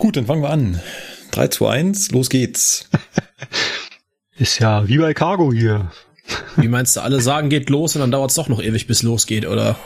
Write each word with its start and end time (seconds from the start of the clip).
Gut, 0.00 0.16
dann 0.16 0.24
fangen 0.24 0.42
wir 0.42 0.48
an. 0.48 0.80
3, 1.32 1.48
2, 1.48 1.70
1, 1.70 2.10
los 2.12 2.30
geht's. 2.30 2.88
Ist 4.38 4.58
ja 4.58 4.88
wie 4.88 4.96
bei 4.96 5.12
Cargo 5.12 5.52
hier. 5.52 5.92
Wie 6.56 6.68
meinst 6.68 6.96
du, 6.96 7.02
alle 7.02 7.20
sagen, 7.20 7.50
geht 7.50 7.68
los 7.68 7.94
und 7.96 8.00
dann 8.00 8.10
dauert 8.10 8.30
es 8.30 8.36
doch 8.36 8.48
noch 8.48 8.62
ewig, 8.62 8.86
bis 8.86 9.02
losgeht, 9.02 9.46
oder? 9.46 9.76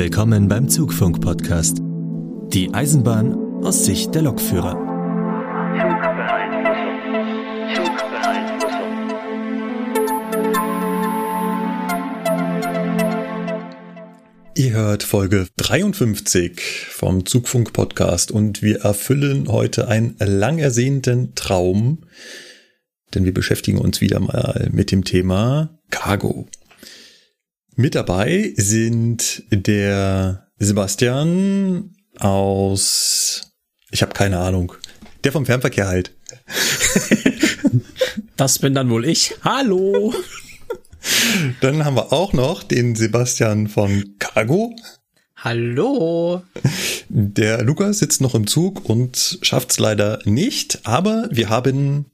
Willkommen 0.00 0.48
beim 0.48 0.66
Zugfunk-Podcast. 0.66 1.82
Die 2.54 2.72
Eisenbahn 2.72 3.34
aus 3.62 3.84
Sicht 3.84 4.14
der 4.14 4.22
Lokführer. 4.22 4.72
Ihr 14.54 14.72
hört 14.72 15.02
Folge 15.02 15.48
53 15.58 16.86
vom 16.88 17.26
Zugfunk-Podcast 17.26 18.30
und 18.30 18.62
wir 18.62 18.80
erfüllen 18.80 19.48
heute 19.48 19.88
einen 19.88 20.16
lang 20.18 20.56
ersehnten 20.56 21.34
Traum, 21.34 22.06
denn 23.12 23.26
wir 23.26 23.34
beschäftigen 23.34 23.76
uns 23.76 24.00
wieder 24.00 24.18
mal 24.20 24.70
mit 24.72 24.92
dem 24.92 25.04
Thema 25.04 25.78
Cargo. 25.90 26.48
Mit 27.76 27.94
dabei 27.94 28.52
sind 28.56 29.44
der 29.50 30.48
Sebastian 30.58 31.96
aus, 32.18 33.52
ich 33.90 34.02
habe 34.02 34.12
keine 34.12 34.38
Ahnung, 34.38 34.74
der 35.24 35.32
vom 35.32 35.46
Fernverkehr 35.46 35.88
halt. 35.88 36.14
Das 38.36 38.58
bin 38.58 38.72
dann 38.72 38.88
wohl 38.88 39.04
ich. 39.04 39.34
Hallo. 39.44 40.14
Dann 41.60 41.84
haben 41.84 41.94
wir 41.94 42.10
auch 42.10 42.32
noch 42.32 42.62
den 42.62 42.96
Sebastian 42.96 43.68
von 43.68 44.14
Cargo. 44.18 44.74
Hallo. 45.36 46.42
Der 47.10 47.62
Lukas 47.62 47.98
sitzt 47.98 48.22
noch 48.22 48.34
im 48.34 48.46
Zug 48.46 48.88
und 48.88 49.38
schafft's 49.42 49.78
leider 49.78 50.20
nicht, 50.24 50.86
aber 50.86 51.28
wir 51.30 51.50
haben 51.50 52.06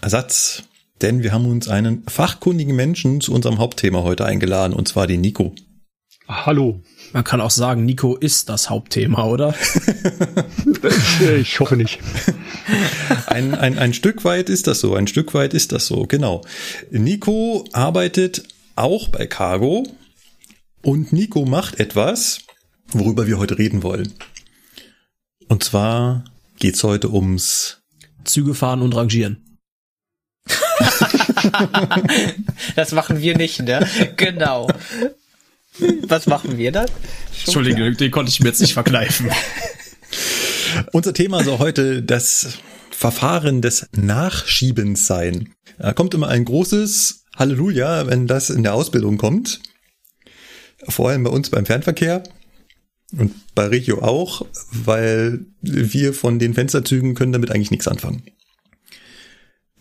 Ersatz, 0.00 0.64
denn 1.02 1.22
wir 1.22 1.32
haben 1.32 1.46
uns 1.46 1.68
einen 1.68 2.02
fachkundigen 2.08 2.76
Menschen 2.76 3.20
zu 3.20 3.32
unserem 3.32 3.58
Hauptthema 3.58 4.02
heute 4.02 4.24
eingeladen, 4.24 4.74
und 4.74 4.88
zwar 4.88 5.06
den 5.06 5.20
Nico. 5.20 5.54
Hallo. 6.28 6.80
Man 7.12 7.24
kann 7.24 7.40
auch 7.40 7.50
sagen, 7.50 7.84
Nico 7.84 8.14
ist 8.14 8.48
das 8.48 8.70
Hauptthema, 8.70 9.24
oder? 9.24 9.52
ich 11.40 11.58
hoffe 11.58 11.76
nicht. 11.76 11.98
Ein, 13.26 13.54
ein, 13.54 13.78
ein 13.78 13.94
Stück 13.94 14.24
weit 14.24 14.48
ist 14.48 14.68
das 14.68 14.78
so, 14.78 14.94
ein 14.94 15.08
Stück 15.08 15.34
weit 15.34 15.54
ist 15.54 15.72
das 15.72 15.86
so, 15.86 16.06
genau. 16.06 16.42
Nico 16.90 17.64
arbeitet 17.72 18.44
auch 18.76 19.08
bei 19.08 19.26
Cargo 19.26 19.86
und 20.82 21.12
Nico 21.12 21.44
macht 21.44 21.80
etwas, 21.80 22.42
worüber 22.92 23.26
wir 23.26 23.38
heute 23.38 23.58
reden 23.58 23.82
wollen. 23.82 24.14
Und 25.48 25.64
zwar 25.64 26.24
geht's 26.60 26.84
heute 26.84 27.10
ums 27.10 27.82
Züge 28.24 28.54
fahren 28.54 28.82
und 28.82 28.94
rangieren. 28.94 29.49
das 32.76 32.92
machen 32.92 33.20
wir 33.20 33.36
nicht, 33.36 33.62
ne? 33.62 33.86
Genau. 34.16 34.68
Was 36.06 36.26
machen 36.26 36.58
wir 36.58 36.72
dann? 36.72 36.88
Entschuldigung, 37.44 37.96
den 37.96 38.10
konnte 38.10 38.30
ich 38.30 38.40
mir 38.40 38.48
jetzt 38.48 38.60
nicht 38.60 38.74
verkneifen. 38.74 39.30
Unser 40.92 41.14
Thema 41.14 41.42
soll 41.44 41.58
heute 41.58 42.02
das 42.02 42.58
Verfahren 42.90 43.62
des 43.62 43.86
Nachschiebens 43.96 45.06
sein. 45.06 45.54
Da 45.78 45.92
kommt 45.92 46.14
immer 46.14 46.28
ein 46.28 46.44
großes 46.44 47.24
Halleluja, 47.36 48.06
wenn 48.06 48.26
das 48.26 48.50
in 48.50 48.62
der 48.62 48.74
Ausbildung 48.74 49.16
kommt. 49.16 49.60
Vor 50.88 51.08
allem 51.08 51.24
bei 51.24 51.30
uns 51.30 51.50
beim 51.50 51.66
Fernverkehr 51.66 52.22
und 53.16 53.32
bei 53.54 53.66
Regio 53.66 54.02
auch, 54.02 54.46
weil 54.70 55.46
wir 55.62 56.12
von 56.12 56.38
den 56.38 56.54
Fensterzügen 56.54 57.14
können 57.14 57.32
damit 57.32 57.50
eigentlich 57.50 57.70
nichts 57.70 57.88
anfangen. 57.88 58.22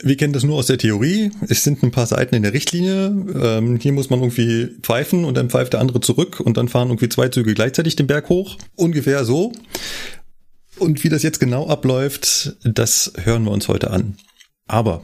Wir 0.01 0.15
kennen 0.15 0.33
das 0.33 0.43
nur 0.43 0.55
aus 0.55 0.67
der 0.67 0.77
Theorie. 0.77 1.31
Es 1.47 1.63
sind 1.63 1.83
ein 1.83 1.91
paar 1.91 2.05
Seiten 2.05 2.35
in 2.35 2.43
der 2.43 2.53
Richtlinie. 2.53 3.07
Ähm, 3.41 3.77
hier 3.77 3.91
muss 3.91 4.09
man 4.09 4.19
irgendwie 4.19 4.77
pfeifen 4.81 5.25
und 5.25 5.35
dann 5.35 5.49
pfeift 5.49 5.73
der 5.73 5.81
andere 5.81 5.99
zurück 5.99 6.39
und 6.39 6.57
dann 6.57 6.69
fahren 6.69 6.87
irgendwie 6.89 7.09
zwei 7.09 7.29
Züge 7.29 7.53
gleichzeitig 7.53 7.95
den 7.95 8.07
Berg 8.07 8.29
hoch. 8.29 8.57
Ungefähr 8.75 9.25
so. 9.25 9.51
Und 10.77 11.03
wie 11.03 11.09
das 11.09 11.23
jetzt 11.23 11.39
genau 11.39 11.67
abläuft, 11.67 12.55
das 12.63 13.11
hören 13.17 13.43
wir 13.43 13.51
uns 13.51 13.67
heute 13.67 13.91
an. 13.91 14.17
Aber 14.67 15.01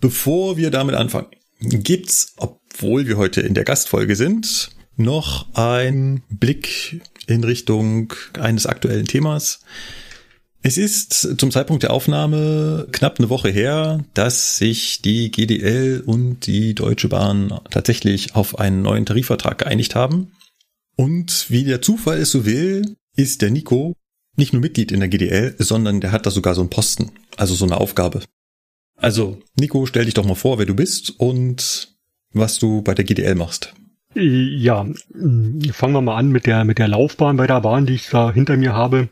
bevor 0.00 0.56
wir 0.56 0.70
damit 0.70 0.94
anfangen, 0.94 1.28
gibt's, 1.60 2.34
obwohl 2.38 3.06
wir 3.06 3.18
heute 3.18 3.42
in 3.42 3.52
der 3.52 3.64
Gastfolge 3.64 4.16
sind, 4.16 4.70
noch 4.96 5.46
ein 5.54 6.22
Blick 6.30 7.02
in 7.26 7.44
Richtung 7.44 8.12
eines 8.38 8.66
aktuellen 8.66 9.06
Themas. 9.06 9.60
Es 10.64 10.78
ist 10.78 11.40
zum 11.40 11.50
Zeitpunkt 11.50 11.82
der 11.82 11.92
Aufnahme 11.92 12.86
knapp 12.92 13.18
eine 13.18 13.28
Woche 13.28 13.50
her, 13.50 14.04
dass 14.14 14.58
sich 14.58 15.02
die 15.02 15.32
GDL 15.32 16.04
und 16.06 16.46
die 16.46 16.74
Deutsche 16.74 17.08
Bahn 17.08 17.60
tatsächlich 17.70 18.36
auf 18.36 18.60
einen 18.60 18.82
neuen 18.82 19.04
Tarifvertrag 19.04 19.58
geeinigt 19.58 19.96
haben. 19.96 20.30
Und 20.94 21.46
wie 21.50 21.64
der 21.64 21.82
Zufall 21.82 22.18
es 22.18 22.30
so 22.30 22.46
will, 22.46 22.96
ist 23.16 23.42
der 23.42 23.50
Nico 23.50 23.96
nicht 24.36 24.52
nur 24.52 24.62
Mitglied 24.62 24.92
in 24.92 25.00
der 25.00 25.08
GDL, 25.08 25.56
sondern 25.58 26.00
der 26.00 26.12
hat 26.12 26.26
da 26.26 26.30
sogar 26.30 26.54
so 26.54 26.60
einen 26.60 26.70
Posten, 26.70 27.10
also 27.36 27.54
so 27.54 27.64
eine 27.64 27.78
Aufgabe. 27.78 28.22
Also, 28.96 29.40
Nico, 29.58 29.84
stell 29.86 30.04
dich 30.04 30.14
doch 30.14 30.24
mal 30.24 30.36
vor, 30.36 30.58
wer 30.58 30.66
du 30.66 30.76
bist 30.76 31.10
und 31.18 31.88
was 32.32 32.60
du 32.60 32.82
bei 32.82 32.94
der 32.94 33.04
GDL 33.04 33.34
machst. 33.34 33.74
Ja, 34.14 34.86
fangen 35.72 35.94
wir 35.94 36.02
mal 36.02 36.16
an 36.16 36.28
mit 36.28 36.46
der, 36.46 36.64
mit 36.64 36.78
der 36.78 36.88
Laufbahn 36.88 37.36
bei 37.36 37.46
der 37.46 37.62
Bahn, 37.62 37.86
die 37.86 37.94
ich 37.94 38.10
da 38.10 38.32
hinter 38.32 38.56
mir 38.56 38.74
habe. 38.74 39.08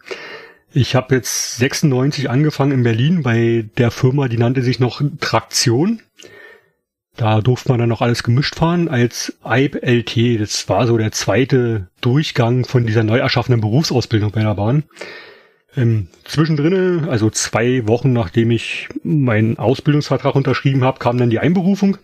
Ich 0.73 0.95
habe 0.95 1.17
jetzt 1.17 1.57
96 1.57 2.31
angefangen 2.31 2.73
in 2.73 2.83
Berlin 2.85 3.23
bei 3.23 3.67
der 3.77 3.91
Firma, 3.91 4.29
die 4.29 4.39
nannte 4.39 4.63
sich 4.63 4.79
noch 4.79 5.03
Traktion. 5.21 6.01
Da 7.17 7.41
durfte 7.41 7.71
man 7.71 7.81
dann 7.81 7.89
noch 7.89 8.03
alles 8.03 8.23
gemischt 8.23 8.55
fahren 8.55 8.89
als 8.89 9.37
EIB 9.43 9.83
LT. 9.83 10.41
Das 10.41 10.69
war 10.69 10.87
so 10.87 10.97
der 10.97 11.11
zweite 11.11 11.89
Durchgang 12.01 12.65
von 12.65 12.87
dieser 12.87 13.03
neu 13.03 13.19
erschaffenen 13.19 13.61
Berufsausbildung 13.61 14.31
bei 14.31 14.43
der 14.43 14.55
Bahn. 14.55 14.85
Ähm, 15.77 16.09
zwischendrin, 16.25 17.09
also 17.09 17.31
zwei 17.31 17.87
Wochen 17.89 18.13
nachdem 18.13 18.53
ich 18.53 18.89
meinen 19.03 19.59
Ausbildungsvertrag 19.59 20.37
unterschrieben 20.37 20.85
habe, 20.85 21.01
kam 21.01 21.19
dann 21.19 21.31
die 21.31 21.41
Einberufung. 21.41 21.99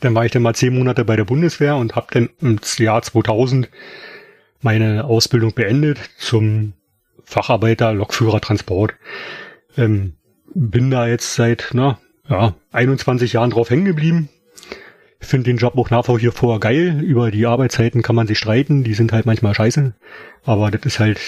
Dann 0.00 0.14
war 0.14 0.24
ich 0.24 0.32
dann 0.32 0.42
mal 0.42 0.54
zehn 0.54 0.74
Monate 0.74 1.04
bei 1.04 1.16
der 1.16 1.24
Bundeswehr 1.24 1.76
und 1.76 1.96
habe 1.96 2.06
dann 2.10 2.30
im 2.40 2.58
Jahr 2.78 3.02
2000 3.02 3.68
meine 4.62 5.04
Ausbildung 5.04 5.52
beendet 5.52 5.98
zum 6.18 6.72
Facharbeiter, 7.28 7.92
Lokführer, 7.92 8.40
Transport. 8.40 8.94
Ähm, 9.76 10.14
bin 10.54 10.90
da 10.90 11.06
jetzt 11.06 11.34
seit 11.34 11.70
na, 11.74 11.98
ja, 12.26 12.54
21 12.72 13.34
Jahren 13.34 13.50
drauf 13.50 13.68
hängen 13.68 13.84
geblieben. 13.84 14.30
Finde 15.20 15.50
den 15.50 15.58
Job 15.58 15.76
auch 15.76 15.90
nach 15.90 16.08
wie 16.08 16.30
vor 16.30 16.58
geil. 16.58 17.02
Über 17.02 17.30
die 17.30 17.44
Arbeitszeiten 17.44 18.00
kann 18.00 18.16
man 18.16 18.26
sich 18.26 18.38
streiten. 18.38 18.82
Die 18.82 18.94
sind 18.94 19.12
halt 19.12 19.26
manchmal 19.26 19.54
scheiße. 19.54 19.92
Aber 20.44 20.70
das 20.70 20.80
ist 20.86 21.00
halt 21.00 21.20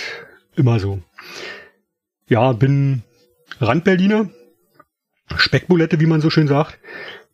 immer 0.56 0.81
so. 0.81 1.00
Ja, 2.28 2.53
bin 2.53 3.03
Randberliner. 3.61 4.31
Speckbulette, 5.37 6.00
wie 6.00 6.06
man 6.06 6.22
so 6.22 6.31
schön 6.31 6.49
sagt. 6.49 6.78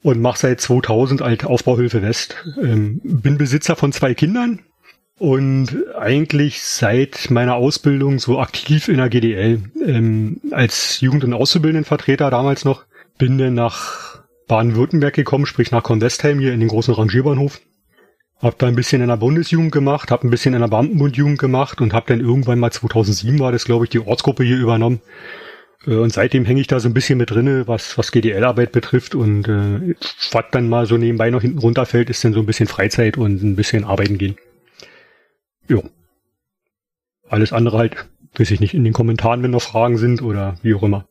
Und 0.02 0.20
mache 0.20 0.40
seit 0.40 0.60
2000 0.60 1.22
alt 1.22 1.44
Aufbauhilfe 1.44 2.02
West. 2.02 2.36
Ähm, 2.60 3.00
bin 3.04 3.38
Besitzer 3.38 3.76
von 3.76 3.92
zwei 3.92 4.14
Kindern 4.14 4.64
und 5.18 5.76
eigentlich 5.96 6.62
seit 6.62 7.30
meiner 7.30 7.54
Ausbildung 7.54 8.18
so 8.18 8.38
aktiv 8.38 8.88
in 8.88 8.98
der 8.98 9.08
GDL 9.08 9.62
ähm, 9.84 10.40
als 10.50 11.00
Jugend- 11.00 11.24
und 11.24 11.32
Auszubildendenvertreter 11.32 12.30
damals 12.30 12.64
noch. 12.64 12.84
Bin 13.18 13.38
dann 13.38 13.54
nach 13.54 14.20
Baden-Württemberg 14.46 15.14
gekommen, 15.14 15.46
sprich 15.46 15.70
nach 15.70 15.82
Kornwestheim 15.82 16.38
hier 16.38 16.52
in 16.52 16.60
den 16.60 16.68
großen 16.68 16.92
Rangierbahnhof. 16.92 17.60
Hab 18.40 18.58
da 18.58 18.66
ein 18.66 18.76
bisschen 18.76 19.00
in 19.00 19.08
der 19.08 19.16
Bundesjugend 19.16 19.72
gemacht, 19.72 20.10
hab 20.10 20.22
ein 20.22 20.28
bisschen 20.28 20.52
in 20.52 20.60
der 20.60 20.68
Beamtenbundjugend 20.68 21.38
gemacht 21.38 21.80
und 21.80 21.94
hab 21.94 22.06
dann 22.06 22.20
irgendwann 22.20 22.58
mal 22.58 22.70
2007 22.70 23.38
war 23.38 23.52
das, 23.52 23.64
glaube 23.64 23.86
ich, 23.86 23.90
die 23.90 24.00
Ortsgruppe 24.00 24.44
hier 24.44 24.58
übernommen. 24.58 25.00
Äh, 25.86 25.94
und 25.94 26.12
seitdem 26.12 26.44
hänge 26.44 26.60
ich 26.60 26.66
da 26.66 26.78
so 26.78 26.90
ein 26.90 26.94
bisschen 26.94 27.16
mit 27.16 27.30
drinne, 27.30 27.66
was, 27.66 27.96
was 27.96 28.12
GDL-Arbeit 28.12 28.72
betrifft. 28.72 29.14
Und 29.14 29.48
äh, 29.48 29.94
was 30.32 30.44
dann 30.52 30.68
mal 30.68 30.84
so 30.84 30.98
nebenbei 30.98 31.30
noch 31.30 31.40
hinten 31.40 31.58
runterfällt, 31.58 32.10
ist 32.10 32.22
dann 32.22 32.34
so 32.34 32.40
ein 32.40 32.46
bisschen 32.46 32.68
Freizeit 32.68 33.16
und 33.16 33.42
ein 33.42 33.56
bisschen 33.56 33.84
arbeiten 33.84 34.18
gehen. 34.18 34.36
Jo. 35.68 35.82
Alles 37.28 37.52
andere 37.52 37.78
halt, 37.78 38.08
weiß 38.36 38.50
ich 38.50 38.60
nicht, 38.60 38.74
in 38.74 38.84
den 38.84 38.92
Kommentaren, 38.92 39.42
wenn 39.42 39.50
noch 39.50 39.62
Fragen 39.62 39.98
sind 39.98 40.22
oder 40.22 40.58
wie 40.62 40.74
auch 40.74 40.82
immer. 40.82 41.06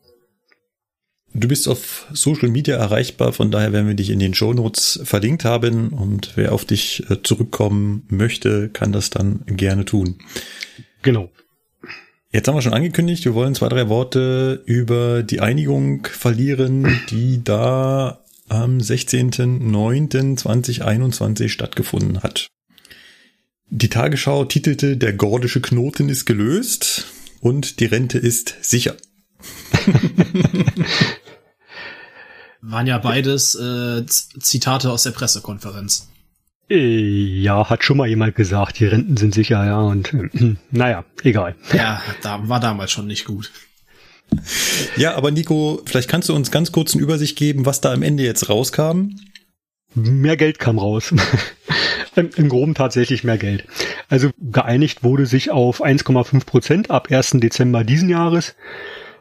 Du 1.37 1.49
bist 1.49 1.67
auf 1.67 2.07
Social 2.13 2.47
Media 2.47 2.77
erreichbar, 2.77 3.33
von 3.33 3.51
daher 3.51 3.73
werden 3.73 3.87
wir 3.87 3.95
dich 3.95 4.09
in 4.09 4.19
den 4.19 4.33
Show 4.33 4.53
Notes 4.53 5.01
verlinkt 5.03 5.43
haben 5.43 5.89
und 5.89 6.31
wer 6.35 6.53
auf 6.53 6.63
dich 6.63 7.03
äh, 7.09 7.21
zurückkommen 7.21 8.03
möchte, 8.07 8.69
kann 8.69 8.93
das 8.93 9.09
dann 9.09 9.41
gerne 9.45 9.83
tun. 9.83 10.15
Genau. 11.01 11.29
Jetzt 12.31 12.47
haben 12.47 12.55
wir 12.55 12.61
schon 12.61 12.73
angekündigt, 12.73 13.25
wir 13.25 13.33
wollen 13.33 13.53
zwei, 13.53 13.67
drei 13.67 13.89
Worte 13.89 14.63
über 14.65 15.23
die 15.23 15.41
Einigung 15.41 16.05
verlieren, 16.05 17.01
die 17.09 17.43
da 17.43 18.23
am 18.47 18.77
16.09.2021 18.77 21.49
stattgefunden 21.49 22.23
hat. 22.23 22.47
Die 23.69 23.89
Tagesschau 23.89 24.45
titelte 24.45 24.95
Der 24.97 25.13
gordische 25.13 25.61
Knoten 25.61 26.09
ist 26.09 26.25
gelöst 26.25 27.07
und 27.41 27.79
die 27.79 27.85
Rente 27.85 28.17
ist 28.17 28.55
sicher. 28.61 28.95
Waren 32.61 32.87
ja 32.87 32.97
beides 32.97 33.55
äh, 33.55 34.05
Zitate 34.07 34.91
aus 34.91 35.03
der 35.03 35.11
Pressekonferenz. 35.11 36.09
Äh, 36.69 37.41
Ja, 37.41 37.69
hat 37.69 37.83
schon 37.83 37.97
mal 37.97 38.07
jemand 38.07 38.35
gesagt, 38.35 38.79
die 38.79 38.85
Renten 38.85 39.17
sind 39.17 39.33
sicher, 39.35 39.63
ja, 39.65 39.79
und 39.81 40.13
äh, 40.13 40.55
naja, 40.71 41.05
egal. 41.23 41.55
Ja, 41.73 42.01
da 42.23 42.47
war 42.47 42.59
damals 42.59 42.91
schon 42.91 43.07
nicht 43.07 43.25
gut. 43.25 43.51
Ja, 44.97 45.15
aber 45.15 45.29
Nico, 45.29 45.81
vielleicht 45.85 46.09
kannst 46.09 46.29
du 46.29 46.35
uns 46.35 46.49
ganz 46.49 46.71
kurz 46.71 46.93
eine 46.93 47.03
Übersicht 47.03 47.37
geben, 47.37 47.65
was 47.67 47.81
da 47.81 47.93
am 47.93 48.01
Ende 48.01 48.23
jetzt 48.23 48.49
rauskam. 48.49 49.09
Mehr 49.95 50.37
Geld 50.37 50.59
kam 50.59 50.77
raus. 50.77 51.13
Im, 52.15 52.29
Im 52.35 52.49
Groben 52.49 52.75
tatsächlich 52.75 53.23
mehr 53.23 53.37
Geld. 53.37 53.65
Also 54.09 54.29
geeinigt 54.39 55.03
wurde 55.03 55.25
sich 55.25 55.51
auf 55.51 55.83
1,5 55.83 56.45
Prozent 56.45 56.91
ab 56.91 57.11
1. 57.11 57.31
Dezember 57.35 57.83
diesen 57.83 58.09
Jahres 58.09 58.55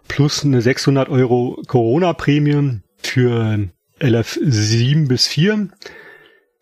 plus 0.08 0.44
eine 0.44 0.60
600 0.60 1.08
Euro 1.08 1.60
Corona-Prämie 1.66 2.80
für 2.98 3.68
LF 4.00 4.38
7 4.42 5.08
bis 5.08 5.26
4, 5.28 5.68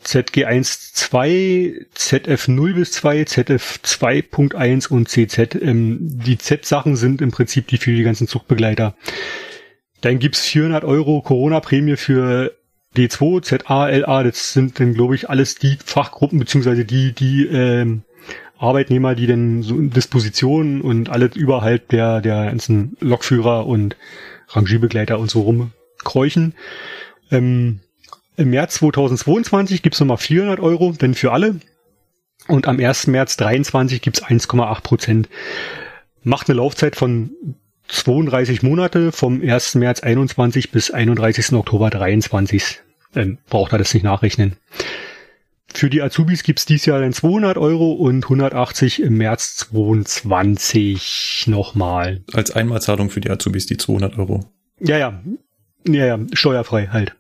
ZG1 0.05 0.95
2, 0.95 1.87
ZF 1.95 2.49
0 2.49 2.75
bis 2.75 2.93
2, 2.93 3.25
ZF 3.25 3.81
2.1 3.85 4.89
und 4.89 5.09
CZ. 5.09 5.57
Ähm, 5.61 5.99
die 6.01 6.39
Z-Sachen 6.39 6.97
sind 6.97 7.21
im 7.21 7.31
Prinzip 7.31 7.69
die 7.69 7.79
für 7.79 7.95
die 7.95 8.03
ganzen 8.03 8.27
Zuchtbegleiter. 8.27 8.97
Dann 10.01 10.19
gibt's 10.19 10.47
400 10.47 10.85
Euro 10.85 11.23
Corona-Prämie 11.23 11.97
für 11.97 12.57
D2, 12.97 13.43
ZA, 13.43 13.89
LA, 13.89 14.23
das 14.23 14.53
sind 14.53 14.79
dann, 14.79 14.95
glaube 14.95 15.15
ich, 15.15 15.31
alles 15.31 15.55
die 15.55 15.79
Fachgruppen, 15.85 16.39
beziehungsweise 16.39 16.85
die, 16.85 17.13
die 17.13 17.47
ähm, 17.47 18.03
Arbeitnehmer, 18.59 19.15
die 19.15 19.27
dann 19.27 19.63
so 19.63 19.77
in 19.77 19.91
Disposition 19.91 20.83
und 20.83 21.09
alles 21.09 21.35
überhalb 21.35 21.89
der, 21.89 22.21
der 22.21 22.47
ganzen 22.47 22.97
Lokführer 23.01 23.67
und 23.67 23.97
Rangierbegleiter 24.49 25.19
und 25.19 25.31
so 25.31 25.41
rumkräuchen. 25.43 26.55
Ähm, 27.31 27.81
Im 28.37 28.51
März 28.51 28.75
2022 28.75 29.83
gibt's 29.83 30.01
nochmal 30.01 30.19
400 30.19 30.61
Euro, 30.61 30.93
denn 30.93 31.15
für 31.15 31.33
alle. 31.33 31.57
Und 32.47 32.69
am 32.69 32.79
1. 32.79 33.07
März 33.09 33.37
23 33.37 34.01
gibt's 34.01 34.23
1,8 34.23 34.83
Prozent. 34.83 35.29
Macht 36.23 36.49
eine 36.49 36.59
Laufzeit 36.59 36.95
von 36.95 37.31
32 37.89 38.63
Monate 38.63 39.13
vom 39.13 39.41
1. 39.43 39.75
März 39.77 40.01
21 40.01 40.71
bis 40.71 40.91
31. 40.91 41.53
Oktober 41.53 41.91
23. 41.91 42.81
Ähm, 43.15 43.39
braucht 43.49 43.73
er 43.73 43.79
das 43.79 43.93
nicht 43.93 44.03
nachrechnen. 44.05 44.57
Für 45.75 45.89
die 45.91 46.03
Azubis 46.03 46.43
gibt's 46.43 46.67
dies 46.67 46.85
Jahr 46.87 47.01
dann 47.01 47.13
200 47.13 47.57
Euro 47.57 47.93
und 47.93 48.25
180 48.25 49.03
im 49.03 49.17
März 49.17 49.57
22 49.57 51.45
nochmal. 51.47 52.23
Als 52.33 52.51
Einmalzahlung 52.51 53.11
für 53.11 53.21
die 53.21 53.31
Azubis 53.31 53.67
die 53.67 53.77
200 53.79 54.19
Euro. 54.19 54.45
Ja, 54.81 54.99
ja. 54.99 55.23
Ja, 55.87 56.07
ja, 56.07 56.19
steuerfrei 56.33 56.89
halt. 56.89 57.15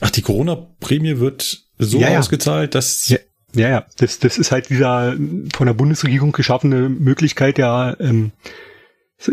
Ach, 0.00 0.10
die 0.10 0.22
Corona-Prämie 0.22 1.18
wird 1.18 1.64
so 1.78 1.98
Ja, 1.98 2.10
ja. 2.10 2.18
ausgezahlt, 2.18 2.74
dass 2.74 3.08
Ja. 3.08 3.18
Ja, 3.52 3.68
ja, 3.68 3.86
das, 3.98 4.20
das 4.20 4.38
ist 4.38 4.52
halt 4.52 4.70
dieser 4.70 5.16
von 5.52 5.66
der 5.66 5.74
Bundesregierung 5.74 6.30
geschaffene 6.30 6.88
Möglichkeit, 6.88 7.58
ja, 7.58 7.98
ähm, 7.98 8.30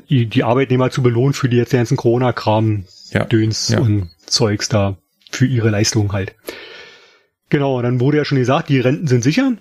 die, 0.10 0.44
Arbeitnehmer 0.44 0.90
zu 0.90 1.02
belohnen 1.02 1.34
für 1.34 1.50
die 1.50 1.58
jetzt 1.58 1.72
ganzen 1.72 1.98
Corona-Kram, 1.98 2.86
Ja, 3.12 3.24
Döns 3.26 3.70
ja. 3.70 3.80
und 3.80 4.10
Zeugs 4.26 4.70
da 4.70 4.98
für 5.32 5.46
ihre 5.46 5.70
Leistung 5.70 6.12
halt. 6.14 6.36
Genau, 7.50 7.82
dann 7.82 8.00
wurde 8.00 8.18
ja 8.18 8.26
schon 8.26 8.38
gesagt, 8.38 8.70
die 8.70 8.80
Renten 8.80 9.08
sind 9.08 9.24
sicher. 9.24 9.54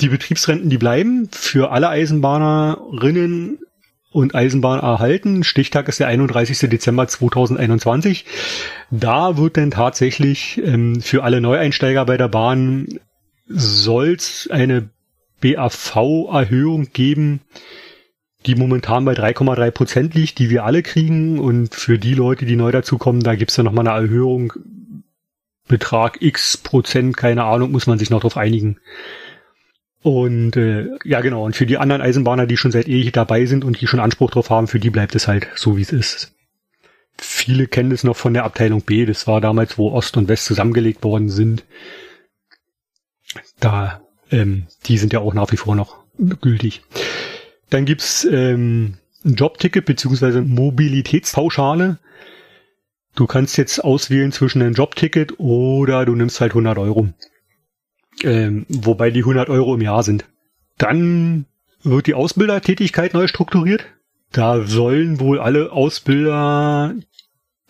Die 0.00 0.08
Betriebsrenten, 0.08 0.68
die 0.68 0.78
bleiben 0.78 1.28
für 1.32 1.70
alle 1.70 1.88
Eisenbahnerinnen 1.88 3.58
und 4.12 4.34
Eisenbahn 4.34 4.80
erhalten. 4.80 5.44
Stichtag 5.44 5.88
ist 5.88 6.00
der 6.00 6.08
31. 6.08 6.70
Dezember 6.70 7.08
2021. 7.08 8.26
Da 8.90 9.36
wird 9.36 9.56
dann 9.56 9.70
tatsächlich 9.70 10.60
ähm, 10.62 11.00
für 11.00 11.22
alle 11.22 11.40
Neueinsteiger 11.40 12.04
bei 12.04 12.16
der 12.16 12.28
Bahn 12.28 12.98
soll's 13.46 14.48
eine 14.50 14.90
BAV-Erhöhung 15.40 16.88
geben, 16.92 17.40
die 18.46 18.54
momentan 18.54 19.04
bei 19.04 19.12
3,3 19.12 19.70
Prozent 19.70 20.14
liegt, 20.14 20.38
die 20.38 20.50
wir 20.50 20.64
alle 20.64 20.82
kriegen. 20.82 21.38
Und 21.38 21.74
für 21.74 21.98
die 21.98 22.14
Leute, 22.14 22.46
die 22.46 22.56
neu 22.56 22.70
dazukommen, 22.70 23.22
da 23.22 23.34
gibt's 23.34 23.56
dann 23.56 23.64
nochmal 23.64 23.86
eine 23.86 24.00
Erhöhung. 24.00 24.52
Betrag 25.68 26.22
X 26.22 26.56
Prozent, 26.56 27.16
keine 27.16 27.44
Ahnung, 27.44 27.72
muss 27.72 27.88
man 27.88 27.98
sich 27.98 28.10
noch 28.10 28.20
drauf 28.20 28.36
einigen. 28.36 28.78
Und 30.02 30.56
äh, 30.56 30.90
ja, 31.02 31.20
genau. 31.20 31.44
Und 31.44 31.56
für 31.56 31.66
die 31.66 31.78
anderen 31.78 32.00
Eisenbahner, 32.00 32.46
die 32.46 32.56
schon 32.56 32.70
seit 32.70 32.86
ewig 32.86 33.12
dabei 33.12 33.46
sind 33.46 33.64
und 33.64 33.80
die 33.80 33.88
schon 33.88 33.98
Anspruch 33.98 34.30
drauf 34.30 34.50
haben, 34.50 34.68
für 34.68 34.78
die 34.78 34.90
bleibt 34.90 35.16
es 35.16 35.26
halt 35.26 35.48
so, 35.56 35.76
wie 35.76 35.82
es 35.82 35.92
ist. 35.92 36.32
Viele 37.18 37.66
kennen 37.66 37.90
es 37.90 38.04
noch 38.04 38.16
von 38.16 38.32
der 38.32 38.44
Abteilung 38.44 38.82
B. 38.82 39.06
Das 39.06 39.26
war 39.26 39.40
damals, 39.40 39.78
wo 39.78 39.90
Ost 39.90 40.16
und 40.16 40.28
West 40.28 40.44
zusammengelegt 40.44 41.02
worden 41.02 41.28
sind. 41.28 41.64
Da, 43.58 44.02
ähm, 44.30 44.68
die 44.84 44.98
sind 44.98 45.12
ja 45.12 45.20
auch 45.20 45.34
nach 45.34 45.50
wie 45.50 45.56
vor 45.56 45.74
noch 45.74 45.96
gültig. 46.40 46.82
Dann 47.70 47.84
gibt's 47.84 48.24
ähm, 48.24 48.94
ein 49.24 49.34
Jobticket 49.34 49.84
beziehungsweise 49.84 50.42
Mobilitätspauschale. 50.42 51.98
Du 53.14 53.26
kannst 53.26 53.56
jetzt 53.56 53.82
auswählen 53.82 54.30
zwischen 54.30 54.62
einem 54.62 54.74
Jobticket 54.74 55.38
oder 55.38 56.04
du 56.04 56.14
nimmst 56.14 56.40
halt 56.40 56.52
100 56.52 56.78
Euro. 56.78 57.08
Ähm, 58.22 58.66
wobei 58.68 59.10
die 59.10 59.20
100 59.20 59.48
Euro 59.48 59.74
im 59.74 59.80
Jahr 59.80 60.02
sind. 60.02 60.24
Dann 60.78 61.46
wird 61.82 62.06
die 62.06 62.14
Ausbildertätigkeit 62.14 63.14
neu 63.14 63.26
strukturiert. 63.26 63.84
Da 64.32 64.66
sollen 64.66 65.20
wohl 65.20 65.40
alle 65.40 65.72
Ausbilder, 65.72 66.94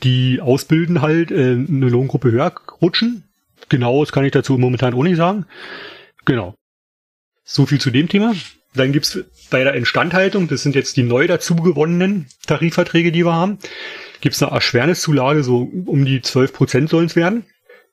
die 0.03 0.41
ausbilden, 0.41 1.01
halt 1.01 1.31
äh, 1.31 1.53
eine 1.53 1.89
Lohngruppe 1.89 2.31
höher 2.33 2.53
rutschen. 2.83 3.25
Genau, 3.69 4.01
das 4.01 4.13
kann 4.13 4.25
ich 4.25 4.33
dazu 4.33 4.59
momentan 4.59 4.95
auch 4.95 5.03
nicht 5.03 5.17
sagen. 5.17 5.47
Genau. 6.25 6.55
So 7.45 7.67
viel 7.67 7.81
zu 7.81 7.91
dem 7.91 8.09
Thema. 8.09 8.35
Dann 8.77 8.93
gibt's 8.93 9.19
bei 9.51 9.65
der 9.65 9.75
Instandhaltung, 9.75 10.49
das 10.49 10.63
sind 10.63 10.75
jetzt 10.75 10.97
die 10.97 11.03
neu 11.03 11.27
dazu 11.27 11.57
gewonnenen 11.57 12.27
Tarifverträge, 12.47 13.13
die 13.13 13.25
wir 13.25 13.33
haben, 13.35 13.59
gibt's 14.21 14.43
eine 14.43 14.53
Erschwerniszulage, 14.53 15.43
so 15.43 15.71
um 15.87 16.05
die 16.05 16.21
12 16.21 16.53
Prozent 16.53 16.91
sollen 16.91 17.07
es 17.07 17.17
werden. 17.17 17.45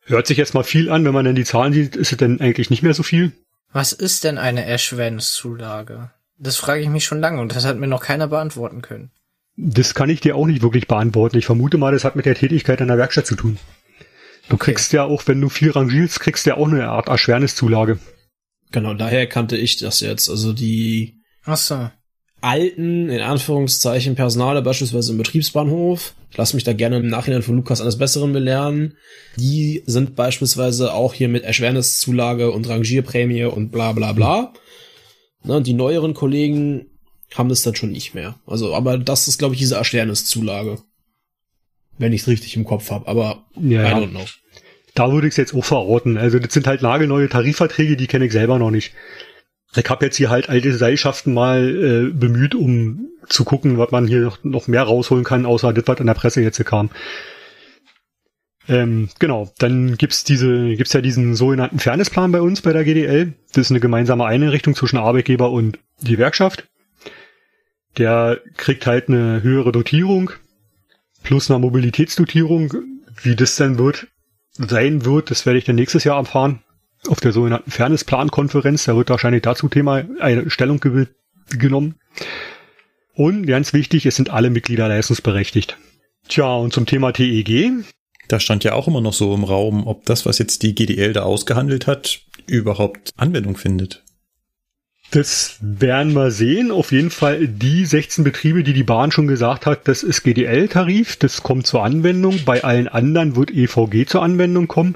Hört 0.06 0.28
sich 0.28 0.38
jetzt 0.38 0.54
mal 0.54 0.64
viel 0.64 0.90
an, 0.90 1.06
wenn 1.06 1.14
man 1.14 1.26
dann 1.26 1.36
die 1.36 1.46
Zahlen 1.46 1.72
sieht, 1.74 1.96
ist 1.96 2.12
es 2.12 2.18
dann 2.18 2.42
eigentlich 2.42 2.70
nicht 2.70 2.84
mehr 2.84 2.94
so 2.94 3.04
viel. 3.04 3.32
Was 3.72 3.94
ist 3.94 4.24
denn 4.24 4.38
eine 4.38 4.66
Erschwerniszulage? 4.66 6.12
Das 6.38 6.58
frage 6.58 6.82
ich 6.82 6.90
mich 6.90 7.06
schon 7.06 7.22
lange 7.22 7.40
und 7.40 7.56
das 7.56 7.66
hat 7.66 7.78
mir 7.78 7.88
noch 7.88 8.04
keiner 8.04 8.28
beantworten 8.28 8.82
können. 8.82 9.12
Das 9.56 9.94
kann 9.94 10.10
ich 10.10 10.20
dir 10.20 10.36
auch 10.36 10.48
nicht 10.48 10.62
wirklich 10.62 10.88
beantworten. 10.88 11.38
Ich 11.38 11.46
vermute 11.46 11.78
mal, 11.78 11.92
das 11.94 12.04
hat 12.04 12.16
mit 12.16 12.26
der 12.26 12.36
Tätigkeit 12.36 12.82
in 12.82 12.88
der 12.88 12.98
Werkstatt 12.98 13.28
zu 13.28 13.36
tun. 13.36 13.58
Du 14.50 14.56
Okay. 14.56 14.72
kriegst 14.72 14.92
ja 14.92 15.04
auch, 15.04 15.24
wenn 15.28 15.40
du 15.40 15.48
viel 15.48 15.72
rangierst, 15.72 16.20
kriegst 16.20 16.46
du 16.46 16.50
ja 16.50 16.58
auch 16.58 16.68
eine 16.68 16.90
Art 16.90 17.08
Erschwerniszulage. 17.08 18.00
Genau, 18.74 18.96
daher 18.96 19.28
kannte 19.28 19.56
ich 19.56 19.78
das 19.78 20.02
jetzt. 20.02 20.30
Also 20.30 20.52
die 20.52 21.22
Ach 21.46 21.58
so. 21.58 21.90
alten, 22.42 23.08
in 23.10 23.22
Anführungszeichen, 23.22 24.16
Personale, 24.16 24.64
beispielsweise 24.64 25.12
im 25.12 25.20
Betriebsbahnhof, 25.20 26.16
ich 26.32 26.38
lasse 26.38 26.56
mich 26.56 26.64
da 26.64 26.74
gerne 26.74 26.98
im 26.98 27.08
Nachhinein 27.08 27.44
von 27.44 27.56
Lukas 27.56 27.82
eines 27.82 28.00
Besseren 28.00 28.34
belehren, 28.34 28.98
die 29.38 29.84
sind 29.86 30.16
beispielsweise 30.16 30.92
auch 30.94 31.14
hier 31.14 31.30
mit 31.30 31.44
Erschwerniszulage 31.44 32.50
und 32.52 32.68
Rangierprämie 32.68 33.46
und 33.46 33.72
bla 33.72 33.92
bla 33.92 34.12
bla. 34.12 34.54
Ne, 35.44 35.62
die 35.62 35.74
neueren 35.74 36.16
Kollegen 36.16 36.88
haben 37.36 37.50
das 37.50 37.62
dann 37.62 37.76
schon 37.76 37.92
nicht 37.92 38.16
mehr. 38.16 38.40
Also, 38.48 38.74
aber 38.74 38.98
das 38.98 39.28
ist, 39.28 39.38
glaube 39.38 39.54
ich, 39.54 39.60
diese 39.60 39.76
Erschwerniszulage. 39.76 40.80
Wenn 42.00 42.12
ich 42.12 42.22
es 42.22 42.28
richtig 42.28 42.56
im 42.56 42.66
Kopf 42.66 42.90
habe, 42.90 43.08
aber 43.08 43.46
Ja, 43.56 43.88
I 43.88 44.02
don't 44.02 44.10
know. 44.10 44.26
Da 44.96 45.12
würde 45.12 45.28
ich 45.28 45.34
es 45.34 45.38
jetzt 45.38 45.56
auch 45.56 45.66
verorten. 45.66 46.18
Also 46.18 46.40
das 46.40 46.54
sind 46.54 46.68
halt 46.68 46.82
nagelneue 46.82 47.30
Tarifverträge, 47.30 47.98
die 47.98 48.08
kenne 48.08 48.26
ich 48.26 48.32
selber 48.32 48.60
noch 48.60 48.72
nicht. 48.72 48.94
Ich 49.76 49.90
habe 49.90 50.06
jetzt 50.06 50.18
hier 50.18 50.30
halt 50.30 50.50
alte 50.50 50.70
Gesellschaften 50.70 51.34
mal 51.34 51.68
äh, 51.68 52.14
bemüht, 52.14 52.54
um 52.54 53.08
zu 53.28 53.44
gucken, 53.44 53.80
was 53.80 53.90
man 53.92 54.06
hier 54.08 54.22
noch, 54.22 54.44
noch 54.44 54.68
mehr 54.68 54.84
rausholen 54.84 55.24
kann, 55.24 55.48
außer 55.48 55.74
das, 55.74 55.88
was 55.88 56.00
in 56.00 56.06
der 56.06 56.14
Presse 56.14 56.42
jetzt 56.42 56.64
kam. 56.66 56.92
Ähm, 58.68 59.10
genau, 59.20 59.52
dann 59.58 59.98
gibt's 59.98 60.24
diese, 60.24 60.76
gibt's 60.76 60.94
ja 60.94 61.02
diesen 61.02 61.36
sogenannten 61.36 61.80
Fairnessplan 61.80 62.32
bei 62.32 62.42
uns 62.42 62.62
bei 62.62 62.72
der 62.72 62.84
GDL. 62.84 63.34
Das 63.50 63.66
ist 63.66 63.72
eine 63.72 63.80
gemeinsame 63.80 64.26
Einrichtung 64.26 64.76
zwischen 64.76 64.98
Arbeitgeber 64.98 65.52
und 65.52 65.80
Gewerkschaft. 66.04 66.68
Der 67.98 68.40
kriegt 68.56 68.86
halt 68.86 69.10
eine 69.10 69.44
höhere 69.44 69.72
Dotierung. 69.72 70.32
plus 71.24 71.50
einer 71.50 71.60
Mobilitätsdotierung. 71.60 72.74
Wie 73.22 73.36
das 73.36 73.56
dann 73.56 73.78
wird, 73.78 74.08
sein 74.58 75.06
wird, 75.06 75.32
das 75.32 75.46
werde 75.46 75.60
ich 75.60 75.66
dann 75.66 75.76
nächstes 75.76 76.04
Jahr 76.04 76.18
erfahren. 76.18 76.64
Auf 77.08 77.20
der 77.20 77.34
sogenannten 77.34 77.70
Fairness-Plan-Konferenz. 77.70 78.86
Da 78.86 78.96
wird 78.96 79.10
wahrscheinlich 79.10 79.42
dazu 79.42 79.68
Thema 79.68 80.04
eine 80.20 80.50
Stellung 80.50 80.80
ge 80.80 81.08
genommen. 81.50 81.96
Und 83.14 83.46
ganz 83.46 83.74
wichtig, 83.74 84.06
es 84.06 84.16
sind 84.16 84.30
alle 84.30 84.50
Mitglieder 84.50 84.88
leistungsberechtigt. 84.88 85.78
Tja, 86.30 86.56
und 86.56 86.74
zum 86.74 86.86
Thema 86.86 87.12
TEG. 87.12 87.72
Da 88.30 88.40
stand 88.40 88.64
ja 88.64 88.74
auch 88.74 88.88
immer 88.88 89.02
noch 89.02 89.14
so 89.14 89.34
im 89.36 89.44
Raum, 89.44 89.86
ob 89.86 90.06
das, 90.06 90.26
was 90.26 90.40
jetzt 90.40 90.64
die 90.64 90.74
GDL 90.74 91.12
da 91.12 91.24
ausgehandelt 91.24 91.88
hat, 91.88 92.22
überhaupt 92.48 93.12
Anwendung 93.18 93.58
findet. 93.58 94.03
Das 95.14 95.60
werden 95.62 96.16
wir 96.16 96.32
sehen. 96.32 96.72
Auf 96.72 96.92
jeden 96.92 97.12
Fall 97.12 97.48
die 97.48 97.86
16 97.86 98.24
Betriebe, 98.24 98.64
die 98.64 98.74
die 98.74 98.82
Bahn 98.82 99.12
schon 99.12 99.28
gesagt 99.28 99.68
hat, 99.68 99.88
das 99.88 100.02
ist 100.02 100.24
GDL-Tarif, 100.24 101.18
das 101.18 101.44
kommt 101.44 101.68
zur 101.68 101.84
Anwendung. 101.84 102.40
Bei 102.46 102.64
allen 102.64 102.88
anderen 102.88 103.36
wird 103.36 103.52
EVG 103.52 104.08
zur 104.08 104.24
Anwendung 104.24 104.68
kommen. 104.68 104.96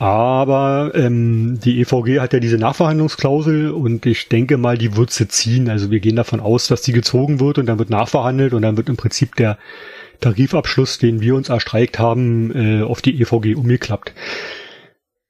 Aber 0.00 0.90
ähm, 0.96 1.60
die 1.62 1.80
EVG 1.80 2.18
hat 2.18 2.32
ja 2.32 2.40
diese 2.40 2.58
Nachverhandlungsklausel 2.58 3.70
und 3.70 4.04
ich 4.04 4.28
denke 4.28 4.56
mal, 4.56 4.76
die 4.76 4.96
wird 4.96 5.12
sie 5.12 5.28
ziehen. 5.28 5.68
Also 5.68 5.92
wir 5.92 6.00
gehen 6.00 6.16
davon 6.16 6.40
aus, 6.40 6.66
dass 6.66 6.82
die 6.82 6.92
gezogen 6.92 7.38
wird 7.38 7.58
und 7.58 7.66
dann 7.66 7.78
wird 7.78 7.90
nachverhandelt 7.90 8.52
und 8.52 8.62
dann 8.62 8.76
wird 8.76 8.88
im 8.88 8.96
Prinzip 8.96 9.36
der 9.36 9.58
Tarifabschluss, 10.18 10.98
den 10.98 11.20
wir 11.20 11.36
uns 11.36 11.50
erstreikt 11.50 12.00
haben, 12.00 12.50
äh, 12.52 12.82
auf 12.82 13.00
die 13.00 13.20
EVG 13.20 13.54
umgeklappt. 13.54 14.12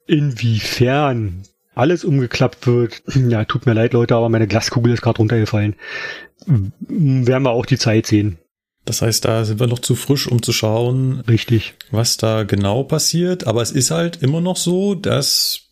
Inwiefern 0.07 1.43
alles 1.75 2.05
umgeklappt 2.05 2.67
wird. 2.67 3.03
Ja, 3.29 3.45
tut 3.45 3.67
mir 3.67 3.75
leid, 3.75 3.93
Leute, 3.93 4.15
aber 4.15 4.29
meine 4.29 4.47
Glaskugel 4.47 4.93
ist 4.93 5.03
gerade 5.03 5.19
runtergefallen. 5.19 5.77
Werden 6.47 7.43
wir 7.43 7.51
auch 7.51 7.67
die 7.67 7.79
Zeit 7.79 8.07
sehen. 8.07 8.39
Das 8.87 9.03
heißt, 9.03 9.25
da 9.25 9.45
sind 9.45 9.61
wir 9.61 9.67
noch 9.67 9.79
zu 9.79 9.95
frisch, 9.95 10.27
um 10.27 10.43
zu 10.43 10.53
schauen, 10.53 11.21
Richtig. 11.29 11.75
was 11.91 12.17
da 12.17 12.45
genau 12.45 12.83
passiert. 12.83 13.47
Aber 13.47 13.61
es 13.63 13.73
ist 13.73 13.91
halt 13.91 14.23
immer 14.23 14.41
noch 14.41 14.57
so, 14.57 14.95
dass 14.95 15.71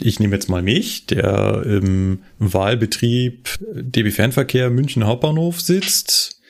ich 0.00 0.20
nehme 0.20 0.34
jetzt 0.34 0.48
mal 0.48 0.62
mich, 0.62 1.06
der 1.06 1.62
im 1.64 2.22
Wahlbetrieb 2.38 3.58
DB 3.74 4.10
Fernverkehr 4.10 4.70
München 4.70 5.06
Hauptbahnhof 5.06 5.60
sitzt, 5.60 6.40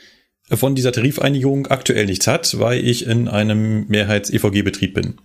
von 0.48 0.74
dieser 0.74 0.92
Tarifeinigung 0.92 1.66
aktuell 1.66 2.06
nichts 2.06 2.26
hat, 2.26 2.58
weil 2.58 2.86
ich 2.86 3.06
in 3.06 3.28
einem 3.28 3.86
Mehrheits-EVG-Betrieb 3.88 4.94
bin. 4.94 5.16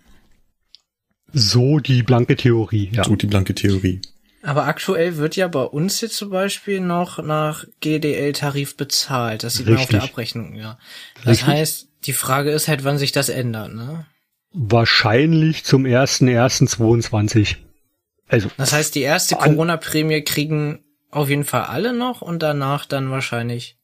So 1.38 1.80
die 1.80 2.02
blanke 2.02 2.36
Theorie, 2.36 2.90
ja. 2.92 3.04
So 3.04 3.16
die 3.16 3.28
blanke 3.28 3.54
Theorie. 3.54 4.02
Aber 4.42 4.66
aktuell 4.66 5.18
wird 5.18 5.36
ja 5.36 5.48
bei 5.48 5.64
uns 5.64 6.02
jetzt 6.02 6.18
zum 6.18 6.32
Beispiel 6.32 6.80
noch 6.80 7.22
nach 7.22 7.66
GDL-Tarif 7.82 8.76
bezahlt. 8.76 9.44
Das 9.44 9.56
sieht 9.56 9.68
Richtig. 9.68 9.92
man 9.92 10.02
auf 10.02 10.06
der 10.06 10.10
Abrechnung, 10.12 10.56
ja. 10.56 10.80
Das 11.18 11.28
Richtig. 11.28 11.48
heißt, 11.48 11.88
die 12.06 12.14
Frage 12.14 12.52
ist 12.52 12.68
halt, 12.68 12.84
wann 12.84 12.98
sich 12.98 13.12
das 13.12 13.30
ändert, 13.30 13.74
ne? 13.74 14.06
Wahrscheinlich 14.54 15.64
zum 15.64 15.84
1.1.22. 15.84 17.58
Also. 18.28 18.50
Das 18.58 18.74
heißt, 18.74 18.96
die 18.96 19.02
erste 19.02 19.36
Corona-Prämie 19.36 20.24
kriegen 20.24 20.84
auf 21.12 21.30
jeden 21.30 21.44
Fall 21.44 21.64
alle 21.64 21.94
noch 21.94 22.22
und 22.22 22.42
danach 22.42 22.86
dann 22.86 23.12
wahrscheinlich 23.12 23.78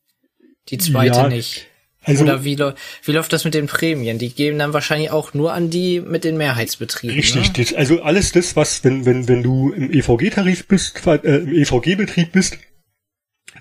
die 0.69 0.77
zweite 0.77 1.17
ja, 1.17 1.27
nicht. 1.27 1.67
Also, 2.05 2.23
Oder 2.23 2.43
wie, 2.43 2.57
wie 2.57 3.11
läuft 3.11 3.31
das 3.31 3.45
mit 3.45 3.53
den 3.53 3.67
Prämien? 3.67 4.17
Die 4.17 4.29
geben 4.29 4.59
dann 4.59 4.73
wahrscheinlich 4.73 5.11
auch 5.11 5.33
nur 5.33 5.53
an 5.53 5.69
die 5.69 6.01
mit 6.01 6.25
den 6.25 6.35
Mehrheitsbetrieben. 6.35 7.15
Richtig, 7.15 7.71
ne? 7.71 7.77
also 7.77 8.01
alles 8.01 8.33
das, 8.33 8.57
was, 8.57 8.83
wenn, 8.83 9.05
wenn, 9.05 9.29
wenn 9.29 9.41
du 9.41 9.71
im 9.71 9.89
EVG-Tarif 9.91 10.67
bist, 10.67 11.01
äh, 11.07 11.37
im 11.37 11.53
EVG-Betrieb 11.53 12.33
bist, 12.33 12.57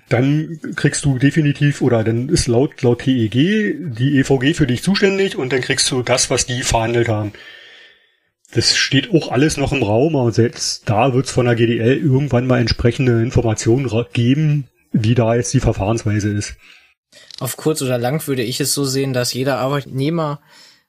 dann 0.09 0.59
kriegst 0.75 1.05
du 1.05 1.17
definitiv, 1.17 1.81
oder 1.81 2.03
dann 2.03 2.27
ist 2.27 2.47
laut, 2.47 2.81
laut 2.81 2.99
TEG 2.99 3.31
die 3.31 4.17
EVG 4.19 4.53
für 4.53 4.67
dich 4.67 4.83
zuständig 4.83 5.37
und 5.37 5.53
dann 5.53 5.61
kriegst 5.61 5.89
du 5.89 6.01
das, 6.01 6.29
was 6.29 6.45
die 6.45 6.63
verhandelt 6.63 7.07
haben. 7.07 7.31
Das 8.53 8.75
steht 8.75 9.11
auch 9.13 9.31
alles 9.31 9.55
noch 9.55 9.71
im 9.71 9.81
Raum, 9.81 10.17
aber 10.17 10.31
selbst 10.33 10.87
da 10.87 11.13
wird 11.13 11.27
es 11.27 11.31
von 11.31 11.45
der 11.45 11.55
GDL 11.55 11.97
irgendwann 11.97 12.45
mal 12.45 12.59
entsprechende 12.59 13.23
Informationen 13.23 13.89
geben, 14.11 14.67
wie 14.91 15.15
da 15.15 15.33
jetzt 15.33 15.53
die 15.53 15.61
Verfahrensweise 15.61 16.29
ist 16.29 16.57
auf 17.39 17.57
kurz 17.57 17.81
oder 17.81 17.97
lang 17.97 18.25
würde 18.27 18.43
ich 18.43 18.59
es 18.59 18.73
so 18.73 18.85
sehen, 18.85 19.13
dass 19.13 19.33
jeder 19.33 19.57
Arbeitnehmer 19.57 20.39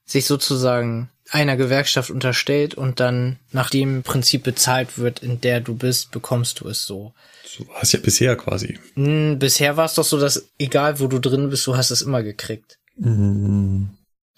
sich 0.04 0.26
sozusagen 0.26 1.10
einer 1.30 1.56
Gewerkschaft 1.56 2.10
unterstellt 2.10 2.74
und 2.74 3.00
dann 3.00 3.38
nach 3.50 3.70
dem 3.70 4.02
Prinzip 4.02 4.44
bezahlt 4.44 4.98
wird, 4.98 5.20
in 5.22 5.40
der 5.40 5.60
du 5.60 5.74
bist, 5.74 6.10
bekommst 6.10 6.60
du 6.60 6.68
es 6.68 6.84
so. 6.84 7.14
So 7.44 7.66
war 7.68 7.82
es 7.82 7.92
ja 7.92 8.00
bisher 8.00 8.36
quasi. 8.36 8.78
Hm, 8.94 9.38
bisher 9.38 9.76
war 9.76 9.86
es 9.86 9.94
doch 9.94 10.04
so, 10.04 10.20
dass 10.20 10.48
egal 10.58 11.00
wo 11.00 11.06
du 11.06 11.18
drin 11.18 11.48
bist, 11.50 11.66
du 11.66 11.76
hast 11.76 11.90
es 11.90 12.02
immer 12.02 12.22
gekriegt. 12.22 12.78
Mhm. 12.96 13.90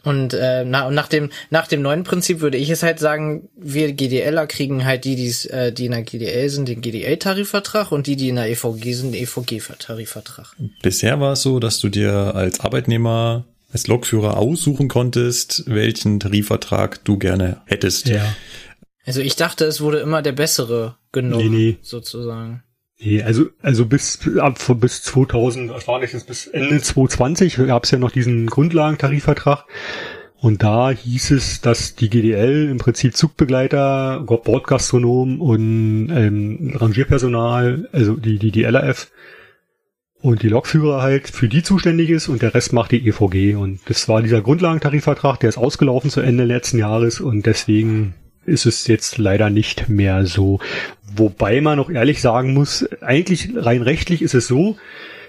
Und 0.06 0.34
äh, 0.34 0.64
na, 0.64 0.88
nach 0.92 1.08
dem 1.08 1.30
nach 1.50 1.66
dem 1.66 1.82
neuen 1.82 2.04
Prinzip 2.04 2.38
würde 2.38 2.56
ich 2.58 2.70
es 2.70 2.84
halt 2.84 3.00
sagen, 3.00 3.48
wir 3.56 3.92
GDLer 3.92 4.46
kriegen 4.46 4.84
halt 4.84 5.04
die, 5.04 5.16
die's, 5.16 5.46
äh, 5.46 5.72
die 5.72 5.86
in 5.86 5.90
der 5.90 6.02
GDL 6.02 6.48
sind, 6.48 6.68
den 6.68 6.80
GDL-Tarifvertrag 6.80 7.90
und 7.90 8.06
die, 8.06 8.14
die 8.14 8.28
in 8.28 8.36
der 8.36 8.48
EVG 8.48 8.92
sind, 8.92 9.12
den 9.12 9.22
EVG-Tarifvertrag. 9.25 10.54
Bisher 10.80 11.18
war 11.18 11.32
es 11.32 11.42
so, 11.42 11.58
dass 11.58 11.80
du 11.80 11.88
dir 11.88 12.36
als 12.36 12.60
Arbeitnehmer 12.60 13.46
als 13.72 13.88
Lokführer 13.88 14.36
aussuchen 14.36 14.86
konntest, 14.86 15.64
welchen 15.66 16.20
Tarifvertrag 16.20 17.04
du 17.04 17.18
gerne 17.18 17.62
hättest. 17.66 18.06
Ja. 18.06 18.32
Also 19.06 19.20
ich 19.20 19.34
dachte, 19.34 19.64
es 19.64 19.80
wurde 19.80 19.98
immer 19.98 20.22
der 20.22 20.32
bessere 20.32 20.94
genommen, 21.10 21.50
nee, 21.50 21.70
nee. 21.72 21.78
sozusagen. 21.82 22.62
Nee, 22.98 23.22
also, 23.22 23.46
also 23.60 23.84
bis, 23.86 24.20
ab, 24.38 24.58
bis 24.80 25.02
2000, 25.02 25.70
was 25.70 25.86
war 25.86 26.00
das 26.00 26.24
bis 26.24 26.46
Ende 26.46 26.80
2020 26.80 27.56
gab 27.66 27.84
es 27.84 27.90
ja 27.90 27.98
noch 27.98 28.10
diesen 28.10 28.46
Grundlagentarifvertrag. 28.46 29.66
Und 30.38 30.62
da 30.62 30.90
hieß 30.90 31.30
es, 31.32 31.60
dass 31.60 31.94
die 31.94 32.10
GDL 32.10 32.68
im 32.70 32.78
Prinzip 32.78 33.16
Zugbegleiter, 33.16 34.20
Bordgastronom 34.20 35.40
und 35.40 36.10
ähm, 36.10 36.74
Rangierpersonal, 36.76 37.88
also 37.92 38.16
die, 38.16 38.38
die, 38.38 38.50
die 38.50 38.64
LRF 38.64 39.10
und 40.20 40.42
die 40.42 40.48
Lokführer 40.48 41.02
halt 41.02 41.28
für 41.28 41.48
die 41.48 41.62
zuständig 41.62 42.10
ist 42.10 42.28
und 42.28 42.42
der 42.42 42.54
Rest 42.54 42.72
macht 42.72 42.92
die 42.92 43.06
EVG. 43.06 43.56
Und 43.56 43.80
das 43.86 44.08
war 44.08 44.22
dieser 44.22 44.42
Grundlagentarifvertrag, 44.42 45.40
der 45.40 45.48
ist 45.48 45.58
ausgelaufen 45.58 46.10
zu 46.10 46.20
Ende 46.20 46.44
letzten 46.44 46.78
Jahres 46.78 47.20
und 47.20 47.46
deswegen 47.46 48.14
ist 48.46 48.66
es 48.66 48.86
jetzt 48.86 49.18
leider 49.18 49.50
nicht 49.50 49.88
mehr 49.88 50.26
so. 50.26 50.60
Wobei 51.14 51.60
man 51.60 51.78
noch 51.78 51.90
ehrlich 51.90 52.20
sagen 52.20 52.54
muss, 52.54 52.86
eigentlich 53.00 53.50
rein 53.54 53.82
rechtlich 53.82 54.22
ist 54.22 54.34
es 54.34 54.46
so, 54.46 54.76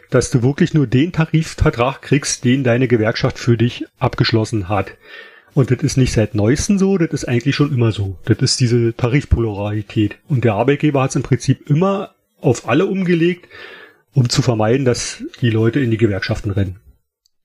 dass 0.09 0.31
du 0.31 0.41
wirklich 0.41 0.73
nur 0.73 0.87
den 0.87 1.11
Tarifvertrag 1.11 2.01
kriegst, 2.01 2.45
den 2.45 2.63
deine 2.63 2.87
Gewerkschaft 2.87 3.37
für 3.37 3.57
dich 3.57 3.85
abgeschlossen 3.99 4.69
hat. 4.69 4.91
Und 5.53 5.71
das 5.71 5.79
ist 5.79 5.97
nicht 5.97 6.13
seit 6.13 6.35
neuestem 6.35 6.77
so, 6.77 6.97
das 6.97 7.11
ist 7.11 7.27
eigentlich 7.27 7.55
schon 7.55 7.73
immer 7.73 7.91
so. 7.91 8.17
Das 8.25 8.37
ist 8.39 8.59
diese 8.59 8.95
Tarifpolarität. 8.95 10.17
Und 10.27 10.43
der 10.43 10.53
Arbeitgeber 10.53 11.01
hat 11.01 11.09
es 11.09 11.15
im 11.15 11.23
Prinzip 11.23 11.69
immer 11.69 12.11
auf 12.39 12.69
alle 12.69 12.85
umgelegt, 12.85 13.47
um 14.13 14.29
zu 14.29 14.41
vermeiden, 14.41 14.85
dass 14.85 15.23
die 15.41 15.49
Leute 15.49 15.79
in 15.79 15.91
die 15.91 15.97
Gewerkschaften 15.97 16.51
rennen. 16.51 16.79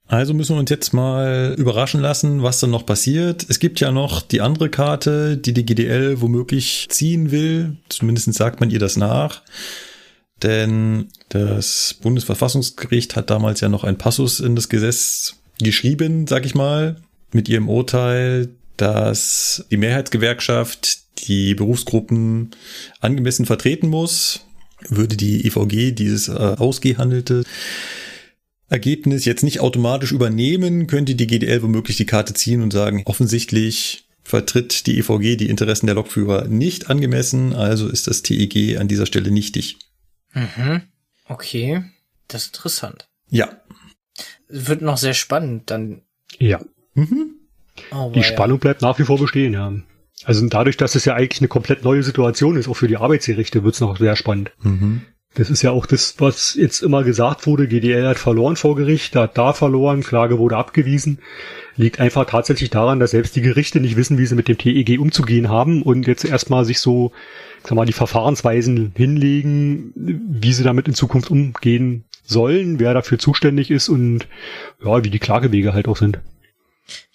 Also 0.08 0.34
müssen 0.34 0.56
wir 0.56 0.60
uns 0.60 0.70
jetzt 0.70 0.92
mal 0.92 1.54
überraschen 1.56 2.00
lassen, 2.00 2.42
was 2.42 2.60
dann 2.60 2.70
noch 2.70 2.84
passiert. 2.84 3.46
Es 3.48 3.58
gibt 3.60 3.80
ja 3.80 3.92
noch 3.92 4.20
die 4.20 4.40
andere 4.40 4.68
Karte, 4.68 5.38
die 5.38 5.54
die 5.54 5.64
GDL 5.64 6.20
womöglich 6.20 6.88
ziehen 6.90 7.30
will. 7.30 7.76
Zumindest 7.88 8.32
sagt 8.34 8.60
man 8.60 8.70
ihr 8.70 8.78
das 8.78 8.96
nach. 8.96 9.42
Denn 10.42 11.08
das 11.28 11.96
Bundesverfassungsgericht 12.02 13.16
hat 13.16 13.30
damals 13.30 13.60
ja 13.60 13.68
noch 13.68 13.84
einen 13.84 13.98
Passus 13.98 14.40
in 14.40 14.56
das 14.56 14.68
Gesetz 14.68 15.36
geschrieben, 15.60 16.26
sag 16.26 16.44
ich 16.44 16.54
mal, 16.54 16.96
mit 17.32 17.48
ihrem 17.48 17.68
Urteil, 17.68 18.50
dass 18.76 19.64
die 19.70 19.76
Mehrheitsgewerkschaft 19.76 20.98
die 21.28 21.54
Berufsgruppen 21.54 22.50
angemessen 23.00 23.46
vertreten 23.46 23.88
muss. 23.88 24.40
Würde 24.88 25.16
die 25.16 25.46
IVG 25.46 25.92
dieses 25.92 26.28
äh, 26.28 26.32
ausgehandelte 26.32 27.44
Ergebnis 28.72 29.24
jetzt 29.26 29.42
nicht 29.44 29.60
automatisch 29.60 30.12
übernehmen, 30.12 30.86
könnte 30.86 31.14
die 31.14 31.26
GDL 31.26 31.62
womöglich 31.62 31.98
die 31.98 32.06
Karte 32.06 32.34
ziehen 32.34 32.62
und 32.62 32.72
sagen, 32.72 33.02
offensichtlich 33.04 34.08
vertritt 34.24 34.86
die 34.86 34.98
EVG 34.98 35.36
die 35.36 35.50
Interessen 35.50 35.86
der 35.86 35.94
Lokführer 35.94 36.48
nicht 36.48 36.88
angemessen, 36.88 37.52
also 37.52 37.88
ist 37.88 38.06
das 38.06 38.22
TEG 38.22 38.78
an 38.78 38.88
dieser 38.88 39.06
Stelle 39.06 39.30
nichtig. 39.30 39.78
Mhm. 40.32 40.82
Okay, 41.28 41.84
das 42.28 42.44
ist 42.44 42.56
interessant. 42.56 43.08
Ja. 43.28 43.60
Wird 44.48 44.82
noch 44.82 44.96
sehr 44.96 45.14
spannend 45.14 45.70
dann. 45.70 46.02
Ja. 46.38 46.60
Mhm. 46.94 47.36
Oh, 47.90 48.10
die 48.14 48.22
Spannung 48.22 48.58
bleibt 48.58 48.82
nach 48.82 48.98
wie 48.98 49.04
vor 49.04 49.18
bestehen, 49.18 49.54
ja. 49.54 49.72
Also 50.24 50.46
dadurch, 50.46 50.76
dass 50.76 50.94
es 50.94 51.04
ja 51.04 51.14
eigentlich 51.14 51.40
eine 51.40 51.48
komplett 51.48 51.84
neue 51.84 52.02
Situation 52.02 52.56
ist, 52.56 52.68
auch 52.68 52.74
für 52.74 52.88
die 52.88 52.96
Arbeitsgerichte, 52.96 53.64
wird 53.64 53.74
es 53.74 53.80
noch 53.80 53.98
sehr 53.98 54.16
spannend. 54.16 54.52
Mhm. 54.62 55.02
Das 55.34 55.48
ist 55.48 55.62
ja 55.62 55.70
auch 55.70 55.86
das, 55.86 56.16
was 56.18 56.54
jetzt 56.54 56.82
immer 56.82 57.04
gesagt 57.04 57.46
wurde. 57.46 57.66
GDL 57.66 58.06
hat 58.06 58.18
verloren 58.18 58.56
vor 58.56 58.76
Gericht, 58.76 59.16
hat 59.16 59.38
da 59.38 59.54
verloren, 59.54 60.02
Klage 60.02 60.38
wurde 60.38 60.58
abgewiesen. 60.58 61.20
Liegt 61.76 62.00
einfach 62.00 62.26
tatsächlich 62.26 62.68
daran, 62.68 63.00
dass 63.00 63.12
selbst 63.12 63.34
die 63.34 63.40
Gerichte 63.40 63.80
nicht 63.80 63.96
wissen, 63.96 64.18
wie 64.18 64.26
sie 64.26 64.34
mit 64.34 64.48
dem 64.48 64.58
TEG 64.58 65.00
umzugehen 65.00 65.48
haben 65.48 65.82
und 65.82 66.06
jetzt 66.06 66.26
erstmal 66.26 66.66
sich 66.66 66.80
so, 66.80 67.12
sag 67.62 67.72
mal, 67.72 67.86
die 67.86 67.94
Verfahrensweisen 67.94 68.92
hinlegen, 68.94 69.92
wie 69.94 70.52
sie 70.52 70.64
damit 70.64 70.86
in 70.86 70.94
Zukunft 70.94 71.30
umgehen 71.30 72.04
sollen, 72.24 72.78
wer 72.78 72.92
dafür 72.92 73.18
zuständig 73.18 73.70
ist 73.70 73.88
und 73.88 74.26
ja, 74.84 75.02
wie 75.02 75.10
die 75.10 75.18
Klagewege 75.18 75.72
halt 75.72 75.88
auch 75.88 75.96
sind. 75.96 76.20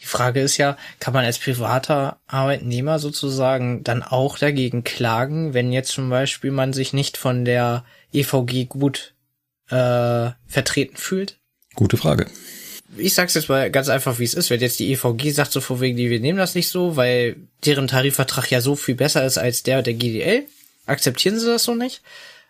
Die 0.02 0.06
Frage 0.06 0.42
ist 0.42 0.58
ja, 0.58 0.78
kann 1.00 1.14
man 1.14 1.26
als 1.26 1.38
privater 1.38 2.20
Arbeitnehmer 2.28 3.00
sozusagen 3.00 3.84
dann 3.84 4.04
auch 4.04 4.38
dagegen 4.38 4.84
klagen, 4.84 5.54
wenn 5.54 5.72
jetzt 5.72 5.92
zum 5.92 6.10
Beispiel 6.10 6.52
man 6.52 6.74
sich 6.74 6.94
nicht 6.94 7.18
von 7.18 7.46
der 7.46 7.84
EVG 8.14 8.66
gut 8.66 9.14
äh, 9.70 10.32
vertreten 10.48 10.98
fühlt? 10.98 11.38
Gute 11.76 11.98
Frage. 11.98 12.28
Ich 12.98 13.14
sag's 13.14 13.34
jetzt 13.34 13.50
mal 13.50 13.70
ganz 13.70 13.90
einfach, 13.90 14.18
wie 14.18 14.24
es 14.24 14.34
ist. 14.34 14.50
Wenn 14.50 14.62
jetzt 14.62 14.80
die 14.80 14.92
EVG 14.92 15.32
sagt, 15.32 15.52
so 15.52 15.62
vor 15.62 15.82
wegen, 15.82 15.98
die 15.98 16.10
wir 16.10 16.20
nehmen 16.20 16.40
das 16.40 16.56
nicht 16.56 16.70
so, 16.70 16.96
weil 16.96 17.36
deren 17.66 17.88
Tarifvertrag 17.88 18.50
ja 18.50 18.62
so 18.62 18.76
viel 18.76 18.96
besser 18.96 19.26
ist 19.26 19.38
als 19.38 19.64
der 19.64 19.84
der 19.84 19.94
GDL, 19.94 20.46
akzeptieren 20.86 21.40
sie 21.40 21.46
das 21.46 21.64
so 21.64 21.76
nicht? 21.76 22.02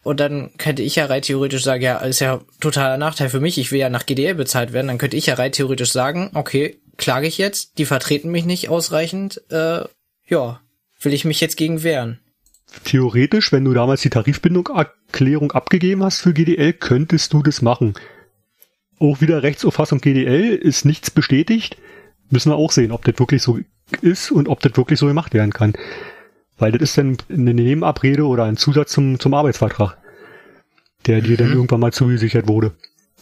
Und 0.03 0.21
dann 0.21 0.51
könnte 0.57 0.83
ich 0.83 0.95
ja 0.95 1.07
rein 1.07 1.21
theoretisch 1.21 1.63
sagen, 1.63 1.83
ja, 1.83 1.97
ist 1.97 2.21
ja 2.21 2.39
totaler 2.61 2.97
Nachteil 2.97 3.29
für 3.29 3.41
mich, 3.41 3.57
ich 3.57 3.71
will 3.71 3.79
ja 3.79 3.89
nach 3.89 4.05
GDL 4.05 4.35
bezahlt 4.35 4.71
werden, 4.71 4.87
dann 4.87 4.99
könnte 4.99 5.17
ich 5.17 5.25
ja 5.25 5.33
rein 5.33 5.51
theoretisch 5.51 5.91
sagen, 5.91 6.29
okay, 6.33 6.77
klage 6.97 7.27
ich 7.27 7.37
jetzt, 7.37 7.77
die 7.77 7.85
vertreten 7.85 8.29
mich 8.31 8.45
nicht 8.45 8.69
ausreichend, 8.69 9.41
äh, 9.49 9.83
ja, 10.27 10.59
will 11.01 11.13
ich 11.13 11.25
mich 11.25 11.39
jetzt 11.41 11.57
gegen 11.57 11.83
wehren. 11.83 12.19
Theoretisch, 12.83 13.51
wenn 13.51 13.63
du 13.63 13.73
damals 13.73 14.01
die 14.01 14.09
Tarifbindung-Erklärung 14.09 15.51
abgegeben 15.53 16.03
hast 16.03 16.19
für 16.21 16.33
GDL, 16.33 16.73
könntest 16.73 17.31
du 17.33 17.41
das 17.41 17.61
machen. 17.61 17.93
Auch 18.99 19.21
wieder 19.21 19.43
Rechtsauffassung 19.43 20.01
GDL 20.01 20.55
ist 20.55 20.83
nichts 20.85 21.11
bestätigt. 21.11 21.77
Müssen 22.29 22.51
wir 22.51 22.55
auch 22.57 22.71
sehen, 22.71 22.91
ob 22.91 23.05
das 23.05 23.19
wirklich 23.19 23.41
so 23.41 23.59
ist 24.01 24.31
und 24.31 24.49
ob 24.49 24.59
das 24.59 24.75
wirklich 24.75 24.99
so 24.99 25.05
gemacht 25.07 25.33
werden 25.33 25.53
kann. 25.53 25.73
Weil 26.57 26.71
das 26.73 26.81
ist 26.81 26.97
dann 26.97 27.17
eine 27.29 27.53
Nebenabrede 27.53 28.25
oder 28.25 28.43
ein 28.45 28.57
Zusatz 28.57 28.91
zum, 28.91 29.19
zum 29.19 29.33
Arbeitsvertrag, 29.33 29.97
der 31.05 31.21
dir 31.21 31.37
dann 31.37 31.49
Mhm. 31.49 31.53
irgendwann 31.55 31.79
mal 31.79 31.93
zugesichert 31.93 32.47
wurde. 32.47 32.73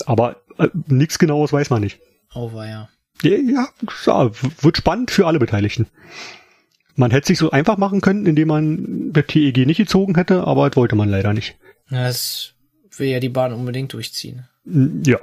Aber 0.05 0.37
äh, 0.57 0.69
nichts 0.87 1.19
genaues 1.19 1.53
weiß 1.53 1.69
man 1.69 1.81
nicht. 1.81 1.99
Oh, 2.33 2.51
war 2.53 2.67
ja. 2.67 2.89
Ja, 3.21 3.37
ja, 3.37 4.31
wird 4.61 4.77
spannend 4.77 5.11
für 5.11 5.27
alle 5.27 5.39
Beteiligten. 5.39 5.87
Man 6.95 7.11
hätte 7.11 7.27
sich 7.27 7.37
so 7.37 7.51
einfach 7.51 7.77
machen 7.77 8.01
können, 8.01 8.25
indem 8.25 8.47
man 8.47 9.11
der 9.11 9.27
TEG 9.27 9.65
nicht 9.65 9.77
gezogen 9.77 10.15
hätte, 10.15 10.45
aber 10.45 10.69
das 10.69 10.77
wollte 10.77 10.95
man 10.95 11.09
leider 11.09 11.33
nicht. 11.33 11.57
Das 11.89 12.53
will 12.97 13.07
ja 13.09 13.19
die 13.19 13.29
Bahn 13.29 13.53
unbedingt 13.53 13.93
durchziehen. 13.93 14.47
Mm, 14.65 15.01
Ja. 15.05 15.19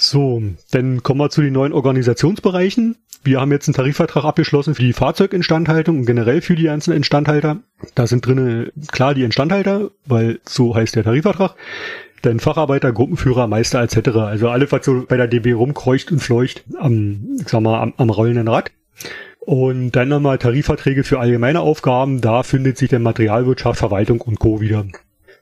So, 0.00 0.40
dann 0.70 1.02
kommen 1.02 1.18
wir 1.18 1.28
zu 1.28 1.42
den 1.42 1.52
neuen 1.54 1.72
Organisationsbereichen. 1.72 2.94
Wir 3.24 3.40
haben 3.40 3.50
jetzt 3.50 3.66
einen 3.66 3.74
Tarifvertrag 3.74 4.24
abgeschlossen 4.24 4.76
für 4.76 4.82
die 4.82 4.92
Fahrzeuginstandhaltung 4.92 5.98
und 5.98 6.06
generell 6.06 6.40
für 6.40 6.54
die 6.54 6.62
ganzen 6.64 6.92
Instandhalter. 6.92 7.64
Da 7.96 8.06
sind 8.06 8.24
drinne 8.24 8.70
klar 8.92 9.14
die 9.14 9.24
Instandhalter, 9.24 9.90
weil 10.06 10.38
so 10.48 10.76
heißt 10.76 10.94
der 10.94 11.02
Tarifvertrag. 11.02 11.56
Dann 12.22 12.40
Facharbeiter, 12.40 12.92
Gruppenführer, 12.92 13.46
Meister 13.46 13.82
etc. 13.82 14.08
Also 14.16 14.48
alle, 14.48 14.70
was 14.70 14.84
so 14.84 15.04
bei 15.06 15.16
der 15.16 15.28
DB 15.28 15.52
rumkreucht 15.52 16.10
und 16.12 16.20
fleucht 16.20 16.64
am, 16.78 17.36
ich 17.40 17.48
sag 17.48 17.60
mal, 17.60 17.80
am, 17.80 17.94
am 17.96 18.10
rollenden 18.10 18.48
Rad. 18.48 18.70
Und 19.40 19.92
dann 19.92 20.08
nochmal 20.08 20.38
Tarifverträge 20.38 21.04
für 21.04 21.20
allgemeine 21.20 21.60
Aufgaben. 21.60 22.20
Da 22.20 22.42
findet 22.42 22.76
sich 22.76 22.90
dann 22.90 23.02
Materialwirtschaft, 23.02 23.78
Verwaltung 23.78 24.20
und 24.20 24.38
Co. 24.38 24.60
wieder. 24.60 24.84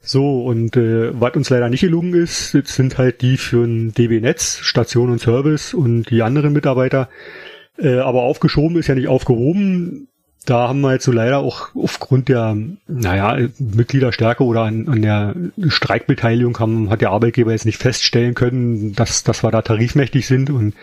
So, 0.01 0.45
und 0.45 0.77
äh, 0.77 1.21
was 1.21 1.35
uns 1.35 1.51
leider 1.51 1.69
nicht 1.69 1.81
gelungen 1.81 2.15
ist, 2.15 2.53
sind 2.53 2.99
halt 2.99 3.23
die 3.23 3.37
für 3.37 3.65
ein 3.65 3.93
DB 3.93 4.21
Netz, 4.21 4.59
Station 4.63 5.11
und 5.11 5.21
Service 5.21 5.75
und 5.75 6.11
die 6.11 6.23
anderen 6.23 6.53
Mitarbeiter. 6.53 7.09
Äh, 7.79 7.99
aber 7.99 8.23
aufgeschoben 8.23 8.77
ist 8.79 8.87
ja 8.87 8.95
nicht 8.95 9.09
aufgehoben. 9.09 10.09
Da 10.47 10.69
haben 10.69 10.81
wir 10.81 10.93
jetzt 10.93 11.05
so 11.05 11.13
leider 11.13 11.39
auch 11.39 11.69
aufgrund 11.75 12.29
der, 12.29 12.57
naja, 12.87 13.37
Mitgliederstärke 13.59 14.45
oder 14.45 14.63
an, 14.63 14.89
an 14.89 15.03
der 15.03 15.35
Streikbeteiligung 15.69 16.59
haben, 16.59 16.89
hat 16.89 17.01
der 17.01 17.11
Arbeitgeber 17.11 17.53
jetzt 17.53 17.67
nicht 17.67 17.79
feststellen 17.79 18.35
können, 18.35 18.95
dass, 18.95 19.25
dass 19.25 19.43
wir 19.43 19.51
da 19.51 19.63
tarifmächtig 19.63 20.27
sind 20.27 20.51
und 20.51 20.75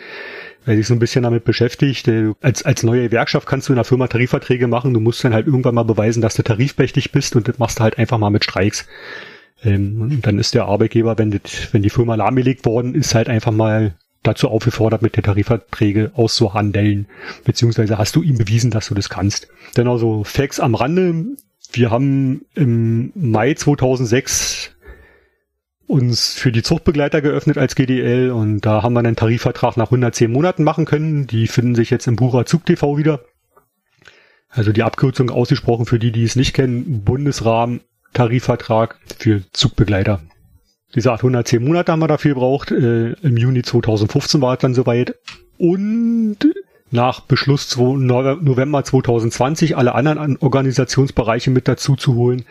wer 0.66 0.76
sich 0.76 0.88
so 0.88 0.94
ein 0.94 1.00
bisschen 1.00 1.24
damit 1.24 1.44
beschäftigt, 1.44 2.10
als, 2.42 2.64
als 2.64 2.84
neue 2.84 3.04
Gewerkschaft 3.04 3.48
kannst 3.48 3.68
du 3.68 3.74
in 3.74 3.78
der 3.78 3.86
Firma 3.86 4.08
Tarifverträge 4.08 4.68
machen, 4.68 4.94
du 4.94 5.00
musst 5.00 5.24
dann 5.24 5.34
halt 5.34 5.48
irgendwann 5.48 5.76
mal 5.76 5.84
beweisen, 5.84 6.22
dass 6.22 6.36
du 6.36 6.44
tarifmächtig 6.44 7.12
bist 7.12 7.36
und 7.36 7.48
das 7.48 7.60
machst 7.60 7.80
du 7.80 7.84
halt 7.84 7.98
einfach 7.98 8.18
mal 8.18 8.30
mit 8.30 8.44
Streiks. 8.44 8.88
Ähm, 9.64 10.02
und 10.02 10.28
dann 10.28 10.40
ist 10.40 10.54
der 10.54 10.66
Arbeitgeber, 10.66 11.18
wenn, 11.18 11.32
das, 11.32 11.74
wenn 11.74 11.82
die 11.82 11.90
Firma 11.90 12.16
lahmgelegt 12.16 12.66
worden 12.66 12.96
ist, 12.96 13.16
halt 13.16 13.30
einfach 13.30 13.52
mal 13.52 13.96
dazu 14.24 14.50
aufgefordert, 14.50 15.02
mit 15.02 15.16
der 15.16 15.24
Tarifverträge 15.24 16.12
auszuhandeln, 16.16 17.08
beziehungsweise 17.44 17.98
hast 17.98 18.16
du 18.16 18.24
ihm 18.24 18.38
bewiesen, 18.38 18.72
dass 18.72 18.88
du 18.88 18.96
das 18.96 19.10
kannst. 19.10 19.48
Dann 19.76 19.88
also 19.88 20.24
Facts 20.24 20.60
am 20.60 20.76
Rande. 20.76 21.26
Wir 21.72 21.92
haben 21.92 22.46
im 22.56 23.12
Mai 23.16 23.54
2006 23.54 24.72
uns 25.86 26.34
für 26.34 26.52
die 26.52 26.64
Zuchtbegleiter 26.64 27.22
geöffnet 27.22 27.58
als 27.58 27.76
GDL 27.76 28.32
und 28.32 28.62
da 28.62 28.84
haben 28.84 28.94
wir 28.94 29.00
einen 29.00 29.16
Tarifvertrag 29.16 29.78
nach 29.78 29.88
110 29.88 30.32
Monaten 30.32 30.64
machen 30.64 30.86
können. 30.86 31.28
Die 31.28 31.48
finden 31.48 31.76
sich 31.76 31.90
jetzt 31.90 32.08
im 32.08 32.16
Bucher 32.16 32.46
Zug 32.46 32.66
TV 32.66 32.98
wieder. 32.98 33.22
Also 34.50 34.72
die 34.72 34.84
Abkürzung 34.84 35.30
ausgesprochen 35.30 35.86
für 35.86 36.00
die, 36.00 36.12
die 36.12 36.24
es 36.24 36.36
nicht 36.36 36.54
kennen, 36.54 37.04
Bundesrahmen 37.04 37.82
Tarifvertrag 38.14 38.98
für 39.18 39.42
Zugbegleiter. 39.52 40.22
Wie 40.94 40.98
gesagt, 41.00 41.20
110 41.24 41.64
Monate 41.64 41.92
haben 41.92 42.00
wir 42.02 42.08
dafür 42.08 42.36
gebraucht. 42.36 42.72
Äh, 42.72 43.14
Im 43.14 43.36
Juni 43.38 43.64
2015 43.64 44.42
war 44.42 44.54
es 44.54 44.60
dann 44.60 44.74
soweit. 44.76 45.16
Und 45.58 46.38
nach 46.92 47.22
Beschluss 47.22 47.76
November 47.76 48.84
2020 48.84 49.76
alle 49.76 49.96
anderen 49.96 50.18
An- 50.20 50.38
Organisationsbereiche 50.40 51.50
mit 51.50 51.68
dazu 51.68 51.96
zu 51.96 52.14
holen, 52.16 52.46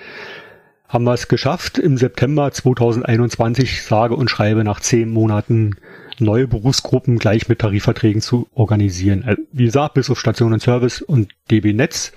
haben 0.88 1.04
wir 1.04 1.14
es 1.14 1.28
geschafft, 1.28 1.78
im 1.78 1.96
September 1.96 2.50
2021, 2.50 3.82
sage 3.82 4.14
und 4.16 4.28
schreibe, 4.28 4.64
nach 4.64 4.80
zehn 4.80 5.10
Monaten 5.10 5.76
neue 6.18 6.46
Berufsgruppen 6.48 7.18
gleich 7.18 7.48
mit 7.48 7.60
Tarifverträgen 7.60 8.20
zu 8.20 8.48
organisieren. 8.54 9.22
Äh, 9.26 9.36
Wie 9.52 9.64
gesagt, 9.66 9.94
bis 9.94 10.10
auf 10.10 10.18
Station 10.20 10.52
und 10.52 10.60
Service 10.60 11.00
und 11.00 11.30
DB 11.50 11.72
Netz. 11.72 12.12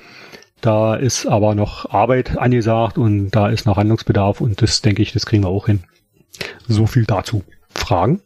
Da 0.62 0.96
ist 0.96 1.28
aber 1.28 1.54
noch 1.54 1.92
Arbeit 1.92 2.38
angesagt 2.38 2.98
und 2.98 3.30
da 3.30 3.50
ist 3.50 3.66
noch 3.68 3.78
Handlungsbedarf 3.78 4.42
und 4.42 4.62
das 4.64 4.82
denke 4.82 5.04
ich, 5.04 5.14
das 5.14 5.26
kriegen 5.28 5.44
wir 5.44 5.50
auch 5.50 5.68
hin. 5.68 5.84
So 6.68 6.86
viel 6.88 7.06
dazu. 7.06 7.44
Fragen? 7.70 8.22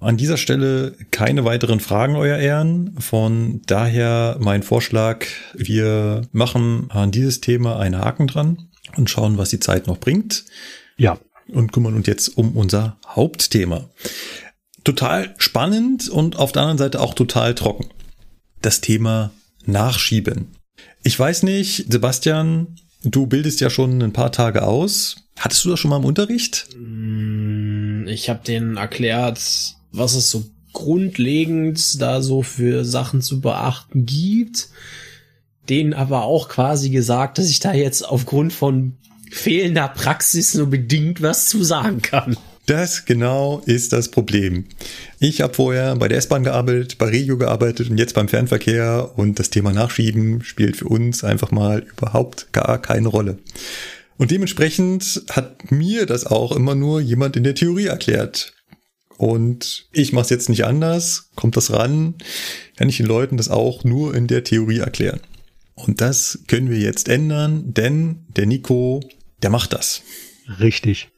An 0.00 0.16
dieser 0.16 0.36
Stelle 0.36 0.96
keine 1.12 1.44
weiteren 1.44 1.78
Fragen, 1.78 2.16
Euer 2.16 2.38
Ehren. 2.38 2.96
Von 2.98 3.62
daher 3.66 4.36
mein 4.40 4.64
Vorschlag, 4.64 5.26
wir 5.54 6.22
machen 6.32 6.90
an 6.90 7.12
dieses 7.12 7.40
Thema 7.40 7.78
einen 7.78 7.98
Haken 7.98 8.26
dran 8.26 8.68
und 8.96 9.10
schauen, 9.10 9.38
was 9.38 9.50
die 9.50 9.60
Zeit 9.60 9.86
noch 9.86 9.98
bringt 9.98 10.44
Ja, 10.96 11.18
und 11.48 11.72
kümmern 11.72 11.94
uns 11.94 12.08
jetzt 12.08 12.36
um 12.36 12.56
unser 12.56 12.98
Hauptthema. 13.06 13.90
Total 14.82 15.34
spannend 15.38 16.08
und 16.08 16.36
auf 16.36 16.50
der 16.50 16.62
anderen 16.62 16.78
Seite 16.78 17.00
auch 17.00 17.14
total 17.14 17.54
trocken. 17.54 17.88
Das 18.60 18.80
Thema 18.80 19.30
Nachschieben. 19.64 20.48
Ich 21.04 21.18
weiß 21.18 21.44
nicht, 21.44 21.92
Sebastian, 21.92 22.76
du 23.04 23.26
bildest 23.26 23.60
ja 23.60 23.70
schon 23.70 24.02
ein 24.02 24.12
paar 24.12 24.32
Tage 24.32 24.62
aus. 24.62 25.21
Hattest 25.38 25.64
du 25.64 25.70
das 25.70 25.80
schon 25.80 25.90
mal 25.90 25.96
im 25.98 26.04
Unterricht? 26.04 26.68
Mm, 26.76 28.06
Ich 28.08 28.28
habe 28.28 28.44
denen 28.46 28.76
erklärt, 28.76 29.40
was 29.92 30.14
es 30.14 30.30
so 30.30 30.44
grundlegend 30.72 32.00
da 32.00 32.22
so 32.22 32.42
für 32.42 32.84
Sachen 32.84 33.20
zu 33.20 33.40
beachten 33.40 34.06
gibt. 34.06 34.68
Denen 35.68 35.94
aber 35.94 36.22
auch 36.24 36.48
quasi 36.48 36.90
gesagt, 36.90 37.38
dass 37.38 37.48
ich 37.48 37.60
da 37.60 37.72
jetzt 37.72 38.02
aufgrund 38.08 38.52
von 38.52 38.94
fehlender 39.30 39.88
Praxis 39.88 40.54
nur 40.54 40.66
bedingt 40.66 41.22
was 41.22 41.48
zu 41.48 41.62
sagen 41.62 42.02
kann. 42.02 42.36
Das 42.66 43.04
genau 43.04 43.62
ist 43.66 43.92
das 43.92 44.08
Problem. 44.08 44.66
Ich 45.18 45.40
habe 45.40 45.52
vorher 45.54 45.96
bei 45.96 46.06
der 46.08 46.18
S-Bahn 46.18 46.44
gearbeitet, 46.44 46.96
bei 46.98 47.06
Regio 47.06 47.36
gearbeitet 47.36 47.90
und 47.90 47.98
jetzt 47.98 48.14
beim 48.14 48.28
Fernverkehr 48.28 49.10
und 49.16 49.38
das 49.38 49.50
Thema 49.50 49.72
Nachschieben 49.72 50.42
spielt 50.44 50.76
für 50.76 50.86
uns 50.86 51.24
einfach 51.24 51.50
mal 51.50 51.80
überhaupt 51.80 52.52
gar 52.52 52.80
keine 52.80 53.08
Rolle. 53.08 53.38
Und 54.18 54.30
dementsprechend 54.30 55.22
hat 55.30 55.70
mir 55.70 56.06
das 56.06 56.26
auch 56.26 56.52
immer 56.52 56.74
nur 56.74 57.00
jemand 57.00 57.36
in 57.36 57.44
der 57.44 57.54
Theorie 57.54 57.86
erklärt. 57.86 58.54
Und 59.16 59.86
ich 59.92 60.12
mache 60.12 60.24
es 60.24 60.30
jetzt 60.30 60.48
nicht 60.48 60.64
anders, 60.64 61.30
kommt 61.36 61.56
das 61.56 61.72
ran, 61.72 62.14
kann 62.76 62.88
ich 62.88 62.96
den 62.96 63.06
Leuten 63.06 63.36
das 63.36 63.48
auch 63.48 63.84
nur 63.84 64.14
in 64.14 64.26
der 64.26 64.44
Theorie 64.44 64.78
erklären. 64.78 65.20
Und 65.74 66.00
das 66.00 66.40
können 66.48 66.70
wir 66.70 66.78
jetzt 66.78 67.08
ändern, 67.08 67.72
denn 67.72 68.26
der 68.36 68.46
Nico, 68.46 69.00
der 69.42 69.50
macht 69.50 69.72
das. 69.72 70.02
richtig. 70.60 71.08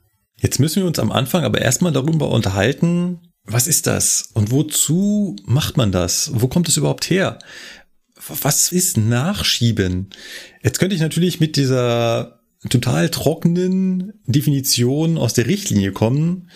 Jetzt 0.40 0.60
müssen 0.60 0.82
wir 0.82 0.86
uns 0.86 0.98
am 0.98 1.12
Anfang 1.12 1.44
aber 1.44 1.62
erstmal 1.62 1.92
darüber 1.92 2.28
unterhalten, 2.30 3.20
was 3.46 3.66
ist 3.66 3.86
das 3.86 4.30
und 4.34 4.50
wozu 4.50 5.36
macht 5.44 5.76
man 5.76 5.92
das? 5.92 6.30
Wo 6.34 6.48
kommt 6.48 6.68
es 6.68 6.76
überhaupt 6.76 7.08
her? 7.08 7.38
Was 8.42 8.72
ist 8.72 8.96
Nachschieben? 8.96 10.10
Jetzt 10.62 10.78
könnte 10.78 10.94
ich 10.94 11.00
natürlich 11.00 11.40
mit 11.40 11.56
dieser 11.56 12.33
total 12.68 13.10
trockenen 13.10 14.14
Definition 14.26 15.18
aus 15.18 15.34
der 15.34 15.46
Richtlinie 15.46 15.92
kommen, 15.92 16.50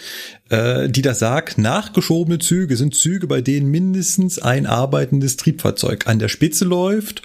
äh, 0.49 0.89
die 0.89 1.03
da 1.03 1.15
sagt, 1.15 1.59
nachgeschobene 1.59 2.39
Züge 2.39 2.77
sind 2.77 2.95
Züge, 2.95 3.27
bei 3.27 3.41
denen 3.41 3.71
mindestens 3.71 4.39
ein 4.39 4.67
arbeitendes 4.67 5.37
Triebfahrzeug 5.37 6.07
an 6.07 6.19
der 6.19 6.29
Spitze 6.29 6.65
läuft 6.65 7.23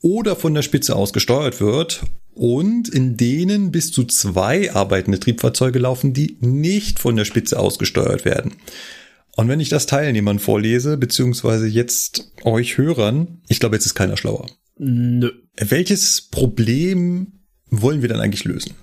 oder 0.00 0.36
von 0.36 0.54
der 0.54 0.62
Spitze 0.62 0.96
aus 0.96 1.12
gesteuert 1.12 1.60
wird 1.60 2.02
und 2.34 2.88
in 2.88 3.16
denen 3.16 3.72
bis 3.72 3.92
zu 3.92 4.04
zwei 4.04 4.72
arbeitende 4.72 5.18
Triebfahrzeuge 5.18 5.78
laufen, 5.78 6.12
die 6.12 6.36
nicht 6.40 6.98
von 6.98 7.16
der 7.16 7.24
Spitze 7.24 7.58
aus 7.58 7.78
gesteuert 7.78 8.24
werden. 8.24 8.52
Und 9.36 9.48
wenn 9.48 9.60
ich 9.60 9.68
das 9.68 9.86
Teilnehmern 9.86 10.38
vorlese, 10.38 10.96
beziehungsweise 10.96 11.66
jetzt 11.66 12.32
euch 12.44 12.78
Hörern, 12.78 13.42
ich 13.48 13.60
glaube, 13.60 13.76
jetzt 13.76 13.86
ist 13.86 13.94
keiner 13.94 14.16
schlauer. 14.16 14.46
Nö. 14.78 15.30
Welches 15.58 16.22
Problem 16.22 17.32
wollen 17.70 18.02
wir 18.02 18.08
dann 18.08 18.20
eigentlich 18.20 18.44
lösen? 18.44 18.74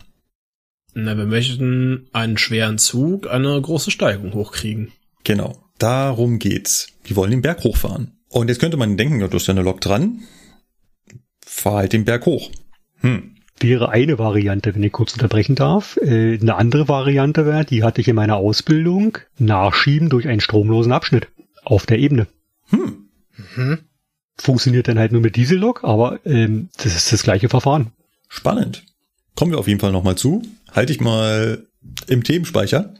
Na, 0.94 1.18
wir 1.18 1.26
möchten 1.26 2.08
einen 2.14 2.38
schweren 2.38 2.78
Zug, 2.78 3.28
eine 3.28 3.60
große 3.60 3.92
Steigung 3.92 4.34
hochkriegen. 4.34 4.92
Genau. 5.24 5.64
Darum 5.80 6.40
geht's. 6.40 6.88
Wir 7.04 7.16
wollen 7.16 7.32
den 7.32 7.42
Berg 7.42 7.64
hochfahren. 7.64 8.12
Und 8.30 8.50
jetzt 8.50 8.60
könnte 8.60 8.78
man 8.78 8.98
denken, 8.98 9.20
ja, 9.20 9.28
du 9.28 9.36
hast 9.36 9.48
ja 9.48 9.54
eine 9.54 9.64
Lok 9.64 9.82
dran. 9.82 10.22
Fahr 11.46 11.78
halt 11.78 11.94
den 11.94 12.06
Berg 12.06 12.26
hoch. 12.26 12.52
Hm. 13.00 13.36
Wäre 13.60 13.90
eine 13.90 14.20
Variante, 14.20 14.74
wenn 14.76 14.84
ich 14.84 14.92
kurz 14.92 15.14
unterbrechen 15.14 15.56
darf. 15.56 15.98
Äh, 15.98 16.40
eine 16.40 16.56
andere 16.56 16.88
Variante 16.88 17.46
wäre, 17.46 17.66
die 17.66 17.84
hatte 17.84 18.02
ich 18.02 18.08
in 18.08 18.16
meiner 18.16 18.38
Ausbildung, 18.38 19.18
nachschieben 19.38 20.10
durch 20.10 20.28
einen 20.28 20.42
stromlosen 20.42 20.92
Abschnitt 20.92 21.28
auf 21.64 21.86
der 21.86 22.00
Ebene. 22.00 22.28
Hm. 22.70 23.10
Mhm. 23.56 23.80
Funktioniert 24.38 24.88
dann 24.88 25.00
halt 25.00 25.12
nur 25.12 25.22
mit 25.22 25.36
Diesellok, 25.36 25.84
aber 25.84 26.20
ähm, 26.26 26.70
das 26.78 26.96
ist 26.96 27.14
das 27.14 27.24
gleiche 27.24 27.50
Verfahren. 27.50 27.92
Spannend. 28.34 28.84
Kommen 29.36 29.52
wir 29.52 29.60
auf 29.60 29.68
jeden 29.68 29.80
Fall 29.80 29.92
nochmal 29.92 30.16
zu. 30.16 30.42
Halte 30.72 30.92
ich 30.92 31.00
mal 31.00 31.68
im 32.08 32.24
Themenspeicher. 32.24 32.96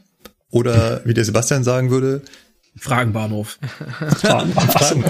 Oder 0.50 1.02
wie 1.04 1.12
der 1.12 1.24
Sebastian 1.24 1.64
sagen 1.64 1.90
würde, 1.90 2.22
Fragenbahnhof. 2.76 3.58
Fragen. 4.16 4.54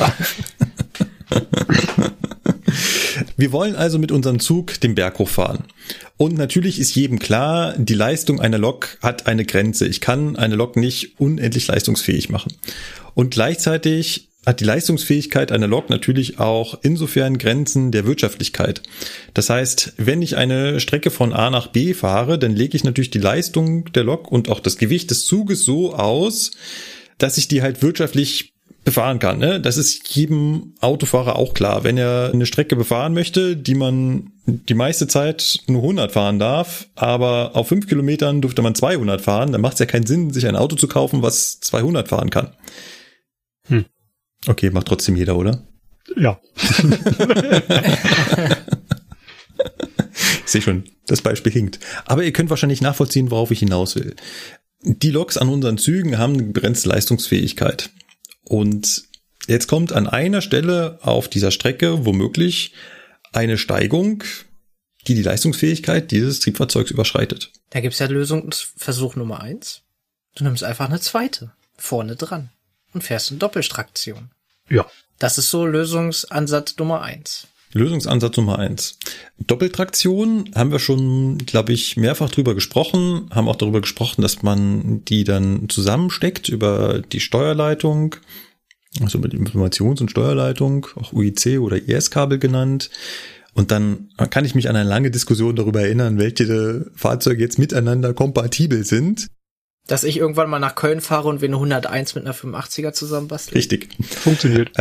Wir 3.36 3.52
wollen 3.52 3.76
also 3.76 3.98
mit 3.98 4.10
unserem 4.12 4.40
Zug 4.40 4.80
den 4.80 4.94
Berg 4.94 5.18
hochfahren. 5.18 5.64
Und 6.16 6.38
natürlich 6.38 6.78
ist 6.78 6.94
jedem 6.94 7.18
klar, 7.18 7.74
die 7.76 7.94
Leistung 7.94 8.40
einer 8.40 8.58
Lok 8.58 8.96
hat 9.02 9.26
eine 9.26 9.44
Grenze. 9.44 9.86
Ich 9.86 10.00
kann 10.00 10.36
eine 10.36 10.56
Lok 10.56 10.76
nicht 10.76 11.20
unendlich 11.20 11.66
leistungsfähig 11.66 12.30
machen. 12.30 12.54
Und 13.14 13.30
gleichzeitig 13.30 14.30
hat 14.46 14.60
die 14.60 14.64
Leistungsfähigkeit 14.64 15.52
einer 15.52 15.66
Lok 15.66 15.90
natürlich 15.90 16.38
auch 16.38 16.78
insofern 16.82 17.38
Grenzen 17.38 17.92
der 17.92 18.06
Wirtschaftlichkeit. 18.06 18.82
Das 19.32 19.50
heißt, 19.50 19.94
wenn 19.96 20.22
ich 20.22 20.36
eine 20.36 20.80
Strecke 20.80 21.10
von 21.10 21.32
A 21.32 21.50
nach 21.50 21.68
B 21.68 21.94
fahre, 21.94 22.38
dann 22.38 22.54
lege 22.54 22.76
ich 22.76 22.84
natürlich 22.84 23.10
die 23.10 23.18
Leistung 23.18 23.92
der 23.92 24.04
Lok 24.04 24.30
und 24.30 24.48
auch 24.48 24.60
das 24.60 24.76
Gewicht 24.76 25.10
des 25.10 25.24
Zuges 25.24 25.64
so 25.64 25.94
aus, 25.94 26.52
dass 27.18 27.38
ich 27.38 27.48
die 27.48 27.62
halt 27.62 27.82
wirtschaftlich 27.82 28.54
befahren 28.84 29.18
kann. 29.18 29.38
Ne? 29.38 29.60
Das 29.60 29.76
ist 29.76 30.14
jedem 30.14 30.74
Autofahrer 30.80 31.36
auch 31.36 31.54
klar. 31.54 31.84
Wenn 31.84 31.96
er 31.96 32.30
eine 32.32 32.46
Strecke 32.46 32.76
befahren 32.76 33.14
möchte, 33.14 33.56
die 33.56 33.74
man 33.74 34.32
die 34.46 34.74
meiste 34.74 35.08
Zeit 35.08 35.60
nur 35.66 35.82
100 35.82 36.12
fahren 36.12 36.38
darf, 36.38 36.88
aber 36.94 37.52
auf 37.54 37.68
5 37.68 37.88
Kilometern 37.88 38.42
dürfte 38.42 38.60
man 38.60 38.74
200 38.74 39.22
fahren, 39.22 39.52
dann 39.52 39.62
macht 39.62 39.74
es 39.74 39.78
ja 39.80 39.86
keinen 39.86 40.06
Sinn, 40.06 40.30
sich 40.30 40.46
ein 40.46 40.56
Auto 40.56 40.76
zu 40.76 40.86
kaufen, 40.86 41.22
was 41.22 41.60
200 41.60 42.08
fahren 42.08 42.28
kann. 42.28 42.50
Okay, 44.46 44.70
macht 44.70 44.86
trotzdem 44.86 45.16
jeder, 45.16 45.36
oder? 45.36 45.66
Ja. 46.16 46.40
Ich 50.44 50.50
sehe 50.50 50.62
schon, 50.62 50.84
das 51.06 51.22
Beispiel 51.22 51.52
hinkt. 51.52 51.80
Aber 52.04 52.22
ihr 52.22 52.32
könnt 52.32 52.50
wahrscheinlich 52.50 52.80
nachvollziehen, 52.80 53.30
worauf 53.30 53.50
ich 53.50 53.60
hinaus 53.60 53.96
will. 53.96 54.14
Die 54.82 55.10
Loks 55.10 55.36
an 55.36 55.48
unseren 55.48 55.78
Zügen 55.78 56.18
haben 56.18 56.34
eine 56.34 56.42
begrenzte 56.42 56.90
Leistungsfähigkeit. 56.90 57.90
Und 58.44 59.04
jetzt 59.46 59.66
kommt 59.66 59.92
an 59.92 60.06
einer 60.06 60.42
Stelle 60.42 60.98
auf 61.02 61.28
dieser 61.28 61.50
Strecke 61.50 62.04
womöglich 62.04 62.72
eine 63.32 63.56
Steigung, 63.56 64.22
die 65.06 65.14
die 65.14 65.22
Leistungsfähigkeit 65.22 66.10
dieses 66.10 66.40
Triebfahrzeugs 66.40 66.90
überschreitet. 66.90 67.50
Da 67.70 67.80
gibt's 67.80 67.98
ja 67.98 68.06
Lösungsversuch 68.06 69.16
Nummer 69.16 69.40
eins. 69.40 69.82
Du 70.34 70.44
nimmst 70.44 70.62
einfach 70.62 70.86
eine 70.86 71.00
zweite. 71.00 71.52
Vorne 71.76 72.16
dran. 72.16 72.50
Und 72.92 73.02
fährst 73.02 73.30
in 73.30 73.38
Doppelstraktion. 73.38 74.30
Ja. 74.70 74.86
Das 75.18 75.38
ist 75.38 75.50
so 75.50 75.64
Lösungsansatz 75.66 76.76
Nummer 76.76 77.02
eins. 77.02 77.46
Lösungsansatz 77.72 78.36
Nummer 78.36 78.58
eins. 78.58 78.98
Doppeltraktion 79.38 80.50
haben 80.54 80.70
wir 80.70 80.78
schon, 80.78 81.38
glaube 81.38 81.72
ich, 81.72 81.96
mehrfach 81.96 82.30
drüber 82.30 82.54
gesprochen, 82.54 83.28
haben 83.30 83.48
auch 83.48 83.56
darüber 83.56 83.80
gesprochen, 83.80 84.22
dass 84.22 84.42
man 84.42 85.04
die 85.04 85.24
dann 85.24 85.68
zusammensteckt 85.68 86.48
über 86.48 87.00
die 87.00 87.20
Steuerleitung, 87.20 88.16
also 89.00 89.18
mit 89.18 89.34
Informations- 89.34 90.00
und 90.00 90.10
Steuerleitung, 90.10 90.86
auch 90.94 91.12
UIC 91.12 91.58
oder 91.58 91.76
IS-Kabel 91.76 92.38
genannt. 92.38 92.90
Und 93.54 93.70
dann 93.72 94.08
kann 94.30 94.44
ich 94.44 94.54
mich 94.54 94.68
an 94.68 94.76
eine 94.76 94.88
lange 94.88 95.10
Diskussion 95.10 95.56
darüber 95.56 95.80
erinnern, 95.82 96.18
welche 96.18 96.90
Fahrzeuge 96.94 97.42
jetzt 97.42 97.58
miteinander 97.58 98.14
kompatibel 98.14 98.84
sind. 98.84 99.26
Dass 99.86 100.02
ich 100.04 100.16
irgendwann 100.16 100.48
mal 100.48 100.58
nach 100.58 100.74
Köln 100.76 101.00
fahre 101.02 101.28
und 101.28 101.40
wir 101.42 101.48
eine 101.48 101.56
101 101.56 102.14
mit 102.14 102.24
einer 102.24 102.34
85er 102.34 102.92
zusammenbasteln. 102.92 103.54
Richtig. 103.56 103.88
Funktioniert. 104.02 104.70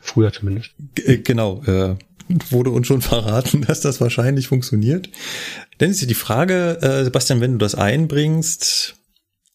Früher 0.00 0.32
zumindest. 0.32 0.70
G- 0.94 1.18
Genau, 1.18 1.62
äh, 1.64 1.96
wurde 2.50 2.70
uns 2.70 2.86
schon 2.86 3.00
verraten, 3.00 3.62
dass 3.66 3.80
das 3.80 4.00
wahrscheinlich 4.00 4.48
funktioniert. 4.48 5.08
Dann 5.78 5.90
ist 5.90 6.00
ja 6.00 6.06
die 6.06 6.14
Frage, 6.14 6.78
äh, 6.82 7.04
Sebastian, 7.04 7.40
wenn 7.40 7.52
du 7.52 7.58
das 7.58 7.74
einbringst, 7.74 8.96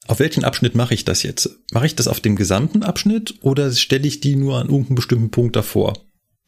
auf 0.07 0.19
welchen 0.19 0.43
Abschnitt 0.43 0.75
mache 0.75 0.93
ich 0.93 1.05
das 1.05 1.23
jetzt? 1.23 1.49
Mache 1.71 1.85
ich 1.85 1.95
das 1.95 2.07
auf 2.07 2.19
dem 2.19 2.35
gesamten 2.35 2.83
Abschnitt 2.83 3.35
oder 3.41 3.71
stelle 3.71 4.07
ich 4.07 4.19
die 4.19 4.35
nur 4.35 4.57
an 4.59 4.67
irgendeinem 4.69 4.95
bestimmten 4.95 5.31
Punkt 5.31 5.55
davor? 5.55 5.93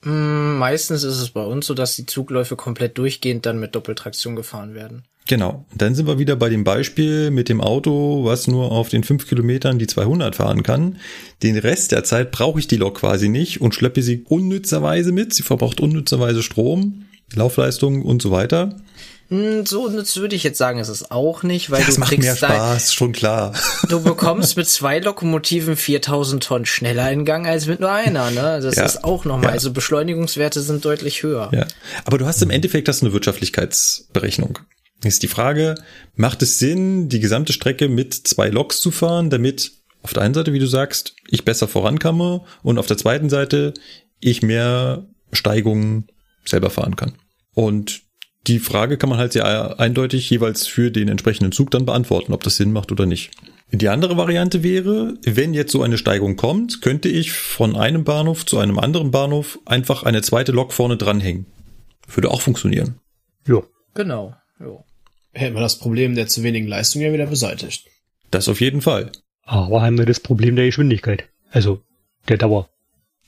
Mm, 0.05 0.57
Meistens 0.57 1.03
ist 1.03 1.19
es 1.19 1.29
bei 1.31 1.43
uns 1.43 1.65
so, 1.65 1.73
dass 1.73 1.95
die 1.95 2.05
Zugläufe 2.05 2.55
komplett 2.55 2.97
durchgehend 2.97 3.45
dann 3.45 3.59
mit 3.59 3.75
Doppeltraktion 3.75 4.35
gefahren 4.35 4.73
werden. 4.73 5.03
Genau. 5.27 5.65
Dann 5.75 5.95
sind 5.95 6.07
wir 6.07 6.19
wieder 6.19 6.35
bei 6.35 6.49
dem 6.49 6.63
Beispiel 6.63 7.31
mit 7.31 7.49
dem 7.49 7.59
Auto, 7.59 8.25
was 8.25 8.47
nur 8.47 8.71
auf 8.71 8.89
den 8.89 9.03
fünf 9.03 9.27
Kilometern 9.27 9.79
die 9.79 9.87
200 9.87 10.35
fahren 10.35 10.61
kann. 10.61 10.97
Den 11.41 11.57
Rest 11.57 11.91
der 11.91 12.03
Zeit 12.03 12.31
brauche 12.31 12.59
ich 12.59 12.67
die 12.67 12.77
Lok 12.77 12.99
quasi 12.99 13.27
nicht 13.27 13.59
und 13.59 13.73
schleppe 13.73 14.03
sie 14.03 14.23
unnützerweise 14.29 15.11
mit. 15.11 15.33
Sie 15.33 15.41
verbraucht 15.41 15.79
unnützerweise 15.79 16.43
Strom, 16.43 17.05
Laufleistung 17.33 18.03
und 18.03 18.21
so 18.21 18.29
weiter. 18.29 18.77
Mm, 19.29 19.63
So 19.65 19.89
das 19.89 20.15
würde 20.17 20.35
ich 20.35 20.43
jetzt 20.43 20.57
sagen, 20.57 20.79
ist 20.79 20.89
es 20.89 21.09
auch 21.09 21.41
nicht, 21.43 21.71
weil 21.71 21.83
Das 21.83 21.95
du 21.95 22.01
macht 22.01 22.09
kriegst 22.09 22.23
mehr 22.25 22.35
Spaß, 22.35 22.93
schon 22.93 23.11
klar. 23.11 23.53
du 23.89 24.01
bekommst 24.01 24.55
mit 24.57 24.67
zwei 24.67 24.99
Lokomotiven 24.99 25.75
4000 25.75 26.43
Tonnen 26.43 26.65
schneller 26.65 27.11
in 27.11 27.25
Gang 27.25 27.47
als 27.47 27.65
mit 27.65 27.79
nur 27.79 27.91
einer, 27.91 28.29
ne? 28.31 28.59
Das 28.61 28.75
Ja. 28.75 28.85
ist 28.85 29.03
auch 29.03 29.25
nochmal, 29.25 29.47
Ja. 29.47 29.51
also 29.53 29.71
Beschleunigungswerte 29.73 30.61
sind 30.61 30.85
deutlich 30.85 31.23
höher. 31.23 31.49
Ja. 31.53 31.65
Aber 32.05 32.17
du 32.17 32.25
hast 32.25 32.41
im 32.41 32.49
Endeffekt 32.51 32.87
das 32.87 33.01
eine 33.01 33.13
Wirtschaftlichkeitsberechnung. 33.13 34.59
Ist 35.03 35.23
die 35.23 35.27
Frage, 35.27 35.75
macht 36.15 36.41
es 36.41 36.57
Sinn, 36.59 37.09
die 37.09 37.19
gesamte 37.19 37.53
Strecke 37.53 37.89
mit 37.89 38.13
zwei 38.13 38.49
Loks 38.49 38.79
zu 38.81 38.91
fahren, 38.91 39.29
damit 39.29 39.71
auf 40.01 40.13
der 40.13 40.23
einen 40.23 40.33
Seite, 40.33 40.53
wie 40.53 40.59
du 40.59 40.67
sagst, 40.67 41.15
ich 41.29 41.45
besser 41.45 41.67
vorankomme 41.67 42.41
und 42.63 42.77
auf 42.77 42.85
der 42.87 42.97
zweiten 42.97 43.29
Seite 43.29 43.73
ich 44.19 44.41
mehr 44.41 45.05
Steigungen 45.31 46.07
selber 46.45 46.69
fahren 46.69 46.95
kann. 46.95 47.13
Und 47.53 48.01
die 48.47 48.59
Frage 48.59 48.97
kann 48.97 49.09
man 49.09 49.17
halt 49.17 49.33
sehr 49.33 49.79
eindeutig 49.79 50.29
jeweils 50.29 50.67
für 50.67 50.91
den 50.91 51.07
entsprechenden 51.07 51.51
Zug 51.51 51.71
dann 51.71 51.85
beantworten, 51.85 52.33
ob 52.33 52.43
das 52.43 52.57
Sinn 52.57 52.71
macht 52.71 52.91
oder 52.91 53.05
nicht. 53.05 53.31
Die 53.71 53.89
andere 53.89 54.15
Variante 54.15 54.63
wäre, 54.63 55.15
wenn 55.23 55.53
jetzt 55.53 55.71
so 55.71 55.81
eine 55.81 55.97
Steigung 55.97 56.35
kommt, 56.35 56.81
könnte 56.81 57.09
ich 57.09 57.31
von 57.31 57.75
einem 57.75 58.03
Bahnhof 58.03 58.45
zu 58.45 58.59
einem 58.59 58.79
anderen 58.79 59.11
Bahnhof 59.11 59.59
einfach 59.65 60.03
eine 60.03 60.21
zweite 60.21 60.51
Lok 60.51 60.71
vorne 60.71 60.97
dranhängen. 60.97 61.47
Würde 62.07 62.29
auch 62.29 62.41
funktionieren. 62.41 62.99
Ja. 63.47 63.63
Genau. 63.95 64.35
Jo. 64.59 64.83
Hätten 65.31 65.55
wir 65.55 65.61
das 65.61 65.79
Problem 65.79 66.15
der 66.15 66.27
zu 66.27 66.43
wenigen 66.43 66.67
Leistung 66.67 67.01
ja 67.01 67.11
wieder 67.11 67.25
beseitigt. 67.25 67.87
Das 68.29 68.47
auf 68.47 68.61
jeden 68.61 68.81
Fall. 68.81 69.11
Aber 69.41 69.81
haben 69.81 69.97
wir 69.97 70.05
das 70.05 70.19
Problem 70.19 70.55
der 70.55 70.65
Geschwindigkeit. 70.65 71.29
Also 71.49 71.81
der 72.27 72.37
Dauer. 72.37 72.69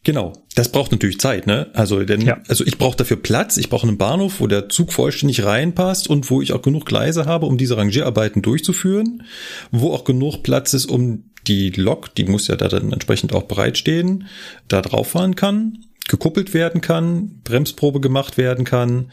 Genau. 0.07 0.31
Das 0.55 0.71
braucht 0.71 0.93
natürlich 0.93 1.19
Zeit, 1.19 1.47
ne? 1.47 1.69
Also, 1.73 2.01
denn, 2.05 2.21
Ja. 2.21 2.39
also 2.47 2.65
ich 2.65 2.77
brauche 2.77 2.95
dafür 2.95 3.17
Platz, 3.17 3.57
ich 3.57 3.67
brauche 3.67 3.85
einen 3.85 3.97
Bahnhof, 3.97 4.39
wo 4.39 4.47
der 4.47 4.69
Zug 4.69 4.93
vollständig 4.93 5.43
reinpasst 5.43 6.09
und 6.09 6.31
wo 6.31 6.41
ich 6.41 6.53
auch 6.53 6.61
genug 6.61 6.85
Gleise 6.85 7.25
habe, 7.25 7.45
um 7.45 7.57
diese 7.57 7.75
Rangierarbeiten 7.75 8.41
durchzuführen, 8.41 9.23
wo 9.69 9.91
auch 9.91 10.05
genug 10.05 10.43
Platz 10.43 10.73
ist, 10.73 10.85
um 10.85 11.25
die 11.45 11.71
Lok, 11.71 12.15
die 12.15 12.23
muss 12.23 12.47
ja 12.47 12.55
da 12.55 12.69
dann 12.69 12.93
entsprechend 12.93 13.33
auch 13.33 13.43
bereitstehen, 13.43 14.29
da 14.69 14.81
drauf 14.81 15.09
fahren 15.09 15.35
kann, 15.35 15.79
gekuppelt 16.07 16.53
werden 16.53 16.79
kann, 16.79 17.41
Bremsprobe 17.43 17.99
gemacht 17.99 18.37
werden 18.37 18.63
kann, 18.63 19.11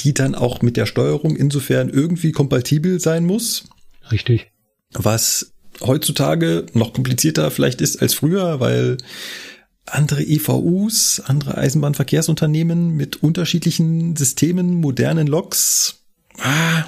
die 0.00 0.12
dann 0.12 0.34
auch 0.34 0.60
mit 0.60 0.76
der 0.76 0.84
Steuerung 0.84 1.36
insofern 1.36 1.88
irgendwie 1.88 2.32
kompatibel 2.32 3.00
sein 3.00 3.24
muss 3.24 3.64
Richtig. 4.10 4.50
was 4.92 5.54
heutzutage 5.80 6.66
noch 6.74 6.92
komplizierter 6.92 7.50
vielleicht 7.50 7.80
ist 7.80 8.02
als 8.02 8.12
früher, 8.12 8.60
weil 8.60 8.98
andere 9.86 10.22
EVUs, 10.22 11.20
andere 11.20 11.56
Eisenbahnverkehrsunternehmen 11.58 12.96
mit 12.96 13.22
unterschiedlichen 13.22 14.16
Systemen, 14.16 14.74
modernen 14.74 15.26
Loks, 15.26 16.04
ah, 16.38 16.84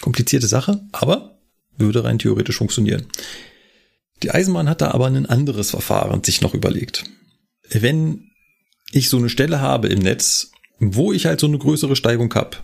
komplizierte 0.00 0.46
Sache, 0.46 0.82
aber 0.92 1.38
würde 1.76 2.04
rein 2.04 2.18
theoretisch 2.18 2.56
funktionieren. 2.56 3.06
Die 4.22 4.30
Eisenbahn 4.30 4.68
hat 4.68 4.80
da 4.80 4.92
aber 4.92 5.06
ein 5.06 5.26
anderes 5.26 5.70
Verfahren 5.70 6.24
sich 6.24 6.40
noch 6.40 6.54
überlegt. 6.54 7.04
Wenn 7.68 8.30
ich 8.92 9.08
so 9.08 9.18
eine 9.18 9.28
Stelle 9.28 9.60
habe 9.60 9.88
im 9.88 9.98
Netz, 9.98 10.52
wo 10.78 11.12
ich 11.12 11.26
halt 11.26 11.40
so 11.40 11.46
eine 11.46 11.58
größere 11.58 11.96
Steigung 11.96 12.32
habe, 12.34 12.58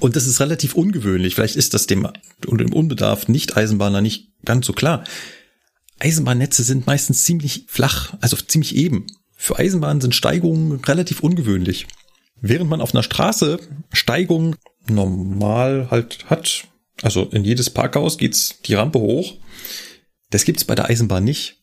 Und 0.00 0.16
das 0.16 0.26
ist 0.26 0.40
relativ 0.40 0.74
ungewöhnlich. 0.74 1.34
Vielleicht 1.34 1.56
ist 1.56 1.74
das 1.74 1.86
dem, 1.86 2.08
dem 2.42 2.72
Unbedarf 2.72 3.28
Nicht-Eisenbahner 3.28 4.00
nicht 4.00 4.32
ganz 4.44 4.66
so 4.66 4.72
klar. 4.72 5.04
Eisenbahnnetze 6.00 6.62
sind 6.62 6.86
meistens 6.86 7.24
ziemlich 7.24 7.64
flach, 7.68 8.14
also 8.20 8.36
ziemlich 8.36 8.74
eben. 8.76 9.06
Für 9.36 9.58
Eisenbahnen 9.58 10.00
sind 10.00 10.14
Steigungen 10.14 10.80
relativ 10.84 11.20
ungewöhnlich. 11.20 11.86
Während 12.40 12.70
man 12.70 12.80
auf 12.80 12.94
einer 12.94 13.02
Straße 13.02 13.58
Steigung 13.92 14.56
normal 14.88 15.88
halt 15.90 16.30
hat, 16.30 16.64
also 17.02 17.24
in 17.24 17.44
jedes 17.44 17.70
Parkhaus 17.70 18.18
geht's 18.18 18.60
die 18.64 18.74
Rampe 18.74 18.98
hoch, 18.98 19.36
das 20.30 20.44
gibt's 20.44 20.64
bei 20.64 20.74
der 20.74 20.86
Eisenbahn 20.88 21.24
nicht. 21.24 21.58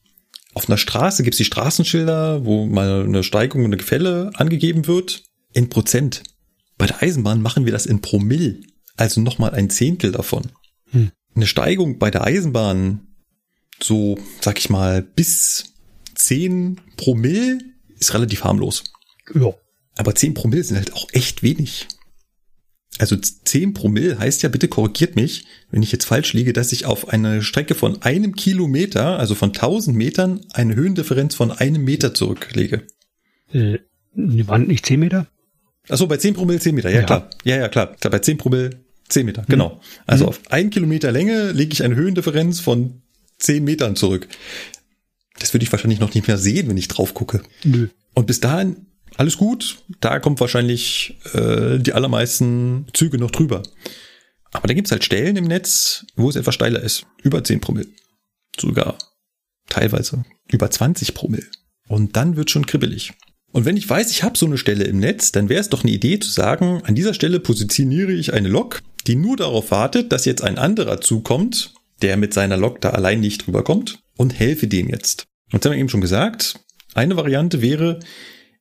Auf 0.54 0.70
einer 0.70 0.78
Straße 0.78 1.24
gibt's 1.24 1.38
die 1.38 1.46
Straßenschilder, 1.46 2.46
wo 2.46 2.66
mal 2.66 3.04
eine 3.04 3.24
Steigung 3.24 3.62
und 3.62 3.68
eine 3.68 3.78
Gefälle 3.78 4.32
angegeben 4.36 4.88
wird, 4.88 5.24
in 5.54 5.70
Prozent. 5.70 6.24
Bei 6.78 6.86
der 6.86 7.02
Eisenbahn 7.02 7.42
machen 7.42 7.66
wir 7.66 7.72
das 7.72 7.86
in 7.86 8.02
Promille, 8.02 8.62
also 8.96 9.22
nochmal 9.22 9.52
ein 9.52 9.70
Zehntel 9.70 10.12
davon. 10.12 10.52
Hm. 10.92 11.12
Eine 11.36 11.48
Steigung 11.48 12.00
bei 12.00 12.12
der 12.12 12.24
Eisenbahn, 12.24 13.07
so, 13.82 14.18
sag 14.42 14.58
ich 14.58 14.70
mal, 14.70 15.02
bis 15.02 15.74
10 16.16 16.82
Promille 16.98 17.60
ist 18.00 18.14
relativ 18.14 18.44
harmlos. 18.44 18.84
Ja. 19.34 19.54
Aber 19.98 20.16
10 20.16 20.34
Promille 20.34 20.64
sind 20.64 20.78
halt 20.78 20.94
auch 20.94 21.08
echt 21.14 21.44
wenig. 21.44 21.88
Also 23.00 23.16
10 23.16 23.74
Promille 23.74 24.18
heißt 24.18 24.42
ja, 24.44 24.50
bitte 24.50 24.68
korrigiert 24.68 25.16
mich, 25.16 25.46
wenn 25.70 25.84
ich 25.84 25.92
jetzt 25.92 26.06
falsch 26.06 26.34
liege, 26.34 26.54
dass 26.54 26.72
ich 26.72 26.86
auf 26.86 27.10
eine 27.10 27.44
Strecke 27.44 27.76
von 27.76 28.02
einem 28.02 28.36
Kilometer, 28.36 29.20
also 29.20 29.36
von 29.36 29.50
1000 29.50 29.96
Metern, 29.96 30.42
eine 30.54 30.76
Höhendifferenz 30.76 31.36
von 31.36 31.52
einem 31.52 31.84
Meter 31.84 32.14
zurücklege. 32.14 32.88
Äh, 33.52 33.80
waren 34.14 34.68
nicht 34.68 34.86
10 34.86 35.00
Meter? 35.00 35.28
Achso, 35.90 36.08
bei 36.08 36.18
10 36.18 36.34
Promille 36.34 36.60
10 36.60 36.76
Meter, 36.76 36.90
ja, 36.90 37.02
ja. 37.02 37.06
klar. 37.06 37.30
Ja, 37.44 37.58
ja, 37.58 37.70
klar. 37.70 37.96
Bei 38.02 38.20
10 38.20 38.38
Promille 38.38 38.72
10 39.10 39.26
Meter, 39.26 39.44
mhm. 39.44 39.48
genau. 39.48 39.82
Also 40.06 40.26
mhm. 40.26 40.30
auf 40.30 40.42
ein 40.50 40.70
Kilometer 40.70 41.12
Länge 41.12 41.52
lege 41.52 41.74
ich 41.74 41.84
eine 41.84 41.96
Höhendifferenz 41.96 42.60
von 42.60 43.04
10 43.40 43.64
Metern 43.64 43.96
zurück. 43.96 44.28
Das 45.40 45.54
würde 45.54 45.64
ich 45.64 45.72
wahrscheinlich 45.72 46.00
noch 46.00 46.14
nicht 46.14 46.28
mehr 46.28 46.38
sehen, 46.38 46.68
wenn 46.68 46.78
ich 46.78 46.88
drauf 46.88 47.14
gucke. 47.14 47.42
Nö. 47.64 47.90
Und 48.14 48.28
bis 48.28 48.40
dahin 48.40 48.88
alles 49.18 49.38
gut. 49.38 49.78
Da 50.00 50.20
kommt 50.20 50.40
wahrscheinlich 50.40 51.18
äh, 51.34 51.80
die 51.80 51.94
allermeisten 51.94 52.88
Züge 52.94 53.18
noch 53.18 53.32
drüber. 53.32 53.64
Aber 54.52 54.68
da 54.68 54.74
gibt's 54.74 54.92
halt 54.92 55.04
Stellen 55.04 55.36
im 55.36 55.46
Netz, 55.46 56.06
wo 56.16 56.30
es 56.30 56.36
etwas 56.36 56.56
steiler 56.56 56.82
ist. 56.82 57.06
Über 57.22 57.44
10 57.44 57.62
Promille. 57.62 57.88
Sogar 58.60 58.98
teilweise 59.70 60.24
über 60.50 60.72
20 60.72 61.14
Promille. 61.14 61.46
Und 61.88 62.16
dann 62.16 62.36
wird 62.36 62.50
schon 62.50 62.66
kribbelig. 62.66 63.14
Und 63.52 63.66
wenn 63.66 63.78
ich 63.78 63.90
weiß, 63.90 64.12
ich 64.12 64.24
habe 64.24 64.38
so 64.38 64.46
eine 64.46 64.58
Stelle 64.58 64.84
im 64.86 65.00
Netz, 65.00 65.32
dann 65.32 65.50
wäre 65.50 65.62
es 65.62 65.70
doch 65.70 65.84
eine 65.84 65.92
Idee 65.92 66.20
zu 66.20 66.30
sagen, 66.30 66.82
an 66.84 66.96
dieser 66.96 67.14
Stelle 67.14 67.40
positioniere 67.40 68.12
ich 68.12 68.34
eine 68.34 68.50
Lok, 68.50 68.82
die 69.08 69.16
nur 69.16 69.38
darauf 69.38 69.72
wartet, 69.72 70.12
dass 70.12 70.26
jetzt 70.26 70.44
ein 70.44 70.58
anderer 70.58 71.02
zukommt, 71.02 71.74
der 72.02 72.18
mit 72.18 72.34
seiner 72.34 72.58
Lok 72.58 72.82
da 72.82 72.92
allein 72.92 73.20
nicht 73.20 73.46
drüber 73.46 73.64
kommt 73.64 74.00
und 74.18 74.38
helfe 74.38 74.68
dem 74.68 74.90
jetzt. 74.90 75.26
Und 75.52 75.64
das 75.64 75.70
haben 75.70 75.76
wir 75.76 75.80
eben 75.80 75.90
schon 75.90 76.02
gesagt. 76.02 76.60
Eine 76.94 77.18
Variante 77.18 77.62
wäre, 77.62 78.00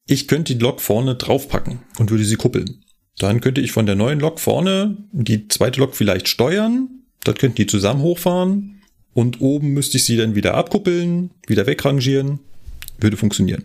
ich 0.07 0.29
könnte 0.29 0.55
die 0.55 0.63
Lok 0.63 0.81
vorne 0.81 1.17
draufpacken 1.17 1.81
und 1.99 2.11
würde 2.11 2.25
sie 2.25 2.37
kuppeln. 2.37 2.85
Dann 3.19 3.41
könnte 3.41 3.61
ich 3.61 3.73
von 3.73 3.87
der 3.87 3.95
neuen 3.95 4.21
Lok 4.21 4.41
vorne 4.41 4.97
die 5.13 5.49
zweite 5.49 5.81
Lok 5.81 5.95
vielleicht 5.97 6.29
steuern. 6.29 7.03
Dann 7.25 7.35
könnten 7.35 7.57
die 7.57 7.67
zusammen 7.67 8.03
hochfahren. 8.03 8.83
Und 9.15 9.41
oben 9.41 9.71
müsste 9.71 9.97
ich 9.97 10.05
sie 10.05 10.19
dann 10.19 10.35
wieder 10.35 10.55
abkuppeln, 10.55 11.31
wieder 11.47 11.67
wegrangieren. 11.67 12.41
Würde 13.01 13.17
funktionieren. 13.17 13.65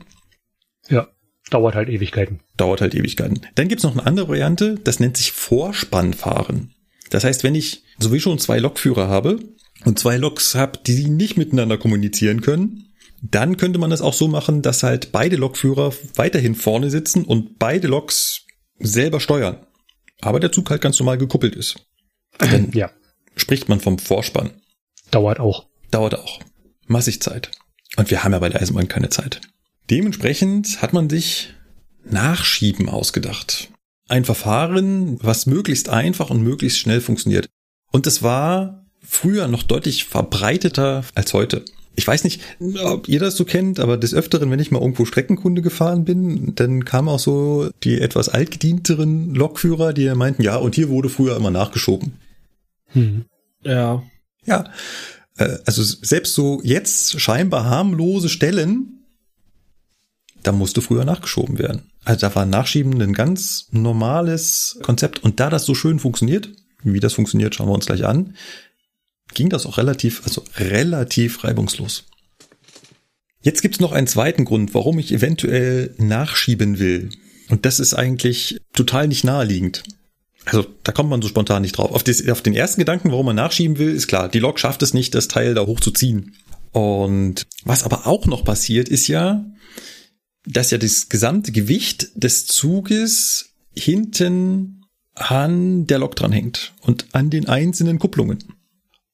Ja, 0.89 1.09
dauert 1.49 1.75
halt 1.75 1.89
Ewigkeiten. 1.89 2.39
Dauert 2.57 2.81
halt 2.81 2.95
Ewigkeiten. 2.95 3.41
Dann 3.55 3.67
gibt's 3.67 3.83
noch 3.83 3.91
eine 3.91 4.05
andere 4.05 4.29
Variante, 4.29 4.79
das 4.83 4.99
nennt 4.99 5.17
sich 5.17 5.31
Vorspannfahren. 5.31 6.73
Das 7.09 7.23
heißt, 7.25 7.43
wenn 7.43 7.55
ich 7.55 7.83
sowieso 7.99 8.31
schon 8.31 8.39
zwei 8.39 8.59
Lokführer 8.59 9.09
habe 9.09 9.39
und 9.85 9.99
zwei 9.99 10.17
Loks 10.17 10.55
habe, 10.55 10.79
die 10.85 11.09
nicht 11.09 11.37
miteinander 11.37 11.77
kommunizieren 11.77 12.41
können, 12.41 12.91
dann 13.21 13.57
könnte 13.57 13.79
man 13.79 13.91
es 13.91 14.01
auch 14.01 14.13
so 14.13 14.27
machen, 14.27 14.61
dass 14.61 14.83
halt 14.83 15.11
beide 15.11 15.35
Lokführer 15.35 15.93
weiterhin 16.15 16.55
vorne 16.55 16.89
sitzen 16.89 17.23
und 17.23 17.59
beide 17.59 17.87
Loks 17.87 18.45
selber 18.79 19.19
steuern. 19.19 19.65
Aber 20.21 20.39
der 20.39 20.51
Zug 20.51 20.69
halt 20.69 20.81
ganz 20.81 20.99
normal 20.99 21.17
gekuppelt 21.17 21.55
ist. 21.55 21.85
Dann 22.37 22.71
ja. 22.73 22.91
spricht 23.35 23.69
man 23.69 23.79
vom 23.79 23.99
Vorspann. 23.99 24.51
Dauert 25.11 25.39
auch. 25.39 25.67
Dauert 25.91 26.15
auch. 26.17 26.39
Massig 26.87 27.21
Zeit. 27.21 27.51
Und 27.97 28.09
wir 28.09 28.23
haben 28.23 28.31
ja 28.31 28.39
bei 28.39 28.49
der 28.49 28.61
Eisenbahn 28.61 28.87
keine 28.87 29.09
Zeit. 29.09 29.41
Dementsprechend 29.89 30.81
hat 30.81 30.93
man 30.93 31.09
sich 31.09 31.53
Nachschieben 32.03 32.89
ausgedacht. 32.89 33.69
Ein 34.07 34.25
Verfahren, 34.25 35.17
was 35.21 35.45
möglichst 35.45 35.89
einfach 35.89 36.29
und 36.29 36.41
möglichst 36.41 36.79
schnell 36.79 37.01
funktioniert. 37.01 37.49
Und 37.91 38.05
das 38.05 38.23
war 38.23 38.80
früher 39.01 39.47
noch 39.47 39.63
deutlich 39.63 40.05
verbreiteter 40.05 41.03
als 41.15 41.33
heute 41.33 41.65
ich 41.95 42.07
weiß 42.07 42.23
nicht, 42.23 42.41
ob 42.83 43.07
ihr 43.07 43.19
das 43.19 43.35
so 43.35 43.45
kennt, 43.45 43.79
aber 43.79 43.97
des 43.97 44.13
Öfteren, 44.13 44.49
wenn 44.49 44.59
ich 44.59 44.71
mal 44.71 44.81
irgendwo 44.81 45.05
Streckenkunde 45.05 45.61
gefahren 45.61 46.05
bin, 46.05 46.55
dann 46.55 46.85
kamen 46.85 47.09
auch 47.09 47.19
so 47.19 47.69
die 47.83 47.99
etwas 47.99 48.29
altgedienteren 48.29 49.35
Lokführer, 49.35 49.93
die 49.93 50.09
meinten, 50.15 50.41
ja, 50.41 50.55
und 50.55 50.75
hier 50.75 50.89
wurde 50.89 51.09
früher 51.09 51.35
immer 51.35 51.51
nachgeschoben. 51.51 52.13
Hm. 52.87 53.25
Ja. 53.63 54.03
Ja. 54.45 54.71
Äh, 55.37 55.57
also 55.65 55.83
selbst 55.83 56.33
so 56.33 56.61
jetzt 56.63 57.19
scheinbar 57.19 57.65
harmlose 57.65 58.29
Stellen, 58.29 59.05
da 60.43 60.51
musste 60.51 60.81
früher 60.81 61.05
nachgeschoben 61.05 61.59
werden. 61.59 61.91
Also 62.03 62.21
da 62.21 62.33
war 62.33 62.45
Nachschieben 62.45 62.99
ein 63.01 63.13
ganz 63.13 63.67
normales 63.71 64.79
Konzept. 64.81 65.23
Und 65.23 65.39
da 65.39 65.49
das 65.49 65.65
so 65.65 65.75
schön 65.75 65.99
funktioniert, 65.99 66.49
wie 66.83 66.99
das 66.99 67.13
funktioniert, 67.13 67.53
schauen 67.53 67.67
wir 67.67 67.73
uns 67.73 67.85
gleich 67.85 68.05
an, 68.05 68.33
ging 69.33 69.49
das 69.49 69.65
auch 69.65 69.77
relativ, 69.77 70.21
also 70.23 70.43
relativ 70.57 71.43
reibungslos. 71.43 72.05
Jetzt 73.41 73.61
gibt's 73.61 73.79
noch 73.79 73.91
einen 73.91 74.07
zweiten 74.07 74.45
Grund, 74.45 74.73
warum 74.73 74.99
ich 74.99 75.11
eventuell 75.11 75.95
nachschieben 75.97 76.79
will. 76.79 77.09
Und 77.49 77.65
das 77.65 77.79
ist 77.79 77.93
eigentlich 77.93 78.59
total 78.73 79.07
nicht 79.07 79.23
naheliegend. 79.23 79.83
Also 80.45 80.65
da 80.83 80.91
kommt 80.91 81.09
man 81.09 81.21
so 81.21 81.27
spontan 81.27 81.61
nicht 81.61 81.77
drauf. 81.77 81.91
Auf, 81.91 82.03
das, 82.03 82.27
auf 82.27 82.41
den 82.41 82.53
ersten 82.53 82.79
Gedanken, 82.79 83.11
warum 83.11 83.27
man 83.27 83.35
nachschieben 83.35 83.77
will, 83.77 83.93
ist 83.93 84.07
klar, 84.07 84.29
die 84.29 84.39
Lok 84.39 84.59
schafft 84.59 84.81
es 84.83 84.93
nicht, 84.93 85.13
das 85.15 85.27
Teil 85.27 85.53
da 85.53 85.65
hochzuziehen. 85.65 86.35
Und 86.71 87.47
was 87.63 87.83
aber 87.83 88.07
auch 88.07 88.25
noch 88.25 88.43
passiert, 88.43 88.89
ist 88.89 89.07
ja, 89.07 89.45
dass 90.45 90.71
ja 90.71 90.77
das 90.77 91.09
gesamte 91.09 91.51
Gewicht 91.51 92.09
des 92.15 92.45
Zuges 92.47 93.49
hinten 93.75 94.83
an 95.13 95.87
der 95.87 95.99
Lok 95.99 96.15
dran 96.15 96.31
hängt 96.31 96.73
und 96.81 97.05
an 97.11 97.29
den 97.29 97.47
einzelnen 97.47 97.99
Kupplungen. 97.99 98.39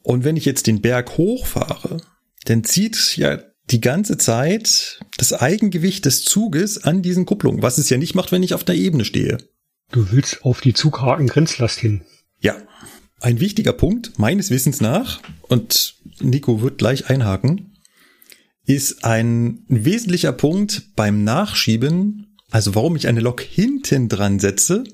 Und 0.08 0.24
wenn 0.24 0.38
ich 0.38 0.46
jetzt 0.46 0.68
den 0.68 0.80
Berg 0.80 1.18
hochfahre, 1.18 1.98
dann 2.46 2.64
zieht 2.64 3.18
ja 3.18 3.40
die 3.70 3.82
ganze 3.82 4.18
Zeit 4.18 5.02
das 5.18 5.34
Eigengewicht 5.34 6.06
des 6.06 6.24
Zuges 6.24 6.82
an 6.82 7.02
diesen 7.02 7.26
Kupplungen, 7.26 7.62
was 7.62 7.78
es 7.78 7.90
ja 7.90 7.98
nicht 7.98 8.16
macht, 8.16 8.32
wenn 8.32 8.42
ich 8.42 8.54
auf 8.54 8.64
der 8.64 8.76
Ebene 8.76 9.04
stehe. 9.04 9.38
Du 9.92 10.10
willst 10.14 10.46
auf 10.46 10.62
die 10.62 10.74
Zughaken-Grenzlast 10.74 11.78
hin. 11.80 12.06
Ja. 12.40 12.56
Ein 13.20 13.42
wichtiger 13.42 13.74
Punkt, 13.74 14.18
meines 14.18 14.50
Wissens 14.50 14.80
nach, 14.80 15.22
und 15.50 15.98
Nico 16.22 16.62
wird 16.62 16.78
gleich 16.78 17.10
einhaken, 17.10 17.78
ist 18.64 19.04
ein 19.04 19.66
wesentlicher 19.68 20.32
Punkt 20.32 20.96
beim 20.96 21.26
Nachschieben, 21.26 22.38
also 22.50 22.76
warum 22.76 22.96
ich 22.96 23.10
eine 23.10 23.20
Lok 23.20 23.42
hinten 23.42 24.08
dran 24.08 24.40
setze, 24.40 24.86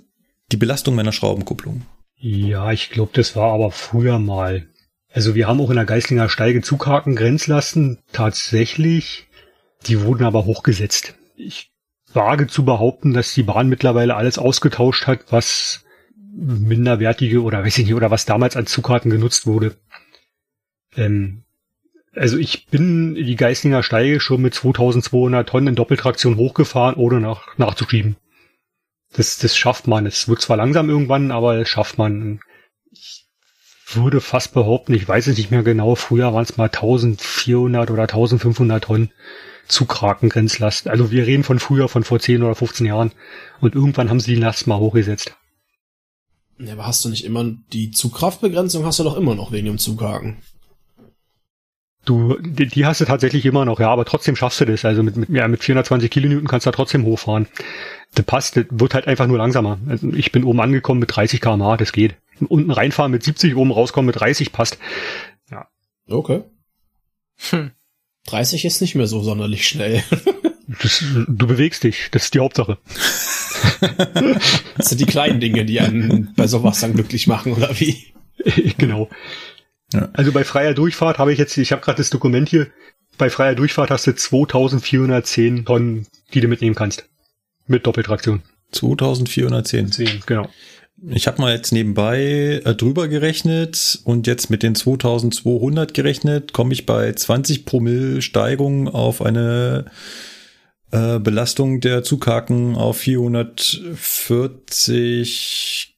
die 0.51 0.57
Belastung 0.57 0.95
meiner 0.95 1.11
Schraubenkupplung. 1.11 1.83
Ja, 2.17 2.71
ich 2.71 2.89
glaube, 2.89 3.11
das 3.13 3.35
war 3.35 3.53
aber 3.53 3.69
früher 3.69 4.17
mal. 4.17 4.72
Also 5.13 5.35
wir 5.35 5.47
haben 5.47 5.61
auch 5.61 5.69
in 5.69 5.75
der 5.75 5.85
Geislinger 5.85 6.27
Steige 6.27 6.63
Zughaken 6.63 7.15
Grenzlasten 7.15 7.99
tatsächlich. 8.11 9.27
Die 9.85 10.01
wurden 10.01 10.23
aber 10.23 10.45
hochgesetzt. 10.45 11.13
Ich 11.35 11.71
wage 12.11 12.47
zu 12.47 12.65
behaupten, 12.65 13.13
dass 13.13 13.33
die 13.33 13.43
Bahn 13.43 13.69
mittlerweile 13.69 14.15
alles 14.15 14.39
ausgetauscht 14.39 15.05
hat, 15.05 15.31
was 15.31 15.85
minderwertige 16.35 17.43
oder 17.43 17.63
weiß 17.63 17.77
ich 17.77 17.85
nicht, 17.85 17.93
oder 17.93 18.09
was 18.09 18.25
damals 18.25 18.55
an 18.55 18.65
Zugkarten 18.65 19.11
genutzt 19.11 19.45
wurde. 19.45 19.75
Ähm, 20.95 21.43
also 22.15 22.37
ich 22.37 22.65
bin 22.67 23.13
die 23.13 23.35
Geislinger 23.35 23.83
Steige 23.83 24.19
schon 24.19 24.41
mit 24.41 24.55
2200 24.55 25.47
Tonnen 25.47 25.67
in 25.67 25.75
Doppeltraktion 25.75 26.37
hochgefahren, 26.37 26.95
ohne 26.95 27.19
nach, 27.19 27.55
nachzuschieben. 27.57 28.15
Das, 29.15 29.37
das 29.37 29.55
schafft 29.55 29.85
man. 29.85 30.07
Es 30.07 30.27
wird 30.27 30.41
zwar 30.41 30.57
langsam 30.57 30.89
irgendwann, 30.89 31.29
aber 31.29 31.57
das 31.57 31.69
schafft 31.69 31.99
man 31.99 32.39
würde 33.85 34.21
fast 34.21 34.53
behaupten, 34.53 34.93
ich 34.93 35.07
weiß 35.07 35.27
es 35.27 35.37
nicht 35.37 35.51
mehr 35.51 35.63
genau, 35.63 35.95
früher 35.95 36.33
waren 36.33 36.43
es 36.43 36.57
mal 36.57 36.65
1400 36.65 37.91
oder 37.91 38.03
1500 38.03 38.83
Tonnen 38.83 39.11
Zugkrakengrenzlast. 39.67 40.87
Also 40.87 41.11
wir 41.11 41.25
reden 41.25 41.43
von 41.43 41.59
früher, 41.59 41.87
von 41.87 42.03
vor 42.03 42.19
10 42.19 42.43
oder 42.43 42.55
15 42.55 42.85
Jahren. 42.85 43.11
Und 43.61 43.75
irgendwann 43.75 44.09
haben 44.09 44.19
sie 44.19 44.35
die 44.35 44.41
Last 44.41 44.67
mal 44.67 44.77
hochgesetzt. 44.77 45.35
Ja, 46.59 46.73
aber 46.73 46.85
hast 46.85 47.03
du 47.03 47.09
nicht 47.09 47.25
immer 47.25 47.45
die 47.71 47.91
Zugkraftbegrenzung 47.91 48.85
hast 48.85 48.99
du 48.99 49.03
doch 49.03 49.17
immer 49.17 49.35
noch 49.35 49.51
wegen 49.51 49.65
dem 49.65 49.77
Zughaken. 49.77 50.37
Du, 52.05 52.37
die, 52.39 52.67
die 52.67 52.85
hast 52.85 52.99
du 52.99 53.05
tatsächlich 53.05 53.45
immer 53.45 53.63
noch, 53.63 53.79
ja, 53.79 53.89
aber 53.89 54.03
trotzdem 54.03 54.35
schaffst 54.35 54.59
du 54.59 54.65
das. 54.65 54.83
Also 54.83 55.03
mit, 55.03 55.15
mit, 55.15 55.29
ja, 55.29 55.47
mit 55.47 55.63
420 55.63 56.11
Kilonewton 56.11 56.47
kannst 56.47 56.65
du 56.65 56.71
da 56.71 56.75
trotzdem 56.75 57.05
hochfahren. 57.05 57.47
Das 58.13 58.25
passt, 58.25 58.57
das 58.57 58.65
wird 58.69 58.93
halt 58.93 59.07
einfach 59.07 59.25
nur 59.25 59.37
langsamer. 59.37 59.79
Also 59.87 60.09
ich 60.09 60.31
bin 60.33 60.43
oben 60.43 60.59
angekommen 60.59 60.99
mit 60.99 61.15
30 61.15 61.39
km/h, 61.39 61.77
das 61.77 61.93
geht. 61.93 62.15
Unten 62.45 62.71
reinfahren 62.71 63.11
mit 63.11 63.23
70, 63.23 63.55
oben 63.55 63.71
rauskommen 63.71 64.07
mit 64.07 64.19
30 64.19 64.51
passt. 64.51 64.77
Ja. 65.51 65.67
Okay. 66.07 66.43
Hm. 67.49 67.71
30 68.27 68.65
ist 68.65 68.81
nicht 68.81 68.95
mehr 68.95 69.07
so 69.07 69.21
sonderlich 69.21 69.67
schnell. 69.67 70.03
Das, 70.81 71.03
du 71.27 71.45
bewegst 71.45 71.83
dich, 71.83 72.07
das 72.11 72.23
ist 72.23 72.33
die 72.33 72.39
Hauptsache. 72.39 72.77
das 74.77 74.89
sind 74.89 75.01
die 75.01 75.05
kleinen 75.05 75.41
Dinge, 75.41 75.65
die 75.65 75.81
einen 75.81 76.33
bei 76.35 76.47
sowas 76.47 76.79
dann 76.79 76.93
glücklich 76.93 77.27
machen, 77.27 77.51
oder 77.53 77.77
wie? 77.79 78.13
genau. 78.77 79.09
Ja. 79.91 80.09
Also 80.13 80.31
bei 80.31 80.43
freier 80.43 80.73
Durchfahrt 80.73 81.19
habe 81.19 81.33
ich 81.33 81.37
jetzt, 81.37 81.57
ich 81.57 81.71
habe 81.73 81.81
gerade 81.81 81.97
das 81.97 82.09
Dokument 82.09 82.49
hier, 82.49 82.67
bei 83.17 83.29
freier 83.29 83.55
Durchfahrt 83.55 83.91
hast 83.91 84.07
du 84.07 84.15
2410 84.15 85.65
Tonnen, 85.65 86.07
die 86.33 86.41
du 86.41 86.47
mitnehmen 86.47 86.75
kannst. 86.75 87.09
Mit 87.67 87.85
Doppeltraktion. 87.85 88.41
2410. 88.71 89.91
10, 89.91 90.23
genau. 90.25 90.49
Ich 91.09 91.27
habe 91.27 91.41
mal 91.41 91.53
jetzt 91.53 91.73
nebenbei 91.73 92.61
äh, 92.63 92.75
drüber 92.75 93.09
gerechnet 93.09 93.99
und 94.05 94.25
jetzt 94.25 94.49
mit 94.49 94.63
den 94.63 94.73
2200 94.73 95.93
gerechnet, 95.93 96.53
komme 96.53 96.71
ich 96.71 96.85
bei 96.85 97.11
20 97.11 97.65
Promille 97.65 98.21
Steigung 98.21 98.87
auf 98.87 99.21
eine 99.21 99.83
äh, 100.91 101.19
Belastung 101.19 101.81
der 101.81 102.03
Zughaken 102.03 102.75
auf 102.75 102.99
440 102.99 105.97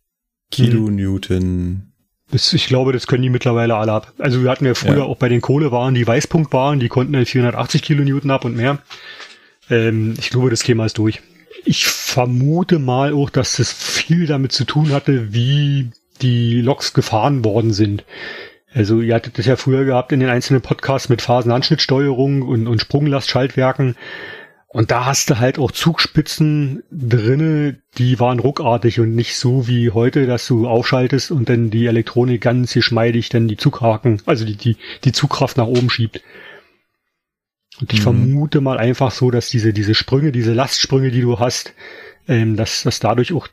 Kilonewton. 0.49 1.41
Hm. 1.41 1.83
Das, 2.31 2.51
ich 2.53 2.65
glaube, 2.65 2.91
das 2.91 3.05
können 3.05 3.21
die 3.21 3.29
mittlerweile 3.29 3.75
alle 3.75 3.91
ab. 3.91 4.11
Also 4.17 4.41
wir 4.41 4.49
hatten 4.49 4.65
ja 4.65 4.73
früher 4.73 4.97
ja. 4.97 5.03
auch 5.03 5.17
bei 5.17 5.29
den 5.29 5.41
Kohlewaren 5.41 5.93
die 5.93 6.07
Weißpunktwaren, 6.07 6.79
die 6.79 6.87
konnten 6.87 7.15
halt 7.15 7.29
480 7.29 7.83
Kilonewton 7.83 8.31
ab 8.31 8.45
und 8.45 8.55
mehr. 8.55 8.79
Ähm, 9.69 10.15
ich 10.17 10.31
glaube, 10.31 10.49
das 10.49 10.63
käme 10.63 10.81
alles 10.81 10.93
durch. 10.93 11.21
Ich 11.65 11.87
vermute 11.87 12.79
mal 12.79 13.13
auch, 13.13 13.29
dass 13.29 13.57
das 13.57 13.73
viel 13.73 14.27
damit 14.27 14.51
zu 14.51 14.65
tun 14.65 14.91
hatte, 14.91 15.33
wie 15.33 15.89
die 16.21 16.61
Loks 16.61 16.93
gefahren 16.93 17.43
worden 17.43 17.73
sind. 17.73 18.05
Also 18.73 19.01
ihr 19.01 19.15
hattet 19.15 19.39
das 19.39 19.45
ja 19.45 19.55
früher 19.55 19.85
gehabt 19.85 20.11
in 20.11 20.19
den 20.19 20.29
einzelnen 20.29 20.61
Podcasts 20.61 21.09
mit 21.09 21.21
Phasenanschnittsteuerung 21.21 22.43
und, 22.43 22.67
und 22.67 22.81
Sprunglastschaltwerken. 22.81 23.95
Und 24.67 24.91
da 24.91 25.05
hast 25.05 25.29
du 25.29 25.39
halt 25.39 25.57
auch 25.57 25.71
Zugspitzen 25.71 26.83
drinne, 26.91 27.77
die 27.97 28.19
waren 28.19 28.39
ruckartig 28.39 28.99
und 28.99 29.15
nicht 29.15 29.37
so 29.37 29.69
wie 29.69 29.91
heute, 29.91 30.27
dass 30.27 30.45
du 30.47 30.67
aufschaltest 30.67 31.31
und 31.31 31.47
dann 31.47 31.69
die 31.69 31.85
Elektronik 31.85 32.41
ganz 32.41 32.73
geschmeidig 32.73 33.29
dann 33.29 33.47
die 33.47 33.55
Zughaken, 33.55 34.21
also 34.25 34.43
die, 34.43 34.57
die, 34.57 34.75
die 35.05 35.13
Zugkraft 35.13 35.55
nach 35.55 35.67
oben 35.67 35.89
schiebt. 35.89 36.21
Und 37.79 37.91
ich 37.93 37.99
mhm. 37.99 38.03
vermute 38.03 38.61
mal 38.61 38.77
einfach 38.77 39.11
so, 39.11 39.31
dass 39.31 39.49
diese, 39.49 39.73
diese 39.73 39.95
Sprünge, 39.95 40.31
diese 40.31 40.53
Lastsprünge, 40.53 41.11
die 41.11 41.21
du 41.21 41.39
hast, 41.39 41.73
ähm, 42.27 42.55
dass, 42.55 42.83
dass 42.83 42.99
dadurch 42.99 43.33
auch 43.33 43.47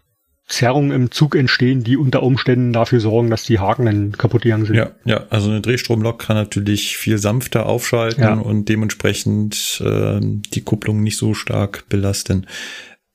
Zerrungen 0.49 0.91
im 0.91 1.11
Zug 1.11 1.35
entstehen, 1.35 1.83
die 1.83 1.97
unter 1.97 2.23
Umständen 2.23 2.73
dafür 2.73 3.01
sorgen, 3.01 3.31
dass 3.31 3.45
die 3.45 3.59
Haken 3.59 3.87
dann 3.87 4.13
kaputt 4.13 4.43
gegangen 4.43 4.67
sind. 4.67 4.75
Ja, 4.75 4.91
ja, 5.05 5.27
also 5.31 5.51
eine 5.51 5.61
Drehstromlok 5.61 6.19
kann 6.19 6.37
natürlich 6.37 6.97
viel 6.99 7.19
sanfter 7.19 7.67
aufschalten 7.67 8.23
ja. 8.23 8.35
und 8.35 8.69
dementsprechend 8.69 9.83
äh, 9.85 10.21
die 10.21 10.61
Kupplung 10.61 11.03
nicht 11.03 11.17
so 11.17 11.35
stark 11.35 11.89
belasten. 11.89 12.47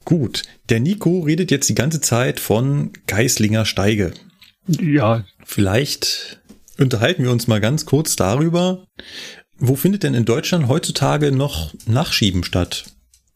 Gut, 0.04 0.43
der 0.70 0.80
Nico 0.80 1.20
redet 1.20 1.52
jetzt 1.52 1.70
die 1.70 1.76
ganze 1.76 2.02
Zeit 2.02 2.39
von 2.39 2.91
Geislinger 3.08 3.65
Steige. 3.65 4.13
Ja. 4.67 5.26
Vielleicht 5.46 6.39
unterhalten 6.80 7.24
wir 7.24 7.32
uns 7.32 7.48
mal 7.48 7.60
ganz 7.60 7.86
kurz 7.86 8.15
darüber, 8.15 8.86
wo 9.60 9.76
findet 9.76 10.04
denn 10.04 10.13
in 10.13 10.26
Deutschland 10.26 10.67
heutzutage 10.67 11.32
noch 11.32 11.74
Nachschieben 11.86 12.43
statt? 12.43 12.86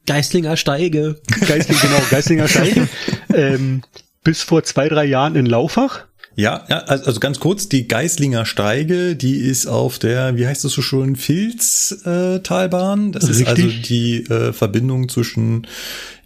Geislinger 0.05 0.57
Steige. 0.57 1.21
Geisling, 1.47 1.77
genau, 1.79 2.01
Geislinger 2.09 2.47
Steige. 2.47 2.87
ähm, 3.33 3.81
bis 4.23 4.41
vor 4.41 4.63
zwei, 4.63 4.89
drei 4.89 5.05
Jahren 5.05 5.35
in 5.35 5.45
Laufach. 5.45 6.05
Ja, 6.35 6.65
ja, 6.69 6.77
also 6.77 7.19
ganz 7.19 7.39
kurz, 7.39 7.67
die 7.67 7.87
Geislinger 7.87 8.45
Steige, 8.45 9.15
die 9.15 9.35
ist 9.35 9.67
auf 9.67 9.99
der, 9.99 10.37
wie 10.37 10.47
heißt 10.47 10.63
das 10.63 10.71
so 10.71 10.81
schon, 10.81 11.15
Filztalbahn. 11.15 13.09
Äh, 13.09 13.11
das 13.11 13.27
Richtig. 13.27 13.41
ist 13.41 13.47
also 13.47 13.67
die 13.67 14.23
äh, 14.27 14.53
Verbindung 14.53 15.09
zwischen 15.09 15.67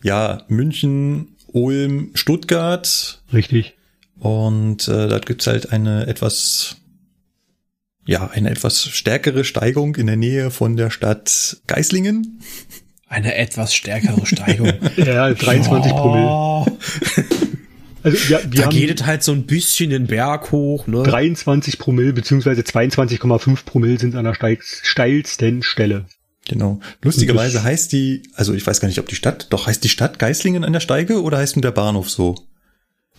ja 0.04 0.44
München, 0.48 1.36
Ulm, 1.48 2.12
Stuttgart. 2.14 3.22
Richtig. 3.34 3.74
Und 4.20 4.88
äh, 4.88 5.08
da 5.08 5.20
gibt's 5.20 5.48
halt 5.48 5.72
eine 5.72 6.08
etwas 6.08 6.78
ja, 8.06 8.28
eine 8.28 8.52
etwas 8.52 8.84
stärkere 8.84 9.44
Steigung 9.44 9.96
in 9.96 10.08
der 10.08 10.16
Nähe 10.16 10.52
von 10.52 10.78
der 10.78 10.90
Stadt 10.90 11.58
Geislingen. 11.68 12.40
Eine 13.08 13.36
etwas 13.36 13.74
stärkere 13.74 14.26
Steigung. 14.26 14.74
ja, 14.98 15.34
23 15.34 15.92
oh. 15.92 15.96
Promille. 15.96 16.78
Also, 18.06 18.18
ja, 18.32 18.40
wir 18.44 18.60
da 18.60 18.66
haben 18.66 18.78
geht 18.78 19.02
es 19.02 19.08
halt 19.08 19.24
so 19.24 19.32
ein 19.32 19.48
bisschen 19.48 19.90
den 19.90 20.06
Berg 20.06 20.52
hoch, 20.52 20.86
ne? 20.86 21.02
23 21.02 21.80
Promille 21.80 22.14
beziehungsweise 22.14 22.62
22,5 22.62 23.66
Promille 23.66 23.98
sind 23.98 24.16
an 24.16 24.26
der 24.26 24.36
steilsten 24.62 25.64
Stelle. 25.64 26.06
Genau. 26.48 26.80
Lustigerweise 27.02 27.64
heißt 27.64 27.92
die, 27.92 28.22
also 28.36 28.54
ich 28.54 28.68
weiß 28.68 28.80
gar 28.80 28.90
nicht, 28.90 29.00
ob 29.00 29.08
die 29.08 29.16
Stadt, 29.16 29.48
doch 29.50 29.66
heißt 29.66 29.84
die 29.84 29.90
Stadt 29.90 30.20
Geislingen 30.20 30.64
an 30.64 30.74
der 30.74 30.82
Steige 30.82 31.24
oder 31.24 31.40
heißt 31.40 31.56
nur 31.56 31.64
der 31.64 31.72
Bahnhof 31.72 32.12
so? 32.12 32.36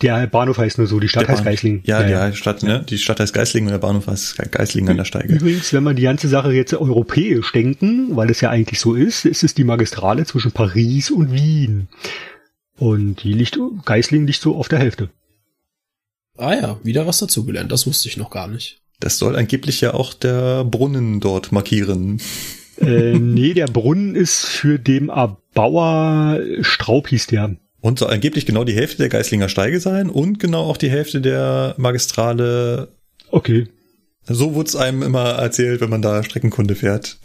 Der 0.01 0.27
Bahnhof 0.27 0.59
heißt 0.59 0.77
nur 0.77 0.85
so, 0.85 0.99
die 0.99 1.09
Stadt 1.09 1.23
der 1.23 1.29
heißt 1.29 1.43
Bahn 1.43 1.53
Geislingen. 1.53 1.81
Ja, 1.85 2.07
ja, 2.07 2.29
die 2.29 2.35
Stadt, 2.35 2.61
ne? 2.61 2.85
Die 2.87 2.99
Stadt 2.99 3.19
heißt 3.19 3.33
Geislingen 3.33 3.69
und 3.69 3.71
der 3.71 3.79
Bahnhof 3.79 4.07
heißt 4.07 4.37
Geislingen 4.51 4.91
an 4.91 4.97
der 4.97 5.05
Steige. 5.05 5.33
Übrigens, 5.33 5.73
wenn 5.73 5.83
man 5.83 5.95
die 5.95 6.03
ganze 6.03 6.27
Sache 6.27 6.53
jetzt 6.53 6.73
europäisch 6.73 7.51
denken, 7.51 8.15
weil 8.15 8.29
es 8.29 8.41
ja 8.41 8.51
eigentlich 8.51 8.79
so 8.79 8.93
ist, 8.93 9.25
ist 9.25 9.43
es 9.43 9.55
die 9.55 9.63
Magistrale 9.63 10.25
zwischen 10.25 10.51
Paris 10.51 11.09
und 11.09 11.31
Wien. 11.31 11.87
Und 12.77 13.23
die 13.23 13.33
liegt, 13.33 13.57
Geislingen 13.85 14.27
liegt 14.27 14.41
so 14.41 14.55
auf 14.55 14.67
der 14.67 14.79
Hälfte. 14.79 15.09
Ah 16.37 16.53
ja, 16.53 16.79
wieder 16.83 17.07
was 17.07 17.17
dazugelernt, 17.17 17.71
das 17.71 17.87
wusste 17.87 18.07
ich 18.07 18.17
noch 18.17 18.29
gar 18.29 18.47
nicht. 18.47 18.79
Das 18.99 19.17
soll 19.17 19.35
angeblich 19.35 19.81
ja 19.81 19.95
auch 19.95 20.13
der 20.13 20.63
Brunnen 20.63 21.19
dort 21.19 21.51
markieren. 21.51 22.21
Äh, 22.79 23.17
nee, 23.17 23.53
der 23.53 23.65
Brunnen 23.65 24.15
ist 24.15 24.45
für 24.45 24.77
den 24.77 25.09
Erbauer 25.09 26.39
Straub 26.61 27.07
hieß 27.07 27.27
der. 27.27 27.55
Und 27.79 27.99
soll 27.99 28.09
angeblich 28.09 28.45
genau 28.45 28.63
die 28.63 28.73
Hälfte 28.73 28.97
der 28.97 29.09
Geislinger 29.09 29.49
Steige 29.49 29.79
sein 29.79 30.09
und 30.09 30.39
genau 30.39 30.63
auch 30.63 30.77
die 30.77 30.89
Hälfte 30.89 31.21
der 31.21 31.75
Magistrale. 31.77 32.89
Okay. 33.29 33.67
So 34.29 34.55
wurde 34.55 34.67
es 34.67 34.75
einem 34.75 35.03
immer 35.03 35.23
erzählt, 35.23 35.79
wenn 35.79 35.89
man 35.89 36.01
da 36.01 36.21
Streckenkunde 36.21 36.75
fährt. 36.75 37.17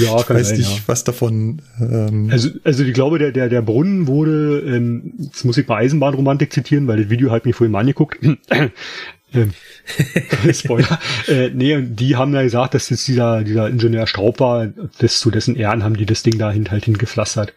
Ja, 0.00 0.22
kann 0.22 0.36
ich 0.36 0.42
weiß 0.42 0.48
sein, 0.50 0.58
nicht, 0.58 0.70
ja. 0.70 0.82
was 0.86 1.02
davon. 1.02 1.62
Ähm 1.80 2.28
also, 2.30 2.50
also 2.62 2.84
ich 2.84 2.94
glaube, 2.94 3.18
der 3.18 3.32
der 3.32 3.48
der 3.48 3.62
Brunnen 3.62 4.06
wurde. 4.06 4.60
Ähm, 4.60 5.14
jetzt 5.18 5.44
muss 5.44 5.58
ich 5.58 5.66
mal 5.66 5.78
Eisenbahnromantik 5.78 6.52
zitieren, 6.52 6.86
weil 6.86 6.98
das 6.98 7.10
Video 7.10 7.32
halt 7.32 7.44
mir 7.44 7.54
vorhin 7.54 7.72
mal 7.72 7.80
angeguckt. 7.80 8.18
ähm, 9.34 9.52
Spoiler. 10.52 11.00
äh, 11.26 11.50
nee, 11.50 11.82
die 11.82 12.14
haben 12.14 12.32
ja 12.34 12.42
gesagt, 12.42 12.74
dass 12.74 12.88
das 12.88 13.04
dieser 13.04 13.42
dieser 13.42 13.68
Ingenieur 13.68 14.06
Straub 14.06 14.38
war. 14.38 14.68
Das 14.98 15.18
zu 15.18 15.32
dessen 15.32 15.56
Ehren 15.56 15.82
haben 15.82 15.96
die 15.96 16.06
das 16.06 16.22
Ding 16.22 16.38
da 16.38 16.52
halt 16.52 16.84
hingepflastert. 16.84 17.52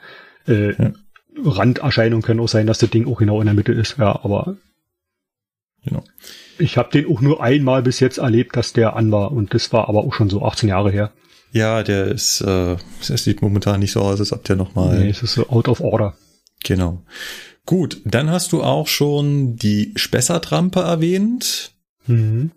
Äh, 0.48 0.74
ja. 0.74 0.94
Randerscheinungen 1.44 2.24
können 2.24 2.40
auch 2.40 2.48
sein, 2.48 2.68
dass 2.68 2.80
das 2.80 2.90
Ding 2.90 3.08
auch 3.08 3.18
genau 3.18 3.40
in 3.40 3.46
der 3.46 3.54
Mitte 3.54 3.72
ist. 3.72 3.98
Ja, 3.98 4.24
aber 4.24 4.58
genau. 5.84 6.04
ich 6.58 6.78
habe 6.78 6.92
den 6.92 7.08
auch 7.12 7.22
nur 7.22 7.42
einmal 7.42 7.82
bis 7.82 8.00
jetzt 8.00 8.18
erlebt, 8.18 8.56
dass 8.56 8.74
der 8.74 8.96
an 8.96 9.12
war 9.12 9.32
und 9.32 9.54
das 9.54 9.72
war 9.74 9.90
aber 9.90 10.04
auch 10.04 10.14
schon 10.14 10.30
so 10.30 10.44
18 10.44 10.70
Jahre 10.70 10.92
her. 10.92 11.12
Ja, 11.52 11.84
der 11.84 12.08
ist, 12.08 12.42
äh, 12.42 12.76
es 13.00 13.24
sieht 13.24 13.42
momentan 13.42 13.80
nicht 13.80 13.94
so 13.94 14.02
aus, 14.02 14.20
als 14.20 14.34
ob 14.34 14.44
der 14.44 14.58
nochmal. 14.58 15.00
Nee, 15.00 15.10
es 15.10 15.24
ist 15.24 15.36
so 15.36 15.48
out 15.48 15.70
of 15.70 15.80
order. 15.80 16.16
Genau. 16.64 17.04
Gut, 17.66 18.02
dann 18.06 18.30
hast 18.30 18.52
du 18.52 18.62
auch 18.62 18.88
schon 18.88 19.56
die 19.56 19.94
Spessartrampe 19.96 20.82
erwähnt. 20.82 21.72
Mhm. 22.08 22.52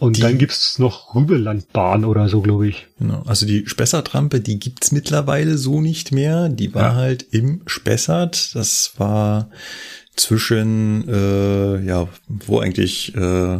Und 0.00 0.16
die, 0.16 0.22
dann 0.22 0.38
gibt's 0.38 0.78
noch 0.78 1.14
Rübelandbahn 1.14 2.06
oder 2.06 2.26
so, 2.30 2.40
glaube 2.40 2.66
ich. 2.66 2.86
Genau. 2.98 3.22
Also 3.26 3.44
die 3.44 3.66
Spessartrampe, 3.66 4.40
die 4.40 4.58
gibt's 4.58 4.92
mittlerweile 4.92 5.58
so 5.58 5.82
nicht 5.82 6.10
mehr. 6.10 6.48
Die 6.48 6.74
war 6.74 6.92
ja. 6.92 6.94
halt 6.94 7.26
im 7.30 7.60
Spessart. 7.66 8.54
Das 8.54 8.94
war 8.96 9.50
zwischen, 10.16 11.06
äh, 11.06 11.84
ja, 11.84 12.08
wo 12.28 12.60
eigentlich? 12.60 13.14
Äh, 13.14 13.58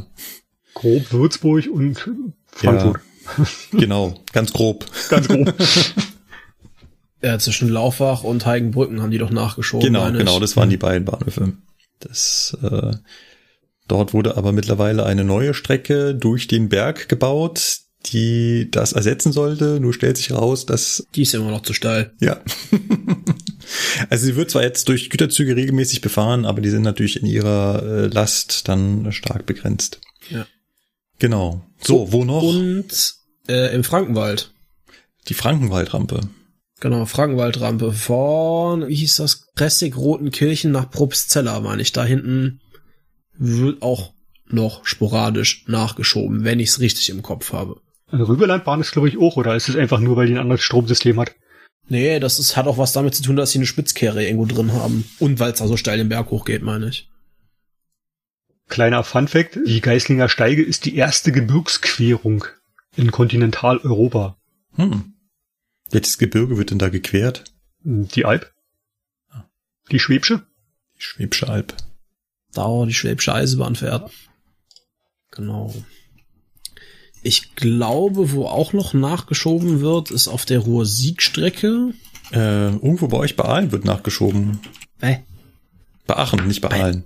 grob 0.72 1.12
Würzburg 1.12 1.68
und 1.70 2.08
Frankfurt. 2.46 3.00
Ja, 3.36 3.78
genau, 3.78 4.14
ganz 4.32 4.54
grob. 4.54 4.86
ganz 5.10 5.28
grob. 5.28 5.52
ja, 7.22 7.38
zwischen 7.38 7.68
Laufach 7.68 8.24
und 8.24 8.46
Heigenbrücken 8.46 9.02
haben 9.02 9.10
die 9.10 9.18
doch 9.18 9.30
nachgeschoben. 9.30 9.84
Genau, 9.84 10.10
genau, 10.10 10.40
das 10.40 10.56
waren 10.56 10.70
die 10.70 10.78
beiden 10.78 11.04
Bahnhöfe. 11.04 11.52
Das 11.98 12.56
äh, 12.62 12.92
Dort 13.90 14.14
wurde 14.14 14.36
aber 14.36 14.52
mittlerweile 14.52 15.04
eine 15.04 15.24
neue 15.24 15.52
Strecke 15.52 16.14
durch 16.14 16.46
den 16.46 16.68
Berg 16.68 17.08
gebaut, 17.08 17.78
die 18.06 18.70
das 18.70 18.92
ersetzen 18.92 19.32
sollte. 19.32 19.80
Nur 19.80 19.92
stellt 19.92 20.16
sich 20.16 20.30
raus, 20.30 20.64
dass... 20.64 21.04
Die 21.16 21.22
ist 21.22 21.34
immer 21.34 21.50
noch 21.50 21.62
zu 21.62 21.72
steil. 21.72 22.12
Ja. 22.20 22.40
also 24.10 24.26
sie 24.26 24.36
wird 24.36 24.48
zwar 24.48 24.62
jetzt 24.62 24.88
durch 24.88 25.10
Güterzüge 25.10 25.56
regelmäßig 25.56 26.02
befahren, 26.02 26.44
aber 26.44 26.60
die 26.60 26.70
sind 26.70 26.82
natürlich 26.82 27.20
in 27.20 27.26
ihrer 27.26 27.82
äh, 27.82 28.06
Last 28.06 28.68
dann 28.68 29.10
stark 29.10 29.44
begrenzt. 29.44 30.00
Ja. 30.28 30.46
Genau. 31.18 31.66
So, 31.82 32.12
wo 32.12 32.24
noch? 32.24 32.44
Und 32.44 33.14
äh, 33.48 33.74
im 33.74 33.82
Frankenwald. 33.82 34.52
Die 35.26 35.34
Frankenwaldrampe. 35.34 36.20
Genau, 36.78 37.06
Frankenwaldrampe 37.06 37.92
von, 37.92 38.86
wie 38.86 38.94
hieß 38.94 39.16
das, 39.16 39.48
Pressig-Rotenkirchen 39.56 40.70
nach 40.70 40.88
Probstzella, 40.92 41.58
meine 41.58 41.82
ich. 41.82 41.90
Da 41.90 42.04
hinten 42.04 42.60
wird 43.40 43.82
auch 43.82 44.12
noch 44.46 44.86
sporadisch 44.86 45.64
nachgeschoben, 45.66 46.44
wenn 46.44 46.60
ich 46.60 46.68
es 46.68 46.80
richtig 46.80 47.10
im 47.10 47.22
Kopf 47.22 47.52
habe. 47.52 47.80
Eine 48.12 48.28
Rüberlandbahn 48.28 48.80
ist, 48.80 48.92
glaube 48.92 49.08
ich, 49.08 49.18
auch, 49.18 49.36
oder 49.36 49.56
ist 49.56 49.68
es 49.68 49.76
einfach 49.76 50.00
nur, 50.00 50.16
weil 50.16 50.26
die 50.26 50.34
ein 50.34 50.40
anderes 50.40 50.62
Stromsystem 50.62 51.18
hat? 51.18 51.34
Nee, 51.88 52.20
das 52.20 52.38
ist, 52.38 52.56
hat 52.56 52.66
auch 52.66 52.78
was 52.78 52.92
damit 52.92 53.14
zu 53.14 53.22
tun, 53.22 53.36
dass 53.36 53.52
sie 53.52 53.58
eine 53.58 53.66
Spitzkehre 53.66 54.24
irgendwo 54.24 54.46
drin 54.46 54.72
haben. 54.72 55.08
Und 55.18 55.40
weil 55.40 55.52
es 55.52 55.58
da 55.58 55.66
so 55.66 55.76
steil 55.76 55.98
den 55.98 56.08
Berg 56.08 56.30
hochgeht, 56.30 56.62
meine 56.62 56.88
ich. 56.88 57.08
Kleiner 58.68 59.02
Funfact, 59.02 59.58
die 59.66 59.80
Geislinger 59.80 60.28
Steige 60.28 60.62
ist 60.62 60.84
die 60.84 60.94
erste 60.94 61.32
Gebirgsquerung 61.32 62.44
in 62.96 63.10
Kontinentaleuropa. 63.10 64.36
Hm. 64.74 65.14
Welches 65.90 66.18
Gebirge 66.18 66.56
wird 66.56 66.70
denn 66.70 66.78
da 66.78 66.88
gequert? 66.88 67.44
Die 67.82 68.24
Alp. 68.24 68.52
Die 69.90 69.98
Schwäbsche. 69.98 70.46
Die 70.96 71.02
Schwäbsche 71.02 71.48
Alb. 71.48 71.74
Da 72.54 72.66
wo 72.66 72.84
die 72.84 72.94
Schwäbische 72.94 73.32
Eisenbahn 73.34 73.76
fährt. 73.76 74.10
Genau. 75.30 75.74
Ich 77.22 77.54
glaube, 77.54 78.32
wo 78.32 78.46
auch 78.46 78.72
noch 78.72 78.94
nachgeschoben 78.94 79.80
wird, 79.80 80.10
ist 80.10 80.26
auf 80.28 80.44
der 80.46 80.60
Ruhr-Sieg-Strecke. 80.60 81.92
Äh, 82.32 82.36
irgendwo 82.70 83.08
bei 83.08 83.18
euch 83.18 83.36
bei 83.36 83.44
Aalen 83.44 83.72
wird 83.72 83.84
nachgeschoben. 83.84 84.60
Äh, 85.00 85.16
Bei 86.06 86.16
Aachen, 86.16 86.46
nicht 86.46 86.60
bei, 86.60 86.68
Bei- 86.68 86.82
Aalen. 86.82 87.04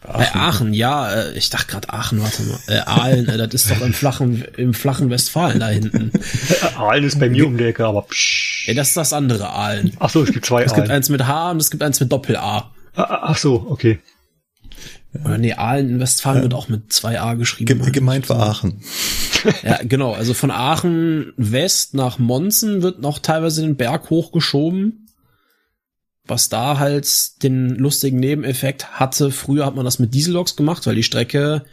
Bei 0.00 0.34
Aachen, 0.34 0.74
ja, 0.74 1.12
äh, 1.12 1.38
ich 1.38 1.48
dachte 1.50 1.68
gerade 1.70 1.90
Aachen, 1.90 2.20
warte 2.20 2.42
mal. 2.42 2.58
Äh, 2.66 2.78
Aalen, 2.80 3.28
äh, 3.28 3.36
das 3.38 3.54
ist 3.54 3.70
doch 3.70 3.80
im 3.82 3.92
flachen, 3.92 4.44
im 4.56 4.74
flachen 4.74 5.10
Westfalen 5.10 5.60
da 5.60 5.68
hinten. 5.68 6.10
Aalen 6.76 7.04
ist 7.04 7.20
bei 7.20 7.28
mir 7.28 7.46
um 7.46 7.56
die 7.56 7.64
Ecke, 7.64 7.86
aber 7.86 8.02
psch. 8.02 8.64
Ey, 8.66 8.74
das 8.74 8.88
ist 8.88 8.96
das 8.96 9.12
andere 9.12 9.50
Aalen. 9.50 9.92
Ach 10.00 10.10
so, 10.10 10.22
es 10.24 10.32
gibt 10.32 10.44
zwei 10.44 10.64
Es 10.64 10.72
gibt 10.74 10.88
Aalen. 10.88 10.90
eins 10.96 11.08
mit 11.08 11.24
H 11.24 11.52
und 11.52 11.58
es 11.58 11.70
gibt 11.70 11.82
eins 11.84 12.00
mit 12.00 12.10
Doppel-A. 12.10 12.72
Ah, 12.96 13.18
Ach 13.22 13.36
so, 13.38 13.64
okay. 13.70 14.00
Oder 15.24 15.36
nee, 15.36 15.52
Aalen 15.52 15.90
in 15.90 16.00
Westfalen 16.00 16.42
wird 16.42 16.54
auch 16.54 16.68
mit 16.68 16.92
zwei 16.92 17.20
A 17.20 17.34
geschrieben. 17.34 17.66
Ge 17.66 17.90
gemeint 17.90 18.28
war 18.28 18.40
Aachen. 18.40 18.80
Ja, 19.64 19.80
genau. 19.82 20.12
Also 20.12 20.34
von 20.34 20.52
Aachen 20.52 21.32
West 21.36 21.94
nach 21.94 22.20
Monzen 22.20 22.82
wird 22.82 23.00
noch 23.00 23.18
teilweise 23.18 23.62
den 23.62 23.74
Berg 23.74 24.08
hochgeschoben. 24.08 25.08
Was 26.24 26.48
da 26.48 26.78
halt 26.78 27.42
den 27.42 27.70
lustigen 27.70 28.20
Nebeneffekt 28.20 29.00
hatte, 29.00 29.32
früher 29.32 29.66
hat 29.66 29.74
man 29.74 29.84
das 29.84 29.98
mit 29.98 30.14
Dieselloks 30.14 30.54
gemacht, 30.54 30.86
weil 30.86 30.94
die 30.94 31.02
Strecke, 31.02 31.64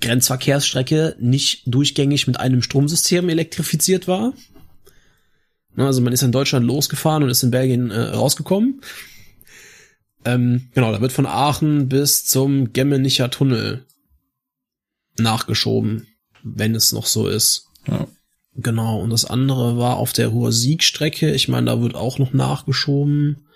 Grenzverkehrsstrecke, 0.00 1.14
nicht 1.20 1.62
durchgängig 1.66 2.26
mit 2.26 2.40
einem 2.40 2.62
Stromsystem 2.62 3.28
elektrifiziert 3.28 4.08
war. 4.08 4.32
Na, 5.76 5.86
Also 5.86 6.00
man 6.00 6.12
ist 6.12 6.22
in 6.22 6.32
Deutschland 6.32 6.66
losgefahren 6.66 7.22
und 7.22 7.30
ist 7.30 7.44
in 7.44 7.52
Belgien 7.52 7.92
äh, 7.92 8.00
rausgekommen. 8.00 8.80
Ähm, 10.24 10.68
genau, 10.74 10.92
da 10.92 11.00
wird 11.00 11.12
von 11.12 11.26
Aachen 11.26 11.88
bis 11.88 12.24
zum 12.24 12.72
Gemmenicher 12.72 13.30
Tunnel 13.30 13.84
nachgeschoben, 15.18 16.06
wenn 16.42 16.74
es 16.74 16.92
noch 16.92 17.06
so 17.06 17.28
ist. 17.28 17.68
Ja. 17.86 18.06
Genau, 18.54 19.00
und 19.00 19.10
das 19.10 19.24
andere 19.24 19.78
war 19.78 19.96
auf 19.96 20.12
der 20.12 20.28
Ruhr-Sieg-Strecke. 20.28 21.32
Ich 21.32 21.48
meine, 21.48 21.66
da 21.66 21.80
wird 21.80 21.94
auch 21.94 22.18
noch 22.18 22.32
nachgeschoben. 22.32 23.46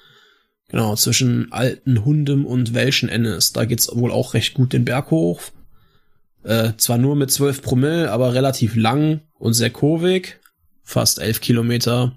Genau, 0.68 0.96
zwischen 0.96 1.52
Alten 1.52 2.04
Hundem 2.04 2.44
und 2.44 2.74
Welschen 2.74 3.08
Ennis. 3.08 3.52
Da 3.52 3.66
geht's 3.66 3.94
wohl 3.94 4.10
auch 4.10 4.34
recht 4.34 4.54
gut 4.54 4.72
den 4.72 4.84
Berg 4.84 5.10
hoch. 5.10 5.42
Äh, 6.42 6.72
zwar 6.76 6.98
nur 6.98 7.14
mit 7.14 7.30
12 7.30 7.62
Promille, 7.62 8.10
aber 8.10 8.34
relativ 8.34 8.74
lang 8.74 9.20
und 9.38 9.52
sehr 9.52 9.70
kurvig. 9.70 10.38
Fast 10.82 11.18
11 11.18 11.40
Kilometer. 11.40 12.16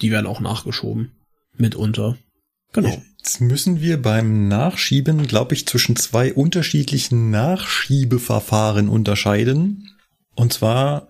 Die 0.00 0.10
werden 0.10 0.26
auch 0.26 0.40
nachgeschoben. 0.40 1.12
Mitunter. 1.56 2.16
Genau. 2.72 3.02
Jetzt 3.24 3.40
müssen 3.40 3.80
wir 3.80 4.02
beim 4.02 4.48
Nachschieben, 4.48 5.28
glaube 5.28 5.54
ich, 5.54 5.64
zwischen 5.68 5.94
zwei 5.94 6.34
unterschiedlichen 6.34 7.30
Nachschiebeverfahren 7.30 8.88
unterscheiden. 8.88 9.92
Und 10.34 10.52
zwar 10.52 11.06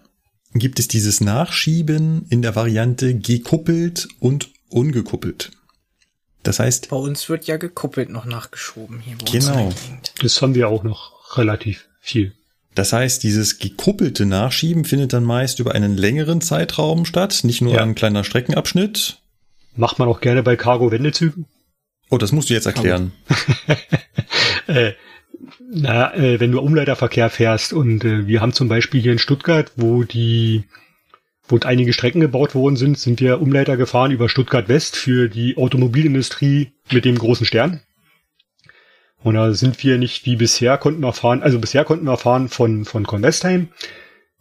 gibt 0.52 0.78
es 0.78 0.88
dieses 0.88 1.22
Nachschieben 1.22 2.26
in 2.28 2.42
der 2.42 2.54
Variante 2.54 3.14
gekuppelt 3.14 4.08
und 4.20 4.50
ungekuppelt. 4.68 5.52
Das 6.42 6.58
heißt, 6.58 6.90
Bei 6.90 6.96
uns 6.96 7.30
wird 7.30 7.46
ja 7.46 7.56
gekuppelt 7.56 8.10
noch 8.10 8.26
nachgeschoben 8.26 9.00
hier 9.00 9.16
bei 9.16 9.30
Genau. 9.38 9.72
Das 10.20 10.42
haben 10.42 10.54
wir 10.54 10.68
auch 10.68 10.82
noch 10.82 11.38
relativ 11.38 11.86
viel. 11.98 12.34
das 12.74 12.92
heißt, 12.92 13.22
dieses 13.22 13.58
gekuppelte 13.58 14.26
Nachschieben 14.26 14.84
findet 14.84 15.14
dann 15.14 15.24
meist 15.24 15.60
über 15.60 15.74
einen 15.74 15.96
längeren 15.96 16.42
Zeitraum 16.42 17.06
statt, 17.06 17.40
nicht 17.44 17.62
nur 17.62 17.72
Ja. 17.76 17.82
ein 17.82 17.94
kleiner 17.94 18.22
Streckenabschnitt. 18.22 19.16
Macht 19.76 19.98
man 19.98 20.08
auch 20.08 20.20
gerne 20.20 20.42
bei 20.42 20.56
Cargo-Wendezügen. 20.56 21.46
Oh, 22.12 22.18
das 22.18 22.30
musst 22.30 22.50
du 22.50 22.54
jetzt 22.54 22.66
erklären. 22.66 23.12
Äh, 24.68 24.92
na, 25.58 26.14
äh, 26.14 26.38
wenn 26.38 26.52
du 26.52 26.60
Umleiterverkehr 26.60 27.28
fährst 27.30 27.72
und 27.72 28.04
äh, 28.04 28.28
wir 28.28 28.40
haben 28.40 28.52
zum 28.52 28.68
Beispiel 28.68 29.02
hier 29.02 29.10
in 29.10 29.18
Stuttgart, 29.18 29.72
wo 29.74 30.04
die, 30.04 30.64
wo 31.48 31.58
einige 31.64 31.92
Strecken 31.92 32.20
gebaut 32.20 32.54
worden 32.54 32.76
sind, 32.76 32.96
sind 32.96 33.20
wir 33.20 33.42
Umleiter 33.42 33.76
gefahren 33.76 34.12
über 34.12 34.28
Stuttgart 34.28 34.68
West 34.68 34.94
für 34.96 35.28
die 35.28 35.56
Automobilindustrie 35.56 36.72
mit 36.92 37.04
dem 37.04 37.18
großen 37.18 37.44
Stern. 37.44 37.82
Und 39.24 39.34
da 39.34 39.52
sind 39.52 39.82
wir 39.82 39.98
nicht 39.98 40.26
wie 40.26 40.36
bisher 40.36 40.78
konnten 40.78 41.02
wir 41.02 41.12
fahren, 41.12 41.42
also 41.42 41.58
bisher 41.58 41.84
konnten 41.84 42.06
wir 42.06 42.16
fahren 42.16 42.48
von, 42.48 42.84
von 42.84 43.04
Convestheim 43.04 43.70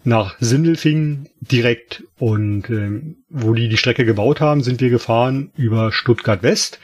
nach 0.04 0.36
Sindelfingen 0.40 1.30
direkt 1.40 2.04
und 2.20 2.70
ähm, 2.70 3.24
wo 3.28 3.56
die 3.56 3.70
die 3.70 3.78
Strecke 3.78 4.06
gebaut 4.06 4.40
haben, 4.40 4.62
sind 4.62 4.82
wir 4.82 4.92
gefahren 4.92 5.52
über 5.58 5.92
Stuttgart 5.92 6.44
West. 6.44 6.80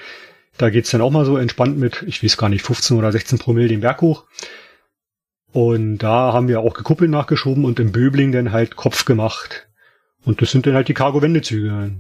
Da 0.57 0.69
geht's 0.69 0.89
dann 0.91 1.01
auch 1.01 1.11
mal 1.11 1.25
so 1.25 1.37
entspannt 1.37 1.77
mit, 1.77 2.03
ich 2.07 2.23
weiß 2.23 2.37
gar 2.37 2.49
nicht, 2.49 2.63
15 2.63 2.97
oder 2.97 3.11
16 3.11 3.37
Promille 3.37 3.67
den 3.67 3.81
Berg 3.81 4.01
hoch. 4.01 4.25
Und 5.51 5.99
da 5.99 6.33
haben 6.33 6.47
wir 6.47 6.59
auch 6.59 6.73
gekuppelt 6.73 7.09
nachgeschoben 7.09 7.65
und 7.65 7.79
im 7.79 7.91
Böbling 7.91 8.31
dann 8.31 8.51
halt 8.51 8.75
Kopf 8.75 9.05
gemacht. 9.05 9.67
Und 10.25 10.41
das 10.41 10.51
sind 10.51 10.65
dann 10.65 10.73
halt 10.73 10.87
die 10.87 10.93
Cargo-Wendezüge. 10.93 11.91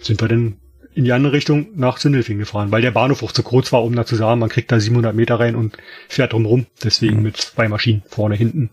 Sind 0.00 0.20
wir 0.20 0.28
dann 0.28 0.60
in 0.94 1.04
die 1.04 1.12
andere 1.12 1.32
Richtung 1.32 1.68
nach 1.74 1.98
Sindelfingen 1.98 2.40
gefahren, 2.40 2.70
weil 2.70 2.82
der 2.82 2.90
Bahnhof 2.90 3.22
auch 3.22 3.32
zu 3.32 3.42
kurz 3.42 3.72
war, 3.72 3.82
um 3.82 3.94
da 3.94 4.06
zu 4.06 4.16
sagen, 4.16 4.40
man 4.40 4.48
kriegt 4.48 4.70
da 4.70 4.78
700 4.78 5.14
Meter 5.14 5.40
rein 5.40 5.56
und 5.56 5.76
fährt 6.08 6.32
drumrum. 6.32 6.66
Deswegen 6.82 7.22
mit 7.22 7.36
zwei 7.36 7.68
Maschinen, 7.68 8.02
vorne, 8.06 8.36
hinten. 8.36 8.70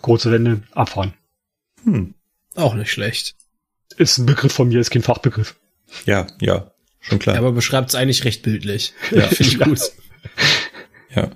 Kurze 0.00 0.30
Wende, 0.30 0.62
abfahren. 0.72 1.14
Hm. 1.84 2.14
Auch 2.54 2.74
nicht 2.74 2.90
schlecht. 2.90 3.34
Ist 3.96 4.18
ein 4.18 4.26
Begriff 4.26 4.52
von 4.52 4.68
mir, 4.68 4.80
ist 4.80 4.90
kein 4.90 5.02
Fachbegriff. 5.02 5.56
Ja, 6.04 6.26
ja, 6.40 6.70
schon 7.08 7.18
klar. 7.18 7.36
Ja, 7.36 7.40
aber 7.40 7.52
beschreibt 7.52 7.90
es 7.90 7.94
eigentlich 7.94 8.24
recht 8.24 8.42
bildlich. 8.42 8.92
Ja. 9.10 9.22
finde 9.28 9.52
ich 9.52 9.58
gut. 9.58 9.80
Ja. 11.14 11.30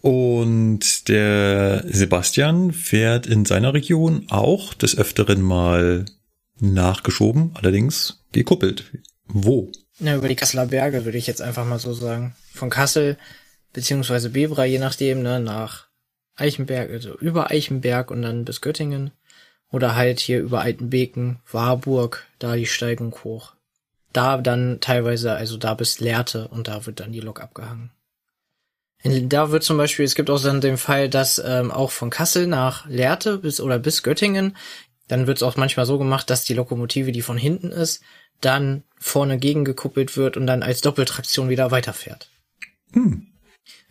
Und 0.00 1.08
der 1.08 1.84
Sebastian 1.86 2.72
fährt 2.72 3.26
in 3.26 3.44
seiner 3.44 3.72
Region 3.72 4.26
auch 4.30 4.74
des 4.74 4.98
Öfteren 4.98 5.40
mal 5.42 6.06
nachgeschoben, 6.58 7.52
allerdings 7.54 8.24
gekuppelt. 8.32 8.84
Wo? 9.26 9.70
Na, 9.98 10.16
über 10.16 10.28
die 10.28 10.34
Kasseler 10.34 10.66
Berge 10.66 11.04
würde 11.04 11.18
ich 11.18 11.26
jetzt 11.26 11.40
einfach 11.40 11.64
mal 11.64 11.78
so 11.78 11.92
sagen. 11.92 12.34
Von 12.52 12.70
Kassel 12.70 13.16
beziehungsweise 13.72 14.30
Bebra, 14.30 14.64
je 14.64 14.78
nachdem, 14.78 15.22
ne, 15.22 15.40
nach 15.40 15.86
Eichenberg, 16.34 16.90
also 16.90 17.16
über 17.18 17.50
Eichenberg 17.50 18.10
und 18.10 18.22
dann 18.22 18.44
bis 18.44 18.60
Göttingen. 18.60 19.12
Oder 19.70 19.96
halt 19.96 20.20
hier 20.20 20.40
über 20.40 20.60
Altenbeken, 20.60 21.40
Warburg, 21.50 22.26
da 22.38 22.56
die 22.56 22.66
Steigung 22.66 23.14
hoch. 23.24 23.54
Da 24.12 24.36
dann 24.38 24.78
teilweise, 24.80 25.32
also 25.32 25.56
da 25.56 25.74
bis 25.74 26.00
Lehrte 26.00 26.48
und 26.48 26.68
da 26.68 26.86
wird 26.86 27.00
dann 27.00 27.12
die 27.12 27.20
Lok 27.20 27.40
abgehangen. 27.40 27.90
Da 29.04 29.50
wird 29.50 29.64
zum 29.64 29.78
Beispiel, 29.78 30.04
es 30.04 30.14
gibt 30.14 30.30
auch 30.30 30.40
dann 30.40 30.60
den 30.60 30.76
Fall, 30.76 31.08
dass 31.08 31.42
ähm, 31.44 31.72
auch 31.72 31.90
von 31.90 32.10
Kassel 32.10 32.46
nach 32.46 32.86
Lehrte 32.86 33.38
bis 33.38 33.60
oder 33.60 33.78
bis 33.80 34.04
Göttingen, 34.04 34.56
dann 35.08 35.26
wird 35.26 35.38
es 35.38 35.42
auch 35.42 35.56
manchmal 35.56 35.86
so 35.86 35.98
gemacht, 35.98 36.30
dass 36.30 36.44
die 36.44 36.54
Lokomotive, 36.54 37.10
die 37.10 37.22
von 37.22 37.36
hinten 37.36 37.72
ist, 37.72 38.02
dann 38.40 38.84
vorne 38.98 39.38
gegengekuppelt 39.38 40.16
wird 40.16 40.36
und 40.36 40.46
dann 40.46 40.62
als 40.62 40.80
Doppeltraktion 40.80 41.48
wieder 41.48 41.70
weiterfährt. 41.70 42.28
Hm. 42.92 43.26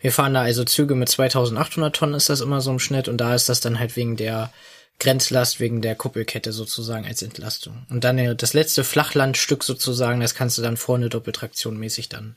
Wir 0.00 0.12
fahren 0.12 0.34
da 0.34 0.42
also 0.42 0.64
Züge 0.64 0.94
mit 0.94 1.08
2800 1.08 1.94
Tonnen 1.94 2.14
ist 2.14 2.28
das 2.28 2.40
immer 2.40 2.60
so 2.60 2.70
im 2.70 2.78
Schnitt 2.78 3.08
und 3.08 3.18
da 3.18 3.34
ist 3.34 3.48
das 3.48 3.60
dann 3.60 3.78
halt 3.78 3.96
wegen 3.96 4.16
der 4.16 4.52
Grenzlast, 4.98 5.58
wegen 5.58 5.82
der 5.82 5.96
Kuppelkette 5.96 6.52
sozusagen 6.52 7.06
als 7.06 7.22
Entlastung. 7.22 7.86
Und 7.90 8.04
dann 8.04 8.36
das 8.36 8.54
letzte 8.54 8.84
Flachlandstück 8.84 9.64
sozusagen, 9.64 10.20
das 10.20 10.34
kannst 10.34 10.58
du 10.58 10.62
dann 10.62 10.76
vorne 10.76 11.08
Doppeltraktion 11.08 11.76
mäßig 11.76 12.08
dann 12.08 12.36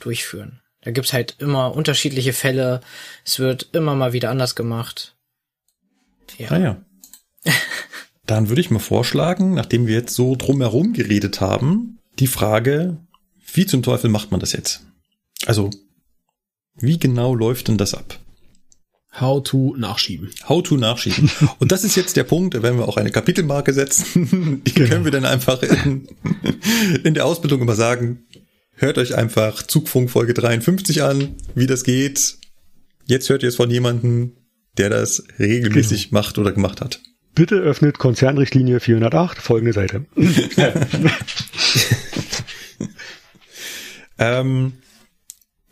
durchführen. 0.00 0.60
Da 0.82 0.90
gibt's 0.90 1.12
halt 1.12 1.36
immer 1.38 1.74
unterschiedliche 1.74 2.32
Fälle. 2.32 2.80
Es 3.24 3.38
wird 3.38 3.68
immer 3.72 3.94
mal 3.94 4.12
wieder 4.12 4.30
anders 4.30 4.56
gemacht. 4.56 5.14
Ja. 6.38 6.50
Ah 6.50 6.58
ja. 6.58 6.84
Dann 8.26 8.48
würde 8.48 8.60
ich 8.60 8.70
mal 8.70 8.78
vorschlagen, 8.78 9.54
nachdem 9.54 9.86
wir 9.86 9.94
jetzt 9.94 10.14
so 10.14 10.36
drumherum 10.36 10.92
geredet 10.92 11.40
haben, 11.40 11.98
die 12.18 12.26
Frage, 12.26 12.98
wie 13.52 13.66
zum 13.66 13.82
Teufel 13.82 14.10
macht 14.10 14.30
man 14.30 14.40
das 14.40 14.52
jetzt? 14.52 14.86
Also, 15.46 15.70
wie 16.74 16.98
genau 16.98 17.34
läuft 17.34 17.68
denn 17.68 17.78
das 17.78 17.94
ab? 17.94 18.18
How 19.20 19.42
to 19.42 19.74
nachschieben. 19.76 20.30
How 20.48 20.62
to 20.62 20.76
nachschieben. 20.76 21.30
Und 21.58 21.70
das 21.70 21.84
ist 21.84 21.96
jetzt 21.96 22.16
der 22.16 22.24
Punkt, 22.24 22.54
da 22.54 22.62
werden 22.62 22.78
wir 22.78 22.88
auch 22.88 22.96
eine 22.96 23.10
Kapitelmarke 23.10 23.74
setzen. 23.74 24.62
Die 24.66 24.72
genau. 24.72 24.88
können 24.88 25.04
wir 25.04 25.12
dann 25.12 25.26
einfach 25.26 25.62
in, 25.62 26.08
in 27.04 27.14
der 27.14 27.26
Ausbildung 27.26 27.60
immer 27.60 27.74
sagen. 27.74 28.24
Hört 28.74 28.96
euch 28.98 29.14
einfach 29.14 29.62
Zugfunk 29.62 30.10
Folge 30.10 30.32
53 30.32 31.02
an, 31.02 31.36
wie 31.54 31.66
das 31.66 31.84
geht. 31.84 32.38
Jetzt 33.06 33.28
hört 33.28 33.42
ihr 33.42 33.50
es 33.50 33.56
von 33.56 33.70
jemandem, 33.70 34.32
der 34.78 34.88
das 34.88 35.22
regelmäßig 35.38 36.08
genau. 36.08 36.20
macht 36.20 36.38
oder 36.38 36.52
gemacht 36.52 36.80
hat. 36.80 37.00
Bitte 37.34 37.56
öffnet 37.56 37.98
Konzernrichtlinie 37.98 38.80
408, 38.80 39.38
folgende 39.38 39.72
Seite. 39.72 40.06
ähm, 44.18 44.72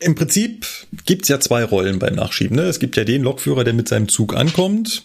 Im 0.01 0.15
Prinzip 0.15 0.67
gibt's 1.05 1.29
ja 1.29 1.41
zwei 1.41 1.63
Rollen 1.63 1.99
beim 1.99 2.15
Nachschieben. 2.15 2.57
Ne? 2.57 2.63
Es 2.63 2.79
gibt 2.79 2.97
ja 2.97 3.05
den 3.05 3.23
Lokführer, 3.23 3.65
der 3.65 3.75
mit 3.75 3.89
seinem 3.89 4.09
Zug 4.09 4.35
ankommt 4.35 5.05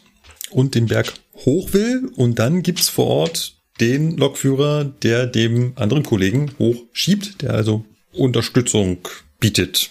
und 0.51 0.73
den 0.73 0.87
Berg 0.87 1.13
hoch 1.45 1.73
will. 1.73 2.09
Und 2.15 2.39
dann 2.39 2.63
gibt's 2.63 2.89
vor 2.89 3.07
Ort 3.07 3.55
den 3.81 4.15
Lokführer, 4.17 4.85
der 4.85 5.27
dem 5.27 5.73
anderen 5.75 6.03
Kollegen 6.03 6.51
hochschiebt, 6.59 7.41
der 7.41 7.53
also 7.53 7.83
Unterstützung 8.13 8.99
bietet. 9.39 9.89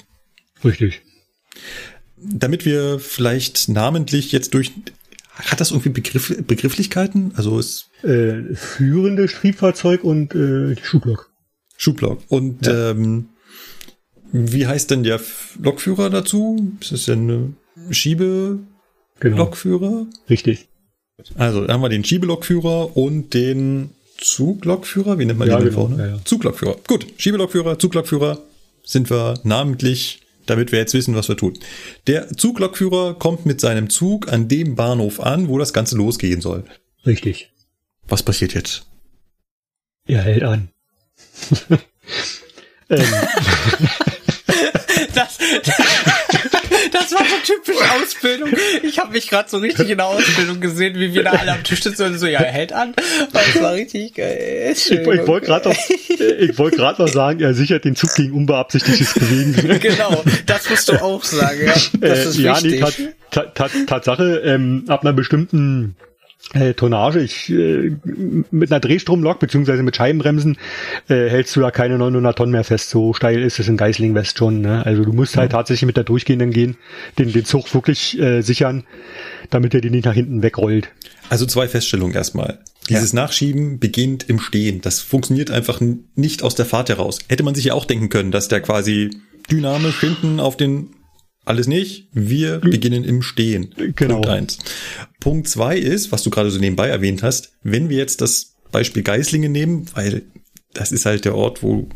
Richtig. 0.65 1.03
Damit 2.17 2.65
wir 2.65 2.99
vielleicht 2.99 3.69
namentlich 3.69 4.33
jetzt 4.33 4.55
durch 4.55 4.73
hat 5.35 5.61
das 5.61 5.73
irgendwie 5.73 5.91
Begriff, 5.91 6.43
Begrifflichkeiten? 6.47 7.33
Also 7.35 7.59
es 7.59 7.91
äh, 8.03 8.55
führende 8.55 9.27
Triebfahrzeug 9.27 10.05
und 10.05 10.35
äh, 10.35 10.77
Schublok. 10.83 11.31
Schublok. 11.77 12.23
Und 12.29 12.67
ja. 12.67 12.91
ähm, 12.91 13.31
wie 14.37 14.67
heißt 14.67 14.91
denn 14.91 15.05
der 15.05 15.21
Lokführer 15.63 16.11
dazu? 16.11 16.73
Ist 16.81 16.91
das 16.91 17.05
denn 17.05 17.55
eine 17.79 17.95
Schiebe 17.95 18.59
genau. 19.21 19.37
Lokführer? 19.37 20.07
Richtig. 20.29 20.67
Also 21.37 21.69
haben 21.69 21.81
wir 21.81 21.89
den 21.89 22.05
Schiebelokführer 22.05 22.97
und 22.97 23.33
den 23.33 23.91
Zuglokführer. 24.19 25.21
Wie 25.21 25.25
nennt 25.25 25.39
man 25.39 25.49
ja, 25.49 25.59
den 25.59 25.67
genau. 25.67 25.81
vorne? 25.81 26.03
Ja, 26.03 26.07
ja. 26.17 26.25
Zuglokführer. 26.25 26.77
Gut, 26.89 27.07
Schiebelokführer, 27.17 27.79
Zuglokführer 27.79 28.43
sind 28.83 29.09
wir 29.09 29.39
namentlich 29.45 30.21
damit 30.47 30.73
wir 30.73 30.79
jetzt 30.79 30.95
wissen, 30.95 31.15
was 31.15 31.29
wir 31.29 31.37
tun. 31.37 31.59
Der 32.07 32.29
Zuglokführer 32.29 33.15
kommt 33.15 33.47
mit 33.47 33.61
seinem 33.61 33.89
Zug 33.89 34.31
an 34.31 34.49
dem 34.49 34.75
Bahnhof 34.75 35.21
an, 35.21 35.49
wo 35.49 35.59
das 35.59 35.73
Ganze 35.73 35.97
losgehen 35.97 36.41
soll. 36.41 36.65
Richtig. 37.07 37.51
Was 38.09 38.23
passiert 38.23 38.53
jetzt? 38.53 38.87
Er 40.07 40.21
hält 40.21 40.43
an. 40.43 40.69
ähm. 42.91 43.05
das, 45.15 45.39
das 46.93 47.13
war 47.13 47.25
so 47.25 47.37
typisch 47.45 47.77
Ausbildung. 48.03 48.51
Ich 48.83 48.99
habe 48.99 49.13
mich 49.13 49.29
gerade 49.29 49.49
so 49.49 49.59
richtig 49.59 49.91
in 49.91 49.99
der 49.99 50.07
Ausbildung 50.07 50.61
gesehen, 50.61 50.95
wie 50.97 51.15
wir 51.15 51.25
da 51.25 51.33
alle 51.33 51.53
am 51.53 51.65
Tisch 51.65 51.83
sitzen 51.83 52.07
und 52.07 52.19
so, 52.19 52.27
ja, 52.27 52.41
er 52.41 52.53
hält 52.53 52.73
an. 52.73 52.95
Das 53.33 53.61
war 53.61 53.75
richtig 53.75 54.15
geil. 54.15 54.73
Ich, 54.73 54.91
ich 54.91 55.27
wollte 55.27 55.47
gerade 55.47 55.69
noch, 55.69 55.77
ich 56.19 56.59
wollte 56.59 56.77
gerade 56.77 57.03
noch 57.03 57.09
sagen, 57.09 57.41
er 57.41 57.55
sichert 57.55 57.85
den 57.85 57.97
Zug 57.97 58.15
gegen 58.15 58.33
unbeabsichtigtes 58.33 59.15
Bewegen. 59.15 59.79
genau, 59.81 60.23
das 60.47 60.69
musst 60.71 60.89
du 60.89 61.03
auch 61.03 61.25
sagen. 61.25 61.67
Ja, 61.67 61.75
das 62.01 62.19
äh, 62.19 62.29
ist 62.29 62.39
ja, 62.39 62.63
wichtig. 62.63 62.99
Nee, 62.99 63.13
tat, 63.31 63.55
tat, 63.55 63.71
Tatsache, 63.87 64.43
ähm, 64.45 64.85
ab 64.89 65.03
einer 65.03 65.13
bestimmten 65.13 65.97
äh, 66.53 66.75
Tonnage. 66.75 67.21
Ich, 67.21 67.51
äh, 67.51 67.93
mit 68.51 68.71
einer 68.71 68.81
Drehstromlok 68.81 69.39
beziehungsweise 69.39 69.83
mit 69.83 69.97
Scheibenbremsen 69.97 70.57
äh, 71.09 71.29
hältst 71.29 71.57
du 71.57 71.61
da 71.61 71.71
keine 71.71 71.99
900 71.99 72.37
Tonnen 72.37 72.53
mehr 72.53 72.65
fest. 72.65 72.91
So 72.91 73.13
steil 73.15 73.43
ist 73.43 73.59
es 73.59 73.69
in 73.69 73.77
Geisling 73.77 74.15
West 74.15 74.39
schon. 74.39 74.61
Ne? 74.61 74.85
Also 74.85 75.05
du 75.05 75.13
musst 75.13 75.37
halt 75.37 75.53
tatsächlich 75.53 75.87
mit 75.87 75.97
der 75.97 76.05
durchgehenden 76.05 76.51
gehen, 76.51 76.77
den, 77.19 77.33
den 77.33 77.45
Zug 77.45 77.73
wirklich 77.75 78.19
äh, 78.19 78.43
sichern, 78.43 78.85
damit 79.51 79.75
er 79.75 79.81
die 79.81 79.91
nicht 79.91 80.05
nach 80.05 80.15
hinten 80.15 80.43
wegrollt. 80.43 80.91
Also 81.31 81.47
zwei 81.47 81.69
Feststellungen 81.69 82.15
erstmal. 82.15 82.59
Dieses 82.89 83.13
ja. 83.13 83.23
Nachschieben 83.23 83.79
beginnt 83.79 84.29
im 84.29 84.39
Stehen. 84.39 84.83
Das 84.83 85.01
funktioniert 85.01 85.51
einfach 85.51 85.81
nicht 86.15 86.43
aus 86.43 86.55
der 86.55 86.67
Fahrt 86.67 86.91
heraus. 86.91 87.19
Hätte 87.29 87.43
man 87.43 87.55
sich 87.55 87.65
ja 87.65 87.75
auch 87.75 87.87
denken 87.87 88.11
können, 88.11 88.31
dass 88.31 88.49
der 88.49 88.61
quasi 88.61 89.11
dynamisch 89.51 90.01
hinten 90.01 90.39
auf 90.39 90.57
den 90.57 90.91
alles 91.45 91.67
nicht. 91.67 92.09
Wir 92.13 92.59
beginnen 92.59 93.05
im 93.05 93.23
Stehen. 93.23 93.75
Genau. 93.97 94.15
Punkt 94.15 94.29
eins. 94.29 94.59
Punkt 95.21 95.49
zwei 95.49 95.77
ist, 95.77 96.13
was 96.13 96.23
du 96.23 96.31
gerade 96.31 96.51
so 96.51 96.59
nebenbei 96.59 96.89
erwähnt 96.89 97.23
hast, 97.23 97.53
wenn 97.63 97.89
wir 97.89 97.99
jetzt 97.99 98.21
das 98.21 98.55
Beispiel 98.73 99.03
Geislingen 99.03 99.53
nehmen, 99.53 99.87
weil 99.95 100.23
das 100.73 100.93
ist 100.93 101.07
halt 101.07 101.25
der 101.25 101.35
Ort, 101.37 101.63
wo 101.63 101.89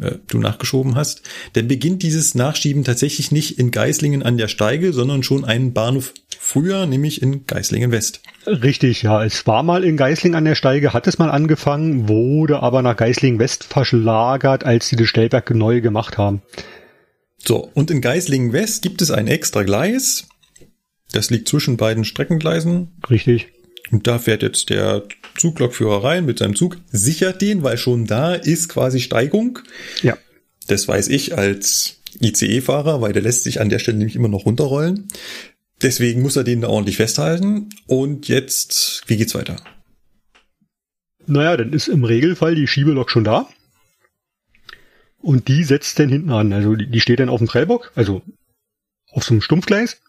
äh, 0.00 0.12
du 0.28 0.38
nachgeschoben 0.38 0.96
hast, 0.96 1.22
dann 1.52 1.68
beginnt 1.68 2.02
dieses 2.02 2.34
Nachschieben 2.34 2.84
tatsächlich 2.84 3.30
nicht 3.30 3.58
in 3.58 3.70
Geislingen 3.70 4.22
an 4.22 4.38
der 4.38 4.48
Steige, 4.48 4.92
sondern 4.92 5.22
schon 5.22 5.44
einen 5.44 5.72
Bahnhof 5.72 6.14
früher, 6.38 6.86
nämlich 6.86 7.22
in 7.22 7.46
Geislingen 7.46 7.92
West. 7.92 8.20
Richtig, 8.46 9.02
ja. 9.02 9.24
Es 9.24 9.46
war 9.46 9.62
mal 9.62 9.84
in 9.84 9.96
Geislingen 9.96 10.36
an 10.36 10.44
der 10.44 10.54
Steige, 10.54 10.92
hat 10.92 11.06
es 11.06 11.18
mal 11.18 11.30
angefangen, 11.30 12.08
wurde 12.08 12.60
aber 12.60 12.82
nach 12.82 12.96
Geislingen 12.96 13.38
West 13.38 13.64
verschlagert, 13.64 14.64
als 14.64 14.88
sie 14.88 14.96
das 14.96 15.08
Stellwerk 15.08 15.50
neu 15.50 15.80
gemacht 15.80 16.18
haben. 16.18 16.42
So, 17.46 17.70
und 17.74 17.90
in 17.90 18.00
Geislingen 18.00 18.52
West 18.52 18.82
gibt 18.82 19.02
es 19.02 19.10
ein 19.10 19.26
extra 19.26 19.62
Gleis. 19.62 20.26
Das 21.12 21.30
liegt 21.30 21.48
zwischen 21.48 21.76
beiden 21.76 22.04
Streckengleisen. 22.04 22.88
Richtig. 23.10 23.48
Und 23.90 24.06
da 24.06 24.18
fährt 24.18 24.42
jetzt 24.42 24.70
der 24.70 25.04
Zuglokführer 25.36 26.02
rein 26.02 26.24
mit 26.24 26.38
seinem 26.38 26.56
Zug, 26.56 26.78
sichert 26.90 27.42
den, 27.42 27.62
weil 27.62 27.76
schon 27.76 28.06
da 28.06 28.34
ist 28.34 28.68
quasi 28.68 29.00
Steigung. 29.00 29.58
Ja. 30.02 30.16
Das 30.66 30.88
weiß 30.88 31.08
ich 31.08 31.36
als 31.36 32.00
ICE-Fahrer, 32.20 33.00
weil 33.00 33.12
der 33.12 33.22
lässt 33.22 33.44
sich 33.44 33.60
an 33.60 33.68
der 33.68 33.78
Stelle 33.78 33.98
nämlich 33.98 34.16
immer 34.16 34.28
noch 34.28 34.46
runterrollen. 34.46 35.08
Deswegen 35.82 36.22
muss 36.22 36.36
er 36.36 36.44
den 36.44 36.62
da 36.62 36.68
ordentlich 36.68 36.96
festhalten. 36.96 37.68
Und 37.86 38.28
jetzt, 38.28 39.02
wie 39.06 39.16
geht's 39.16 39.34
weiter? 39.34 39.56
Naja, 41.26 41.56
dann 41.56 41.72
ist 41.72 41.88
im 41.88 42.04
Regelfall 42.04 42.54
die 42.54 42.66
Schiebelok 42.66 43.10
schon 43.10 43.24
da. 43.24 43.48
Und 45.24 45.48
die 45.48 45.64
setzt 45.64 45.98
dann 45.98 46.10
hinten 46.10 46.30
an. 46.30 46.52
Also 46.52 46.76
die, 46.76 46.86
die 46.86 47.00
steht 47.00 47.18
dann 47.18 47.30
auf 47.30 47.38
dem 47.38 47.48
Prellbock, 47.48 47.92
also 47.94 48.20
auf 49.10 49.24
so 49.24 49.32
einem 49.32 49.40
Stumpfgleis. 49.40 50.02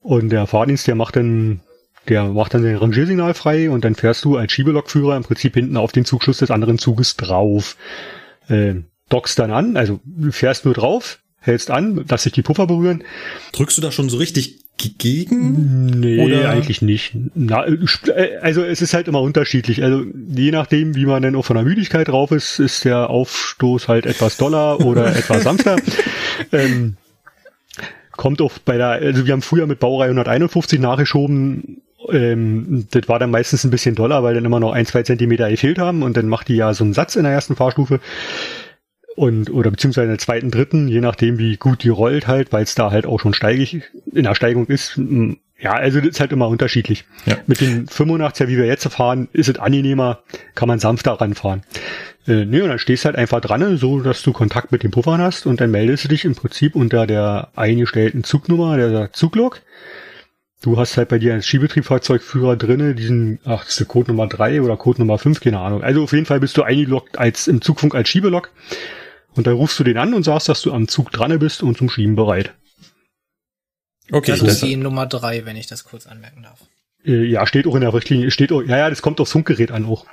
Und 0.00 0.30
der 0.30 0.48
Fahrdienst, 0.48 0.88
der 0.88 0.96
macht 0.96 1.14
dann, 1.14 1.60
der 2.08 2.24
macht 2.24 2.52
dann 2.52 2.64
den 2.64 2.76
Rangiersignal 2.76 3.34
frei 3.34 3.70
und 3.70 3.84
dann 3.84 3.94
fährst 3.94 4.24
du 4.24 4.36
als 4.36 4.50
Schiebelokführer 4.50 5.16
im 5.16 5.22
Prinzip 5.22 5.54
hinten 5.54 5.76
auf 5.76 5.92
den 5.92 6.04
Zugschluss 6.04 6.38
des 6.38 6.50
anderen 6.50 6.78
Zuges 6.78 7.16
drauf. 7.16 7.76
Äh, 8.48 8.82
dockst 9.08 9.38
dann 9.38 9.52
an, 9.52 9.76
also 9.76 10.00
fährst 10.30 10.64
nur 10.64 10.74
drauf, 10.74 11.20
hältst 11.38 11.70
an, 11.70 12.04
lass 12.08 12.24
sich 12.24 12.32
die 12.32 12.42
Puffer 12.42 12.66
berühren. 12.66 13.04
Drückst 13.52 13.78
du 13.78 13.82
da 13.82 13.92
schon 13.92 14.10
so 14.10 14.16
richtig 14.16 14.64
gegen? 14.98 15.86
Nee, 16.00 16.24
Oder? 16.24 16.50
eigentlich 16.50 16.82
nicht. 16.82 17.14
Na, 17.34 17.66
äh, 17.66 18.36
also 18.40 18.62
es 18.62 18.82
ist 18.82 18.94
halt 18.94 19.08
immer 19.08 19.20
unterschiedlich. 19.20 19.82
Also 19.82 20.04
je 20.28 20.50
nachdem, 20.50 20.94
wie 20.94 21.06
man 21.06 21.22
denn 21.22 21.36
auch 21.36 21.44
von 21.44 21.56
der 21.56 21.64
Müdigkeit 21.64 22.08
drauf 22.08 22.30
ist, 22.30 22.58
ist 22.58 22.84
der 22.84 23.10
Aufstoß 23.10 23.88
halt 23.88 24.06
etwas 24.06 24.36
doller 24.36 24.80
oder 24.80 25.06
etwas 25.16 25.42
sanfter. 25.42 25.76
Ähm, 26.52 26.96
kommt 28.12 28.40
auch 28.40 28.58
bei 28.58 28.76
der, 28.76 28.88
also 28.88 29.26
wir 29.26 29.32
haben 29.32 29.42
früher 29.42 29.66
mit 29.66 29.78
Baureihe 29.80 30.10
151 30.10 30.80
nachgeschoben, 30.80 31.82
ähm, 32.10 32.86
das 32.90 33.08
war 33.08 33.18
dann 33.18 33.30
meistens 33.30 33.64
ein 33.64 33.70
bisschen 33.70 33.94
doller, 33.94 34.22
weil 34.22 34.34
dann 34.34 34.44
immer 34.44 34.60
noch 34.60 34.72
ein, 34.72 34.86
zwei 34.86 35.02
Zentimeter 35.02 35.50
gefehlt 35.50 35.78
haben 35.78 36.02
und 36.02 36.16
dann 36.16 36.28
macht 36.28 36.48
die 36.48 36.56
ja 36.56 36.72
so 36.74 36.84
einen 36.84 36.94
Satz 36.94 37.16
in 37.16 37.24
der 37.24 37.32
ersten 37.32 37.56
Fahrstufe 37.56 38.00
und 39.18 39.50
oder 39.50 39.70
beziehungsweise 39.70 40.04
in 40.04 40.10
der 40.10 40.18
zweiten, 40.18 40.50
dritten, 40.50 40.86
je 40.86 41.00
nachdem 41.00 41.38
wie 41.38 41.56
gut 41.56 41.82
die 41.82 41.88
rollt 41.88 42.28
halt, 42.28 42.52
weil 42.52 42.62
es 42.62 42.76
da 42.76 42.92
halt 42.92 43.04
auch 43.04 43.18
schon 43.18 43.34
steigig 43.34 43.82
in 44.12 44.22
der 44.22 44.36
Steigung 44.36 44.66
ist. 44.66 44.98
Ja, 45.60 45.72
also 45.72 45.98
das 45.98 46.10
ist 46.10 46.20
halt 46.20 46.30
immer 46.30 46.46
unterschiedlich. 46.46 47.04
Ja. 47.26 47.36
Mit 47.48 47.60
den 47.60 47.88
85er, 47.88 48.46
wie 48.46 48.56
wir 48.56 48.66
jetzt 48.66 48.86
fahren, 48.92 49.28
ist 49.32 49.48
es 49.48 49.58
angenehmer, 49.58 50.20
kann 50.54 50.68
man 50.68 50.78
sanfter 50.78 51.14
ranfahren. 51.14 51.62
Äh, 52.28 52.44
nee, 52.44 52.60
und 52.60 52.68
dann 52.68 52.78
stehst 52.78 53.04
du 53.04 53.06
halt 53.06 53.16
einfach 53.16 53.40
dran, 53.40 53.76
so 53.76 54.00
dass 54.00 54.22
du 54.22 54.32
Kontakt 54.32 54.70
mit 54.70 54.84
den 54.84 54.92
Puffern 54.92 55.20
hast 55.20 55.46
und 55.46 55.60
dann 55.60 55.72
meldest 55.72 56.04
du 56.04 56.08
dich 56.08 56.24
im 56.24 56.36
Prinzip 56.36 56.76
unter 56.76 57.04
der 57.08 57.48
eingestellten 57.56 58.22
Zugnummer, 58.22 58.76
der 58.76 59.12
Zuglok. 59.12 59.62
Du 60.62 60.76
hast 60.76 60.96
halt 60.96 61.08
bei 61.08 61.18
dir 61.18 61.34
als 61.34 61.46
Schiebetriebfahrzeugführer 61.46 62.56
drinne 62.56 62.94
diesen, 62.94 63.40
ach, 63.44 63.64
das 63.64 63.80
ist 63.80 63.88
Code 63.88 64.12
Nummer 64.12 64.28
3 64.28 64.62
oder 64.62 64.76
Code 64.76 65.00
Nummer 65.00 65.18
5, 65.18 65.40
keine 65.40 65.58
Ahnung. 65.58 65.82
Also 65.82 66.04
auf 66.04 66.12
jeden 66.12 66.26
Fall 66.26 66.38
bist 66.38 66.56
du 66.56 66.62
eingeloggt 66.62 67.18
als 67.18 67.48
im 67.48 67.62
Zugfunk 67.62 67.96
als 67.96 68.08
Schiebelok 68.08 68.50
und 69.34 69.46
dann 69.46 69.54
rufst 69.54 69.78
du 69.78 69.84
den 69.84 69.98
an 69.98 70.14
und 70.14 70.24
sagst, 70.24 70.48
dass 70.48 70.62
du 70.62 70.72
am 70.72 70.88
Zug 70.88 71.12
dran 71.12 71.38
bist 71.38 71.62
und 71.62 71.78
zum 71.78 71.88
Schieben 71.88 72.16
bereit. 72.16 72.54
Okay. 74.10 74.32
Das 74.32 74.42
ist 74.42 74.62
die 74.62 74.76
Nummer 74.76 75.06
drei, 75.06 75.44
wenn 75.44 75.56
ich 75.56 75.66
das 75.66 75.84
kurz 75.84 76.06
anmerken 76.06 76.42
darf. 76.42 76.60
Äh, 77.04 77.24
ja, 77.24 77.46
steht 77.46 77.66
auch 77.66 77.74
in 77.74 77.82
der 77.82 77.92
Richtlinie, 77.92 78.30
steht 78.30 78.52
auch, 78.52 78.62
ja, 78.62 78.78
ja, 78.78 78.90
das 78.90 79.02
kommt 79.02 79.20
aufs 79.20 79.32
Funkgerät 79.32 79.70
an 79.70 79.84
auch. 79.84 80.06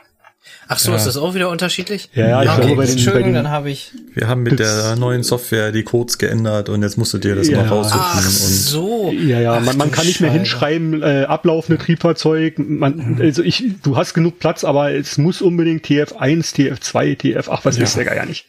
Ach 0.68 0.80
so, 0.80 0.92
ja. 0.92 0.98
ist 0.98 1.06
das 1.06 1.18
auch 1.18 1.36
wieder 1.36 1.50
unterschiedlich? 1.50 2.10
Ja, 2.14 2.28
ja, 2.28 2.44
ich 2.44 2.50
okay. 2.50 2.62
glaube 2.62 2.76
bei 2.76 2.86
den, 2.86 2.92
Entschuldigung, 2.94 3.34
bei 3.34 3.40
den, 3.40 3.44
dann 3.46 3.50
habe 3.52 3.70
ich. 3.70 3.92
Wir 4.14 4.28
haben 4.28 4.44
mit 4.44 4.60
der 4.60 4.96
neuen 4.96 5.24
Software 5.24 5.72
die 5.72 5.84
Codes 5.84 6.18
geändert 6.18 6.70
und 6.70 6.82
jetzt 6.82 6.98
musst 6.98 7.14
du 7.14 7.18
dir 7.18 7.36
das 7.36 7.48
ja. 7.48 7.58
mal 7.58 7.68
raussuchen. 7.68 8.02
Ach 8.02 8.22
so. 8.22 9.12
Ja, 9.12 9.40
ja, 9.40 9.60
man, 9.60 9.78
man 9.78 9.92
kann 9.92 10.06
nicht 10.06 10.22
mehr 10.22 10.32
hinschreiben, 10.32 11.04
äh, 11.04 11.26
ablaufende 11.28 11.84
Triebfahrzeug. 11.84 12.58
Man, 12.58 13.20
also 13.22 13.44
ich, 13.44 13.64
du 13.84 13.96
hast 13.96 14.14
genug 14.14 14.40
Platz, 14.40 14.64
aber 14.64 14.92
es 14.92 15.18
muss 15.18 15.42
unbedingt 15.42 15.86
TF1, 15.86 16.56
TF2, 16.56 17.20
TF8, 17.20 17.60
was 17.64 17.78
ja. 17.78 17.84
wisst 17.84 17.98
der 17.98 18.06
gar 18.06 18.26
nicht. 18.26 18.48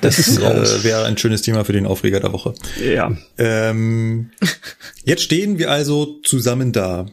Das, 0.00 0.16
das 0.16 0.38
äh, 0.38 0.84
wäre 0.84 1.04
ein 1.04 1.16
schönes 1.16 1.42
Thema 1.42 1.64
für 1.64 1.72
den 1.72 1.86
Aufreger 1.86 2.20
der 2.20 2.32
Woche. 2.32 2.54
Ja. 2.84 3.16
Ähm, 3.38 4.30
jetzt 5.04 5.22
stehen 5.22 5.58
wir 5.58 5.70
also 5.70 6.20
zusammen 6.22 6.72
da. 6.72 7.06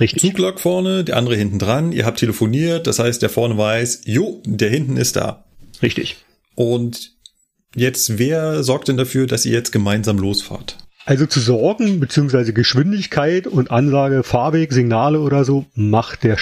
Richtig. 0.00 0.20
Zuglok 0.20 0.60
vorne, 0.60 1.04
der 1.04 1.16
andere 1.16 1.36
hinten 1.36 1.58
dran. 1.58 1.92
Ihr 1.92 2.06
habt 2.06 2.20
telefoniert, 2.20 2.86
das 2.86 2.98
heißt, 2.98 3.20
der 3.20 3.30
vorne 3.30 3.58
weiß, 3.58 4.02
jo, 4.04 4.42
der 4.44 4.70
hinten 4.70 4.96
ist 4.96 5.16
da. 5.16 5.44
Richtig. 5.82 6.16
Und 6.54 7.12
jetzt, 7.74 8.18
wer 8.18 8.62
sorgt 8.62 8.88
denn 8.88 8.96
dafür, 8.96 9.26
dass 9.26 9.44
ihr 9.44 9.52
jetzt 9.52 9.72
gemeinsam 9.72 10.18
losfahrt? 10.18 10.76
Also 11.04 11.26
zu 11.26 11.40
sorgen, 11.40 12.00
beziehungsweise 12.00 12.52
Geschwindigkeit 12.52 13.46
und 13.46 13.70
Ansage, 13.70 14.22
Fahrweg, 14.22 14.72
Signale 14.72 15.20
oder 15.20 15.44
so, 15.44 15.66
macht 15.74 16.22
der, 16.22 16.36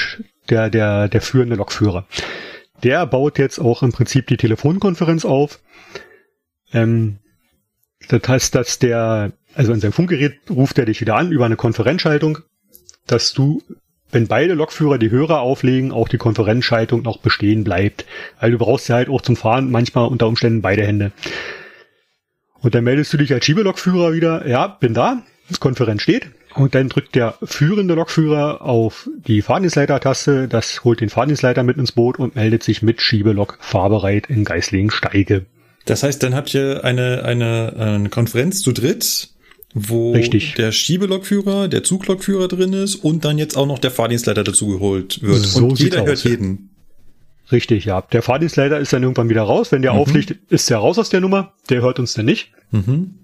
der, 0.51 0.71
der, 0.71 1.09
der 1.09 1.21
führende 1.21 1.57
Lokführer. 1.57 2.07
Der 2.83 3.07
baut 3.07 3.39
jetzt 3.39 3.59
auch 3.59 3.83
im 3.83 3.93
Prinzip 3.93 4.27
die 4.27 4.37
Telefonkonferenz 4.37 5.24
auf. 5.24 5.61
Ähm, 6.72 7.18
das 8.09 8.22
heißt, 8.27 8.55
dass 8.55 8.79
der, 8.79 9.33
also 9.55 9.72
in 9.72 9.81
seinem 9.81 9.93
Funkgerät 9.93 10.39
ruft 10.51 10.79
er 10.79 10.85
dich 10.85 11.01
wieder 11.01 11.16
an 11.16 11.33
über 11.33 11.47
eine 11.47 11.57
Konferenzschaltung, 11.57 12.39
dass 13.07 13.33
du, 13.33 13.62
wenn 14.11 14.27
beide 14.27 14.55
Lokführer 14.55 14.99
die 14.99 15.11
Hörer 15.11 15.41
auflegen, 15.41 15.93
auch 15.93 16.09
die 16.09 16.18
Konferenzschaltung 16.18 17.03
noch 17.03 17.18
bestehen 17.18 17.64
bleibt. 17.64 18.05
Weil 18.41 18.53
du 18.53 18.59
brauchst 18.59 18.89
ja 18.89 18.97
halt 18.97 19.09
auch 19.09 19.22
zum 19.22 19.37
Fahren 19.37 19.70
manchmal 19.70 20.09
unter 20.09 20.29
Umständen 20.29 20.62
beide 20.62 20.87
Hände. 20.87 21.12
Und 22.61 22.74
dann 22.74 22.85
meldest 22.85 23.12
du 23.12 23.16
dich 23.16 23.33
als 23.33 23.45
Schiebelokführer 23.45 24.12
wieder, 24.12 24.47
ja, 24.47 24.66
bin 24.66 24.95
da, 24.95 25.22
Konferenz 25.61 26.03
steht. 26.03 26.31
Und 26.57 26.75
dann 26.75 26.89
drückt 26.89 27.15
der 27.15 27.35
führende 27.43 27.95
Lokführer 27.95 28.63
auf 28.63 29.09
die 29.27 29.43
Fahrdienstleiter-Taste, 29.43 30.49
das 30.49 30.85
holt 30.85 31.01
den 31.01 31.11
Fahrdienstleiter 31.11 31.63
mit 31.63 31.77
ins 31.77 31.93
Boot 31.93 32.19
und 32.19 32.35
meldet 32.35 32.63
sich 32.63 32.83
mit 32.83 33.01
Schiebelok 33.03 33.59
fahrbereit 33.61 34.29
in 34.29 34.45
Geislingen 34.45 34.91
Steige. 34.91 35.45
Das 35.85 36.03
heißt, 36.03 36.23
dann 36.23 36.35
habt 36.35 36.53
ihr 36.55 36.83
eine, 36.85 37.23
eine, 37.25 37.75
eine 37.77 38.09
Konferenz 38.09 38.63
zu 38.63 38.73
dritt, 38.73 39.29
wo 39.75 40.13
Richtig. 40.13 40.55
der 40.55 40.73
Schiebelokführer, 40.73 41.69
der 41.69 41.85
Zuglokführer 41.85 42.49
drin 42.49 42.73
ist 42.73 42.97
und 42.97 43.25
dann 43.25 43.37
jetzt 43.39 43.57
auch 43.57 43.67
noch 43.67 43.79
der 43.79 43.91
Fahrdienstleiter 43.91 44.43
dazu 44.43 44.69
geholt 44.69 45.23
wird. 45.23 45.37
So 45.45 45.67
und 45.67 45.79
jeder 45.79 45.99
hört 46.07 46.11
aus. 46.17 46.25
jeden. 46.25 46.71
Richtig, 47.53 47.85
ja. 47.85 48.01
Der 48.01 48.23
Fahrdienstleiter 48.23 48.81
ist 48.81 48.93
dann 48.93 49.03
irgendwann 49.03 49.29
wieder 49.29 49.43
raus. 49.43 49.71
Wenn 49.71 49.83
der 49.83 49.93
Mhm. 49.93 49.99
auflegt, 50.01 50.35
ist 50.49 50.71
der 50.71 50.79
raus 50.79 50.99
aus 50.99 51.11
der 51.11 51.21
Nummer. 51.21 51.53
Der 51.69 51.83
hört 51.83 51.99
uns 52.01 52.15
dann 52.15 52.25
nicht. 52.25 52.51
Mhm. 52.73 53.15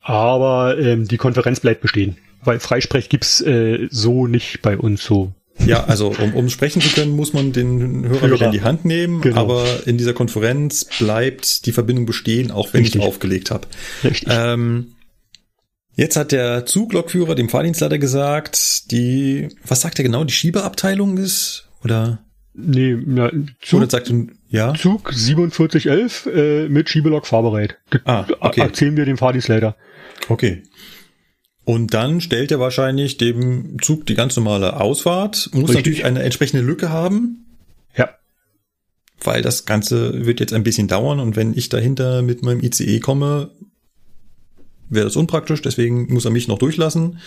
Aber 0.00 0.78
ähm, 0.78 1.06
die 1.08 1.16
Konferenz 1.16 1.60
bleibt 1.60 1.80
bestehen. 1.82 2.16
Weil 2.42 2.60
Freisprech 2.60 3.08
gibt's 3.08 3.40
äh, 3.40 3.88
so 3.90 4.26
nicht 4.26 4.62
bei 4.62 4.76
uns 4.78 5.04
so. 5.04 5.32
Ja, 5.66 5.84
also 5.84 6.08
um, 6.18 6.34
um 6.34 6.48
sprechen 6.48 6.80
zu 6.80 6.88
können, 6.88 7.14
muss 7.14 7.34
man 7.34 7.52
den 7.52 8.08
Hörer, 8.08 8.20
Hörer. 8.22 8.32
wieder 8.32 8.46
in 8.46 8.52
die 8.52 8.62
Hand 8.62 8.84
nehmen, 8.86 9.20
Genau. 9.20 9.36
aber 9.42 9.86
in 9.86 9.98
dieser 9.98 10.14
Konferenz 10.14 10.86
bleibt 10.98 11.66
die 11.66 11.72
Verbindung 11.72 12.06
bestehen, 12.06 12.50
auch 12.50 12.72
wenn 12.72 12.82
Richtig. 12.82 13.02
ich 13.02 13.06
aufgelegt 13.06 13.50
habe. 13.50 13.66
Ähm, 14.26 14.94
jetzt 15.96 16.16
hat 16.16 16.32
der 16.32 16.64
Zuglokführer 16.64 17.34
dem 17.34 17.50
Fahrdienstleiter 17.50 17.98
gesagt, 17.98 18.90
die, 18.90 19.48
was 19.66 19.82
sagt 19.82 19.98
er 19.98 20.02
genau, 20.02 20.24
die 20.24 20.32
Schiebeabteilung 20.32 21.18
ist? 21.18 21.68
Oder, 21.84 22.20
nee, 22.54 22.94
oder 22.94 23.30
Zug, 23.60 23.90
sagt 23.90 24.08
er, 24.08 24.26
ja? 24.48 24.72
Zug 24.74 25.12
4711 25.12 26.26
äh, 26.26 26.68
mit 26.70 26.88
Schiebelok 26.88 27.26
fahrbereit. 27.26 27.76
Ah, 28.06 28.24
okay. 28.40 28.60
erzählen 28.62 28.96
wir 28.96 29.04
dem 29.04 29.18
Fahrdienstleiter. 29.18 29.76
Okay. 30.30 30.62
Und 31.70 31.94
dann 31.94 32.20
stellt 32.20 32.50
er 32.50 32.58
wahrscheinlich 32.58 33.16
dem 33.16 33.80
Zug 33.80 34.04
die 34.04 34.16
ganz 34.16 34.34
normale 34.34 34.80
Ausfahrt, 34.80 35.50
muss 35.52 35.68
Richtig. 35.68 35.76
natürlich 35.76 36.04
eine 36.04 36.24
entsprechende 36.24 36.64
Lücke 36.64 36.90
haben, 36.90 37.46
Ja. 37.96 38.10
weil 39.22 39.40
das 39.40 39.66
Ganze 39.66 40.26
wird 40.26 40.40
jetzt 40.40 40.52
ein 40.52 40.64
bisschen 40.64 40.88
dauern 40.88 41.20
und 41.20 41.36
wenn 41.36 41.56
ich 41.56 41.68
dahinter 41.68 42.22
mit 42.22 42.42
meinem 42.42 42.60
ICE 42.60 42.98
komme, 42.98 43.52
wäre 44.88 45.04
das 45.04 45.14
unpraktisch, 45.14 45.62
deswegen 45.62 46.12
muss 46.12 46.24
er 46.24 46.32
mich 46.32 46.48
noch 46.48 46.58
durchlassen 46.58 47.20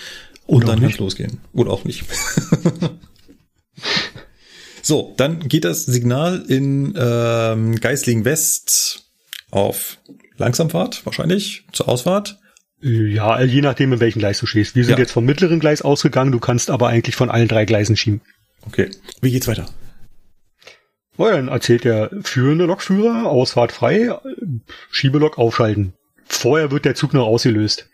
und 0.45 0.65
Oder 0.65 0.73
dann 0.73 0.83
nicht. 0.83 0.99
losgehen. 0.99 1.39
Oder 1.53 1.71
auch 1.71 1.85
nicht. 1.85 2.03
so, 4.81 5.13
dann 5.15 5.47
geht 5.47 5.63
das 5.63 5.85
Signal 5.85 6.43
in 6.49 6.93
ähm, 6.97 7.79
Geisling 7.79 8.25
West 8.25 9.05
auf 9.51 9.99
Langsamfahrt, 10.35 11.05
wahrscheinlich, 11.05 11.63
zur 11.71 11.87
Ausfahrt. 11.87 12.39
Ja, 12.85 13.41
je 13.41 13.61
nachdem, 13.61 13.93
in 13.93 13.99
welchem 14.01 14.19
Gleis 14.19 14.39
du 14.39 14.45
stehst. 14.45 14.75
Wir 14.75 14.83
sind 14.83 14.93
Ja. 14.95 14.99
jetzt 14.99 15.13
vom 15.13 15.23
mittleren 15.23 15.59
Gleis 15.61 15.81
ausgegangen, 15.81 16.33
du 16.33 16.39
kannst 16.39 16.69
aber 16.69 16.89
eigentlich 16.89 17.15
von 17.15 17.31
allen 17.31 17.47
drei 17.47 17.63
Gleisen 17.63 17.95
schieben. 17.95 18.21
Okay. 18.67 18.89
Wie 19.21 19.31
geht's 19.31 19.47
weiter? 19.47 19.67
Oh, 21.17 21.27
dann 21.29 21.47
erzählt 21.47 21.85
der 21.85 22.09
führende 22.23 22.65
Lokführer, 22.65 23.27
Ausfahrt 23.29 23.71
frei, 23.71 24.13
Schiebelok 24.91 25.37
aufschalten. 25.37 25.93
Vorher 26.25 26.71
wird 26.71 26.85
der 26.85 26.95
Zug 26.95 27.13
noch 27.13 27.25
ausgelöst. 27.27 27.87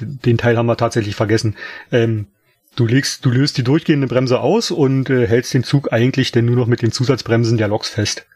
Den 0.00 0.18
den 0.24 0.38
Teil 0.38 0.56
haben 0.56 0.66
wir 0.66 0.76
tatsächlich 0.76 1.16
vergessen. 1.16 1.56
Ähm, 1.90 2.26
du 2.76 2.86
legst, 2.86 3.24
du 3.24 3.30
löst 3.30 3.56
die 3.58 3.64
durchgehende 3.64 4.06
Bremse 4.06 4.40
aus 4.40 4.70
und 4.70 5.10
äh, 5.10 5.26
hältst 5.26 5.52
den 5.54 5.64
Zug 5.64 5.92
eigentlich 5.92 6.30
denn 6.30 6.44
nur 6.44 6.56
noch 6.56 6.66
mit 6.66 6.82
den 6.82 6.92
Zusatzbremsen 6.92 7.58
der 7.58 7.68
Loks 7.68 7.88
fest. 7.88 8.26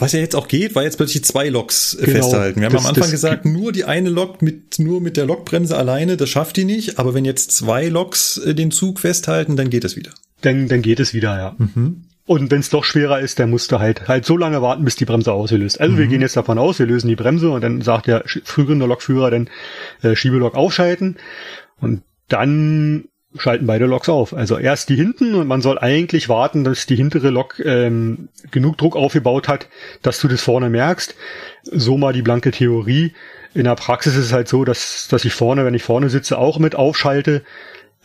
Was 0.00 0.12
ja 0.12 0.18
jetzt 0.20 0.34
auch 0.34 0.48
geht, 0.48 0.74
war 0.74 0.82
jetzt 0.82 0.96
plötzlich 0.96 1.22
zwei 1.24 1.48
Loks 1.48 1.94
äh, 1.94 2.06
Genau. 2.06 2.18
festhalten. 2.18 2.60
Wir 2.60 2.66
haben 2.66 2.72
Das- 2.72 2.84
am 2.84 2.90
Anfang 2.94 3.10
gesagt, 3.10 3.44
nur 3.44 3.70
die 3.72 3.84
eine 3.84 4.08
Lok 4.10 4.42
mit, 4.42 4.78
nur 4.78 5.00
mit 5.00 5.16
der 5.16 5.26
Lokbremse 5.26 5.76
alleine, 5.76 6.16
das 6.16 6.28
schafft 6.30 6.56
die 6.56 6.64
nicht. 6.64 6.98
Aber 6.98 7.14
wenn 7.14 7.24
jetzt 7.24 7.52
zwei 7.52 7.86
Loks 7.88 8.38
äh, 8.38 8.54
den 8.54 8.70
Zug 8.70 8.98
festhalten, 9.00 9.56
dann 9.56 9.70
geht 9.70 9.84
es 9.84 9.94
wieder. 9.96 10.10
Dann, 10.40 10.68
dann 10.68 10.82
geht 10.82 11.00
es 11.00 11.14
wieder, 11.14 11.36
ja. 11.36 11.54
Mhm. 11.58 12.02
Und 12.26 12.50
wenn 12.50 12.60
es 12.60 12.70
doch 12.70 12.84
schwerer 12.84 13.18
ist, 13.20 13.38
dann 13.40 13.50
musst 13.50 13.72
du 13.72 13.78
halt 13.80 14.06
halt 14.08 14.24
so 14.24 14.36
lange 14.36 14.62
warten, 14.62 14.84
bis 14.84 14.94
die 14.96 15.04
Bremse 15.04 15.32
ausgelöst. 15.32 15.80
Also 15.80 15.98
wir 15.98 16.06
Mhm. 16.06 16.10
gehen 16.10 16.20
jetzt 16.22 16.36
davon 16.36 16.58
aus, 16.58 16.78
wir 16.78 16.86
lösen 16.86 17.08
die 17.08 17.16
Bremse 17.16 17.50
und 17.50 17.60
dann 17.62 17.82
sagt 17.82 18.06
der 18.06 18.22
führende 18.44 18.86
Lokführer 18.86 19.30
dann 19.30 19.50
äh, 20.02 20.14
Schiebelok 20.16 20.54
aufschalten 20.54 21.16
und 21.80 22.02
dann 22.28 23.04
schalten 23.36 23.66
beide 23.66 23.86
Loks 23.86 24.08
auf. 24.08 24.34
Also 24.34 24.58
erst 24.58 24.88
die 24.88 24.96
hinten 24.96 25.34
und 25.34 25.46
man 25.46 25.62
soll 25.62 25.78
eigentlich 25.78 26.28
warten, 26.28 26.64
dass 26.64 26.86
die 26.86 26.96
hintere 26.96 27.30
Lok 27.30 27.60
ähm, 27.60 28.28
genug 28.50 28.78
Druck 28.78 28.96
aufgebaut 28.96 29.48
hat, 29.48 29.68
dass 30.02 30.20
du 30.20 30.28
das 30.28 30.42
vorne 30.42 30.68
merkst. 30.68 31.14
So 31.62 31.96
mal 31.96 32.12
die 32.12 32.22
blanke 32.22 32.50
Theorie. 32.50 33.12
In 33.54 33.64
der 33.64 33.76
Praxis 33.76 34.16
ist 34.16 34.26
es 34.26 34.32
halt 34.32 34.48
so, 34.48 34.64
dass, 34.64 35.08
dass 35.08 35.24
ich 35.24 35.32
vorne, 35.32 35.64
wenn 35.64 35.74
ich 35.74 35.82
vorne 35.82 36.10
sitze, 36.10 36.38
auch 36.38 36.58
mit 36.58 36.74
aufschalte, 36.74 37.42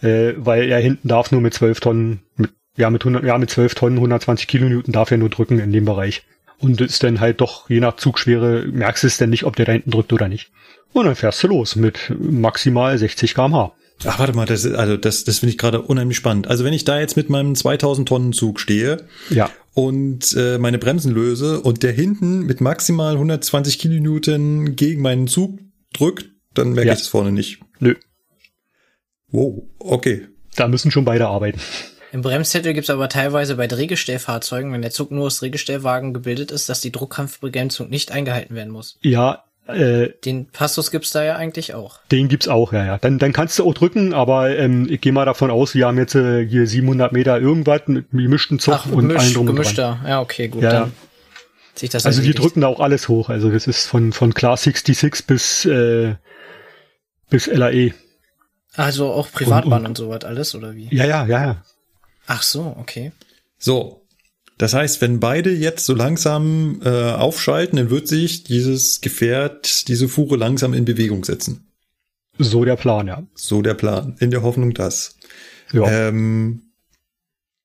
äh, 0.02 0.34
weil 0.38 0.70
er 0.70 0.80
hinten 0.80 1.08
darf 1.08 1.32
nur 1.32 1.42
mit 1.42 1.54
12 1.54 1.80
Tonnen, 1.80 2.22
mit, 2.36 2.52
ja, 2.78 2.90
mit 2.90 3.02
100, 3.02 3.24
ja, 3.24 3.38
mit 3.38 3.50
12 3.50 3.76
Tonnen, 3.76 3.98
120 3.98 4.48
Kilonewton 4.48 4.92
darf 4.92 5.12
er 5.12 5.18
nur 5.18 5.30
drücken 5.30 5.60
in 5.60 5.72
dem 5.72 5.86
Bereich. 5.86 6.24
Und 6.58 6.80
ist 6.80 7.04
dann 7.04 7.20
halt 7.20 7.42
doch, 7.42 7.70
je 7.70 7.80
nach 7.80 7.98
Zugschwere, 7.98 8.66
merkst 8.72 9.04
du 9.04 9.08
es 9.08 9.18
denn 9.18 9.30
nicht, 9.30 9.44
ob 9.44 9.56
der 9.56 9.66
da 9.66 9.74
hinten 9.74 9.92
drückt 9.92 10.14
oder 10.14 10.30
nicht. 10.30 10.52
Und 10.94 11.06
dann 11.06 11.16
fährst 11.16 11.44
du 11.44 11.48
los 11.48 11.76
mit 11.76 12.14
maximal 12.18 12.98
60 12.98 13.36
kmh. 13.36 13.74
Ach, 14.04 14.20
warte 14.20 14.34
mal, 14.34 14.46
das, 14.46 14.66
ist- 14.66 14.76
also 14.76 14.98
das, 14.98 15.24
das 15.24 15.40
finde 15.40 15.52
ich 15.52 15.58
gerade 15.58 15.82
unheimlich 15.82 16.18
spannend. 16.18 16.48
Also 16.48 16.64
wenn 16.66 16.74
ich 16.74 16.84
da 16.84 17.00
jetzt 17.00 17.16
mit 17.16 17.30
meinem 17.30 17.56
2000 17.56 18.08
Tonnen 18.08 18.34
Zug 18.34 18.60
stehe 18.60 19.08
Ja, 19.30 19.50
und 19.74 20.34
äh, 20.38 20.58
meine 20.58 20.78
Bremsen 20.78 21.14
löse 21.14 21.62
und 21.62 21.82
der 21.84 21.94
hinten 21.94 22.46
mit 22.46 22.62
maximal 22.62 23.14
120 23.14 23.80
Kilonewton 23.80 24.76
gegen 24.76 25.02
meinen 25.02 25.28
Zug 25.28 25.60
drückt, 25.94 26.30
dann 26.54 26.74
merke 26.74 26.88
Ja. 26.90 26.94
ich 26.94 27.00
das 27.00 27.08
vorne 27.08 27.32
nicht. 27.32 27.60
nö, 27.80 27.96
Wow, 29.32 29.64
okay. 29.80 30.28
da 30.56 30.68
müssen 30.68 30.92
schon 30.92 31.06
beide 31.06 31.28
arbeiten. 31.28 31.60
Im 32.12 32.22
Bremszettel 32.22 32.74
gibt's 32.74 32.90
aber 32.90 33.10
teilweise 33.10 33.56
bei 33.56 33.68
Drehgestellfahrzeugen, 33.68 34.72
wenn 34.72 34.82
der 34.82 34.92
Zug 34.92 35.12
nur 35.12 35.26
aus 35.26 35.40
Drehgestellwagen 35.40 36.14
gebildet 36.14 36.52
ist, 36.52 36.70
dass 36.70 36.80
die 36.80 36.92
Druckkampfbegrenzung 36.92 37.90
nicht 37.90 38.12
eingehalten 38.12 38.56
werden 38.56 38.72
muss. 38.72 38.98
Ja, 39.02 39.44
äh, 39.68 40.10
Den 40.24 40.46
Passus 40.48 40.92
gibt's 40.92 41.12
da 41.12 41.24
ja 41.24 41.36
eigentlich 41.36 41.74
auch. 41.74 42.00
den 42.12 42.28
gibt's 42.28 42.48
auch, 42.48 42.72
ja, 42.74 42.86
ja. 42.86 42.98
Dann, 42.98 43.18
dann 43.20 43.34
kannst 43.34 43.58
du 43.60 43.66
auch 43.68 43.74
drücken, 43.74 44.14
aber 44.14 44.56
ähm, 44.58 44.88
ich 44.90 45.02
gehe 45.02 45.12
mal 45.12 45.26
davon 45.26 45.50
aus, 45.52 45.74
wir 45.76 45.88
haben 45.88 45.98
jetzt 45.98 46.16
äh, 46.16 46.46
hier 46.48 46.68
700 46.68 47.12
Meter 47.12 47.40
irgendwas 47.40 47.82
mit 47.88 48.12
gemischten 48.12 48.60
Zug 48.60 48.74
Ach, 48.76 48.86
und 48.86 49.06
allen 49.06 49.08
gemisch, 49.10 49.34
drum 49.34 49.42
und 49.42 49.46
dran. 49.48 49.56
gemischter. 49.64 50.00
Ja, 50.08 50.22
okay, 50.22 50.48
gut. 50.50 50.64
Ja. 50.64 50.72
Dann 50.72 50.94
sich 51.76 51.90
das 51.90 52.06
Also 52.06 52.22
die 52.22 52.28
erledigt. 52.28 52.44
drücken 52.44 52.62
da 52.62 52.68
auch 52.68 52.80
alles 52.80 53.10
hoch. 53.10 53.30
Also 53.30 53.50
das 53.52 53.68
ist 53.68 53.88
von, 53.88 54.14
von 54.14 54.34
Class 54.34 54.64
66 54.64 55.26
bis, 55.28 55.66
äh, 55.66 56.16
bis 57.30 57.48
LAE. 57.48 57.94
Also 58.76 59.12
auch 59.12 59.32
Privatbahn 59.32 59.82
Und- 59.82 59.88
und, 59.88 59.98
sowas 59.98 60.24
alles, 60.24 60.54
oder 60.56 60.76
wie? 60.76 60.88
Ja, 60.96 61.06
ja, 61.06 61.26
ja, 61.26 61.44
ja. 61.46 61.64
Ach 62.28 62.44
so, 62.44 62.76
okay. 62.80 63.12
So. 63.58 64.02
Das 64.58 64.74
heißt, 64.74 65.02
wenn 65.02 65.20
beide 65.20 65.52
jetzt 65.52 65.86
so 65.86 65.94
langsam 65.94 66.80
äh, 66.84 66.90
aufschalten, 67.12 67.78
dann 67.78 67.90
wird 67.90 68.08
sich 68.08 68.44
dieses 68.44 69.02
Gefährt, 69.02 69.88
diese 69.90 70.08
Fuhre 70.08 70.38
langsam 70.38 70.74
in 70.74 70.86
Bewegung 70.86 71.26
setzen. 71.26 71.68
So 72.38 72.64
der 72.66 72.76
Plan, 72.78 73.08
ja. 73.08 73.24
So 73.36 73.62
der 73.62 73.74
Plan. 73.74 74.16
In 74.20 74.32
der 74.32 74.44
Hoffnung, 74.44 74.74
dass. 74.74 75.18
ja. 75.74 75.90
Ähm, 76.08 76.62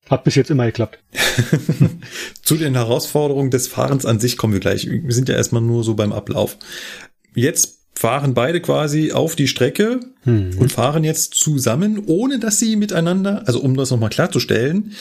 Hat 0.08 0.24
bis 0.24 0.34
jetzt 0.34 0.50
immer 0.50 0.66
geklappt. 0.66 0.98
zu 2.42 2.56
den 2.56 2.74
Herausforderungen 2.74 3.50
des 3.50 3.68
Fahrens 3.68 4.04
an 4.06 4.18
sich 4.20 4.36
kommen 4.36 4.52
wir 4.52 4.60
gleich. 4.60 4.88
Wir 4.90 5.12
sind 5.14 5.28
ja 5.28 5.36
erstmal 5.36 5.62
nur 5.62 5.84
so 5.84 5.94
beim 5.94 6.12
Ablauf. 6.12 6.56
Jetzt 7.34 7.78
fahren 7.94 8.34
beide 8.34 8.60
quasi 8.60 9.12
auf 9.12 9.36
die 9.36 9.48
Strecke 9.48 10.00
Hm. 10.24 10.58
und 10.58 10.70
fahren 10.72 11.02
jetzt 11.04 11.34
zusammen, 11.34 12.02
ohne 12.06 12.38
dass 12.38 12.58
sie 12.58 12.76
miteinander, 12.76 13.42
also 13.46 13.60
um 13.60 13.76
das 13.76 13.90
nochmal 13.90 14.10
klarzustellen, 14.10 14.92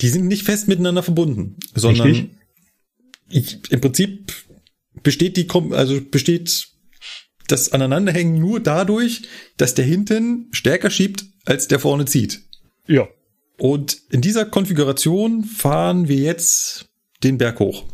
die 0.00 0.08
sind 0.08 0.26
nicht 0.26 0.44
fest 0.44 0.68
miteinander 0.68 1.02
verbunden, 1.02 1.56
sondern 1.74 2.30
ich, 3.28 3.58
im 3.70 3.80
Prinzip 3.80 4.32
besteht 5.02 5.36
die, 5.36 5.48
also 5.72 6.00
besteht 6.00 6.68
das 7.46 7.72
Aneinanderhängen 7.72 8.38
nur 8.38 8.60
dadurch, 8.60 9.22
dass 9.56 9.74
der 9.74 9.84
hinten 9.84 10.48
stärker 10.52 10.90
schiebt, 10.90 11.24
als 11.44 11.68
der 11.68 11.78
vorne 11.80 12.04
zieht. 12.04 12.42
Ja. 12.86 13.08
Und 13.56 13.98
in 14.10 14.20
dieser 14.20 14.44
Konfiguration 14.44 15.44
fahren 15.44 16.08
wir 16.08 16.16
jetzt 16.16 16.88
den 17.22 17.38
Berg 17.38 17.60
hoch. 17.60 17.84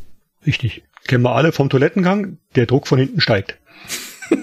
Richtig. 0.47 0.83
Kennen 1.07 1.25
wir 1.25 1.35
alle 1.35 1.53
vom 1.53 1.71
Toilettengang, 1.71 2.39
der 2.55 2.67
Druck 2.67 2.87
von 2.87 2.99
hinten 2.99 3.21
steigt. 3.21 3.59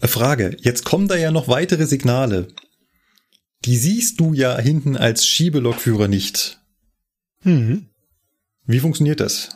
Frage. 0.00 0.56
Jetzt 0.60 0.84
kommen 0.84 1.08
da 1.08 1.16
ja 1.16 1.30
noch 1.30 1.48
weitere 1.48 1.86
Signale. 1.86 2.48
Die 3.64 3.76
siehst 3.76 4.20
du 4.20 4.34
ja 4.34 4.56
hinten 4.58 4.96
als 4.96 5.26
Schiebelokführer 5.26 6.08
nicht. 6.08 6.60
Mhm. 7.42 7.86
Wie 8.66 8.80
funktioniert 8.80 9.20
das? 9.20 9.50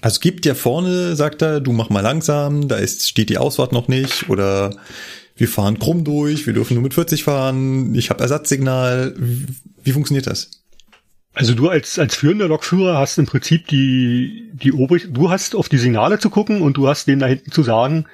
Also 0.00 0.20
gibt 0.20 0.46
ja 0.46 0.54
vorne, 0.54 1.16
sagt 1.16 1.42
er, 1.42 1.60
du 1.60 1.72
mach 1.72 1.90
mal 1.90 2.00
langsam, 2.00 2.68
da 2.68 2.76
ist, 2.76 3.08
steht 3.08 3.30
die 3.30 3.38
Ausfahrt 3.38 3.72
noch 3.72 3.88
nicht 3.88 4.28
oder 4.28 4.76
wir 5.36 5.48
fahren 5.48 5.78
krumm 5.78 6.04
durch, 6.04 6.46
wir 6.46 6.52
dürfen 6.52 6.74
nur 6.74 6.82
mit 6.82 6.94
40 6.94 7.24
fahren, 7.24 7.94
ich 7.94 8.10
habe 8.10 8.20
Ersatzsignal. 8.22 9.14
Wie, 9.18 9.46
wie 9.82 9.92
funktioniert 9.92 10.26
das? 10.26 10.64
Also 11.34 11.54
du 11.54 11.68
als, 11.68 11.98
als 11.98 12.16
führender 12.16 12.48
Lokführer 12.48 12.98
hast 12.98 13.18
im 13.18 13.26
Prinzip 13.26 13.68
die, 13.68 14.50
die 14.54 14.72
Obrig, 14.72 15.08
du 15.10 15.30
hast 15.30 15.54
auf 15.54 15.68
die 15.68 15.78
Signale 15.78 16.18
zu 16.18 16.30
gucken 16.30 16.62
und 16.62 16.76
du 16.76 16.88
hast 16.88 17.06
denen 17.06 17.20
da 17.20 17.26
hinten 17.26 17.52
zu 17.52 17.62
sagen, 17.62 18.06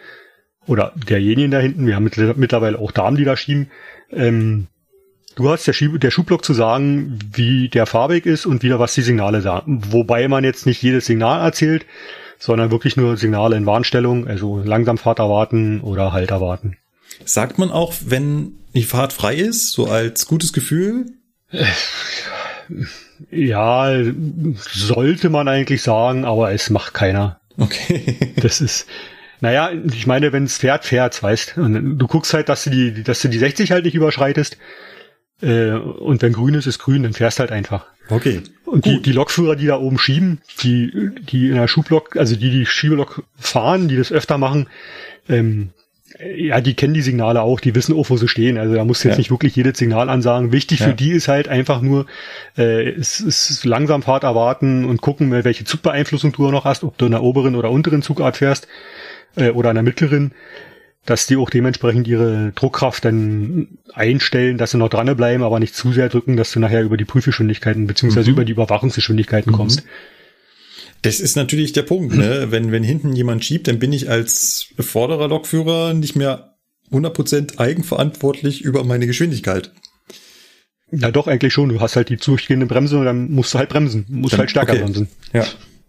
oder 0.66 0.92
derjenigen 0.96 1.50
da 1.50 1.58
hinten, 1.58 1.86
wir 1.86 1.96
haben 1.96 2.04
mittlerweile 2.04 2.78
auch 2.78 2.92
Damen, 2.92 3.16
die 3.16 3.24
da 3.24 3.36
schieben, 3.36 3.70
ähm, 4.10 4.66
du 5.36 5.50
hast 5.50 5.66
der, 5.66 5.72
Schieb 5.72 6.00
der 6.00 6.10
Schubblock 6.10 6.44
zu 6.44 6.54
sagen, 6.54 7.18
wie 7.32 7.68
der 7.68 7.86
Fahrweg 7.86 8.26
ist 8.26 8.46
und 8.46 8.62
wieder 8.62 8.78
was 8.78 8.94
die 8.94 9.02
Signale 9.02 9.40
sagen. 9.40 9.82
Wobei 9.90 10.28
man 10.28 10.44
jetzt 10.44 10.66
nicht 10.66 10.82
jedes 10.82 11.06
Signal 11.06 11.40
erzählt, 11.40 11.86
sondern 12.38 12.70
wirklich 12.70 12.96
nur 12.96 13.16
Signale 13.16 13.56
in 13.56 13.66
Warnstellung, 13.66 14.26
also 14.26 14.62
Langsamfahrt 14.62 15.18
erwarten 15.18 15.80
oder 15.80 16.12
Halt 16.12 16.30
erwarten. 16.30 16.76
Sagt 17.24 17.58
man 17.58 17.70
auch, 17.70 17.94
wenn 18.04 18.52
die 18.74 18.82
Fahrt 18.82 19.12
frei 19.12 19.36
ist, 19.36 19.72
so 19.72 19.86
als 19.86 20.26
gutes 20.26 20.52
Gefühl? 20.52 21.06
Ja, 23.30 23.94
sollte 24.56 25.30
man 25.30 25.48
eigentlich 25.48 25.82
sagen, 25.82 26.24
aber 26.24 26.52
es 26.52 26.70
macht 26.70 26.94
keiner. 26.94 27.40
Okay. 27.56 28.16
Das 28.36 28.60
ist, 28.60 28.86
naja, 29.40 29.70
ich 29.92 30.06
meine, 30.06 30.32
wenn 30.32 30.44
es 30.44 30.58
fährt, 30.58 30.84
fährt, 30.84 31.22
weißt. 31.22 31.56
Und 31.56 31.98
du 31.98 32.06
guckst 32.06 32.34
halt, 32.34 32.48
dass 32.48 32.64
du 32.64 32.70
die, 32.70 33.02
dass 33.02 33.22
du 33.22 33.28
die 33.28 33.38
60 33.38 33.70
halt 33.70 33.84
nicht 33.84 33.94
überschreitest. 33.94 34.58
Äh, 35.44 35.72
und 35.72 36.22
wenn 36.22 36.32
grün 36.32 36.54
ist, 36.54 36.66
ist 36.66 36.78
grün, 36.78 37.02
dann 37.02 37.12
fährst 37.12 37.38
halt 37.38 37.52
einfach. 37.52 37.86
Okay. 38.08 38.42
Und 38.64 38.84
die, 38.86 39.00
die 39.00 39.12
Lokführer, 39.12 39.56
die 39.56 39.66
da 39.66 39.78
oben 39.78 39.98
schieben, 39.98 40.40
die, 40.62 41.10
die 41.20 41.48
in 41.48 41.54
der 41.54 41.68
Schublok, 41.68 42.16
also 42.16 42.36
die 42.36 42.50
die 42.50 42.66
Schiebelok 42.66 43.22
fahren, 43.36 43.88
die 43.88 43.96
das 43.96 44.12
öfter 44.12 44.36
machen, 44.38 44.68
ähm, 45.28 45.70
ja, 46.36 46.60
die 46.60 46.74
kennen 46.74 46.94
die 46.94 47.02
Signale 47.02 47.42
auch, 47.42 47.60
die 47.60 47.74
wissen 47.74 47.94
auch, 47.94 48.08
wo 48.08 48.16
sie 48.16 48.28
stehen. 48.28 48.56
Also 48.56 48.74
da 48.74 48.84
musst 48.84 49.02
du 49.02 49.08
jetzt 49.08 49.16
ja. 49.16 49.20
nicht 49.20 49.30
wirklich 49.30 49.56
jedes 49.56 49.78
Signal 49.78 50.08
ansagen. 50.08 50.52
Wichtig 50.52 50.80
ja. 50.80 50.86
für 50.86 50.94
die 50.94 51.10
ist 51.10 51.28
halt 51.28 51.48
einfach 51.48 51.80
nur, 51.80 52.06
äh, 52.56 52.88
es 52.90 53.20
ist 53.20 53.64
langsam 53.64 54.02
Fahrt 54.02 54.22
erwarten 54.22 54.84
und 54.84 55.00
gucken, 55.00 55.32
welche 55.32 55.64
Zugbeeinflussung 55.64 56.32
du 56.32 56.50
noch 56.50 56.64
hast, 56.64 56.84
ob 56.84 56.96
du 56.98 57.06
in 57.06 57.12
der 57.12 57.22
oberen 57.22 57.56
oder 57.56 57.70
unteren 57.70 58.02
Zugart 58.02 58.36
fährst 58.36 58.68
äh, 59.34 59.50
oder 59.50 59.70
in 59.70 59.74
der 59.74 59.82
mittleren, 59.82 60.32
dass 61.06 61.26
die 61.26 61.36
auch 61.36 61.50
dementsprechend 61.50 62.08
ihre 62.08 62.52
Druckkraft 62.54 63.04
dann 63.04 63.78
einstellen, 63.92 64.58
dass 64.58 64.70
sie 64.70 64.78
noch 64.78 64.88
dranbleiben, 64.88 65.42
aber 65.42 65.60
nicht 65.60 65.74
zu 65.74 65.92
sehr 65.92 66.08
drücken, 66.08 66.36
dass 66.36 66.52
du 66.52 66.60
nachher 66.60 66.82
über 66.82 66.96
die 66.96 67.04
Prüfgeschwindigkeiten 67.04 67.86
beziehungsweise 67.86 68.30
mhm. 68.30 68.34
über 68.34 68.44
die 68.44 68.52
Überwachungsgeschwindigkeiten 68.52 69.52
mhm. 69.52 69.56
kommst. 69.56 69.82
Das 71.02 71.20
ist 71.20 71.36
natürlich 71.36 71.72
der 71.72 71.82
Punkt, 71.82 72.16
ne? 72.16 72.46
Wenn, 72.50 72.72
wenn 72.72 72.82
hinten 72.82 73.14
jemand 73.14 73.44
schiebt, 73.44 73.68
dann 73.68 73.78
bin 73.78 73.92
ich 73.92 74.08
als 74.08 74.68
Vorderer 74.78 75.28
Lokführer 75.28 75.92
nicht 75.92 76.16
mehr 76.16 76.54
100% 76.90 77.58
eigenverantwortlich 77.58 78.62
über 78.62 78.84
meine 78.84 79.06
Geschwindigkeit. 79.06 79.70
Ja, 80.90 81.10
doch, 81.10 81.26
eigentlich 81.26 81.52
schon. 81.52 81.68
Du 81.68 81.80
hast 81.80 81.96
halt 81.96 82.08
die 82.08 82.16
durchgehende 82.16 82.66
Bremse 82.66 82.98
und 82.98 83.04
dann 83.04 83.30
musst 83.30 83.52
du 83.52 83.58
halt 83.58 83.68
bremsen. 83.68 84.06
Musst 84.08 84.34
dann, 84.34 84.40
halt 84.40 84.50
stärker 84.50 84.72
okay. 84.72 84.82
bremsen. 84.82 85.08
Ja. 85.32 85.44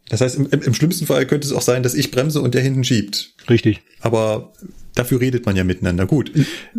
Das 0.10 0.22
heißt, 0.22 0.38
im, 0.38 0.48
im 0.50 0.74
schlimmsten 0.74 1.06
Fall 1.06 1.26
könnte 1.26 1.48
es 1.48 1.54
auch 1.54 1.62
sein, 1.62 1.84
dass 1.84 1.96
ich 1.96 2.12
bremse 2.12 2.42
und 2.42 2.54
der 2.54 2.62
hinten 2.62 2.84
schiebt. 2.84 3.34
Richtig. 3.50 3.82
Aber 4.02 4.54
dafür 4.94 5.20
redet 5.20 5.46
man 5.46 5.56
ja 5.56 5.64
miteinander. 5.64 6.06
Gut. 6.06 6.32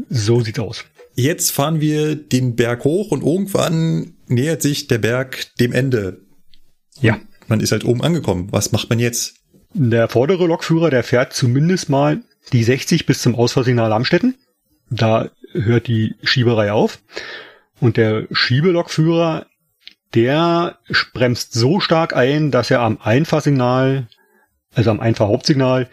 So 0.08 0.40
sieht's 0.40 0.58
aus. 0.58 0.84
Jetzt 1.14 1.50
fahren 1.50 1.80
wir 1.80 2.14
den 2.14 2.56
Berg 2.56 2.84
hoch 2.84 3.10
und 3.10 3.22
irgendwann 3.22 4.14
nähert 4.28 4.62
sich 4.62 4.86
der 4.86 4.98
Berg 4.98 5.46
dem 5.58 5.72
Ende. 5.72 6.20
Ja 7.00 7.18
man 7.48 7.60
ist 7.60 7.72
halt 7.72 7.84
oben 7.84 8.02
angekommen. 8.02 8.48
Was 8.50 8.72
macht 8.72 8.90
man 8.90 8.98
jetzt? 8.98 9.36
Der 9.74 10.08
vordere 10.08 10.46
Lokführer, 10.46 10.90
der 10.90 11.02
fährt 11.02 11.32
zumindest 11.32 11.88
mal 11.88 12.22
die 12.52 12.62
60 12.62 13.06
bis 13.06 13.22
zum 13.22 13.34
Ausfahrsignal 13.34 13.92
Amstetten. 13.92 14.36
Da 14.90 15.30
hört 15.52 15.88
die 15.88 16.14
Schieberei 16.22 16.72
auf. 16.72 17.00
Und 17.80 17.96
der 17.96 18.26
Schiebelokführer, 18.30 19.46
der 20.14 20.78
bremst 21.12 21.52
so 21.52 21.80
stark 21.80 22.14
ein, 22.14 22.50
dass 22.50 22.70
er 22.70 22.80
am 22.80 22.98
Einfahrsignal, 23.02 24.08
also 24.74 24.90
am 24.90 25.00
Einfahrhauptsignal 25.00 25.88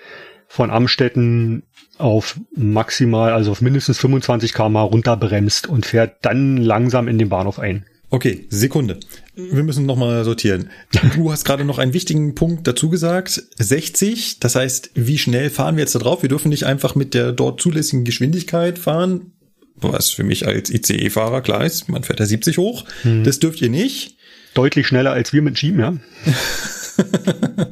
von 0.48 0.70
Amstetten 0.70 1.64
auf 1.98 2.40
maximal, 2.56 3.34
also 3.34 3.52
auf 3.52 3.62
mindestens 3.62 4.00
25 4.00 4.54
km 4.54 4.78
runterbremst 4.78 5.68
und 5.68 5.86
fährt 5.86 6.18
dann 6.22 6.58
langsam 6.58 7.08
in 7.08 7.18
den 7.18 7.30
Bahnhof 7.30 7.60
ein. 7.60 7.86
Okay, 8.14 8.46
Sekunde. 8.50 9.00
Wir 9.34 9.64
müssen 9.64 9.88
nochmal 9.88 10.24
sortieren. 10.24 10.70
Du 11.16 11.32
hast 11.32 11.46
gerade 11.46 11.66
noch 11.66 11.80
einen 11.80 11.96
wichtigen 11.96 12.36
Punkt 12.36 12.68
dazu 12.68 12.92
gesagt. 12.92 13.42
60, 13.58 14.40
das 14.40 14.54
heißt, 14.54 14.92
wie 14.94 15.18
schnell 15.18 15.50
fahren 15.50 15.78
wir 15.78 15.82
jetzt 15.82 15.96
da 15.96 16.00
drauf? 16.00 16.22
Wir 16.22 16.30
dürfen 16.30 16.50
nicht 16.50 16.66
einfach 16.66 16.94
mit 16.94 17.16
der 17.16 17.32
dort 17.32 17.60
zulässigen 17.60 18.06
Geschwindigkeit 18.06 18.78
fahren. 18.78 19.33
Was 19.92 20.12
für 20.12 20.24
mich 20.24 20.48
als 20.48 20.70
ICE-Fahrer 20.70 21.42
klar 21.42 21.66
ist, 21.66 21.90
man 21.90 22.04
fährt 22.04 22.20
da 22.20 22.26
70 22.26 22.58
hoch. 22.58 22.86
Hm. 23.02 23.24
Das 23.24 23.40
dürft 23.40 23.62
ihr 23.62 23.70
nicht. 23.70 24.16
Deutlich 24.54 24.88
schneller 24.88 25.12
als 25.12 25.34
wir 25.34 25.42
mit 25.42 25.58
Schieben, 25.58 25.80
ja. 25.80 25.98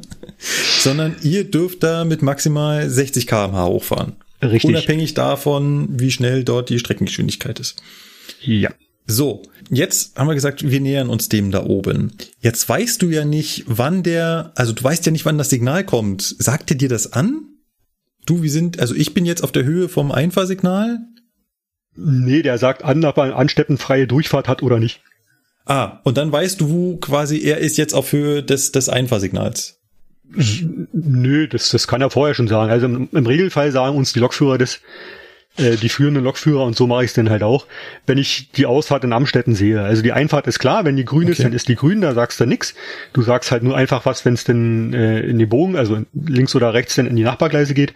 Sondern 0.78 1.16
ihr 1.22 1.44
dürft 1.44 1.82
da 1.82 2.04
mit 2.04 2.22
maximal 2.22 2.90
60 2.90 3.26
kmh 3.26 3.64
hochfahren. 3.64 4.16
Richtig. 4.42 4.70
Unabhängig 4.70 5.14
davon, 5.14 5.88
wie 6.00 6.10
schnell 6.10 6.42
dort 6.42 6.68
die 6.68 6.80
Streckengeschwindigkeit 6.80 7.60
ist. 7.60 7.80
Ja. 8.40 8.70
So, 9.06 9.42
jetzt 9.70 10.16
haben 10.16 10.28
wir 10.28 10.34
gesagt, 10.34 10.68
wir 10.68 10.80
nähern 10.80 11.08
uns 11.08 11.28
dem 11.28 11.50
da 11.50 11.64
oben. 11.64 12.12
Jetzt 12.40 12.68
weißt 12.68 13.00
du 13.02 13.10
ja 13.10 13.24
nicht, 13.24 13.64
wann 13.66 14.02
der, 14.02 14.52
also 14.54 14.72
du 14.72 14.82
weißt 14.82 15.06
ja 15.06 15.12
nicht, 15.12 15.24
wann 15.24 15.38
das 15.38 15.50
Signal 15.50 15.84
kommt. 15.84 16.22
Sagt 16.22 16.70
er 16.70 16.76
dir 16.76 16.88
das 16.88 17.12
an? 17.12 17.46
Du, 18.26 18.42
wir 18.42 18.50
sind, 18.50 18.78
also 18.80 18.94
ich 18.94 19.14
bin 19.14 19.26
jetzt 19.26 19.42
auf 19.42 19.52
der 19.52 19.64
Höhe 19.64 19.88
vom 19.88 20.12
Einfahrsignal. 20.12 20.98
Nee, 21.94 22.42
der 22.42 22.58
sagt 22.58 22.84
an, 22.84 23.04
ob 23.04 23.18
er 23.18 23.36
ansteppenfreie 23.36 24.06
Durchfahrt 24.06 24.48
hat 24.48 24.62
oder 24.62 24.78
nicht. 24.78 25.00
Ah, 25.64 26.00
und 26.02 26.16
dann 26.16 26.32
weißt 26.32 26.60
du, 26.60 26.70
wo 26.70 26.96
quasi 26.96 27.42
er 27.42 27.58
ist 27.58 27.78
jetzt 27.78 27.94
auf 27.94 28.12
Höhe 28.12 28.42
des, 28.42 28.72
des 28.72 28.88
Einfahrsignals. 28.88 29.78
Nö, 30.92 31.46
das, 31.46 31.68
das 31.70 31.86
kann 31.86 32.00
er 32.00 32.10
vorher 32.10 32.34
schon 32.34 32.48
sagen. 32.48 32.70
Also 32.70 32.86
im, 32.86 33.08
im 33.12 33.26
Regelfall 33.26 33.70
sagen 33.70 33.96
uns 33.96 34.12
die 34.12 34.20
Lokführer 34.20 34.58
das, 34.58 34.80
äh, 35.58 35.76
die 35.76 35.90
führenden 35.90 36.24
Lokführer 36.24 36.64
und 36.64 36.74
so 36.74 36.86
mache 36.86 37.04
ich 37.04 37.10
es 37.10 37.14
dann 37.14 37.28
halt 37.28 37.42
auch, 37.42 37.66
wenn 38.06 38.16
ich 38.16 38.50
die 38.52 38.64
Ausfahrt 38.64 39.04
in 39.04 39.12
Amstetten 39.12 39.54
sehe. 39.54 39.82
Also 39.82 40.02
die 40.02 40.12
Einfahrt 40.12 40.46
ist 40.46 40.58
klar, 40.58 40.84
wenn 40.84 40.96
die 40.96 41.04
grün 41.04 41.24
okay. 41.24 41.32
ist, 41.32 41.44
dann 41.44 41.52
ist 41.52 41.68
die 41.68 41.76
grün, 41.76 42.00
da 42.00 42.14
sagst 42.14 42.40
du 42.40 42.46
nix. 42.46 42.74
Du 43.12 43.22
sagst 43.22 43.52
halt 43.52 43.62
nur 43.62 43.76
einfach 43.76 44.06
was, 44.06 44.24
wenn 44.24 44.34
es 44.34 44.44
denn 44.44 44.94
äh, 44.94 45.20
in 45.20 45.38
die 45.38 45.46
Bogen, 45.46 45.76
also 45.76 45.98
links 46.14 46.56
oder 46.56 46.72
rechts 46.72 46.94
dann 46.94 47.06
in 47.06 47.16
die 47.16 47.24
Nachbargleise 47.24 47.74
geht. 47.74 47.92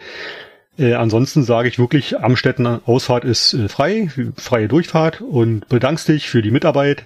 Äh, 0.79 0.95
ansonsten 0.95 1.43
sage 1.43 1.69
ich 1.69 1.79
wirklich, 1.79 2.19
Amstetten 2.19 2.67
Ausfahrt 2.67 3.25
ist 3.25 3.55
äh, 3.55 3.69
frei, 3.69 4.09
freie 4.37 4.69
Durchfahrt 4.69 5.21
und 5.21 5.69
bedankst 5.69 6.09
dich 6.09 6.29
für 6.29 6.43
die 6.43 6.51
Mitarbeit. 6.51 7.05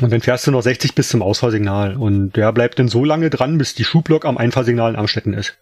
Und 0.00 0.12
dann 0.12 0.20
fährst 0.20 0.46
du 0.46 0.50
noch 0.50 0.62
60 0.62 0.94
bis 0.94 1.08
zum 1.08 1.22
Ausfahrsignal 1.22 1.96
und 1.96 2.32
der 2.32 2.52
bleibt 2.52 2.78
dann 2.78 2.88
so 2.88 3.04
lange 3.04 3.28
dran, 3.28 3.58
bis 3.58 3.74
die 3.74 3.84
Schublok 3.84 4.24
am 4.24 4.38
Einfahrsignal 4.38 4.92
in 4.92 4.96
Amstetten 4.96 5.34
ist 5.34 5.58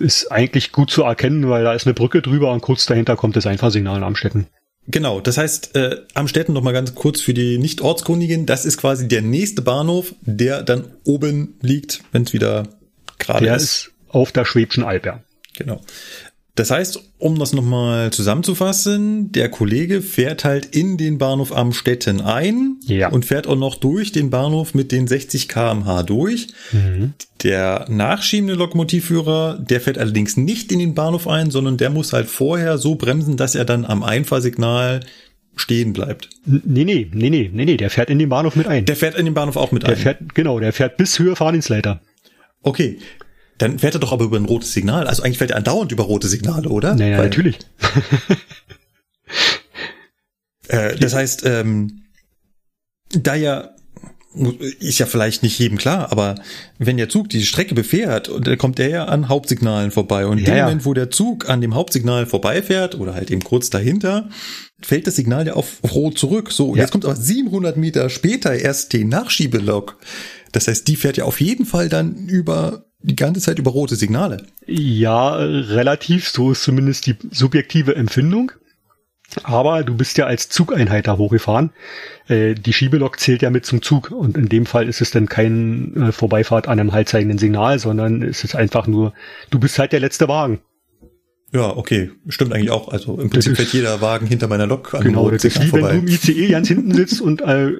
ist 0.00 0.32
eigentlich 0.32 0.72
gut 0.72 0.90
zu 0.90 1.02
erkennen, 1.02 1.48
weil 1.48 1.64
da 1.64 1.74
ist 1.74 1.86
eine 1.86 1.94
Brücke 1.94 2.22
drüber 2.22 2.52
und 2.52 2.62
kurz 2.62 2.86
dahinter 2.86 3.16
kommt 3.16 3.36
das 3.36 3.46
Einfahrsignal 3.46 3.98
in 3.98 4.02
Amstetten. 4.02 4.46
Genau, 4.88 5.20
das 5.20 5.38
heißt, 5.38 5.76
äh, 5.76 5.96
Amstetten 6.14 6.54
noch 6.54 6.62
mal 6.62 6.72
ganz 6.72 6.94
kurz 6.94 7.20
für 7.20 7.34
die 7.34 7.58
Nicht-Ortskundigen, 7.58 8.46
das 8.46 8.64
ist 8.64 8.78
quasi 8.78 9.06
der 9.06 9.22
nächste 9.22 9.62
Bahnhof, 9.62 10.14
der 10.22 10.62
dann 10.62 10.92
oben 11.04 11.58
liegt, 11.60 12.00
wenn 12.12 12.22
es 12.22 12.32
wieder 12.32 12.66
gerade 13.18 13.44
ist. 13.44 13.48
Der 13.48 13.56
ist 13.56 13.90
auf 14.08 14.32
der 14.32 14.44
Schwäbischen 14.44 14.82
Alb, 14.82 15.06
ja. 15.06 15.22
Genau. 15.56 15.80
Das 16.60 16.70
heißt, 16.70 17.00
um 17.16 17.38
das 17.38 17.54
nochmal 17.54 18.12
zusammenzufassen, 18.12 19.32
der 19.32 19.48
Kollege 19.48 20.02
fährt 20.02 20.44
halt 20.44 20.66
in 20.66 20.98
den 20.98 21.16
Bahnhof 21.16 21.56
Amstetten 21.56 22.20
ein 22.20 22.76
ja. 22.84 23.08
und 23.08 23.24
fährt 23.24 23.46
auch 23.46 23.56
noch 23.56 23.76
durch 23.76 24.12
den 24.12 24.28
Bahnhof 24.28 24.74
mit 24.74 24.92
den 24.92 25.06
60 25.06 25.48
kmh 25.48 26.02
durch. 26.02 26.48
Mhm. 26.72 27.14
Der 27.44 27.86
nachschiebende 27.88 28.56
Lokomotivführer, 28.56 29.58
der 29.58 29.80
fährt 29.80 29.96
allerdings 29.96 30.36
nicht 30.36 30.70
in 30.70 30.80
den 30.80 30.94
Bahnhof 30.94 31.26
ein, 31.28 31.50
sondern 31.50 31.78
der 31.78 31.88
muss 31.88 32.12
halt 32.12 32.28
vorher 32.28 32.76
so 32.76 32.94
bremsen, 32.94 33.38
dass 33.38 33.54
er 33.54 33.64
dann 33.64 33.86
am 33.86 34.02
Einfahrsignal 34.02 35.00
stehen 35.56 35.94
bleibt. 35.94 36.28
Nee, 36.44 36.84
nee, 36.84 37.10
nee, 37.10 37.30
nee, 37.30 37.50
nee, 37.50 37.64
nee, 37.64 37.76
der 37.78 37.88
fährt 37.88 38.10
in 38.10 38.18
den 38.18 38.28
Bahnhof 38.28 38.54
mit 38.54 38.66
ein. 38.66 38.84
Der 38.84 38.96
fährt 38.96 39.18
in 39.18 39.24
den 39.24 39.32
Bahnhof 39.32 39.56
auch 39.56 39.72
mit 39.72 39.84
der 39.84 39.92
ein. 39.92 39.96
fährt, 39.96 40.34
genau, 40.34 40.60
der 40.60 40.74
fährt 40.74 40.98
bis 40.98 41.18
Höhe 41.18 41.36
Fahrdienstleiter. 41.36 42.02
Okay. 42.62 42.98
Dann 43.60 43.78
fährt 43.78 43.94
er 43.94 44.00
doch 44.00 44.12
aber 44.12 44.24
über 44.24 44.38
ein 44.38 44.46
rotes 44.46 44.72
Signal. 44.72 45.06
Also 45.06 45.22
eigentlich 45.22 45.36
fährt 45.38 45.50
er 45.50 45.58
andauernd 45.58 45.92
über 45.92 46.04
rote 46.04 46.28
Signale, 46.28 46.68
oder? 46.70 46.94
Naja, 46.94 47.18
Weil, 47.18 47.24
natürlich. 47.26 47.58
Äh, 50.68 50.96
das 50.96 51.14
heißt, 51.14 51.44
ähm, 51.46 52.02
da 53.12 53.34
ja 53.34 53.70
ist 54.78 55.00
ja 55.00 55.06
vielleicht 55.06 55.42
nicht 55.42 55.58
jedem 55.58 55.76
klar, 55.76 56.12
aber 56.12 56.36
wenn 56.78 56.96
der 56.96 57.08
Zug 57.08 57.28
die 57.30 57.42
Strecke 57.44 57.74
befährt, 57.74 58.30
dann 58.42 58.56
kommt 58.58 58.78
der 58.78 58.88
ja 58.88 59.04
an 59.06 59.28
Hauptsignalen 59.28 59.90
vorbei. 59.90 60.24
Und 60.26 60.38
in 60.38 60.44
Ja, 60.44 60.54
dem. 60.54 60.62
Moment, 60.66 60.84
wo 60.84 60.94
der 60.94 61.10
Zug 61.10 61.48
an 61.48 61.60
dem 61.60 61.74
Hauptsignal 61.74 62.26
vorbeifährt 62.26 62.94
oder 62.94 63.14
halt 63.14 63.32
eben 63.32 63.42
kurz 63.42 63.70
dahinter, 63.70 64.28
fällt 64.80 65.08
das 65.08 65.16
Signal 65.16 65.48
ja 65.48 65.54
auf 65.54 65.78
Rot 65.92 66.16
zurück. 66.16 66.52
So, 66.52 66.76
Ja. 66.76 66.82
jetzt 66.82 66.92
kommt 66.92 67.04
aber 67.04 67.16
700 67.16 67.76
Meter 67.76 68.08
später 68.08 68.54
erst 68.54 68.92
die 68.92 69.04
Nachschiebelok. 69.04 69.98
Das 70.52 70.68
heißt, 70.68 70.86
die 70.86 70.94
fährt 70.94 71.16
ja 71.16 71.24
auf 71.24 71.40
jeden 71.40 71.66
Fall 71.66 71.88
dann 71.88 72.14
über 72.28 72.84
die 73.02 73.16
ganze 73.16 73.40
Zeit 73.40 73.58
über 73.58 73.70
rote 73.70 73.96
Signale. 73.96 74.46
Ja, 74.66 75.34
relativ, 75.34 76.28
so 76.28 76.52
ist 76.52 76.62
zumindest 76.62 77.06
die 77.06 77.16
subjektive 77.30 77.96
Empfindung. 77.96 78.52
Aber 79.44 79.84
du 79.84 79.96
bist 79.96 80.18
ja 80.18 80.26
als 80.26 80.48
Zugeinheit 80.48 81.06
da 81.06 81.16
hochgefahren. 81.16 81.70
Äh, 82.26 82.54
die 82.54 82.72
Schiebelok 82.72 83.20
zählt 83.20 83.42
ja 83.42 83.50
mit 83.50 83.64
zum 83.64 83.80
Zug 83.80 84.10
und 84.10 84.36
in 84.36 84.48
dem 84.48 84.66
Fall 84.66 84.88
ist 84.88 85.00
es 85.00 85.12
dann 85.12 85.28
kein 85.28 85.96
äh, 85.96 86.12
Vorbeifahrt 86.12 86.66
an 86.66 86.80
einem 86.80 86.92
haltzeigenden 86.92 87.38
Signal, 87.38 87.78
sondern 87.78 88.22
es 88.22 88.42
ist 88.42 88.56
einfach 88.56 88.88
nur, 88.88 89.14
du 89.50 89.60
bist 89.60 89.78
halt 89.78 89.92
der 89.92 90.00
letzte 90.00 90.26
Wagen. 90.26 90.60
Ja, 91.52 91.76
okay, 91.76 92.10
stimmt 92.28 92.52
eigentlich 92.52 92.70
auch. 92.70 92.88
Also 92.88 93.20
im 93.20 93.30
Prinzip 93.30 93.56
fährt 93.56 93.72
jeder 93.72 94.00
Wagen 94.00 94.26
hinter 94.26 94.48
meiner 94.48 94.66
Lok 94.66 94.94
an 94.94 95.02
Genau, 95.02 95.30
das 95.30 95.44
ist 95.44 95.58
wie 95.58 95.72
wenn 95.72 95.80
vorbei. 95.80 95.92
du 95.92 95.98
im 95.98 96.08
ICE 96.08 96.48
ganz 96.48 96.68
hinten 96.68 96.94
sitzt 96.94 97.20
und 97.20 97.40
äh, 97.40 97.72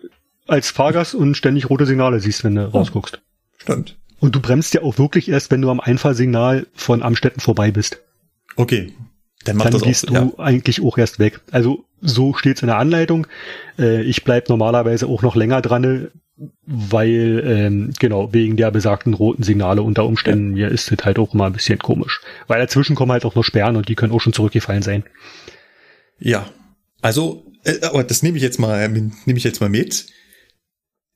als 0.46 0.70
Fahrgast 0.70 1.14
und 1.14 1.36
ständig 1.36 1.68
rote 1.70 1.86
Signale 1.86 2.20
siehst, 2.20 2.42
wenn 2.44 2.56
du 2.56 2.72
rausguckst. 2.72 3.20
Stimmt. 3.58 3.96
Und 4.20 4.34
du 4.34 4.40
bremst 4.40 4.74
ja 4.74 4.82
auch 4.82 4.98
wirklich 4.98 5.28
erst, 5.28 5.50
wenn 5.50 5.62
du 5.62 5.70
am 5.70 5.80
Einfahrsignal 5.80 6.66
von 6.74 7.02
Amstetten 7.02 7.40
vorbei 7.40 7.70
bist. 7.70 8.00
Okay, 8.56 8.92
dann 9.44 9.56
macht 9.56 9.66
dann 9.66 9.72
das 9.74 9.82
gehst 9.82 10.08
auch. 10.08 10.14
Ja. 10.14 10.24
du 10.26 10.38
eigentlich 10.38 10.82
auch 10.82 10.98
erst 10.98 11.18
weg. 11.18 11.40
Also 11.50 11.84
so 12.00 12.34
steht's 12.34 12.62
in 12.62 12.68
der 12.68 12.76
Anleitung. 12.76 13.26
Äh, 13.78 14.02
ich 14.02 14.24
bleib 14.24 14.48
normalerweise 14.48 15.06
auch 15.06 15.22
noch 15.22 15.34
länger 15.34 15.62
dran, 15.62 16.10
weil 16.66 17.42
ähm, 17.46 17.92
genau 17.98 18.32
wegen 18.32 18.56
der 18.56 18.70
besagten 18.70 19.14
roten 19.14 19.42
Signale 19.42 19.82
unter 19.82 20.06
Umständen 20.06 20.52
mir 20.52 20.68
ist 20.68 20.90
es 20.90 21.04
halt 21.04 21.18
auch 21.18 21.34
mal 21.34 21.46
ein 21.46 21.52
bisschen 21.52 21.78
komisch, 21.78 22.20
weil 22.46 22.60
dazwischen 22.60 22.96
kommen 22.96 23.12
halt 23.12 23.24
auch 23.24 23.34
noch 23.34 23.44
Sperren 23.44 23.76
und 23.76 23.88
die 23.88 23.94
können 23.94 24.12
auch 24.12 24.20
schon 24.20 24.32
zurückgefallen 24.32 24.82
sein. 24.82 25.04
Ja, 26.18 26.46
also, 27.02 27.46
äh, 27.64 27.80
aber 27.82 28.04
das 28.04 28.22
nehme 28.22 28.36
ich 28.36 28.42
jetzt 28.42 28.58
mal, 28.58 28.88
nehme 28.88 29.12
ich 29.26 29.44
jetzt 29.44 29.60
mal 29.60 29.70
mit. 29.70 30.06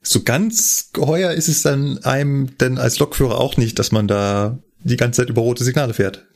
So 0.07 0.22
ganz 0.22 0.90
geheuer 0.92 1.32
ist 1.32 1.48
es 1.48 1.62
dann 1.62 1.98
einem 2.05 2.57
denn 2.59 2.78
als 2.78 2.98
Lokführer 2.98 3.40
auch 3.40 3.57
nicht, 3.57 3.78
dass 3.78 3.90
man 3.90 4.07
da 4.07 4.59
die 4.80 4.96
ganze 4.96 5.22
Zeit 5.22 5.30
über 5.30 5.40
rote 5.40 5.64
Signale 5.64 5.94
fährt. 5.94 6.26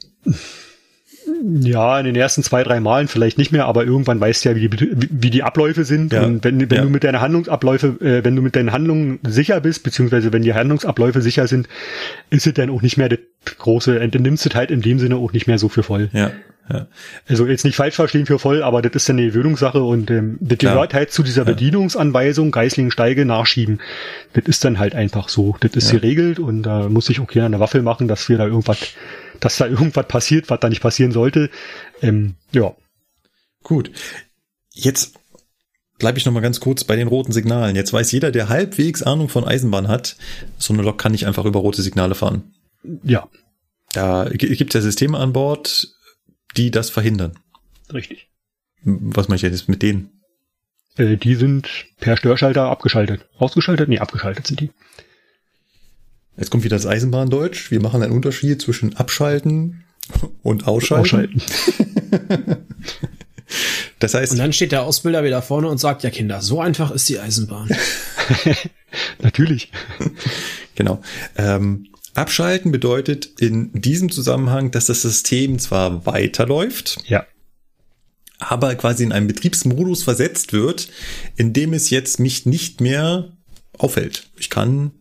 Ja, 1.61 1.99
in 1.99 2.05
den 2.07 2.16
ersten 2.16 2.43
zwei, 2.43 2.62
drei 2.62 2.81
Malen 2.81 3.09
vielleicht 3.09 3.39
nicht 3.39 3.53
mehr, 3.53 3.66
aber 3.66 3.85
irgendwann 3.85 4.20
weißt 4.20 4.45
du 4.45 4.49
ja, 4.51 4.57
wie 4.57 4.68
die, 4.68 4.91
wie 5.11 5.31
die 5.31 5.43
Abläufe 5.43 5.85
sind. 5.85 6.12
Ja. 6.12 6.24
Und 6.24 6.45
wenn, 6.45 6.61
wenn 6.70 6.76
Ja. 6.79 6.83
du 6.85 6.91
mit 6.91 7.05
deinen 7.05 7.20
Handlungsabläufe, 7.20 7.97
äh, 8.01 8.24
wenn 8.24 8.35
du 8.37 8.43
mit 8.43 8.57
deinen 8.57 8.72
Handlungen 8.72 9.18
sicher 9.26 9.61
bist, 9.61 9.83
beziehungsweise 9.83 10.33
wenn 10.33 10.43
die 10.43 10.55
Handlungsabläufe 10.55 11.22
sicher 11.22 11.47
sind, 11.47 11.68
ist 12.31 12.47
es 12.47 12.55
dann 12.55 12.70
auch 12.70 12.83
nicht 12.83 12.97
mehr 12.97 13.09
das 13.09 13.18
große, 13.59 13.99
dann 14.09 14.22
nimmst 14.22 14.45
du 14.45 14.49
es 14.51 14.55
halt 14.55 14.70
in 14.70 14.83
dem 14.83 14.99
Sinne 14.99 15.16
auch 15.16 15.33
nicht 15.33 15.47
mehr 15.47 15.59
so 15.59 15.68
für 15.68 15.83
voll. 15.83 16.09
Ja, 16.12 16.31
ja. 16.70 16.87
Also 17.29 17.47
jetzt 17.47 17.64
nicht 17.64 17.76
falsch 17.76 17.95
verstehen 17.95 18.26
für 18.26 18.39
voll, 18.39 18.62
aber 18.62 18.83
das 18.83 18.93
ist 18.95 19.09
dann 19.09 19.16
eine 19.16 19.26
Gewöhnungssache 19.29 19.83
und 19.83 20.11
ähm, 20.11 20.37
das 20.41 20.59
Klar. 20.59 20.74
gehört 20.74 20.93
halt 20.95 21.11
zu 21.12 21.22
dieser 21.22 21.45
Bedienungsanweisung, 21.47 22.51
Geislingen 22.51 22.91
Steige, 22.91 23.24
nachschieben. 23.24 23.81
Das 24.35 24.45
ist 24.45 24.64
dann 24.64 24.79
halt 24.79 24.95
einfach 24.95 25.29
so. 25.31 25.57
Das 25.61 25.72
ist 25.72 25.93
Ja. 25.93 25.99
geregelt 25.99 26.39
und 26.39 26.64
da 26.64 26.89
muss 26.91 27.07
sich 27.07 27.20
auch 27.20 27.26
keiner 27.26 27.47
eine 27.47 27.61
Waffel 27.61 27.81
machen, 27.83 28.07
dass 28.09 28.29
wir 28.29 28.37
da 28.37 28.47
irgendwas, 28.47 28.79
dass 29.41 29.57
da 29.57 29.66
irgendwas 29.66 30.07
passiert, 30.09 30.51
was 30.51 30.61
da 30.61 30.68
nicht 30.68 30.80
passieren 30.82 31.12
sollte. 31.12 31.51
Ähm, 32.03 32.34
ja. 32.53 32.74
Gut. 33.62 33.91
Jetzt 34.72 35.18
bleibe 35.99 36.18
ich 36.18 36.24
noch 36.26 36.32
mal 36.32 36.41
ganz 36.41 36.61
kurz 36.61 36.84
bei 36.84 36.97
den 36.97 37.09
roten 37.09 37.32
Signalen. 37.32 37.76
Jetzt 37.76 37.93
weiß 37.93 38.12
jeder, 38.12 38.30
der 38.30 38.49
halbwegs 38.49 39.03
Ahnung 39.03 39.28
von 39.28 39.45
Eisenbahn 39.45 39.89
hat, 39.89 40.16
so 40.57 40.72
eine 40.72 40.82
Lok 40.82 40.99
kann 40.99 41.12
nicht 41.12 41.26
einfach 41.26 41.45
über 41.45 41.61
rote 41.61 41.82
Signale 41.82 42.14
fahren. 42.14 42.55
Ja, 43.03 43.28
Da 43.93 44.28
gibt 44.30 44.74
es 44.74 44.74
ja 44.74 44.80
Systeme 44.80 45.18
an 45.18 45.32
Bord, 45.32 45.89
die 46.57 46.70
das 46.70 46.91
verhindern. 46.91 47.39
richtig. 47.93 48.28
Was 48.84 49.28
meine 49.28 49.36
ich 49.36 49.43
jetzt 49.43 49.68
mit 49.68 49.82
denen? 49.82 50.22
Äh, 50.97 51.16
die 51.16 51.34
sind 51.34 51.68
per 51.99 52.16
Störschalter 52.16 52.64
abgeschaltet. 52.70 53.26
Ausgeschaltet? 53.39 53.89
Nee, 53.89 53.99
abgeschaltet 53.99 54.47
sind 54.47 54.61
die. 54.61 54.70
Jetzt 56.39 56.51
kommt 56.51 56.64
wieder 56.64 56.76
das 56.76 56.86
Eisenbahndeutsch. 56.86 57.70
Wir 57.70 57.80
machen 57.82 58.03
einen 58.03 58.12
Unterschied 58.12 58.62
zwischen 58.62 58.95
abschalten 58.97 59.84
und 60.43 60.66
ausschalten. 60.66 61.03
Ausschalten. 61.03 61.43
Das 63.99 64.12
heißt, 64.14 64.32
Und 64.32 64.39
dann 64.39 64.53
steht 64.53 64.72
der 64.72 64.82
Ausbilder 64.84 65.24
wieder 65.24 65.41
vorne 65.43 65.68
und 65.68 65.78
sagt, 65.78 66.03
ja 66.03 66.11
Kinder, 66.11 66.41
so 66.43 66.61
einfach 66.61 66.91
ist 66.91 67.09
die 67.09 67.18
Eisenbahn. 67.18 67.68
Natürlich. 69.22 69.72
genau. 70.76 71.01
Ähm, 71.36 71.86
abschalten 72.14 72.70
bedeutet 72.70 73.26
in 73.41 73.72
diesem 73.72 74.12
Zusammenhang, 74.12 74.70
dass 74.70 74.86
das 74.86 75.03
System 75.03 75.59
zwar 75.59 76.05
weiterläuft, 76.07 76.99
Ja. 77.07 77.26
aber 78.39 78.74
quasi 78.76 79.03
in 79.03 79.12
einen 79.12 79.26
Betriebsmodus 79.26 80.03
versetzt 80.05 80.53
wird, 80.53 80.91
in 81.36 81.53
dem 81.55 81.72
es 81.72 81.91
jetzt 81.91 82.20
mich 82.20 82.45
nicht 82.47 82.80
mehr 82.82 83.32
auffällt. 83.78 84.28
Ich 84.39 84.51
kann 84.51 84.93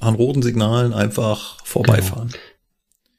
an 0.00 0.14
roten 0.14 0.42
Signalen 0.42 0.92
einfach 0.92 1.64
vorbeifahren. 1.64 2.32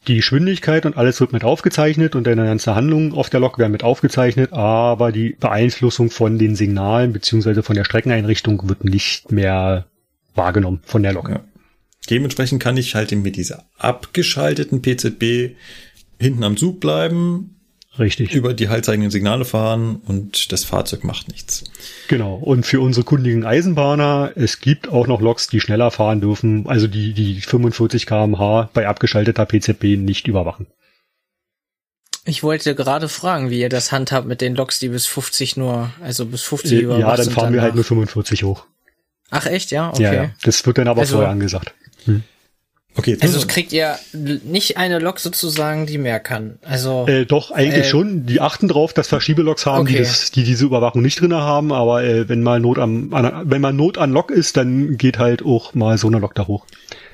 Die 0.07 0.15
Geschwindigkeit 0.15 0.85
und 0.85 0.95
alles 0.95 1.19
wird 1.19 1.33
mit 1.33 1.43
aufgezeichnet 1.43 2.15
und 2.15 2.25
deine 2.25 2.45
ganze 2.45 2.75
Handlung 2.75 3.13
auf 3.13 3.29
der 3.29 3.41
Lok 3.41 3.59
werden 3.59 3.73
mit 3.73 3.83
aufgezeichnet, 3.83 4.53
aber 4.53 5.11
die 5.11 5.35
Beeinflussung 5.37 6.09
von 6.09 6.37
den 6.37 6.55
Signalen 6.55 7.11
beziehungsweise 7.11 7.61
von 7.61 7.75
der 7.75 7.83
Streckeneinrichtung 7.83 8.69
wird 8.69 8.85
nicht 8.85 9.31
mehr 9.33 9.87
wahrgenommen 10.33 10.79
von 10.85 11.03
der 11.03 11.11
Lok. 11.11 11.29
Ja. 11.29 11.41
Dementsprechend 12.09 12.63
kann 12.63 12.77
ich 12.77 12.95
halt 12.95 13.11
mit 13.11 13.35
dieser 13.35 13.65
abgeschalteten 13.77 14.81
PZB 14.81 15.55
hinten 16.19 16.43
am 16.43 16.55
Zug 16.55 16.79
bleiben, 16.79 17.56
Richtig. 17.99 18.33
über 18.33 18.53
die 18.53 18.69
haltzeigenden 18.69 19.11
Signale 19.11 19.45
fahren 19.45 20.01
und 20.05 20.51
das 20.51 20.63
Fahrzeug 20.63 21.03
macht 21.03 21.27
nichts. 21.29 21.63
Genau. 22.07 22.35
Und 22.35 22.65
für 22.65 22.79
unsere 22.81 23.03
kundigen 23.03 23.45
Eisenbahner, 23.45 24.31
es 24.35 24.59
gibt 24.59 24.87
auch 24.89 25.07
noch 25.07 25.21
Loks, 25.21 25.47
die 25.47 25.59
schneller 25.61 25.91
fahren 25.91 26.21
dürfen, 26.21 26.67
also 26.67 26.87
die 26.87 27.13
die 27.13 27.41
45 27.41 28.05
kmh 28.05 28.69
bei 28.73 28.87
abgeschalteter 28.87 29.45
PZB 29.45 29.97
nicht 29.97 30.27
überwachen. 30.27 30.67
Ich 32.25 32.43
wollte 32.43 32.75
gerade 32.75 33.07
fragen, 33.07 33.49
wie 33.49 33.61
ihr 33.61 33.69
das 33.69 33.91
handhabt 33.93 34.27
mit 34.27 34.41
den 34.41 34.53
Loks, 34.55 34.79
die 34.79 34.89
bis 34.89 35.05
50 35.05 35.55
nur, 35.55 35.91
also 36.01 36.25
bis 36.25 36.41
50 36.43 36.71
Äh, 36.73 36.81
überwacht 36.81 37.19
ja, 37.19 37.23
dann 37.25 37.33
fahren 37.33 37.53
wir 37.53 37.61
halt 37.61 37.73
nur 37.75 37.83
danach. 37.83 37.87
45 38.09 38.43
hoch. 38.43 38.65
Ach 39.29 39.45
echt, 39.45 39.71
ja? 39.71 39.89
Okay. 39.91 40.03
Ja, 40.03 40.13
ja. 40.13 40.29
Das 40.43 40.65
wird 40.65 40.77
dann 40.77 40.87
aber 40.89 41.01
Also- 41.01 41.15
vorher 41.15 41.31
angesagt. 41.31 41.73
Okay, 42.97 43.11
jetzt 43.11 43.23
Also 43.23 43.45
kriegt 43.47 43.71
ihr 43.73 43.97
nicht 44.13 44.77
eine 44.77 44.99
Lok 44.99 45.19
sozusagen, 45.19 45.85
die 45.85 45.97
mehr 45.97 46.19
kann. 46.19 46.57
Also 46.63 47.05
Äh, 47.07 47.25
doch, 47.25 47.51
eigentlich 47.51 47.85
Äh, 47.85 47.89
schon. 47.89 48.25
Die 48.25 48.41
achten 48.41 48.67
drauf, 48.67 48.93
dass 48.93 49.11
wir 49.11 49.21
Schiebeloks 49.21 49.65
haben, 49.65 49.85
die, 49.85 49.93
Okay. 49.93 50.03
das, 50.03 50.31
die 50.31 50.43
diese 50.43 50.65
Überwachung 50.65 51.01
nicht 51.03 51.19
drinne 51.21 51.37
haben, 51.37 51.71
aber 51.71 52.03
äh, 52.03 52.27
wenn 52.27 52.41
mal 52.41 52.59
Not 52.59 52.79
am, 52.79 53.13
an, 53.13 53.43
wenn 53.49 53.61
mal 53.61 53.71
Not 53.73 53.97
an 53.97 54.11
Lok 54.11 54.31
ist, 54.31 54.57
dann 54.57 54.97
geht 54.97 55.19
halt 55.19 55.43
auch 55.45 55.73
mal 55.75 55.97
so 55.97 56.07
eine 56.07 56.19
Lok 56.19 56.33
da 56.35 56.47
hoch. 56.47 56.65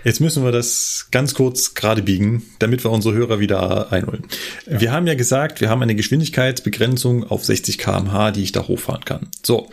Jetzt 0.05 0.19
müssen 0.19 0.43
wir 0.43 0.51
das 0.51 1.07
ganz 1.11 1.33
kurz 1.33 1.75
gerade 1.75 2.01
biegen, 2.01 2.43
damit 2.59 2.83
wir 2.83 2.91
unsere 2.91 3.13
Hörer 3.13 3.39
wieder 3.39 3.91
einholen. 3.91 4.23
Wir 4.65 4.91
haben 4.91 5.07
ja 5.07 5.15
gesagt, 5.15 5.61
wir 5.61 5.69
haben 5.69 5.81
eine 5.81 5.95
Geschwindigkeitsbegrenzung 5.95 7.23
auf 7.29 7.45
60 7.45 7.77
kmh, 7.77 8.31
die 8.31 8.43
ich 8.43 8.51
da 8.51 8.67
hochfahren 8.67 9.05
kann. 9.05 9.27
So. 9.43 9.69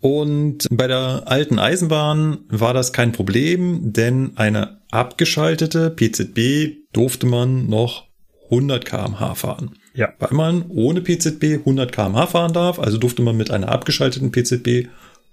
Und 0.00 0.66
bei 0.70 0.88
der 0.88 1.22
alten 1.26 1.58
Eisenbahn 1.58 2.38
war 2.48 2.74
das 2.74 2.92
kein 2.92 3.12
Problem, 3.12 3.92
denn 3.92 4.32
eine 4.36 4.78
abgeschaltete 4.92 5.90
PZB 5.90 6.76
durfte 6.92 7.26
man 7.26 7.66
noch 7.68 8.06
100 8.44 8.84
kmh 8.84 9.34
fahren. 9.34 9.78
Ja. 9.94 10.12
Weil 10.18 10.32
man 10.32 10.66
ohne 10.68 11.00
PZB 11.00 11.58
100 11.60 11.90
kmh 11.90 12.26
fahren 12.26 12.52
darf, 12.52 12.78
also 12.78 12.98
durfte 12.98 13.22
man 13.22 13.36
mit 13.36 13.50
einer 13.50 13.68
abgeschalteten 13.68 14.30
PZB 14.30 14.88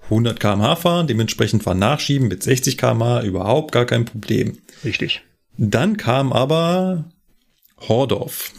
100 0.06 0.40
kmh 0.40 0.76
fahren. 0.76 1.08
Dementsprechend 1.08 1.66
war 1.66 1.76
Nachschieben 1.76 2.28
mit 2.28 2.42
60 2.44 2.78
kmh 2.78 3.22
überhaupt 3.24 3.72
gar 3.72 3.86
kein 3.86 4.06
Problem. 4.06 4.58
Richtig. 4.84 5.22
Dann 5.58 5.98
kam 5.98 6.32
aber 6.34 7.12
Hordorf. 7.78 8.54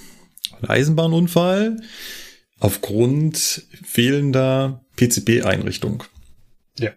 Ein 0.60 0.68
Eisenbahnunfall 0.68 1.76
aufgrund 2.58 3.64
fehlender 3.82 4.84
PCB-Einrichtung. 4.96 6.04
Ja. 6.78 6.90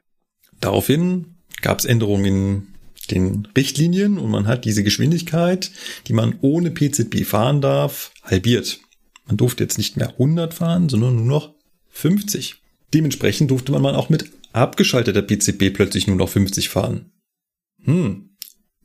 Daraufhin 0.60 1.38
gab 1.62 1.80
es 1.80 1.86
Änderungen 1.86 2.26
in 2.26 2.73
den 3.12 3.48
Richtlinien 3.56 4.18
und 4.18 4.32
man 4.32 4.48
hat 4.48 4.66
diese 4.66 4.84
Geschwindigkeit, 4.84 5.72
die 6.08 6.14
man 6.14 6.38
ohne 6.42 6.72
PZB 6.72 7.26
fahren 7.26 7.62
darf, 7.62 8.12
halbiert. 8.24 8.80
Man 9.26 9.38
durfte 9.38 9.64
jetzt 9.64 9.78
nicht 9.78 9.98
mehr 9.98 10.10
100 10.10 10.54
fahren, 10.54 10.90
sondern 10.90 11.16
nur 11.16 11.26
noch 11.26 11.54
50. 11.90 12.56
dementsprechend 12.94 13.52
durfte 13.52 13.72
man 13.72 13.96
auch 13.96 14.10
mit 14.10 14.32
abgeschalteter 14.52 15.22
PCB 15.22 15.74
plötzlich 15.74 16.08
nur 16.08 16.16
noch 16.16 16.30
50 16.30 16.70
fahren. 16.70 17.12
Hm, 17.84 18.36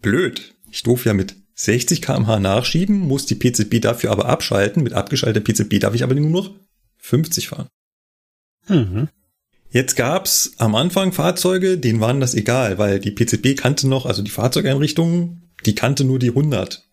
blöd. 0.00 0.54
Ich 0.70 0.82
durfte 0.82 1.10
ja 1.10 1.14
mit 1.14 1.36
60 1.54 2.02
kmh 2.02 2.38
nachschieben, 2.38 2.98
muss 2.98 3.26
die 3.26 3.34
PCB 3.34 3.80
dafür 3.80 4.10
aber 4.10 4.26
abschalten. 4.26 4.82
Mit 4.82 4.92
abgeschalteter 4.92 5.44
PCB 5.44 5.80
darf 5.80 5.94
ich 5.94 6.02
aber 6.04 6.14
nur 6.14 6.30
noch 6.30 6.54
50 6.98 7.48
fahren. 7.48 7.68
Mhm. 8.68 9.08
Jetzt 9.70 9.96
gab's 9.96 10.52
am 10.56 10.74
Anfang 10.74 11.12
Fahrzeuge, 11.12 11.76
denen 11.76 12.00
waren 12.00 12.20
das 12.20 12.34
egal, 12.34 12.78
weil 12.78 13.00
die 13.00 13.10
PCB 13.10 13.54
kannte 13.54 13.86
noch, 13.86 14.06
also 14.06 14.22
die 14.22 14.30
Fahrzeugeinrichtung, 14.30 15.42
die 15.66 15.74
kannte 15.74 16.04
nur 16.04 16.18
die 16.18 16.30
100. 16.30 16.88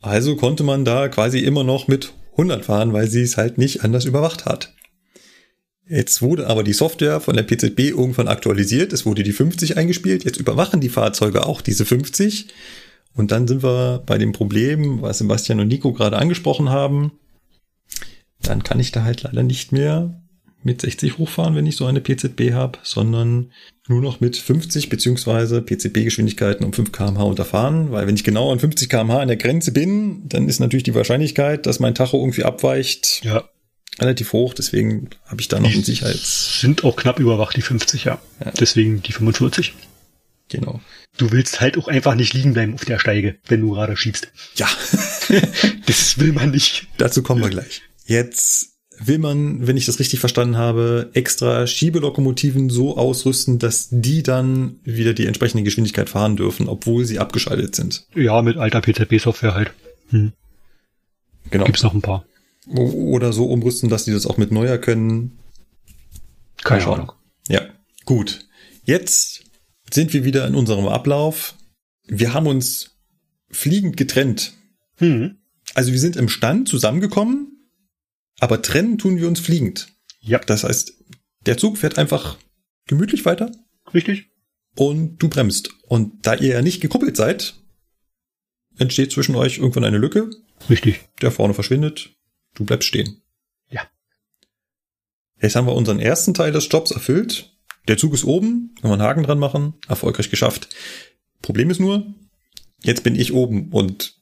Also 0.00 0.36
konnte 0.36 0.62
man 0.62 0.86
da 0.86 1.08
quasi 1.08 1.40
immer 1.40 1.64
noch 1.64 1.86
mit 1.86 2.14
100 2.32 2.64
fahren, 2.64 2.92
weil 2.94 3.08
sie 3.08 3.22
es 3.22 3.36
halt 3.36 3.58
nicht 3.58 3.84
anders 3.84 4.06
überwacht 4.06 4.46
hat. 4.46 4.72
Jetzt 5.88 6.22
wurde 6.22 6.46
aber 6.48 6.64
die 6.64 6.72
Software 6.72 7.20
von 7.20 7.36
der 7.36 7.44
PZB 7.44 7.90
irgendwann 7.90 8.26
aktualisiert, 8.26 8.92
es 8.92 9.04
wurde 9.04 9.22
die 9.22 9.32
50 9.32 9.76
eingespielt, 9.76 10.24
jetzt 10.24 10.38
überwachen 10.38 10.80
die 10.80 10.88
Fahrzeuge 10.88 11.46
auch 11.46 11.60
diese 11.60 11.84
50. 11.84 12.48
Und 13.14 13.32
dann 13.32 13.46
sind 13.46 13.62
wir 13.62 14.02
bei 14.04 14.18
dem 14.18 14.32
Problem, 14.32 15.02
was 15.02 15.18
Sebastian 15.18 15.60
und 15.60 15.68
Nico 15.68 15.92
gerade 15.92 16.18
angesprochen 16.18 16.70
haben. 16.70 17.12
Dann 18.42 18.62
kann 18.62 18.80
ich 18.80 18.92
da 18.92 19.04
halt 19.04 19.22
leider 19.22 19.42
nicht 19.42 19.72
mehr 19.72 20.22
mit 20.62 20.80
60 20.80 21.18
hochfahren, 21.18 21.54
wenn 21.54 21.66
ich 21.66 21.76
so 21.76 21.86
eine 21.86 22.00
PZB 22.00 22.52
habe, 22.52 22.78
sondern 22.82 23.52
nur 23.88 24.02
noch 24.02 24.20
mit 24.20 24.36
50 24.36 24.88
beziehungsweise 24.88 25.62
PZB-Geschwindigkeiten 25.62 26.64
um 26.64 26.72
5 26.72 26.92
kmh 26.92 27.22
unterfahren, 27.22 27.92
weil 27.92 28.06
wenn 28.06 28.16
ich 28.16 28.24
genau 28.24 28.50
an 28.50 28.58
50 28.58 28.88
kmh 28.88 29.20
an 29.20 29.28
der 29.28 29.36
Grenze 29.36 29.72
bin, 29.72 30.28
dann 30.28 30.48
ist 30.48 30.58
natürlich 30.58 30.82
die 30.82 30.94
Wahrscheinlichkeit, 30.94 31.66
dass 31.66 31.78
mein 31.78 31.94
Tacho 31.94 32.18
irgendwie 32.18 32.44
abweicht, 32.44 33.20
ja. 33.24 33.44
relativ 34.00 34.32
hoch. 34.32 34.54
Deswegen 34.54 35.10
habe 35.26 35.40
ich 35.40 35.48
da 35.48 35.60
noch 35.60 35.70
die 35.70 35.76
ein 35.76 35.84
Sicherheits... 35.84 36.60
Sind 36.60 36.84
auch 36.84 36.96
knapp 36.96 37.20
überwacht, 37.20 37.56
die 37.56 37.62
50, 37.62 38.04
ja. 38.04 38.18
ja. 38.44 38.50
Deswegen 38.58 39.02
die 39.02 39.12
45. 39.12 39.74
Genau. 40.48 40.80
Du 41.16 41.32
willst 41.32 41.60
halt 41.60 41.78
auch 41.78 41.88
einfach 41.88 42.14
nicht 42.14 42.34
liegen 42.34 42.52
bleiben 42.52 42.74
auf 42.74 42.84
der 42.84 42.98
Steige, 42.98 43.36
wenn 43.46 43.60
du 43.60 43.72
gerade 43.72 43.96
schiebst. 43.96 44.28
Ja. 44.56 44.68
das 45.86 46.18
will 46.18 46.32
man 46.32 46.50
nicht. 46.50 46.86
Dazu 46.98 47.22
kommen 47.22 47.42
wir 47.42 47.50
gleich. 47.50 47.82
Jetzt 48.04 48.75
will 48.98 49.18
man, 49.18 49.66
wenn 49.66 49.76
ich 49.76 49.86
das 49.86 49.98
richtig 49.98 50.20
verstanden 50.20 50.56
habe, 50.56 51.10
extra 51.12 51.66
Schiebelokomotiven 51.66 52.70
so 52.70 52.96
ausrüsten, 52.96 53.58
dass 53.58 53.88
die 53.90 54.22
dann 54.22 54.80
wieder 54.84 55.14
die 55.14 55.26
entsprechende 55.26 55.64
Geschwindigkeit 55.64 56.08
fahren 56.08 56.36
dürfen, 56.36 56.68
obwohl 56.68 57.04
sie 57.04 57.18
abgeschaltet 57.18 57.74
sind. 57.74 58.06
Ja, 58.14 58.42
mit 58.42 58.56
alter 58.56 58.80
PZB-Software 58.80 59.54
halt. 59.54 59.72
Hm. 60.10 60.32
Genau. 61.50 61.64
Gibt's 61.64 61.82
noch 61.82 61.94
ein 61.94 62.02
paar. 62.02 62.24
Oder 62.68 63.32
so 63.32 63.46
umrüsten, 63.46 63.88
dass 63.88 64.04
die 64.04 64.12
das 64.12 64.26
auch 64.26 64.38
mit 64.38 64.50
neuer 64.50 64.78
können. 64.78 65.38
Keine 66.64 66.86
Ahnung. 66.86 67.12
Ja, 67.48 67.62
gut. 68.04 68.46
Jetzt 68.84 69.44
sind 69.90 70.12
wir 70.12 70.24
wieder 70.24 70.46
in 70.46 70.54
unserem 70.54 70.86
Ablauf. 70.86 71.54
Wir 72.06 72.34
haben 72.34 72.46
uns 72.46 72.96
fliegend 73.50 73.96
getrennt. 73.96 74.52
Hm. 74.96 75.36
Also 75.74 75.92
wir 75.92 76.00
sind 76.00 76.16
im 76.16 76.28
Stand 76.28 76.68
zusammengekommen, 76.68 77.55
aber 78.40 78.62
trennen 78.62 78.98
tun 78.98 79.16
wir 79.18 79.28
uns 79.28 79.40
fliegend. 79.40 79.88
Ja. 80.20 80.38
Das 80.38 80.64
heißt, 80.64 80.92
der 81.46 81.56
Zug 81.56 81.78
fährt 81.78 81.98
einfach 81.98 82.36
gemütlich 82.86 83.24
weiter. 83.24 83.50
Richtig. 83.94 84.30
Und 84.76 85.18
du 85.18 85.28
bremst. 85.28 85.70
Und 85.86 86.26
da 86.26 86.34
ihr 86.34 86.54
ja 86.54 86.62
nicht 86.62 86.80
gekuppelt 86.80 87.16
seid, 87.16 87.54
entsteht 88.78 89.12
zwischen 89.12 89.36
euch 89.36 89.58
irgendwann 89.58 89.84
eine 89.84 89.98
Lücke. 89.98 90.30
Richtig. 90.68 91.00
Der 91.22 91.30
vorne 91.30 91.54
verschwindet. 91.54 92.10
Du 92.54 92.64
bleibst 92.64 92.88
stehen. 92.88 93.22
Ja. 93.70 93.82
Jetzt 95.40 95.56
haben 95.56 95.66
wir 95.66 95.74
unseren 95.74 96.00
ersten 96.00 96.34
Teil 96.34 96.52
des 96.52 96.68
Jobs 96.70 96.90
erfüllt. 96.90 97.56
Der 97.88 97.96
Zug 97.96 98.14
ist 98.14 98.24
oben, 98.24 98.74
kann 98.80 98.90
man 98.90 99.00
einen 99.00 99.08
Haken 99.08 99.22
dran 99.22 99.38
machen, 99.38 99.74
erfolgreich 99.86 100.30
geschafft. 100.30 100.68
Problem 101.40 101.70
ist 101.70 101.78
nur, 101.78 102.12
jetzt 102.82 103.04
bin 103.04 103.14
ich 103.14 103.32
oben 103.32 103.70
und 103.70 104.15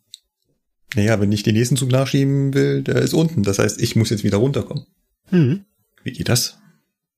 naja, 0.94 1.20
wenn 1.20 1.32
ich 1.32 1.42
den 1.42 1.54
nächsten 1.54 1.76
Zug 1.76 1.90
nachschieben 1.90 2.54
will, 2.54 2.82
der 2.82 2.96
ist 2.96 3.14
unten. 3.14 3.42
Das 3.42 3.58
heißt, 3.58 3.80
ich 3.80 3.96
muss 3.96 4.10
jetzt 4.10 4.24
wieder 4.24 4.38
runterkommen. 4.38 4.86
Mhm. 5.30 5.64
Wie 6.02 6.12
geht 6.12 6.28
das? 6.28 6.58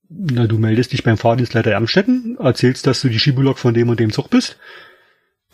Na, 0.08 0.46
du 0.46 0.58
meldest 0.58 0.92
dich 0.92 1.02
beim 1.02 1.18
Fahrdienstleiter 1.18 1.76
Amstetten, 1.76 2.36
erzählst, 2.38 2.86
dass 2.86 3.00
du 3.00 3.08
die 3.08 3.18
Skibulok 3.18 3.58
von 3.58 3.74
dem 3.74 3.88
und 3.88 3.98
dem 3.98 4.12
Zug 4.12 4.30
bist. 4.30 4.56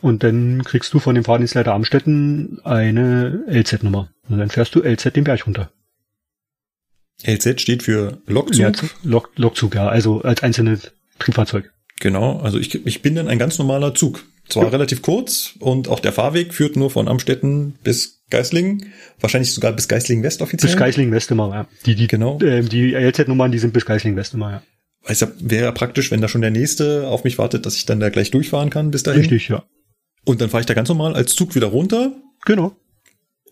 Und 0.00 0.24
dann 0.24 0.62
kriegst 0.64 0.92
du 0.92 0.98
von 0.98 1.14
dem 1.14 1.24
Fahrdienstleiter 1.24 1.72
Amstetten 1.72 2.60
eine 2.64 3.44
LZ-Nummer. 3.46 4.10
Und 4.28 4.38
dann 4.38 4.50
fährst 4.50 4.74
du 4.74 4.80
LZ 4.80 5.14
den 5.14 5.24
Berg 5.24 5.46
runter. 5.46 5.70
LZ 7.24 7.60
steht 7.60 7.82
für 7.82 8.20
Lokzug? 8.26 8.58
Ja, 8.58 8.72
Lok, 9.04 9.30
Lokzug, 9.36 9.74
ja, 9.74 9.88
also 9.88 10.22
als 10.22 10.42
einzelnes 10.42 10.92
Triebfahrzeug. 11.18 11.72
Genau, 12.00 12.40
also 12.40 12.58
ich, 12.58 12.84
ich 12.84 13.00
bin 13.00 13.14
dann 13.14 13.28
ein 13.28 13.38
ganz 13.38 13.58
normaler 13.58 13.94
Zug. 13.94 14.24
Zwar 14.49 14.64
ja. 14.64 14.70
relativ 14.70 15.03
kurz 15.03 15.55
und 15.61 15.88
auch 15.88 16.01
der 16.01 16.12
Fahrweg 16.12 16.53
führt 16.53 16.76
nur 16.76 16.90
von 16.90 17.09
Amstetten 17.09 17.74
bis 17.84 18.24
Geislingen, 18.30 18.93
wahrscheinlich 19.20 19.53
sogar 19.53 19.72
bis 19.72 19.88
Geislingen 19.88 20.24
West 20.24 20.43
offiziell. 20.43 20.70
Bis 20.70 20.78
Geislingen 20.78 21.12
West 21.12 21.30
immer, 21.30 21.49
ja. 21.55 21.66
Die, 21.86 21.95
die, 21.95 22.07
genau. 22.07 22.38
Äh, 22.40 22.62
die 22.62 22.95
LZ-Nummern, 22.95 23.53
die 23.53 23.59
sind 23.59 23.72
bis 23.72 23.84
Geislingen 23.84 24.16
West 24.16 24.34
immer, 24.34 24.51
ja. 24.51 24.62
Weil 25.05 25.12
es 25.12 25.26
wäre 25.38 25.72
praktisch, 25.72 26.11
wenn 26.11 26.20
da 26.20 26.28
schon 26.28 26.40
der 26.40 26.51
nächste 26.51 27.09
auf 27.09 27.24
mich 27.24 27.38
wartet, 27.38 27.66
dass 27.66 27.76
ich 27.76 27.86
dann 27.86 28.01
da 28.01 28.09
gleich 28.09 28.30
durchfahren 28.30 28.70
kann 28.70 28.90
bis 28.90 29.03
dahin. 29.03 29.20
Richtig, 29.20 29.49
ja. 29.49 29.64
Und 30.24 30.40
dann 30.40 30.51
fahre 30.51 30.61
ich 30.61 30.66
da 30.66 30.74
ganz 30.74 30.88
normal 30.88 31.14
als 31.14 31.34
Zug 31.34 31.55
wieder 31.55 31.66
runter. 31.68 32.12
Genau. 32.45 32.76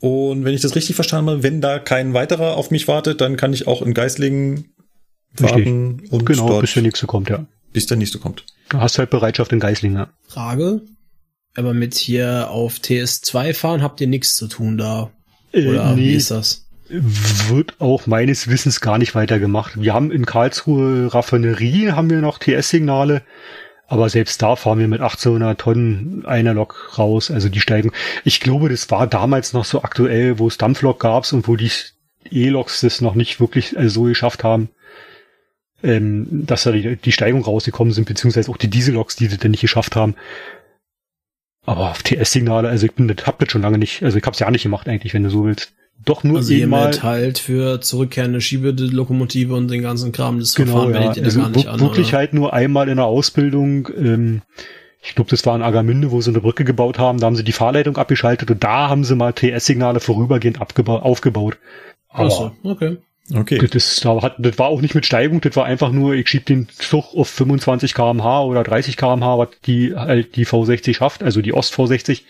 Und 0.01 0.45
wenn 0.45 0.55
ich 0.55 0.61
das 0.63 0.77
richtig 0.77 0.95
verstanden 0.95 1.31
habe, 1.31 1.43
wenn 1.43 1.61
da 1.61 1.79
kein 1.79 2.15
weiterer 2.15 2.57
auf 2.57 2.71
mich 2.71 2.89
wartet, 2.89 3.21
dann 3.21 3.37
kann 3.37 3.53
ich 3.53 3.67
auch 3.67 3.83
in 3.83 3.93
Geislingen 3.93 4.73
warten 5.37 5.97
richtig. 5.97 6.13
und 6.13 6.27
genau, 6.27 6.49
dort, 6.49 6.63
bis 6.63 6.75
der 6.75 6.83
nächste 6.83 7.07
kommt, 7.07 7.29
ja. 7.29 7.47
Bis 7.73 7.87
der 7.87 7.97
nächste 7.97 8.19
kommt. 8.19 8.45
Du 8.69 8.81
hast 8.81 8.99
halt 8.99 9.11
Bereitschaft 9.11 9.53
in 9.53 9.61
Geislingen. 9.61 10.07
Frage. 10.27 10.83
Aber 11.57 11.75
mit 11.75 11.95
hier 11.95 12.51
auf 12.51 12.77
TS2 12.77 13.55
fahren 13.55 13.83
habt 13.83 14.01
ihr 14.01 14.07
nichts 14.07 14.37
zu 14.37 14.47
tun 14.47 14.79
da. 14.79 15.11
Äh, 15.53 15.69
Oder 15.69 15.91
äh, 15.91 15.95
nee, 15.95 16.03
wie 16.03 16.15
ist 16.15 16.31
das? 16.31 16.67
Wird 16.89 17.81
auch 17.81 18.07
meines 18.07 18.49
Wissens 18.49 18.81
gar 18.81 18.99
nicht 18.99 19.15
weitergemacht. 19.15 19.81
Wir 19.81 19.95
haben 19.95 20.11
in 20.11 20.27
Karlsruhe 20.27 21.13
Raffinerie, 21.13 21.93
haben 21.93 22.11
wir 22.11 22.21
noch 22.21 22.39
TS-Signale. 22.39 23.23
Aber 23.87 24.09
selbst 24.09 24.41
da 24.43 24.55
fahren 24.55 24.79
wir 24.79 24.87
mit 24.87 25.01
1800 25.01 25.61
Tonnen 25.61 26.25
einer 26.25 26.55
Lok 26.55 26.97
raus. 26.99 27.31
Also 27.31 27.49
die 27.49 27.61
steigen. 27.61 27.91
Ich 28.25 28.39
glaube, 28.39 28.69
das 28.69 28.91
war 28.91 29.09
damals 29.09 29.53
noch 29.53 29.65
so 29.65 29.83
aktuell, 29.83 30.39
wo 30.39 30.47
es 30.47 30.59
Dampflok 30.59 31.01
gab's 31.01 31.33
und 31.33 31.49
wo 31.49 31.57
die 31.57 31.71
E-Loks 32.31 32.83
das 32.83 33.01
noch 33.01 33.17
nicht 33.17 33.41
wirklich 33.41 33.77
also 33.77 34.03
so 34.03 34.03
geschafft 34.05 34.45
haben 34.45 34.69
ähm, 35.83 36.45
dass 36.47 36.65
da 36.65 36.73
die, 36.73 36.97
die 36.97 37.13
Steigung 37.13 37.43
rausgekommen 37.43 37.93
sind, 37.93 38.07
beziehungsweise 38.07 38.51
auch 38.51 38.57
die 38.57 38.69
Dieselloks, 38.69 39.17
die 39.17 39.27
sie 39.27 39.39
denn 39.39 39.53
nicht 39.53 39.61
geschafft 39.61 39.97
haben. 39.97 40.15
Aber 41.67 41.95
TS-Signale, 42.03 42.69
also 42.69 42.87
ich 42.87 42.93
bin, 42.93 43.09
das 43.09 43.27
hab 43.27 43.39
das 43.39 43.51
schon 43.51 43.63
lange 43.63 43.79
nicht, 43.79 44.03
also 44.03 44.19
ich 44.19 44.25
hab's 44.25 44.39
ja 44.39 44.51
nicht 44.51 44.63
gemacht 44.63 44.89
eigentlich, 44.89 45.15
wenn 45.15 45.23
du 45.23 45.31
so 45.31 45.45
willst. 45.45 45.73
Doch 46.05 46.25
nur 46.25 46.39
also 46.39 46.55
einmal 46.55 47.03
halt 47.03 47.39
für 47.39 47.81
zurückkehrende 47.81 48.41
Schiebelokomotive 48.41 49.55
und 49.55 49.69
den 49.69 49.83
ganzen 49.83 50.13
Kram 50.13 50.39
das 50.39 50.55
genau, 50.55 50.85
Verfahren 50.85 50.95
ja. 50.95 51.15
ihr 51.15 51.25
also 51.25 51.41
gar 51.41 51.51
nicht 51.51 51.69
an, 51.69 51.81
wirklich 51.81 52.09
oder? 52.09 52.19
halt 52.19 52.33
nur 52.33 52.55
einmal 52.55 52.89
in 52.89 52.97
der 52.97 53.05
Ausbildung. 53.05 53.89
Ähm, 53.97 54.43
ich 55.03 55.15
glaube, 55.15 55.31
das 55.31 55.45
war 55.45 55.57
in 55.57 55.63
Agamünde, 55.63 56.11
wo 56.11 56.21
sie 56.21 56.31
eine 56.31 56.41
Brücke 56.41 56.65
gebaut 56.65 56.99
haben. 56.99 57.21
Da 57.21 57.27
haben 57.27 57.37
sie 57.37 57.45
die 57.45 57.53
Fahrleitung 57.53 57.99
abgeschaltet 57.99 58.51
und 58.51 58.65
da 58.65 58.89
haben 58.89 59.05
sie 59.05 59.15
mal 59.15 59.33
TS-Signale 59.33 60.01
vorübergehend 60.01 60.61
aufgebaut. 60.61 61.59
Aber 62.09 62.27
Ach 62.27 62.31
so, 62.31 62.53
okay. 62.65 62.97
Okay. 63.35 63.59
Das, 63.59 64.01
das, 64.01 64.33
das 64.39 64.59
war 64.59 64.67
auch 64.67 64.81
nicht 64.81 64.95
mit 64.95 65.07
Steigung, 65.07 65.41
das 65.41 65.55
war 65.57 65.65
einfach 65.65 65.93
nur, 65.93 66.15
ich 66.15 66.29
schieb 66.29 66.47
den 66.47 66.69
Zug 66.69 67.15
auf 67.15 67.29
25 67.29 67.95
kmh 67.95 68.43
oder 68.43 68.65
30 68.65 68.97
kmh, 68.97 69.39
was 69.39 69.49
die 69.67 69.95
halt 69.95 70.37
die 70.37 70.47
V60 70.47 70.95
schafft, 70.95 71.23
also 71.23 71.41
die 71.41 71.53
Ost 71.53 71.75
V60, 71.75 72.23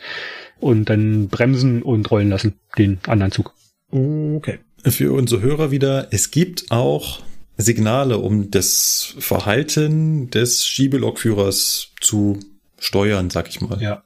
und 0.59 0.91
dann 0.91 1.29
bremsen 1.29 1.83
und 1.83 2.11
rollen 2.11 2.29
lassen, 2.29 2.55
den 2.77 2.99
anderen 3.07 3.33
Zug. 3.33 3.55
Okay. 3.91 4.59
Für 4.85 5.13
unsere 5.13 5.43
Hörer 5.43 5.71
wieder, 5.71 6.09
es 6.11 6.31
gibt 6.31 6.71
auch 6.71 7.21
Signale, 7.57 8.19
um 8.19 8.51
das 8.51 9.15
Verhalten 9.19 10.31
des 10.31 10.67
Schiebelokführers 10.67 11.93
zu 12.01 12.39
steuern, 12.79 13.31
sag 13.31 13.49
ich 13.49 13.61
mal. 13.61 13.81
Ja. 13.81 14.03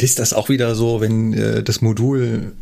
Ist 0.00 0.18
das 0.18 0.32
auch 0.32 0.48
wieder 0.48 0.74
so, 0.74 1.00
wenn 1.00 1.32
äh, 1.32 1.62
das 1.62 1.80
Modul 1.80 2.52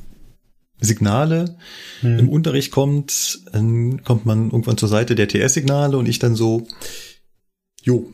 Signale 0.83 1.57
hm. 2.01 2.19
im 2.19 2.29
Unterricht 2.29 2.71
kommt, 2.71 3.41
dann 3.53 4.03
kommt 4.03 4.27
man 4.27 4.51
irgendwann 4.51 4.77
zur 4.77 4.89
Seite 4.89 5.15
der 5.15 5.29
TS-Signale 5.29 5.97
und 5.97 6.09
ich 6.09 6.19
dann 6.19 6.35
so, 6.35 6.67
jo, 7.83 8.13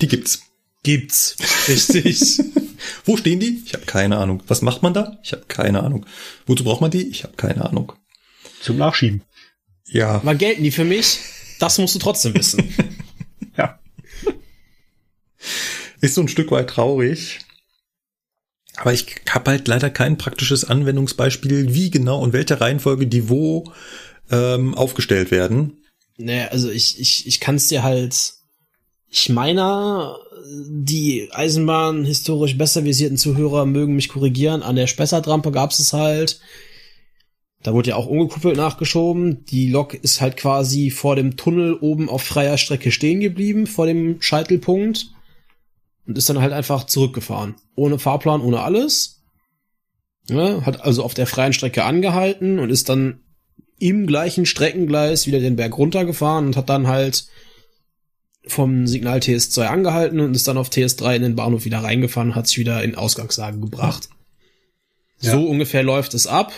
die 0.00 0.08
gibt's. 0.08 0.42
Gibt's. 0.82 1.36
Richtig. 1.68 2.40
Wo 3.04 3.16
stehen 3.16 3.40
die? 3.40 3.62
Ich 3.66 3.74
habe 3.74 3.84
keine 3.84 4.18
Ahnung. 4.18 4.42
Was 4.46 4.62
macht 4.62 4.82
man 4.82 4.94
da? 4.94 5.18
Ich 5.22 5.32
habe 5.32 5.44
keine 5.48 5.82
Ahnung. 5.82 6.06
Wozu 6.46 6.64
braucht 6.64 6.80
man 6.80 6.90
die? 6.90 7.08
Ich 7.08 7.24
habe 7.24 7.36
keine 7.36 7.64
Ahnung. 7.64 7.92
Zum 8.60 8.76
Nachschieben. 8.76 9.22
Ja. 9.86 10.20
Mal 10.22 10.36
gelten 10.36 10.62
die 10.62 10.70
für 10.70 10.84
mich? 10.84 11.18
Das 11.58 11.78
musst 11.78 11.94
du 11.94 11.98
trotzdem 11.98 12.34
wissen. 12.34 12.74
ja. 13.56 13.78
Ist 16.00 16.14
so 16.14 16.20
ein 16.20 16.28
Stück 16.28 16.50
weit 16.52 16.70
traurig, 16.70 17.40
aber 18.80 18.92
ich 18.92 19.06
habe 19.28 19.50
halt 19.50 19.68
leider 19.68 19.90
kein 19.90 20.18
praktisches 20.18 20.64
Anwendungsbeispiel, 20.64 21.74
wie 21.74 21.90
genau 21.90 22.20
und 22.20 22.32
welche 22.32 22.60
Reihenfolge 22.60 23.06
die 23.06 23.28
wo 23.28 23.72
ähm, 24.30 24.74
aufgestellt 24.74 25.30
werden. 25.30 25.78
Naja, 26.16 26.48
also 26.48 26.70
ich, 26.70 27.00
ich, 27.00 27.26
ich 27.26 27.40
kann 27.40 27.56
es 27.56 27.68
dir 27.68 27.82
halt, 27.82 28.34
ich 29.08 29.28
meine, 29.28 30.16
die 30.50 31.28
Eisenbahn 31.32 32.04
historisch 32.04 32.56
besser 32.56 32.84
visierten 32.84 33.16
Zuhörer 33.16 33.66
mögen 33.66 33.96
mich 33.96 34.08
korrigieren. 34.08 34.62
An 34.62 34.76
der 34.76 34.86
Spessartrampe 34.86 35.52
gab 35.52 35.70
es 35.70 35.92
halt. 35.92 36.40
Da 37.62 37.74
wurde 37.74 37.90
ja 37.90 37.96
auch 37.96 38.06
ungekuppelt 38.06 38.56
nachgeschoben. 38.56 39.44
Die 39.46 39.68
Lok 39.68 39.94
ist 39.94 40.20
halt 40.20 40.36
quasi 40.36 40.90
vor 40.90 41.16
dem 41.16 41.36
Tunnel 41.36 41.74
oben 41.74 42.08
auf 42.08 42.22
freier 42.22 42.56
Strecke 42.56 42.92
stehen 42.92 43.20
geblieben, 43.20 43.66
vor 43.66 43.86
dem 43.86 44.22
Scheitelpunkt. 44.22 45.10
Und 46.08 46.16
ist 46.16 46.30
dann 46.30 46.40
halt 46.40 46.54
einfach 46.54 46.84
zurückgefahren. 46.84 47.56
Ohne 47.76 47.98
Fahrplan, 47.98 48.40
ohne 48.40 48.62
alles. 48.62 49.22
Ja, 50.30 50.64
hat 50.64 50.80
also 50.80 51.02
auf 51.02 51.12
der 51.12 51.26
freien 51.26 51.52
Strecke 51.52 51.84
angehalten 51.84 52.58
und 52.58 52.70
ist 52.70 52.88
dann 52.88 53.20
im 53.78 54.06
gleichen 54.06 54.46
Streckengleis 54.46 55.26
wieder 55.26 55.38
den 55.38 55.56
Berg 55.56 55.76
runtergefahren 55.76 56.46
und 56.46 56.56
hat 56.56 56.70
dann 56.70 56.86
halt 56.86 57.26
vom 58.46 58.86
Signal 58.86 59.18
TS2 59.18 59.66
angehalten 59.66 60.20
und 60.20 60.34
ist 60.34 60.48
dann 60.48 60.56
auf 60.56 60.70
TS3 60.70 61.16
in 61.16 61.22
den 61.22 61.36
Bahnhof 61.36 61.66
wieder 61.66 61.80
reingefahren, 61.80 62.34
hat 62.34 62.48
sich 62.48 62.56
wieder 62.56 62.82
in 62.82 62.94
Ausgangslage 62.94 63.60
gebracht. 63.60 64.08
Ja. 65.20 65.32
So 65.32 65.46
ungefähr 65.46 65.82
läuft 65.82 66.14
es 66.14 66.26
ab, 66.26 66.52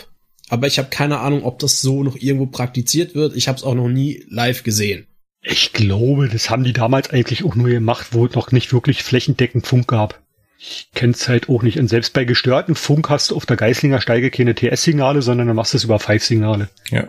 aber 0.47 0.67
ich 0.67 0.77
habe 0.77 0.89
keine 0.89 1.19
Ahnung, 1.19 1.43
ob 1.43 1.59
das 1.59 1.81
so 1.81 2.03
noch 2.03 2.15
irgendwo 2.15 2.45
praktiziert 2.45 3.15
wird. 3.15 3.35
Ich 3.35 3.49
habe 3.49 3.57
es 3.57 3.65
auch 3.65 3.75
noch 3.75 3.89
nie 3.89 4.23
live 4.29 4.63
gesehen. 4.63 5.07
Ich 5.43 5.73
glaube, 5.73 6.29
das 6.29 6.49
haben 6.49 6.63
die 6.63 6.73
damals 6.73 7.09
eigentlich 7.09 7.43
auch 7.43 7.55
nur 7.55 7.69
gemacht, 7.69 8.07
wo 8.11 8.25
es 8.25 8.35
noch 8.35 8.51
nicht 8.51 8.73
wirklich 8.73 9.03
flächendeckend 9.03 9.65
Funk 9.65 9.87
gab. 9.87 10.19
Ich 10.59 10.89
kenn's 10.93 11.27
halt 11.27 11.49
auch 11.49 11.63
nicht. 11.63 11.79
Und 11.79 11.87
selbst 11.87 12.13
bei 12.13 12.23
gestörten 12.23 12.75
Funk 12.75 13.09
hast 13.09 13.31
du 13.31 13.35
auf 13.35 13.47
der 13.47 13.57
Geislinger 13.57 13.99
Steige 13.99 14.29
keine 14.29 14.53
TS-Signale, 14.53 15.23
sondern 15.23 15.47
du 15.47 15.55
machst 15.55 15.73
es 15.73 15.83
über 15.83 15.97
Five-Signale. 15.97 16.69
Ja. 16.91 17.07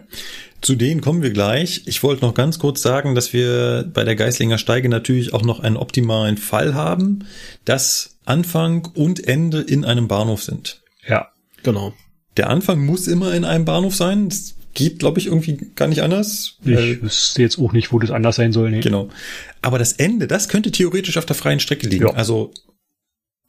Zu 0.63 0.75
denen 0.75 1.03
kommen 1.03 1.23
wir 1.23 1.33
gleich. 1.33 1.83
Ich 1.85 2.03
wollte 2.03 2.25
noch 2.25 2.33
ganz 2.33 2.59
kurz 2.59 2.81
sagen, 2.81 3.15
dass 3.15 3.35
wir 3.35 3.85
bei 3.93 4.05
der 4.05 4.17
Geislinger 4.17 4.57
Steige 4.57 4.89
natürlich 4.89 5.35
auch 5.35 5.43
noch 5.43 5.61
einen 5.61 5.77
optimalen 5.77 6.39
Fall 6.39 6.75
haben, 6.75 7.27
dass 7.67 8.17
Anfang 8.25 8.89
und 8.95 9.27
Ende 9.27 9.61
in 9.61 9.85
einem 9.85 10.09
Bahnhof 10.09 10.43
sind. 10.43 10.81
Ja. 11.07 11.29
Genau. 11.63 11.93
Der 12.39 12.49
Anfang 12.49 12.81
muss 12.81 13.07
immer 13.07 13.35
in 13.35 13.45
einem 13.45 13.67
Bahnhof 13.67 13.95
sein. 13.95 14.31
Das 14.31 14.55
geht, 14.75 14.99
glaube 14.99 15.21
ich, 15.21 15.27
irgendwie 15.27 15.71
gar 15.75 15.89
nicht 15.89 16.03
anders. 16.03 16.57
Ich 16.65 17.03
wüsste 17.03 17.43
jetzt 17.43 17.59
auch 17.59 17.73
nicht, 17.73 17.93
wo 17.93 17.99
das 17.99 18.11
anders 18.11 18.37
sein 18.37 18.53
soll. 18.53 18.71
Nee. 18.71 18.81
Genau. 18.81 19.09
Aber 19.61 19.79
das 19.79 19.93
Ende, 19.93 20.27
das 20.27 20.49
könnte 20.49 20.73
theoretisch 20.73 21.19
auf 21.19 21.27
der 21.27 21.37
freien 21.37 21.61
Strecke 21.61 21.89
liegen. 21.89 22.07
Ja. 22.07 22.15
Also 22.15 22.53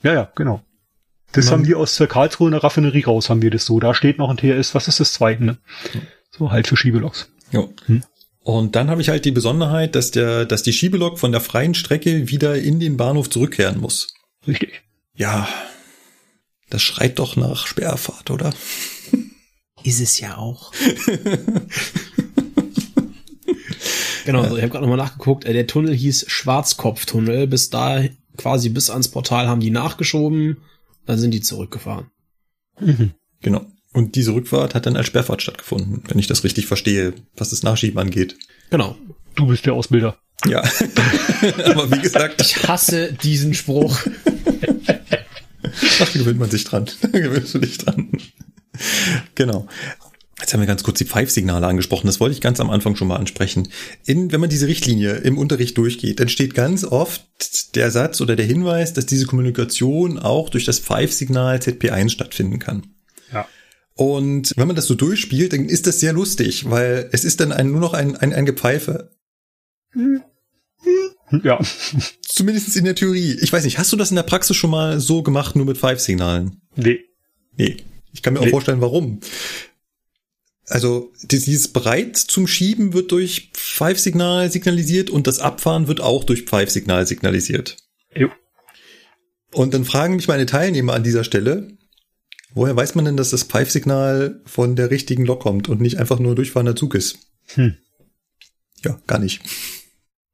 ja, 0.04 0.14
ja, 0.14 0.32
genau. 0.36 0.62
Das 1.32 1.50
haben 1.50 1.66
wir 1.66 1.80
aus 1.80 1.96
der 1.96 2.06
Karlsruhe 2.06 2.50
in 2.50 2.52
der 2.52 2.64
Raffinerie 2.64 3.06
raus, 3.06 3.30
haben 3.30 3.42
wir 3.42 3.50
das 3.50 3.66
so. 3.66 3.80
Da 3.80 3.96
steht 3.96 4.20
noch 4.20 4.30
ein 4.30 4.38
TS, 4.38 4.76
was 4.76 4.88
ist 4.88 5.00
das 5.00 5.14
zweite, 5.14 5.44
ne? 5.44 5.58
So 6.30 6.52
halt 6.52 6.68
für 6.68 6.78
Schiebeloks. 6.78 7.32
Ja. 7.52 7.68
Hm. 7.88 8.04
Und 8.42 8.76
dann 8.76 8.92
habe 8.92 9.02
ich 9.02 9.10
halt 9.10 9.26
die 9.26 9.32
Besonderheit, 9.32 9.96
dass 9.96 10.12
der, 10.12 10.46
dass 10.46 10.62
die 10.62 10.74
Schiebelok 10.74 11.18
von 11.18 11.32
der 11.32 11.42
freien 11.42 11.74
Strecke 11.74 12.30
wieder 12.30 12.56
in 12.56 12.80
den 12.80 12.98
Bahnhof 12.98 13.32
zurückkehren 13.32 13.80
muss. 13.80 14.14
Richtig. 14.46 14.84
Ja. 15.16 15.48
Das 16.70 16.84
schreit 16.84 17.18
doch 17.18 17.36
nach 17.36 17.66
Sperrfahrt, 17.66 18.30
oder? 18.30 18.54
Ist 19.84 20.00
es 20.00 20.20
ja 20.20 20.38
auch. 20.38 20.72
genau, 24.26 24.42
also 24.42 24.56
ich 24.56 24.62
habe 24.62 24.72
gerade 24.72 24.86
nochmal 24.86 24.98
nachgeguckt. 24.98 25.46
Äh, 25.46 25.54
der 25.54 25.68
Tunnel 25.68 25.94
hieß 25.94 26.26
Schwarzkopftunnel. 26.28 27.48
Bis 27.48 27.70
da 27.70 28.04
quasi 28.38 28.70
bis 28.70 28.90
ans 28.90 29.10
Portal 29.10 29.48
haben 29.48 29.60
die 29.60 29.72
nachgeschoben, 29.72 30.58
dann 31.06 31.20
sind 31.20 31.32
die 31.32 31.42
zurückgefahren. 31.42 32.08
Mhm. 32.80 33.12
Genau. 33.42 33.66
Und 33.94 34.16
diese 34.16 34.34
Rückfahrt 34.34 34.74
hat 34.74 34.86
dann 34.86 34.98
als 34.98 35.08
Sperrfahrt 35.08 35.42
stattgefunden, 35.42 36.04
wenn 36.08 36.18
ich 36.18 36.28
das 36.28 36.44
richtig 36.44 36.66
verstehe, 36.66 37.14
was 37.36 37.52
das 37.52 37.62
Nachschieben 37.62 38.00
angeht. 38.00 38.36
Genau. 38.72 38.96
Du 39.36 39.48
bist 39.48 39.66
der 39.66 39.74
Ausbilder. 39.74 40.18
Ja. 40.48 40.62
Aber 41.66 41.92
wie 41.92 42.02
gesagt. 42.02 42.42
Ich 42.42 42.68
hasse 42.68 43.14
diesen 43.14 43.54
Spruch. 43.54 44.00
Ach, 46.00 46.00
da 46.00 46.06
gewöhnt 46.06 46.40
man 46.40 46.50
sich 46.50 46.64
dran. 46.64 46.86
Da 47.02 47.08
gewöhnst 47.20 47.54
du 47.54 47.60
dich 47.60 47.78
dran. 47.78 48.10
Genau. 49.36 49.68
Jetzt 50.40 50.54
haben 50.54 50.60
wir 50.60 50.68
ganz 50.68 50.84
kurz 50.84 50.98
die 50.98 51.06
Pfeifsignale 51.06 51.66
angesprochen. 51.66 52.08
Das 52.08 52.20
wollte 52.20 52.34
ich 52.34 52.42
ganz 52.42 52.60
am 52.60 52.70
Anfang 52.70 52.96
schon 52.96 53.08
mal 53.08 53.16
ansprechen. 53.16 53.70
In, 54.06 54.32
wenn 54.32 54.42
man 54.42 54.50
diese 54.50 54.68
Richtlinie 54.68 55.14
im 55.18 55.38
Unterricht 55.38 55.78
durchgeht, 55.78 56.20
dann 56.20 56.28
steht 56.28 56.54
ganz 56.54 56.84
oft 56.84 57.24
der 57.76 57.92
Satz 57.92 58.20
oder 58.20 58.36
der 58.36 58.46
Hinweis, 58.46 58.92
dass 58.92 59.06
diese 59.06 59.26
Kommunikation 59.26 60.20
auch 60.20 60.50
durch 60.50 60.66
das 60.66 60.80
Pfeifsignal 60.80 61.58
ZP1 61.60 62.10
stattfinden 62.10 62.60
kann. 62.60 62.88
Ja. 63.32 63.48
Und 63.94 64.52
wenn 64.58 64.68
man 64.68 64.76
das 64.76 64.88
so 64.88 64.96
durchspielt, 64.96 65.54
dann 65.54 65.66
ist 65.66 65.88
das 65.88 66.02
sehr 66.02 66.12
lustig, 66.12 66.70
weil 66.70 67.10
es 67.14 67.24
ist 67.24 67.40
dann 67.40 67.54
ein, 67.54 67.72
nur 67.72 67.80
noch 67.80 67.94
ein, 67.94 68.18
ein, 68.18 68.34
ein 68.34 68.46
Gepfeife. 68.46 69.12
Ja. 71.44 71.60
Zumindest 72.22 72.78
in 72.78 72.86
der 72.86 72.94
Theorie. 72.94 73.40
Ich 73.42 73.52
weiß 73.52 73.64
nicht, 73.64 73.80
hast 73.80 73.92
du 73.92 73.98
das 73.98 74.12
in 74.12 74.16
der 74.18 74.24
Praxis 74.24 74.56
schon 74.56 74.70
mal 74.70 75.00
so 75.00 75.24
gemacht, 75.24 75.56
nur 75.56 75.66
mit 75.66 75.80
Pfeifsignalen? 75.80 76.62
Nee. 76.76 77.00
Nee. 77.58 77.78
Ich 78.14 78.22
kann 78.22 78.34
mir 78.34 78.40
auch 78.40 78.48
vorstellen, 78.48 78.82
warum. 78.82 79.20
Also 80.68 81.12
dieses 81.24 81.68
Bereit 81.68 82.16
zum 82.16 82.48
Schieben 82.48 82.94
wird 82.94 83.12
durch 83.12 83.52
Pfeifsignal 83.54 84.50
signalisiert 84.50 85.10
und 85.10 85.28
das 85.28 85.40
Abfahren 85.40 85.88
wird 85.88 86.00
auch 86.00 86.24
durch 86.24 86.44
Pfeifsignal 86.44 87.06
signalisiert. 87.06 87.78
Jo. 88.16 88.30
Und 89.52 89.74
dann 89.74 89.86
fragen 89.86 90.16
mich 90.16 90.28
meine 90.28 90.46
Teilnehmer 90.46 90.94
an 90.94 91.04
dieser 91.04 91.24
Stelle, 91.24 91.78
woher 92.54 92.76
weiß 92.76 92.96
man 92.96 93.06
denn, 93.06 93.18
dass 93.18 93.32
das 93.32 93.44
Pfeifsignal 93.44 94.42
von 94.46 94.76
der 94.76 94.90
richtigen 94.90 95.26
Lok 95.26 95.42
kommt 95.42 95.70
und 95.70 95.82
nicht 95.82 95.98
einfach 95.98 96.20
nur 96.20 96.36
durchfahrender 96.36 96.76
Zug 96.76 96.96
ist? 96.96 97.20
Hm. 97.56 97.78
Ja, 98.84 99.00
gar 99.06 99.20
nicht. 99.20 99.42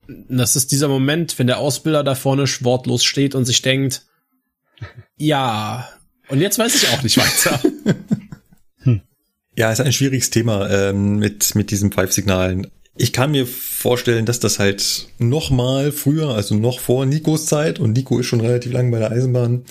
Das 0.08 0.56
ist 0.56 0.72
dieser 0.72 0.88
Moment, 0.88 1.38
wenn 1.38 1.48
der 1.48 1.60
Ausbilder 1.60 2.04
da 2.04 2.16
vorne 2.16 2.44
wortlos 2.62 3.04
steht 3.04 3.36
und 3.36 3.46
sich 3.46 3.62
denkt, 3.62 4.06
ja, 5.18 5.90
und 6.30 6.40
jetzt 6.40 6.58
weiß 6.58 6.76
ich 6.76 6.90
auch 6.90 7.04
nicht 7.04 7.18
weiter. 7.18 7.62
Ja, 9.60 9.74
ist 9.74 9.82
ein 9.82 9.92
schwieriges 9.92 10.30
Thema 10.30 10.70
ähm, 10.70 11.18
mit, 11.18 11.54
mit 11.54 11.70
diesen 11.70 11.92
Pfeifsignalen. 11.92 12.68
Ich 12.96 13.12
kann 13.12 13.32
mir 13.32 13.46
vorstellen, 13.46 14.26
dass 14.26 14.40
das 14.40 14.58
halt 14.58 15.10
noch 15.18 15.50
mal 15.50 15.92
früher, 15.92 16.30
also 16.30 16.56
noch 16.56 16.80
vor 16.80 17.06
Nikos 17.06 17.46
Zeit, 17.46 17.78
und 17.78 17.92
Nico 17.92 18.20
ist 18.20 18.28
schon 18.28 18.40
relativ 18.40 18.72
lange 18.72 18.90
bei 18.90 19.00
der 19.00 19.12
Eisenbahn, 19.12 19.66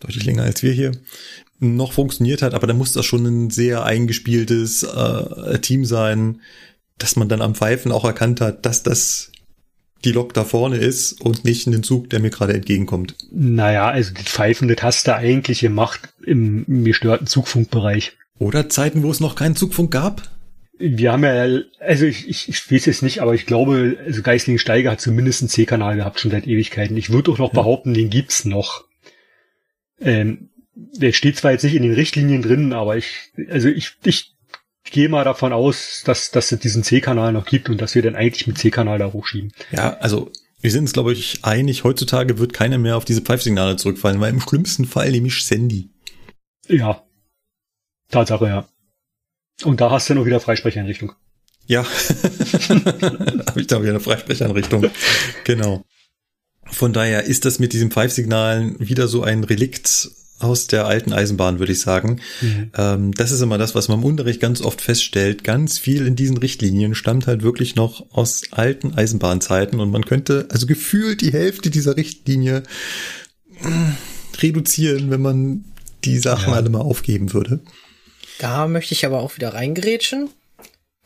deutlich 0.00 0.24
länger 0.24 0.44
als 0.44 0.62
wir 0.62 0.72
hier, 0.72 0.92
noch 1.58 1.92
funktioniert 1.92 2.40
hat, 2.40 2.54
aber 2.54 2.66
da 2.66 2.72
muss 2.72 2.92
das 2.92 3.04
schon 3.04 3.26
ein 3.26 3.50
sehr 3.50 3.84
eingespieltes 3.84 4.84
äh, 4.84 5.58
Team 5.58 5.84
sein, 5.84 6.40
dass 6.96 7.16
man 7.16 7.28
dann 7.28 7.42
am 7.42 7.54
Pfeifen 7.54 7.92
auch 7.92 8.06
erkannt 8.06 8.40
hat, 8.40 8.64
dass 8.64 8.82
das 8.82 9.30
die 10.04 10.12
Lok 10.12 10.32
da 10.34 10.44
vorne 10.44 10.76
ist 10.76 11.20
und 11.20 11.44
nicht 11.44 11.66
ein 11.66 11.82
Zug, 11.82 12.10
der 12.10 12.20
mir 12.20 12.30
gerade 12.30 12.54
entgegenkommt. 12.54 13.14
Naja, 13.30 13.88
also 13.88 14.14
die 14.14 14.22
Pfeifen, 14.22 14.68
das 14.68 14.82
hast 14.82 15.08
du 15.08 15.14
eigentlich 15.14 15.60
gemacht 15.60 16.12
im, 16.24 16.84
gestörten 16.84 17.26
Zugfunkbereich. 17.26 18.12
Oder 18.38 18.68
Zeiten, 18.68 19.02
wo 19.02 19.10
es 19.10 19.20
noch 19.20 19.34
keinen 19.34 19.56
Zugfunk 19.56 19.90
gab? 19.90 20.30
Wir 20.78 21.12
haben 21.12 21.24
ja, 21.24 21.60
also 21.80 22.06
ich, 22.06 22.28
ich, 22.28 22.48
ich 22.48 22.70
weiß 22.70 22.86
es 22.86 23.02
nicht, 23.02 23.20
aber 23.20 23.34
ich 23.34 23.46
glaube, 23.46 23.98
also 24.06 24.22
Geistling 24.22 24.58
Steiger 24.58 24.92
hat 24.92 25.00
zumindest 25.00 25.42
einen 25.42 25.48
C-Kanal 25.48 25.96
gehabt, 25.96 26.20
schon 26.20 26.30
seit 26.30 26.46
Ewigkeiten. 26.46 26.96
Ich 26.96 27.10
würde 27.10 27.32
auch 27.32 27.38
noch 27.38 27.52
ja. 27.52 27.60
behaupten, 27.60 27.94
den 27.94 28.10
gibt's 28.10 28.44
noch. 28.44 28.84
Ähm, 30.00 30.50
der 30.74 31.12
steht 31.12 31.36
zwar 31.36 31.50
jetzt 31.50 31.64
nicht 31.64 31.74
in 31.74 31.82
den 31.82 31.94
Richtlinien 31.94 32.42
drin, 32.42 32.72
aber 32.72 32.96
ich, 32.96 33.32
also 33.50 33.68
ich, 33.68 33.96
ich 34.04 34.36
gehe 34.90 35.08
mal 35.08 35.24
davon 35.24 35.52
aus, 35.52 36.02
dass, 36.04 36.30
dass 36.30 36.52
es 36.52 36.60
diesen 36.60 36.82
C-Kanal 36.82 37.32
noch 37.32 37.46
gibt 37.46 37.68
und 37.68 37.80
dass 37.80 37.94
wir 37.94 38.02
dann 38.02 38.16
eigentlich 38.16 38.46
mit 38.46 38.58
C-Kanal 38.58 38.98
da 38.98 39.12
hochschieben. 39.12 39.52
Ja, 39.70 39.96
also 39.98 40.30
wir 40.60 40.70
sind 40.70 40.82
uns, 40.82 40.92
glaube 40.92 41.12
ich, 41.12 41.44
einig, 41.44 41.84
heutzutage 41.84 42.38
wird 42.38 42.52
keiner 42.52 42.78
mehr 42.78 42.96
auf 42.96 43.04
diese 43.04 43.22
Pfeifsignale 43.22 43.76
zurückfallen, 43.76 44.20
weil 44.20 44.32
im 44.32 44.40
schlimmsten 44.40 44.84
Fall 44.84 45.10
nämlich 45.10 45.44
Sandy. 45.44 45.90
Ja, 46.66 47.04
Tatsache, 48.10 48.46
ja. 48.46 48.68
Und 49.64 49.80
da 49.80 49.90
hast 49.90 50.08
du 50.08 50.14
noch 50.14 50.26
wieder 50.26 50.40
Freisprecheinrichtung. 50.40 51.12
Ja, 51.66 51.84
habe 52.68 53.60
ich 53.60 53.66
da 53.66 53.80
wieder 53.82 53.90
eine 53.90 54.00
Freisprecheinrichtung. 54.00 54.90
genau. 55.44 55.84
Von 56.64 56.92
daher 56.92 57.24
ist 57.24 57.44
das 57.44 57.58
mit 57.58 57.72
diesen 57.72 57.90
Pfeifsignalen 57.90 58.76
wieder 58.78 59.08
so 59.08 59.22
ein 59.22 59.44
Relikt 59.44 60.10
aus 60.38 60.66
der 60.66 60.86
alten 60.86 61.12
Eisenbahn, 61.12 61.58
würde 61.58 61.72
ich 61.72 61.80
sagen. 61.80 62.20
Mhm. 62.40 62.70
Ähm, 62.76 63.12
das 63.12 63.32
ist 63.32 63.40
immer 63.40 63.58
das, 63.58 63.74
was 63.74 63.88
man 63.88 63.98
im 63.98 64.04
Unterricht 64.04 64.40
ganz 64.40 64.60
oft 64.60 64.80
feststellt. 64.80 65.44
Ganz 65.44 65.78
viel 65.78 66.06
in 66.06 66.16
diesen 66.16 66.36
Richtlinien 66.36 66.94
stammt 66.94 67.26
halt 67.26 67.42
wirklich 67.42 67.74
noch 67.74 68.06
aus 68.12 68.42
alten 68.50 68.94
Eisenbahnzeiten 68.94 69.80
und 69.80 69.90
man 69.90 70.04
könnte 70.04 70.48
also 70.50 70.66
gefühlt 70.66 71.20
die 71.20 71.32
Hälfte 71.32 71.70
dieser 71.70 71.96
Richtlinie 71.96 72.62
äh, 73.62 74.40
reduzieren, 74.40 75.10
wenn 75.10 75.22
man 75.22 75.64
die 76.04 76.18
Sachen 76.18 76.50
ja. 76.50 76.56
alle 76.56 76.70
mal 76.70 76.80
aufgeben 76.80 77.32
würde. 77.32 77.60
Da 78.38 78.68
möchte 78.68 78.94
ich 78.94 79.04
aber 79.04 79.20
auch 79.20 79.36
wieder 79.36 79.54
reingerätschen, 79.54 80.30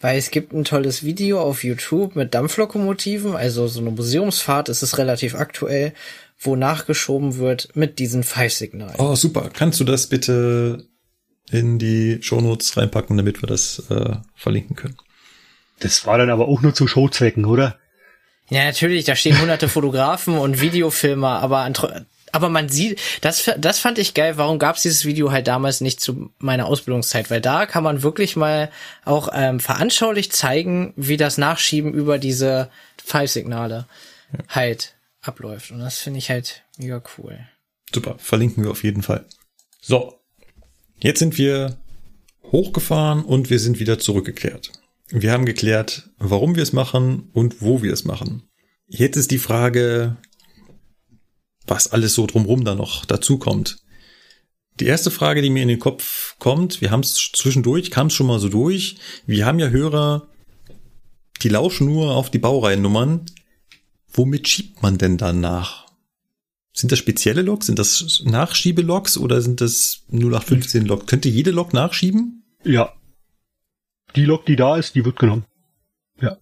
weil 0.01 0.19
es 0.19 0.31
gibt 0.31 0.53
ein 0.53 0.65
tolles 0.65 1.03
Video 1.03 1.41
auf 1.41 1.65
YouTube 1.65 2.15
mit 2.15 2.35
Dampflokomotiven, 2.35 3.35
also 3.35 3.67
so 3.69 3.81
eine 3.81 3.91
Museumsfahrt, 3.91 4.69
es 4.69 4.83
ist 4.83 4.99
relativ 4.99 5.35
aktuell, 5.35 5.95
wo 6.43 6.57
nachgeschoben 6.57 7.37
wird 7.37 7.75
mit 7.75 7.99
diesen 7.99 8.25
Five-Signalen. 8.25 8.97
Oh, 8.99 9.15
super. 9.15 9.51
Kannst 9.53 9.81
du 9.81 9.85
das 9.85 10.09
bitte 10.09 10.87
in 11.51 11.79
die 11.79 12.19
Shownotes 12.21 12.77
reinpacken, 12.77 13.17
damit 13.17 13.43
wir 13.43 13.47
das 13.47 13.83
äh, 13.91 14.17
verlinken 14.35 14.77
können? 14.77 14.97
Das 15.81 16.07
war 16.07 16.19
dann 16.19 16.31
aber 16.31 16.49
auch 16.49 16.63
nur 16.63 16.75
zu 16.75 16.87
Showzwecken, 16.87 17.45
oder? 17.45 17.79
Ja, 18.49 18.65
natürlich, 18.65 19.05
da 19.05 19.17
stehen 19.17 19.41
hunderte 19.41 19.69
Fotografen 19.69 20.37
und 20.37 20.61
Videofilmer, 20.61 21.41
aber 21.41 21.71
aber 22.33 22.49
man 22.49 22.71
sieht, 22.71 22.99
das, 23.21 23.51
das 23.59 23.79
fand 23.79 23.99
ich 23.99 24.15
geil. 24.15 24.39
Warum 24.39 24.59
gab 24.59 24.77
es 24.77 24.83
dieses 24.83 25.05
Video 25.05 25.31
halt 25.31 25.47
damals 25.47 25.83
nicht 25.83 26.01
zu 26.01 26.31
meiner 26.39 26.67
Ausbildungszeit? 26.67 27.31
Weil 27.31 27.43
da 27.43 27.67
kann 27.67 27.85
man 27.85 28.03
wirklich 28.03 28.37
mal 28.37 28.71
auch 29.05 29.29
ähm, 29.35 29.61
veranschaulich 29.61 30.33
zeigen, 30.33 30.95
wie 30.97 31.19
das 31.19 31.37
Nachschieben 31.37 31.93
über 31.93 32.19
diese 32.19 32.71
Pfeifsignale 32.97 33.87
ja. 34.33 34.39
halt 34.49 34.95
abläuft. 35.23 35.71
Und 35.71 35.79
das 35.79 35.99
finde 35.99 36.19
ich 36.19 36.31
halt 36.31 36.65
mega 36.77 37.03
cool. 37.17 37.39
Super, 37.95 38.17
verlinken 38.19 38.63
wir 38.63 38.71
auf 38.71 38.85
jeden 38.85 39.03
Fall. 39.03 39.27
So, 39.81 40.21
jetzt 40.99 41.19
sind 41.19 41.39
wir 41.39 41.79
hochgefahren 42.51 43.25
und 43.25 43.51
wir 43.51 43.59
sind 43.59 43.81
wieder 43.81 43.99
zurückgekehrt. 43.99 44.73
Wir 45.09 45.33
haben 45.33 45.47
geklärt, 45.47 46.11
warum 46.19 46.57
wir 46.57 46.63
es 46.63 46.73
machen 46.73 47.31
und 47.33 47.61
wo 47.63 47.83
wir 47.83 47.93
es 47.93 48.05
machen. 48.05 48.49
Jetzt 48.87 49.17
ist 49.17 49.31
die 49.31 49.39
Frage, 49.39 50.17
was 51.67 51.93
alles 51.93 52.15
so 52.15 52.27
drumrum 52.27 52.65
da 52.65 52.75
noch 52.75 53.05
dazu 53.05 53.39
kommt. 53.39 53.79
Die 54.81 54.87
erste 54.87 55.11
Frage, 55.11 55.43
die 55.43 55.51
mir 55.51 55.63
in 55.63 55.69
den 55.69 55.79
Kopf 55.79 56.37
kommt, 56.39 56.81
wir 56.81 56.91
haben 56.91 57.01
es 57.01 57.31
zwischendurch, 57.35 57.91
kam 57.91 58.07
es 58.07 58.15
schon 58.15 58.27
mal 58.27 58.39
so 58.39 58.49
durch. 58.49 58.97
Wir 59.27 59.45
haben 59.45 59.59
ja 59.59 59.69
Hörer, 59.69 60.29
die 61.43 61.51
lauschen 61.51 61.87
nur 61.87 62.17
auf 62.17 62.31
die 62.31 62.39
Baureihennummern. 62.39 63.27
Womit 64.13 64.49
schiebt 64.49 64.83
man 64.83 64.99
denn 64.99 65.19
dann 65.19 65.41
nach? 65.41 65.87
Sind 66.73 66.93
das 66.93 66.99
spezielle 66.99 67.43
Loks? 67.43 67.67
Sind 67.67 67.79
das 67.79 68.23
Nachschiebeloks 68.25 69.19
oder 69.19 69.43
sind 69.43 69.61
das 69.61 70.05
0815 70.11 70.87
Lok? 70.87 71.07
Könnte 71.07 71.29
jede 71.29 71.51
Lok 71.51 71.73
nachschieben? 71.73 72.45
Ja. 72.65 72.93
Die 74.17 74.25
Lok, 74.25 74.47
die 74.47 74.57
da 74.57 74.77
ist, 74.77 74.95
die 74.95 75.05
wird 75.05 75.19
genommen. 75.19 75.45
Ja. 76.21 76.39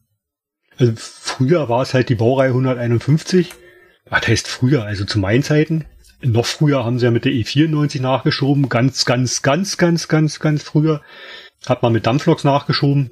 Also 0.76 0.92
früher 0.96 1.68
war 1.68 1.82
es 1.82 1.94
halt 1.94 2.08
die 2.08 2.14
Baureihe 2.14 2.50
151 2.50 3.54
was 4.10 4.26
heißt 4.26 4.48
früher, 4.48 4.84
also 4.84 5.04
zu 5.04 5.18
meinen 5.18 5.42
Zeiten. 5.42 5.86
Noch 6.20 6.44
früher 6.44 6.84
haben 6.84 6.98
sie 6.98 7.06
ja 7.06 7.10
mit 7.10 7.24
der 7.24 7.32
E94 7.32 8.02
nachgeschoben, 8.02 8.68
ganz, 8.68 9.06
ganz, 9.06 9.40
ganz, 9.40 9.78
ganz, 9.78 10.08
ganz, 10.08 10.38
ganz 10.38 10.62
früher. 10.62 11.00
Hat 11.66 11.82
man 11.82 11.92
mit 11.92 12.06
Dampfloks 12.06 12.44
nachgeschoben. 12.44 13.10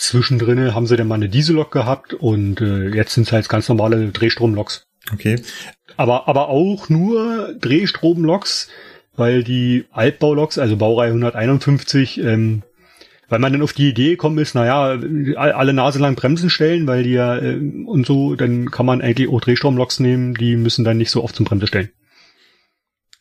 Zwischendrin 0.00 0.74
haben 0.74 0.86
sie 0.86 0.96
dann 0.96 1.08
mal 1.08 1.16
eine 1.16 1.28
Diesellok 1.28 1.70
gehabt 1.70 2.14
und 2.14 2.62
äh, 2.62 2.88
jetzt 2.88 3.12
sind 3.12 3.26
es 3.26 3.32
halt 3.32 3.50
ganz 3.50 3.68
normale 3.68 4.08
Drehstromloks. 4.08 4.86
Okay. 5.12 5.42
Aber, 5.98 6.26
aber 6.26 6.48
auch 6.48 6.88
nur 6.88 7.54
Drehstromloks, 7.60 8.68
weil 9.14 9.44
die 9.44 9.84
Altbauloks, 9.92 10.56
also 10.56 10.78
Baureihe 10.78 11.10
151, 11.10 12.18
ähm, 12.18 12.62
weil 13.28 13.40
man 13.40 13.52
dann 13.52 13.60
auf 13.60 13.74
die 13.74 13.90
Idee 13.90 14.12
gekommen 14.12 14.38
ist, 14.38 14.54
naja, 14.54 14.98
alle 15.36 15.72
Nase 15.74 15.98
lang 15.98 16.14
Bremsen 16.14 16.48
stellen, 16.48 16.86
weil 16.86 17.02
die 17.02 17.12
ja 17.12 17.36
äh, 17.36 17.60
und 17.84 18.06
so, 18.06 18.36
dann 18.36 18.70
kann 18.70 18.86
man 18.86 19.02
eigentlich 19.02 19.28
auch 19.28 19.42
Drehstromloks 19.42 20.00
nehmen, 20.00 20.32
die 20.32 20.56
müssen 20.56 20.82
dann 20.82 20.96
nicht 20.96 21.10
so 21.10 21.22
oft 21.22 21.36
zum 21.36 21.44
Bremse 21.44 21.66
stellen. 21.66 21.90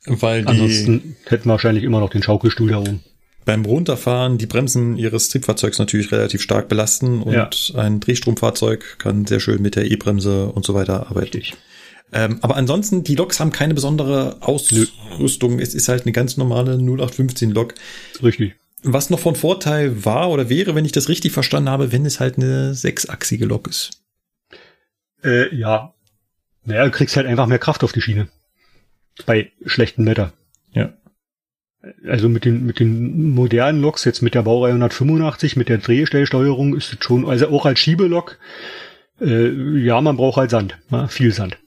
Weil 0.06 0.44
die 0.44 0.48
Ansonsten 0.48 1.18
hätten 1.26 1.50
wir 1.50 1.52
wahrscheinlich 1.52 1.84
immer 1.84 2.00
noch 2.00 2.10
den 2.10 2.24
Schaukelstuhl 2.24 2.70
da 2.70 2.78
oben. 2.78 3.04
Beim 3.46 3.66
Runterfahren 3.66 4.38
die 4.38 4.46
Bremsen 4.46 4.98
ihres 4.98 5.30
Triebfahrzeugs 5.30 5.80
natürlich 5.80 6.12
relativ 6.12 6.42
stark 6.42 6.70
belasten 6.70 7.22
und 7.22 7.34
ja. 7.34 7.50
ein 7.76 8.00
Drehstromfahrzeug 8.00 9.00
kann 9.00 9.26
sehr 9.26 9.40
schön 9.40 9.62
mit 9.62 9.76
der 9.76 9.90
E-Bremse 9.90 10.48
und 10.48 10.66
so 10.66 10.74
weiter 10.74 11.08
arbeiten. 11.08 11.38
Richtig. 11.38 11.56
Ähm, 12.12 12.40
aber 12.42 12.56
ansonsten, 12.56 13.04
die 13.04 13.16
Loks 13.16 13.40
haben 13.40 13.52
keine 13.52 13.74
besondere 13.74 14.38
Ausrüstung. 14.42 15.60
Es 15.60 15.76
ist 15.76 15.90
halt 15.90 16.04
eine 16.04 16.12
ganz 16.12 16.38
normale 16.38 16.74
0815 16.74 17.52
Lok. 17.52 17.76
Richtig. 18.22 18.56
Was 18.82 19.10
noch 19.10 19.20
von 19.20 19.36
Vorteil 19.36 20.06
war 20.06 20.30
oder 20.30 20.50
wäre, 20.50 20.74
wenn 20.74 20.86
ich 20.86 20.92
das 20.92 21.10
richtig 21.10 21.34
verstanden 21.34 21.70
habe, 21.70 21.92
wenn 21.92 22.06
es 22.06 22.20
halt 22.20 22.38
eine 22.38 22.74
sechsachsige 22.74 23.46
Lok 23.46 23.68
ist. 23.68 24.02
Äh, 25.24 25.54
ja. 25.56 25.94
Naja, 26.66 26.86
du 26.86 26.92
kriegst 26.92 27.16
halt 27.16 27.28
einfach 27.28 27.46
mehr 27.46 27.60
Kraft 27.60 27.84
auf 27.84 27.92
die 27.92 28.02
Schiene. 28.02 28.28
Bei 29.26 29.52
schlechtem 29.66 30.06
Wetter. 30.06 30.34
Ja. 30.72 30.94
Also 32.06 32.28
mit 32.28 32.44
den, 32.44 32.66
mit 32.66 32.80
den 32.80 33.34
modernen 33.34 33.82
Loks, 33.82 34.04
jetzt 34.04 34.22
mit 34.22 34.36
der 34.36 34.42
Baureihe 34.42 34.74
185, 34.74 35.56
mit 35.56 35.70
der 35.70 35.78
Drehstellsteuerung 35.78 36.76
ist 36.76 36.94
es 36.94 37.04
schon, 37.04 37.26
also 37.26 37.48
auch 37.50 37.66
als 37.66 37.80
Schiebelok, 37.80 38.38
äh, 39.22 39.80
ja, 39.82 40.02
man 40.02 40.18
braucht 40.18 40.38
halt 40.38 40.50
Sand, 40.50 40.78
ja, 40.92 41.08
viel 41.08 41.34
Sand. 41.34 41.58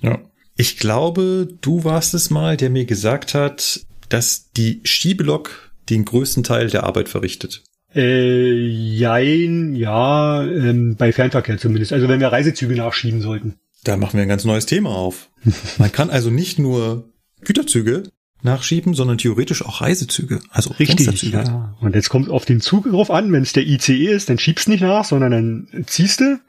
Ja. 0.00 0.20
Ich 0.56 0.78
glaube, 0.78 1.48
du 1.60 1.84
warst 1.84 2.14
es 2.14 2.30
mal, 2.30 2.56
der 2.56 2.70
mir 2.70 2.86
gesagt 2.86 3.34
hat, 3.34 3.80
dass 4.08 4.50
die 4.52 4.80
Schiebelok 4.84 5.70
den 5.90 6.04
größten 6.04 6.44
Teil 6.44 6.68
der 6.68 6.84
Arbeit 6.84 7.08
verrichtet. 7.08 7.62
Äh, 7.94 8.52
jein, 8.52 9.74
ja, 9.74 10.44
ähm, 10.44 10.96
bei 10.96 11.12
Fernverkehr 11.12 11.58
zumindest. 11.58 11.92
Also 11.92 12.08
wenn 12.08 12.20
wir 12.20 12.28
Reisezüge 12.28 12.74
nachschieben 12.74 13.20
sollten. 13.20 13.56
Da 13.84 13.96
machen 13.96 14.14
wir 14.14 14.22
ein 14.22 14.28
ganz 14.28 14.44
neues 14.44 14.66
Thema 14.66 14.90
auf. 14.90 15.30
Man 15.78 15.92
kann 15.92 16.10
also 16.10 16.30
nicht 16.30 16.58
nur 16.58 17.08
Güterzüge 17.42 18.04
nachschieben, 18.42 18.94
sondern 18.94 19.18
theoretisch 19.18 19.64
auch 19.64 19.80
Reisezüge, 19.80 20.40
also 20.50 20.72
Richtig, 20.72 21.22
ja. 21.22 21.76
Und 21.80 21.94
jetzt 21.94 22.08
kommt 22.08 22.30
auf 22.30 22.44
den 22.44 22.60
Zug 22.60 22.84
drauf 22.90 23.10
an, 23.10 23.32
wenn 23.32 23.42
es 23.42 23.52
der 23.52 23.66
ICE 23.66 24.06
ist, 24.06 24.30
dann 24.30 24.38
schiebst 24.38 24.68
nicht 24.68 24.80
nach, 24.80 25.04
sondern 25.04 25.32
dann 25.32 25.84
ziehst 25.86 26.20
du. 26.20 26.40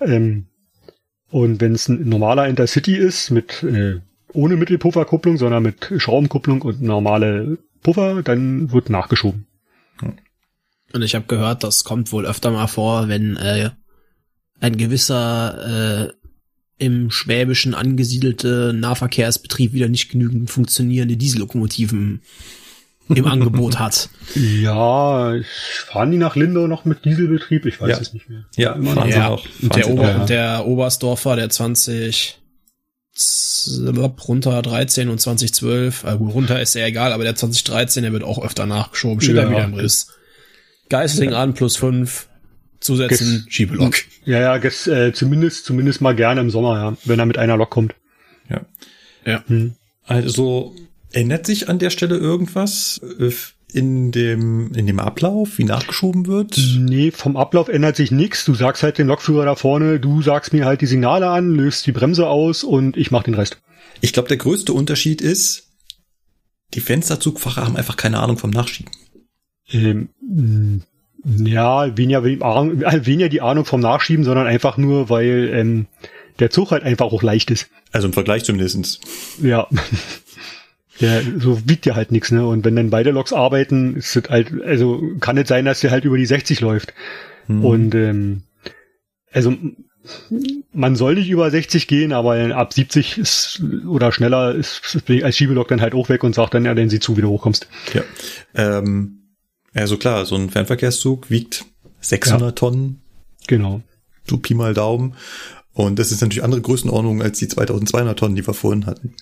Ähm, 0.00 0.46
und 1.30 1.60
wenn 1.60 1.74
es 1.74 1.88
ein 1.88 2.08
normaler 2.08 2.48
Intercity 2.48 2.96
ist, 2.96 3.30
mit 3.30 3.62
äh, 3.62 4.00
ohne 4.32 4.56
Mittelpufferkupplung, 4.56 5.36
sondern 5.36 5.62
mit 5.62 5.92
Schraubenkupplung 5.96 6.62
und 6.62 6.82
normale 6.82 7.58
Puffer, 7.82 8.22
dann 8.22 8.72
wird 8.72 8.90
nachgeschoben. 8.90 9.46
Und 10.92 11.02
ich 11.02 11.14
habe 11.14 11.26
gehört, 11.26 11.64
das 11.64 11.84
kommt 11.84 12.12
wohl 12.12 12.26
öfter 12.26 12.50
mal 12.50 12.66
vor, 12.66 13.08
wenn 13.08 13.36
äh, 13.36 13.70
ein 14.60 14.76
gewisser 14.76 16.08
äh, 16.08 16.12
im 16.82 17.10
Schwäbischen 17.10 17.74
angesiedelte 17.74 18.72
Nahverkehrsbetrieb 18.74 19.72
wieder 19.72 19.88
nicht 19.88 20.10
genügend 20.10 20.50
funktionierende 20.50 21.16
Diesellokomotiven 21.16 22.22
im 23.08 23.24
Angebot 23.26 23.78
hat. 23.78 24.08
Ja, 24.34 25.34
fahren 25.86 26.10
die 26.10 26.18
nach 26.18 26.34
Lindau 26.34 26.66
noch 26.66 26.84
mit 26.84 27.04
Dieselbetrieb? 27.04 27.66
Ich 27.66 27.80
weiß 27.80 27.90
ja. 27.90 27.98
es 27.98 28.12
nicht 28.12 28.28
mehr. 28.28 28.44
Ja, 28.56 28.72
Immer 28.72 28.94
fahren 28.94 29.08
ja. 29.10 29.30
noch. 29.30 29.46
der, 29.60 29.90
Ober 29.90 30.26
der 30.28 30.66
Oberstdorfer, 30.66 31.36
der 31.36 31.50
20 31.50 32.40
runter 34.26 34.60
13 34.60 35.08
und 35.08 35.20
2012, 35.20 36.04
äh, 36.04 36.10
runter 36.10 36.60
ist 36.60 36.74
ja 36.74 36.86
egal, 36.86 37.12
aber 37.12 37.22
der 37.22 37.36
2013, 37.36 38.02
der 38.02 38.12
wird 38.12 38.24
auch 38.24 38.42
öfter 38.42 38.66
nachgeschoben, 38.66 39.20
steht 39.20 39.36
ja. 39.36 39.44
da 39.44 39.50
wieder 39.50 39.64
im 39.64 39.74
Riss. 39.74 40.08
Geisling 40.88 41.30
ja. 41.30 41.42
an 41.42 41.54
plus 41.54 41.76
5, 41.76 42.28
zusetzen, 42.82 43.46
Schiebelok. 43.48 43.94
Ja, 44.24 44.38
ja, 44.38 44.58
ges, 44.58 44.86
äh, 44.86 45.12
zumindest, 45.12 45.64
zumindest 45.64 46.00
mal 46.00 46.14
gerne 46.14 46.40
im 46.40 46.50
Sommer, 46.50 46.76
ja, 46.76 46.96
wenn 47.04 47.18
er 47.18 47.26
mit 47.26 47.38
einer 47.38 47.56
Lok 47.56 47.70
kommt. 47.70 47.96
Ja. 48.48 48.60
Ja. 49.24 49.44
Hm. 49.48 49.74
Also, 50.04 50.76
ändert 51.10 51.44
sich 51.44 51.68
an 51.68 51.80
der 51.80 51.90
Stelle 51.90 52.16
irgendwas? 52.16 53.00
Äh, 53.18 53.32
in 53.72 54.12
dem, 54.12 54.72
in 54.74 54.86
dem 54.86 55.00
Ablauf, 55.00 55.58
wie 55.58 55.64
nachgeschoben 55.64 56.26
wird? 56.26 56.60
Nee, 56.78 57.10
vom 57.10 57.36
Ablauf 57.36 57.68
ändert 57.68 57.96
sich 57.96 58.10
nichts. 58.10 58.44
Du 58.44 58.54
sagst 58.54 58.82
halt 58.82 58.98
den 58.98 59.06
Lokführer 59.06 59.46
da 59.46 59.54
vorne, 59.54 59.98
du 59.98 60.22
sagst 60.22 60.52
mir 60.52 60.66
halt 60.66 60.82
die 60.82 60.86
Signale 60.86 61.28
an, 61.28 61.50
löst 61.50 61.86
die 61.86 61.92
Bremse 61.92 62.28
aus 62.28 62.64
und 62.64 62.96
ich 62.96 63.10
mach 63.10 63.22
den 63.22 63.34
Rest. 63.34 63.60
Ich 64.00 64.12
glaube, 64.12 64.28
der 64.28 64.36
größte 64.36 64.72
Unterschied 64.72 65.20
ist, 65.20 65.70
die 66.74 66.80
Fensterzugfacher 66.80 67.64
haben 67.64 67.76
einfach 67.76 67.96
keine 67.96 68.20
Ahnung 68.20 68.38
vom 68.38 68.50
Nachschieben. 68.50 68.92
Ähm, 69.70 70.82
ja, 71.24 71.96
weniger, 71.96 72.24
weniger 72.24 73.28
die 73.28 73.40
Ahnung 73.40 73.64
vom 73.64 73.80
Nachschieben, 73.80 74.24
sondern 74.24 74.46
einfach 74.46 74.76
nur, 74.76 75.08
weil 75.08 75.50
ähm, 75.52 75.86
der 76.38 76.50
Zug 76.50 76.70
halt 76.70 76.82
einfach 76.82 77.06
auch 77.06 77.22
leicht 77.22 77.50
ist. 77.50 77.68
Also 77.92 78.08
im 78.08 78.12
Vergleich 78.12 78.44
zumindestens. 78.44 79.00
Ja. 79.40 79.68
Der 81.00 81.22
so 81.38 81.58
wiegt 81.66 81.86
ja 81.86 81.96
halt 81.96 82.12
nichts, 82.12 82.30
ne? 82.30 82.46
Und 82.46 82.64
wenn 82.64 82.76
dann 82.76 82.90
beide 82.90 83.10
Loks 83.10 83.32
arbeiten, 83.32 83.96
ist 83.96 84.14
es 84.14 84.28
halt, 84.28 84.52
also 84.62 85.02
kann 85.20 85.38
es 85.38 85.48
sein, 85.48 85.64
dass 85.64 85.80
der 85.80 85.90
halt 85.90 86.04
über 86.04 86.18
die 86.18 86.26
60 86.26 86.60
läuft. 86.60 86.92
Hm. 87.46 87.64
Und 87.64 87.94
ähm, 87.94 88.42
also 89.32 89.54
man 90.72 90.96
soll 90.96 91.14
nicht 91.14 91.30
über 91.30 91.50
60 91.50 91.88
gehen, 91.88 92.12
aber 92.12 92.54
ab 92.56 92.72
70 92.72 93.18
ist 93.18 93.62
oder 93.86 94.12
schneller 94.12 94.54
ist 94.54 95.02
als 95.22 95.36
Schiebelok 95.36 95.68
dann 95.68 95.80
halt 95.80 95.94
auch 95.94 96.08
weg 96.08 96.24
und 96.24 96.34
sagt 96.34 96.54
dann, 96.54 96.64
ja, 96.64 96.74
dann 96.74 96.90
sieh 96.90 97.00
zu, 97.00 97.16
wie 97.16 97.22
du 97.22 97.28
hochkommst. 97.28 97.68
Ja. 97.94 98.02
Ähm, 98.54 99.21
also 99.74 99.96
klar, 99.96 100.24
so 100.26 100.36
ein 100.36 100.50
Fernverkehrszug 100.50 101.30
wiegt 101.30 101.64
600 102.00 102.40
ja. 102.40 102.52
Tonnen. 102.52 103.02
Genau. 103.46 103.82
Du 104.26 104.38
Pi 104.38 104.54
mal 104.54 104.74
Daumen. 104.74 105.14
Und 105.72 105.98
das 105.98 106.12
ist 106.12 106.20
natürlich 106.20 106.44
andere 106.44 106.60
Größenordnung 106.60 107.22
als 107.22 107.38
die 107.38 107.48
2200 107.48 108.18
Tonnen, 108.18 108.36
die 108.36 108.46
wir 108.46 108.54
vorhin 108.54 108.86
hatten. 108.86 109.14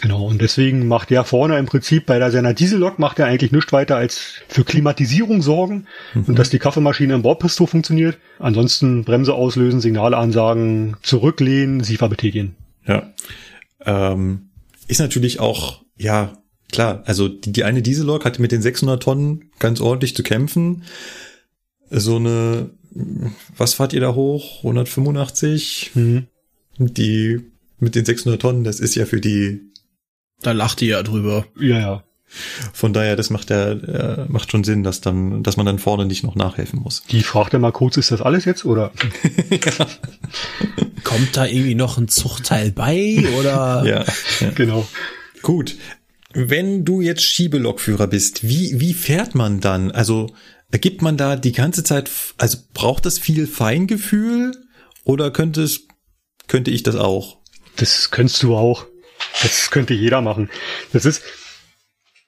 Genau, 0.00 0.24
und 0.26 0.40
deswegen 0.40 0.88
macht 0.88 1.10
der 1.10 1.22
vorne 1.24 1.58
im 1.58 1.66
Prinzip 1.66 2.06
bei 2.06 2.18
der 2.18 2.30
seiner 2.30 2.54
Diesellok 2.54 2.98
macht 2.98 3.18
er 3.18 3.26
eigentlich 3.26 3.52
nichts 3.52 3.72
weiter 3.72 3.96
als 3.96 4.40
für 4.48 4.64
Klimatisierung 4.64 5.42
sorgen 5.42 5.86
mhm. 6.14 6.24
und 6.28 6.38
dass 6.38 6.48
die 6.48 6.58
Kaffeemaschine 6.58 7.12
im 7.12 7.22
Bordpistol 7.22 7.66
funktioniert. 7.66 8.16
Ansonsten 8.38 9.04
Bremse 9.04 9.34
auslösen, 9.34 9.82
Signale 9.82 10.16
ansagen, 10.16 10.96
zurücklehnen, 11.02 11.84
SIFA 11.84 12.08
betätigen. 12.08 12.56
Ja. 12.86 13.12
Ähm, 13.84 14.48
ist 14.88 15.00
natürlich 15.00 15.40
auch, 15.40 15.82
ja, 15.98 16.41
klar, 16.72 17.02
also 17.06 17.28
die, 17.28 17.52
die 17.52 17.64
eine 17.64 17.82
Diesellok 17.82 18.24
hatte 18.24 18.42
mit 18.42 18.50
den 18.50 18.62
600 18.62 19.00
Tonnen 19.02 19.50
ganz 19.58 19.80
ordentlich 19.80 20.16
zu 20.16 20.22
kämpfen. 20.22 20.82
so 21.90 22.16
eine, 22.16 22.70
was 23.56 23.74
fahrt 23.74 23.92
ihr 23.92 24.00
da 24.00 24.14
hoch? 24.14 24.58
185? 24.58 25.92
Mhm. 25.94 26.26
Die 26.78 27.40
mit 27.78 27.94
den 27.94 28.04
600 28.04 28.40
Tonnen, 28.40 28.64
das 28.64 28.80
ist 28.80 28.94
ja 28.94 29.06
für 29.06 29.20
die. 29.20 29.60
Da 30.40 30.52
lacht 30.52 30.82
ihr 30.82 30.88
ja 30.88 31.02
drüber. 31.02 31.46
Ja, 31.58 31.78
ja. 31.78 32.04
Von 32.72 32.94
daher, 32.94 33.14
das 33.14 33.28
macht 33.28 33.50
ja, 33.50 33.72
äh, 33.72 34.24
macht 34.28 34.50
schon 34.50 34.64
Sinn, 34.64 34.82
dass 34.82 35.02
dann, 35.02 35.42
dass 35.42 35.58
man 35.58 35.66
dann 35.66 35.78
vorne 35.78 36.06
nicht 36.06 36.24
noch 36.24 36.34
nachhelfen 36.34 36.80
muss. 36.80 37.02
Die 37.10 37.22
fragt 37.22 37.52
ja 37.52 37.58
mal 37.58 37.72
kurz, 37.72 37.98
ist 37.98 38.10
das 38.10 38.22
alles 38.22 38.46
jetzt 38.46 38.64
oder? 38.64 38.90
ja. 39.50 39.86
Kommt 41.04 41.36
da 41.36 41.44
irgendwie 41.44 41.74
noch 41.74 41.98
ein 41.98 42.08
Zuchtteil 42.08 42.72
bei 42.72 43.22
oder? 43.38 43.84
ja, 43.84 44.04
ja, 44.40 44.50
genau. 44.54 44.86
Gut. 45.42 45.76
Wenn 46.34 46.84
du 46.84 47.00
jetzt 47.00 47.22
Schiebelokführer 47.22 48.06
bist, 48.06 48.46
wie, 48.46 48.80
wie 48.80 48.94
fährt 48.94 49.34
man 49.34 49.60
dann? 49.60 49.90
Also, 49.90 50.34
ergibt 50.70 51.02
man 51.02 51.16
da 51.16 51.36
die 51.36 51.52
ganze 51.52 51.84
Zeit, 51.84 52.10
also 52.38 52.58
braucht 52.72 53.06
das 53.06 53.18
viel 53.18 53.46
Feingefühl 53.46 54.52
oder 55.04 55.30
könnte 55.30 55.62
es, 55.62 55.86
könnte 56.48 56.70
ich 56.70 56.82
das 56.82 56.96
auch? 56.96 57.38
Das 57.76 58.10
könntest 58.10 58.42
du 58.42 58.56
auch. 58.56 58.86
Das 59.42 59.70
könnte 59.70 59.94
jeder 59.94 60.20
machen. 60.20 60.50
Das 60.92 61.04
ist, 61.04 61.22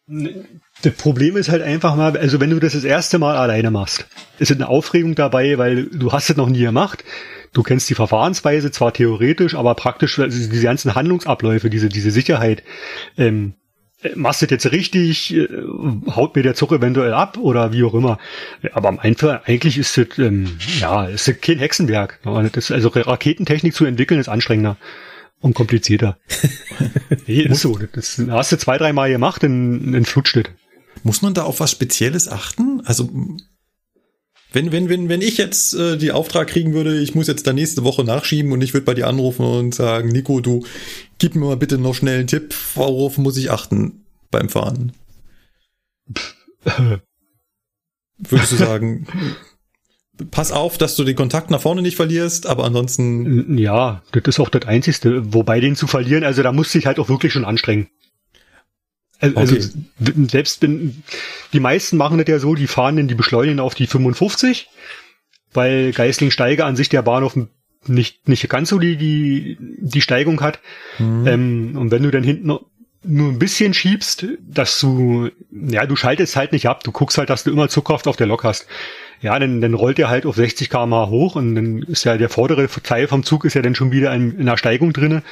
das 0.06 0.93
Problem 0.94 1.36
ist 1.36 1.48
halt 1.48 1.62
einfach 1.62 1.97
mal, 1.97 2.16
also 2.16 2.40
wenn 2.40 2.51
du 2.51 2.60
das 2.60 2.74
das 2.74 2.85
erste 2.85 3.18
Mal 3.18 3.36
alleine 3.36 3.70
machst, 3.70 4.06
ist 4.39 4.52
eine 4.52 4.68
Aufregung 4.68 5.14
dabei, 5.14 5.56
weil 5.59 5.86
du 5.86 6.12
hast 6.12 6.31
es 6.31 6.36
noch 6.36 6.48
nie 6.48 6.60
gemacht. 6.60 7.05
Du 7.52 7.62
kennst 7.62 7.89
die 7.89 7.94
Verfahrensweise 7.94 8.70
zwar 8.70 8.93
theoretisch, 8.93 9.55
aber 9.55 9.74
praktisch 9.74 10.18
also 10.18 10.36
diese 10.36 10.62
ganzen 10.62 10.94
Handlungsabläufe, 10.94 11.70
diese 11.70 11.89
diese 11.89 12.10
Sicherheit. 12.10 12.62
Ähm, 13.16 13.55
machst 14.14 14.43
du 14.43 14.47
das 14.47 14.64
jetzt 14.64 14.72
richtig, 14.72 15.35
äh, 15.35 15.48
haut 16.10 16.36
mir 16.36 16.43
der 16.43 16.55
Zug 16.55 16.72
eventuell 16.72 17.12
ab 17.12 17.39
oder 17.39 17.72
wie 17.72 17.85
auch 17.85 17.94
immer. 17.94 18.18
Aber 18.72 18.89
am 18.89 18.98
Ende, 19.02 19.43
eigentlich 19.47 19.78
ist 19.78 19.97
das, 19.97 20.18
ähm, 20.18 20.56
ja, 20.81 21.06
ist 21.06 21.28
das 21.28 21.40
kein 21.40 21.59
Hexenwerk. 21.59 22.20
Das, 22.52 22.70
also 22.70 22.89
Raketentechnik 22.89 23.74
zu 23.74 23.85
entwickeln 23.85 24.20
ist 24.20 24.28
anstrengender 24.28 24.76
und 25.40 25.55
komplizierter. 25.55 26.18
nee, 27.26 27.43
ist 27.43 27.60
so. 27.60 27.78
Das 27.93 28.20
hast 28.28 28.52
du 28.52 28.59
zwei, 28.59 28.78
dreimal 28.78 29.10
gemacht, 29.10 29.43
dann, 29.43 29.93
dann 29.93 30.05
flutscht 30.05 30.36
das. 30.36 30.44
Muss 31.02 31.22
man 31.22 31.35
da 31.35 31.43
auf 31.43 31.60
was 31.60 31.70
Spezielles 31.70 32.28
achten? 32.28 32.81
Also, 32.85 33.10
wenn, 34.55 34.72
wenn, 34.72 34.89
wenn, 34.89 35.09
wenn 35.09 35.20
ich 35.20 35.36
jetzt 35.36 35.74
äh, 35.74 35.97
die 35.97 36.12
Auftrag 36.12 36.48
kriegen 36.48 36.72
würde, 36.74 37.01
ich 37.01 37.14
muss 37.14 37.26
jetzt 37.26 37.47
da 37.47 37.52
nächste 37.52 37.85
Woche 37.85 38.05
nachschieben 38.05 38.52
und 38.52 38.62
ich 38.62 38.72
würde 38.72 38.86
bei 38.86 38.94
dir 38.94 39.09
anrufen 39.09 39.44
und 39.44 39.74
sagen, 39.74 40.09
Nico, 40.09 40.40
du 40.40 40.64
gib 41.18 41.35
mir 41.35 41.47
mal 41.47 41.56
bitte 41.56 41.76
noch 41.76 41.94
schnell 41.94 42.20
einen 42.20 42.28
Tipp, 42.28 42.55
worauf 42.74 43.18
muss 43.18 43.36
ich 43.36 43.51
achten 43.51 44.05
beim 44.31 44.48
Fahren? 44.48 44.93
Würdest 48.18 48.52
du 48.52 48.56
sagen, 48.56 49.06
pass 50.31 50.52
auf, 50.52 50.78
dass 50.78 50.94
du 50.97 51.05
den 51.05 51.16
Kontakt 51.16 51.51
nach 51.51 51.60
vorne 51.60 51.82
nicht 51.82 51.97
verlierst, 51.97 52.47
aber 52.47 52.64
ansonsten. 52.64 53.59
Ja, 53.59 54.02
das 54.12 54.22
ist 54.26 54.40
auch 54.40 54.51
das 54.51 54.66
Einzige. 54.66 55.35
Wobei 55.35 55.60
den 55.60 55.76
zu 55.76 55.86
verlieren, 55.86 56.24
also 56.24 56.43
da 56.43 56.52
musst 56.52 56.74
du 56.74 56.78
dich 56.78 56.86
halt 56.86 56.98
auch 56.98 57.09
wirklich 57.09 57.32
schon 57.32 57.44
anstrengen. 57.44 57.89
Also, 59.20 59.36
also 59.36 59.55
okay. 59.57 60.12
selbst 60.28 60.62
wenn, 60.62 61.03
die 61.53 61.61
meisten 61.61 61.97
machen 61.97 62.19
das 62.19 62.28
ja 62.28 62.39
so, 62.39 62.55
die 62.55 62.66
fahren 62.66 62.99
in 62.99 63.09
die 63.09 63.15
Beschleunigung 63.15 63.61
auf 63.61 63.74
die 63.74 63.86
55, 63.86 64.69
weil 65.53 65.93
Geislingsteige 65.93 66.65
an 66.65 66.77
sich 66.77 66.89
der 66.89 67.03
Bahnhof 67.03 67.36
nicht, 67.86 68.28
nicht 68.28 68.49
ganz 68.49 68.70
so 68.70 68.78
die, 68.78 68.97
die, 68.97 69.57
die 69.61 70.01
Steigung 70.01 70.41
hat. 70.41 70.61
Mhm. 70.99 71.27
Ähm, 71.27 71.77
und 71.77 71.91
wenn 71.91 72.03
du 72.03 72.11
dann 72.11 72.24
hinten 72.24 72.47
nur 73.07 73.28
ein 73.28 73.39
bisschen 73.39 73.74
schiebst, 73.74 74.27
dass 74.41 74.81
du, 74.81 75.31
ja, 75.51 75.86
du 75.86 75.95
schaltest 75.95 76.36
halt 76.36 76.53
nicht 76.53 76.69
ab, 76.69 76.82
du 76.85 76.91
guckst 76.91 77.19
halt, 77.19 77.31
dass 77.31 77.45
du 77.45 77.51
immer 77.51 77.69
Zugkraft 77.69 78.09
auf 78.09 78.16
der 78.16 78.27
Lok 78.27 78.45
hast 78.45 78.66
ja, 79.24 79.39
dann, 79.39 79.62
dann 79.62 79.73
rollt 79.73 79.99
er 79.99 80.11
halt 80.11 80.27
auf 80.27 80.36
60 80.36 80.69
km/h 80.69 81.09
hoch 81.09 81.35
und 81.36 81.55
dann 81.55 81.78
ist 81.82 82.05
ja 82.05 82.19
der 82.19 82.28
vordere 82.28 82.69
Teil 82.69 83.09
vom 83.09 83.23
Zug 83.23 83.47
ist 83.47 83.55
ja 83.55 83.62
dann 83.62 83.74
schon 83.74 83.91
wieder 83.91 84.15
in, 84.15 84.32
in 84.32 84.43
einer 84.43 84.59
Steigung 84.59 84.93
drinne. 84.93 85.23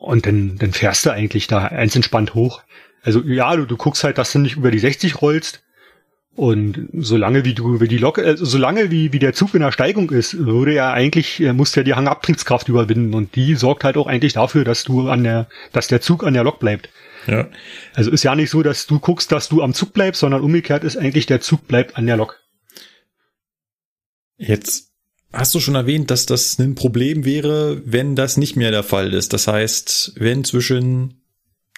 Und 0.00 0.24
dann, 0.24 0.56
dann 0.56 0.72
fährst 0.72 1.04
du 1.04 1.10
eigentlich 1.10 1.46
da 1.46 1.66
eins 1.66 1.94
entspannt 1.94 2.34
hoch. 2.34 2.62
Also 3.02 3.20
ja, 3.22 3.54
du, 3.54 3.66
du 3.66 3.76
guckst 3.76 4.02
halt, 4.02 4.16
dass 4.16 4.32
du 4.32 4.38
nicht 4.38 4.56
über 4.56 4.70
die 4.70 4.78
60 4.78 5.20
rollst. 5.20 5.62
Und 6.34 6.88
solange 6.94 7.44
wie 7.44 7.52
du, 7.52 7.82
wie 7.82 7.88
die 7.88 7.98
Lok, 7.98 8.18
also 8.18 8.46
solange 8.46 8.90
wie, 8.90 9.12
wie 9.12 9.18
der 9.18 9.34
Zug 9.34 9.54
in 9.54 9.60
der 9.60 9.72
Steigung 9.72 10.08
ist, 10.08 10.38
würde 10.38 10.72
er 10.72 10.94
eigentlich, 10.94 11.40
muss 11.52 11.74
ja 11.74 11.82
die 11.82 11.92
Hangabtriebskraft 11.92 12.68
überwinden. 12.70 13.12
Und 13.12 13.36
die 13.36 13.54
sorgt 13.56 13.84
halt 13.84 13.98
auch 13.98 14.06
eigentlich 14.06 14.32
dafür, 14.32 14.64
dass 14.64 14.84
du 14.84 15.10
an 15.10 15.22
der, 15.22 15.48
dass 15.72 15.88
der 15.88 16.00
Zug 16.00 16.24
an 16.24 16.32
der 16.32 16.44
Lok 16.44 16.60
bleibt. 16.60 16.88
Ja. 17.26 17.48
Also 17.94 18.10
ist 18.10 18.22
ja 18.22 18.34
nicht 18.34 18.48
so, 18.48 18.62
dass 18.62 18.86
du 18.86 19.00
guckst, 19.00 19.30
dass 19.32 19.50
du 19.50 19.62
am 19.62 19.74
Zug 19.74 19.92
bleibst, 19.92 20.20
sondern 20.20 20.40
umgekehrt 20.40 20.82
ist 20.82 20.96
eigentlich 20.96 21.26
der 21.26 21.42
Zug 21.42 21.68
bleibt 21.68 21.98
an 21.98 22.06
der 22.06 22.16
Lok. 22.16 22.40
Jetzt 24.38 24.89
hast 25.32 25.54
du 25.54 25.60
schon 25.60 25.74
erwähnt, 25.74 26.10
dass 26.10 26.26
das 26.26 26.58
ein 26.58 26.74
Problem 26.74 27.24
wäre, 27.24 27.82
wenn 27.84 28.16
das 28.16 28.36
nicht 28.36 28.56
mehr 28.56 28.70
der 28.70 28.82
Fall 28.82 29.14
ist. 29.14 29.32
Das 29.32 29.46
heißt, 29.46 30.14
wenn 30.16 30.44
zwischen 30.44 31.22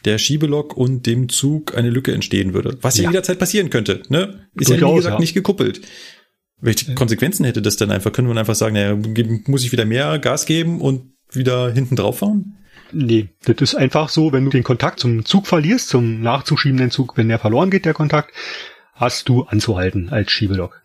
der 0.04 0.18
Schiebelok 0.18 0.76
und 0.76 1.06
dem 1.06 1.28
Zug 1.28 1.76
eine 1.76 1.90
Lücke 1.90 2.12
entstehen 2.12 2.54
würde, 2.54 2.76
was 2.80 2.96
ja, 2.96 3.04
ja 3.04 3.10
jederzeit 3.10 3.38
passieren 3.38 3.70
könnte, 3.70 4.02
ne? 4.08 4.48
Ist 4.54 4.70
Durchaus, 4.70 4.80
ja 4.80 4.88
wie 4.88 4.96
gesagt 4.96 5.14
ja. 5.14 5.20
nicht 5.20 5.34
gekuppelt. 5.34 5.82
Welche 6.60 6.94
Konsequenzen 6.94 7.44
hätte 7.44 7.62
das 7.62 7.76
denn 7.76 7.90
einfach? 7.90 8.12
Können 8.12 8.28
wir 8.28 8.36
einfach 8.36 8.54
sagen, 8.54 8.74
naja, 8.74 8.96
muss 9.46 9.64
ich 9.64 9.72
wieder 9.72 9.84
mehr 9.84 10.18
Gas 10.18 10.46
geben 10.46 10.80
und 10.80 11.12
wieder 11.30 11.72
hinten 11.72 11.96
drauf 11.96 12.18
fahren? 12.18 12.56
Nee, 12.92 13.28
das 13.44 13.56
ist 13.60 13.74
einfach 13.74 14.08
so, 14.10 14.32
wenn 14.32 14.44
du 14.44 14.50
den 14.50 14.62
Kontakt 14.62 15.00
zum 15.00 15.24
Zug 15.24 15.46
verlierst, 15.46 15.88
zum 15.88 16.20
nachzuschiebenden 16.20 16.90
Zug, 16.90 17.16
wenn 17.16 17.28
der 17.28 17.38
verloren 17.38 17.70
geht, 17.70 17.84
der 17.84 17.94
Kontakt, 17.94 18.32
hast 18.94 19.28
du 19.28 19.42
anzuhalten 19.42 20.10
als 20.10 20.30
Schiebelok. 20.30 20.81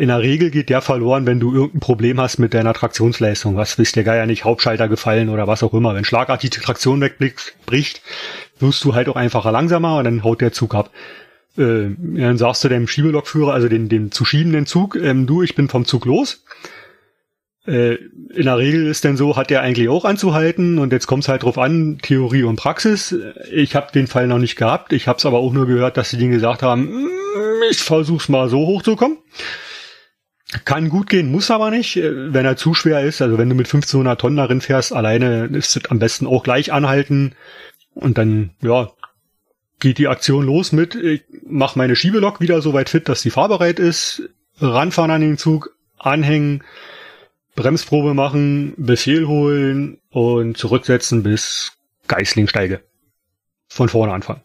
In 0.00 0.08
der 0.08 0.20
Regel 0.20 0.50
geht 0.50 0.70
der 0.70 0.80
verloren, 0.80 1.26
wenn 1.26 1.40
du 1.40 1.52
irgendein 1.52 1.80
Problem 1.80 2.18
hast 2.18 2.38
mit 2.38 2.54
deiner 2.54 2.72
Traktionsleistung. 2.72 3.56
Was 3.56 3.76
wisst 3.76 3.96
der 3.96 4.02
Geier 4.02 4.24
nicht, 4.24 4.44
Hauptschalter 4.44 4.88
gefallen 4.88 5.28
oder 5.28 5.46
was 5.46 5.62
auch 5.62 5.74
immer. 5.74 5.94
Wenn 5.94 6.06
schlagartig 6.06 6.48
die 6.48 6.60
Traktion 6.60 7.02
wegbricht, 7.02 8.00
wirst 8.58 8.82
du 8.82 8.94
halt 8.94 9.10
auch 9.10 9.16
einfacher 9.16 9.52
langsamer 9.52 9.98
und 9.98 10.04
dann 10.04 10.24
haut 10.24 10.40
der 10.40 10.52
Zug 10.52 10.74
ab. 10.74 10.90
Äh, 11.58 11.90
dann 11.98 12.38
sagst 12.38 12.64
du 12.64 12.70
dem 12.70 12.88
Schiebelokführer, 12.88 13.52
also 13.52 13.68
den, 13.68 13.90
den 13.90 14.10
zu 14.10 14.24
schiebenden 14.24 14.64
Zug, 14.64 14.96
ähm, 14.96 15.26
du, 15.26 15.42
ich 15.42 15.54
bin 15.54 15.68
vom 15.68 15.84
Zug 15.84 16.06
los 16.06 16.44
äh, 17.66 17.96
in 18.32 18.44
der 18.44 18.56
Regel 18.56 18.86
ist 18.86 19.04
denn 19.04 19.18
so, 19.18 19.36
hat 19.36 19.50
der 19.50 19.60
eigentlich 19.60 19.90
auch 19.90 20.06
anzuhalten 20.06 20.78
und 20.78 20.94
jetzt 20.94 21.08
kommt 21.08 21.24
es 21.24 21.28
halt 21.28 21.42
drauf 21.42 21.58
an, 21.58 21.98
Theorie 22.00 22.44
und 22.44 22.56
Praxis. 22.56 23.14
Ich 23.52 23.76
habe 23.76 23.92
den 23.92 24.06
Fall 24.06 24.28
noch 24.28 24.38
nicht 24.38 24.56
gehabt, 24.56 24.94
ich 24.94 25.08
habe 25.08 25.18
es 25.18 25.26
aber 25.26 25.40
auch 25.40 25.52
nur 25.52 25.66
gehört, 25.66 25.98
dass 25.98 26.08
sie 26.08 26.16
denen 26.16 26.32
gesagt 26.32 26.62
haben, 26.62 26.84
mm, 26.84 27.08
ich 27.70 27.80
versuch's 27.80 28.30
mal 28.30 28.48
so 28.48 28.60
hochzukommen. 28.66 29.18
Kann 30.64 30.88
gut 30.88 31.08
gehen, 31.08 31.30
muss 31.30 31.50
aber 31.50 31.70
nicht, 31.70 31.96
äh, 31.96 32.32
wenn 32.32 32.44
er 32.44 32.56
zu 32.56 32.74
schwer 32.74 33.02
ist. 33.02 33.22
Also 33.22 33.38
wenn 33.38 33.48
du 33.48 33.54
mit 33.54 33.66
1500 33.66 34.20
Tonnen 34.20 34.36
darin 34.36 34.60
fährst, 34.60 34.92
alleine 34.92 35.44
ist 35.46 35.76
es 35.76 35.90
am 35.90 35.98
besten 35.98 36.26
auch 36.26 36.42
gleich 36.42 36.72
anhalten 36.72 37.34
und 37.94 38.18
dann, 38.18 38.50
ja, 38.60 38.90
geht 39.78 39.98
die 39.98 40.08
Aktion 40.08 40.44
los 40.44 40.72
mit, 40.72 40.94
ich 40.94 41.22
mach 41.46 41.76
meine 41.76 41.96
Schiebelok 41.96 42.40
wieder 42.40 42.60
so 42.62 42.72
weit 42.72 42.90
fit, 42.90 43.08
dass 43.08 43.22
die 43.22 43.30
fahrbereit 43.30 43.78
ist, 43.78 44.22
ranfahren 44.58 45.10
an 45.10 45.22
den 45.22 45.38
Zug, 45.38 45.74
anhängen, 45.98 46.62
Bremsprobe 47.56 48.14
machen, 48.14 48.74
Befehl 48.76 49.26
holen 49.26 49.98
und 50.10 50.56
zurücksetzen 50.56 51.22
bis 51.22 51.72
Geisling 52.08 52.48
steige. 52.48 52.82
Von 53.68 53.88
vorne 53.88 54.12
anfangen. 54.12 54.42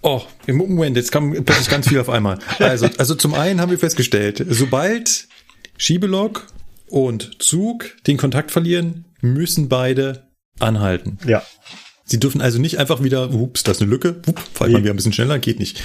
Oh, 0.00 0.22
im 0.46 0.56
Moment, 0.56 0.96
jetzt 0.96 1.12
kam 1.12 1.32
plötzlich 1.32 1.68
ganz 1.68 1.88
viel 1.88 1.98
auf 1.98 2.10
einmal. 2.10 2.38
Also, 2.58 2.88
also 2.98 3.14
zum 3.14 3.34
einen 3.34 3.60
haben 3.60 3.70
wir 3.70 3.78
festgestellt, 3.78 4.44
sobald 4.48 5.28
Schiebelok 5.76 6.46
und 6.88 7.42
Zug 7.42 7.96
den 8.06 8.16
Kontakt 8.16 8.50
verlieren, 8.50 9.04
müssen 9.20 9.68
beide 9.68 10.28
anhalten. 10.58 11.18
Ja. 11.26 11.42
Sie 12.04 12.20
dürfen 12.20 12.40
also 12.40 12.58
nicht 12.60 12.78
einfach 12.78 13.02
wieder, 13.02 13.32
ups, 13.32 13.62
da 13.62 13.72
ist 13.72 13.80
eine 13.80 13.90
Lücke, 13.90 14.16
wupp, 14.26 14.38
fällt 14.38 14.68
nee. 14.68 14.74
man 14.74 14.82
wieder 14.84 14.92
ein 14.92 14.96
bisschen 14.96 15.12
schneller, 15.12 15.38
geht 15.38 15.58
nicht. 15.58 15.80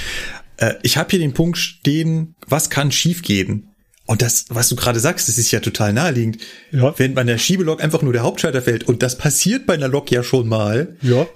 Äh, 0.58 0.76
ich 0.84 0.98
habe 0.98 1.10
hier 1.10 1.20
den 1.20 1.34
Punkt 1.34 1.58
stehen, 1.58 2.36
was 2.48 2.70
kann 2.70 2.92
schiefgehen? 2.92 3.70
Und 4.06 4.24
das, 4.24 4.46
was 4.50 4.68
du 4.70 4.76
gerade 4.76 5.00
sagst, 5.00 5.30
das 5.30 5.38
ist 5.38 5.52
ja 5.52 5.60
total 5.60 5.94
naheliegend. 5.94 6.40
Ja. 6.72 6.98
Wenn 6.98 7.14
bei 7.14 7.24
der 7.24 7.38
Schiebelok 7.38 7.82
einfach 7.82 8.02
nur 8.02 8.12
der 8.12 8.24
Hauptschalter 8.24 8.62
fällt, 8.62 8.84
und 8.88 9.04
das 9.04 9.18
passiert 9.18 9.68
bei 9.68 9.76
einer 9.76 9.88
Lok 9.88 10.10
ja 10.12 10.24
schon 10.24 10.50
mal. 10.50 10.98
Ja. 11.02 11.28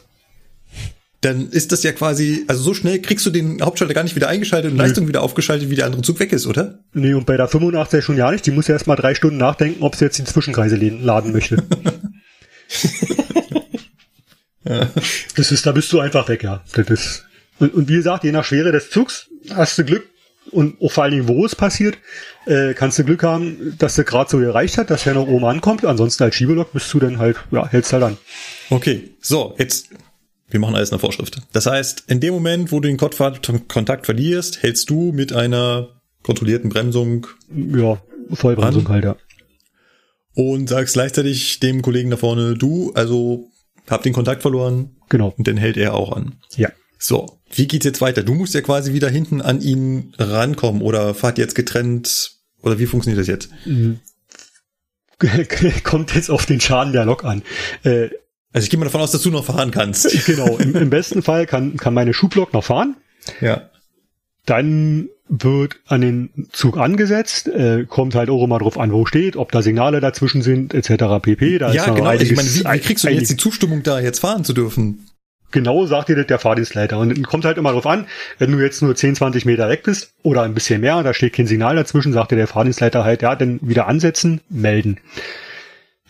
Dann 1.23 1.49
ist 1.49 1.71
das 1.71 1.83
ja 1.83 1.91
quasi, 1.93 2.43
also 2.47 2.61
so 2.61 2.73
schnell 2.73 3.01
kriegst 3.01 3.25
du 3.25 3.29
den 3.29 3.61
Hauptschalter 3.61 3.93
gar 3.93 4.03
nicht 4.03 4.15
wieder 4.15 4.27
eingeschaltet 4.27 4.71
und 4.71 4.77
nee. 4.77 4.83
Leistung 4.83 5.07
wieder 5.07 5.21
aufgeschaltet, 5.21 5.69
wie 5.69 5.75
der 5.75 5.85
andere 5.85 6.01
Zug 6.01 6.19
weg 6.19 6.33
ist, 6.33 6.45
oder? 6.45 6.79
Nee, 6.93 7.13
und 7.13 7.25
bei 7.25 7.37
der 7.37 7.47
85 7.47 8.03
schon 8.03 8.17
ja 8.17 8.29
nicht. 8.31 8.45
Die 8.45 8.51
muss 8.51 8.67
ja 8.67 8.73
erst 8.73 8.87
mal 8.87 8.95
drei 8.95 9.15
Stunden 9.15 9.37
nachdenken, 9.37 9.83
ob 9.83 9.95
sie 9.95 10.05
jetzt 10.05 10.17
die 10.17 10.25
Zwischenkreise 10.25 10.75
laden 10.75 11.31
möchte. 11.31 11.63
ja. 14.65 14.89
Das 15.35 15.51
ist, 15.51 15.65
da 15.65 15.71
bist 15.71 15.91
du 15.93 15.99
einfach 15.99 16.27
weg, 16.27 16.43
ja. 16.43 16.61
Das 16.73 16.89
ist, 16.89 17.25
und, 17.59 17.73
und 17.73 17.87
wie 17.87 17.95
gesagt, 17.95 18.23
je 18.23 18.31
nach 18.31 18.43
Schwere 18.43 18.71
des 18.71 18.89
Zugs 18.89 19.29
hast 19.49 19.77
du 19.77 19.85
Glück, 19.85 20.03
und 20.51 20.81
auch 20.81 20.91
vor 20.91 21.03
allen 21.03 21.13
Dingen, 21.13 21.27
wo 21.27 21.45
es 21.45 21.55
passiert, 21.55 21.97
äh, 22.45 22.73
kannst 22.73 22.99
du 22.99 23.03
Glück 23.03 23.23
haben, 23.23 23.75
dass 23.77 23.95
du 23.95 24.03
gerade 24.03 24.29
so 24.29 24.39
erreicht 24.39 24.77
hat, 24.77 24.89
dass 24.89 25.05
er 25.05 25.13
noch 25.13 25.27
oben 25.27 25.45
ankommt. 25.45 25.85
Ansonsten 25.85 26.23
als 26.23 26.35
Schiebelok 26.35 26.73
bist 26.73 26.93
du 26.93 26.99
dann 26.99 27.17
halt, 27.17 27.37
ja, 27.51 27.67
hältst 27.67 27.93
halt 27.93 28.03
an. 28.03 28.17
Okay, 28.69 29.11
so, 29.21 29.55
jetzt, 29.57 29.89
wir 30.53 30.59
machen 30.59 30.75
alles 30.75 30.91
der 30.91 30.99
Vorschrift. 30.99 31.41
Das 31.51 31.65
heißt, 31.65 32.05
in 32.07 32.19
dem 32.19 32.33
Moment, 32.33 32.71
wo 32.71 32.79
du 32.79 32.87
den 32.87 32.97
Kontakt 32.97 34.05
verlierst, 34.05 34.61
hältst 34.61 34.89
du 34.89 35.11
mit 35.11 35.33
einer 35.33 35.89
kontrollierten 36.21 36.69
Bremsung. 36.69 37.27
Ja, 37.49 38.01
Vollbremsung 38.31 38.87
halt, 38.87 39.03
ja. 39.03 39.15
Und 40.35 40.69
sagst 40.69 40.93
gleichzeitig 40.93 41.59
dem 41.59 41.81
Kollegen 41.81 42.09
da 42.09 42.17
vorne, 42.17 42.55
du, 42.55 42.91
also 42.93 43.49
hab 43.89 44.03
den 44.03 44.13
Kontakt 44.13 44.41
verloren. 44.41 44.95
Genau. 45.09 45.33
Und 45.37 45.47
den 45.47 45.57
hält 45.57 45.77
er 45.77 45.93
auch 45.93 46.15
an. 46.15 46.37
Ja. 46.55 46.69
So, 46.97 47.39
wie 47.51 47.67
geht's 47.67 47.85
jetzt 47.85 48.01
weiter? 48.01 48.23
Du 48.23 48.33
musst 48.33 48.53
ja 48.53 48.61
quasi 48.61 48.93
wieder 48.93 49.09
hinten 49.09 49.41
an 49.41 49.61
ihn 49.61 50.13
rankommen 50.17 50.81
oder 50.81 51.13
fahrt 51.13 51.37
jetzt 51.37 51.55
getrennt 51.55 52.37
oder 52.61 52.79
wie 52.79 52.85
funktioniert 52.85 53.19
das 53.19 53.27
jetzt? 53.27 53.49
Kommt 55.83 56.15
jetzt 56.15 56.29
auf 56.29 56.45
den 56.45 56.61
Schaden 56.61 56.93
der 56.93 57.05
Lok 57.05 57.25
an. 57.25 57.43
Äh, 57.83 58.09
also 58.53 58.63
ich 58.63 58.69
gehe 58.69 58.79
mal 58.79 58.85
davon 58.85 59.01
aus, 59.01 59.11
dass 59.11 59.23
du 59.23 59.31
noch 59.31 59.45
fahren 59.45 59.71
kannst. 59.71 60.11
Genau, 60.25 60.57
im, 60.57 60.75
im 60.75 60.89
besten 60.89 61.21
Fall 61.21 61.45
kann, 61.45 61.75
kann 61.77 61.93
meine 61.93 62.13
Schublok 62.13 62.53
noch 62.53 62.63
fahren. 62.63 62.95
Ja. 63.41 63.69
Dann 64.45 65.09
wird 65.27 65.77
an 65.87 66.01
den 66.01 66.47
Zug 66.51 66.77
angesetzt, 66.77 67.47
äh, 67.47 67.85
kommt 67.85 68.13
halt 68.13 68.29
auch 68.29 68.43
immer 68.43 68.59
drauf 68.59 68.77
an, 68.77 68.91
wo 68.91 69.05
steht, 69.05 69.35
ob 69.35 69.51
da 69.51 69.61
Signale 69.61 69.99
dazwischen 69.99 70.41
sind, 70.41 70.73
etc. 70.73 71.21
pp. 71.21 71.57
Da 71.57 71.73
ja, 71.73 71.89
genau. 71.89 72.07
Einiges, 72.07 72.29
ich 72.29 72.35
meine, 72.35 72.49
wie, 72.49 72.81
wie 72.81 72.85
kriegst 72.85 73.03
du 73.03 73.07
denn 73.07 73.17
jetzt 73.17 73.31
die 73.31 73.37
Zustimmung, 73.37 73.83
da 73.83 73.99
jetzt 73.99 74.19
fahren 74.19 74.43
zu 74.43 74.53
dürfen? 74.53 75.07
Genau, 75.51 75.85
sagt 75.85 76.09
dir 76.09 76.15
das 76.15 76.27
der 76.27 76.39
Fahrdienstleiter. 76.39 76.97
Und 76.97 77.09
dann 77.09 77.23
kommt 77.23 77.45
halt 77.45 77.57
immer 77.57 77.71
drauf 77.71 77.85
an, 77.85 78.07
wenn 78.39 78.51
du 78.51 78.59
jetzt 78.59 78.81
nur 78.81 78.95
10, 78.95 79.15
20 79.15 79.45
Meter 79.45 79.69
weg 79.69 79.83
bist 79.83 80.13
oder 80.23 80.41
ein 80.41 80.53
bisschen 80.53 80.81
mehr, 80.81 81.01
da 81.03 81.13
steht 81.13 81.33
kein 81.33 81.47
Signal 81.47 81.75
dazwischen, 81.75 82.11
sagt 82.11 82.31
dir 82.31 82.35
der 82.35 82.47
Fahrdienstleiter 82.47 83.03
halt, 83.03 83.21
ja, 83.21 83.35
dann 83.35 83.59
wieder 83.61 83.87
ansetzen, 83.87 84.41
melden. 84.49 84.97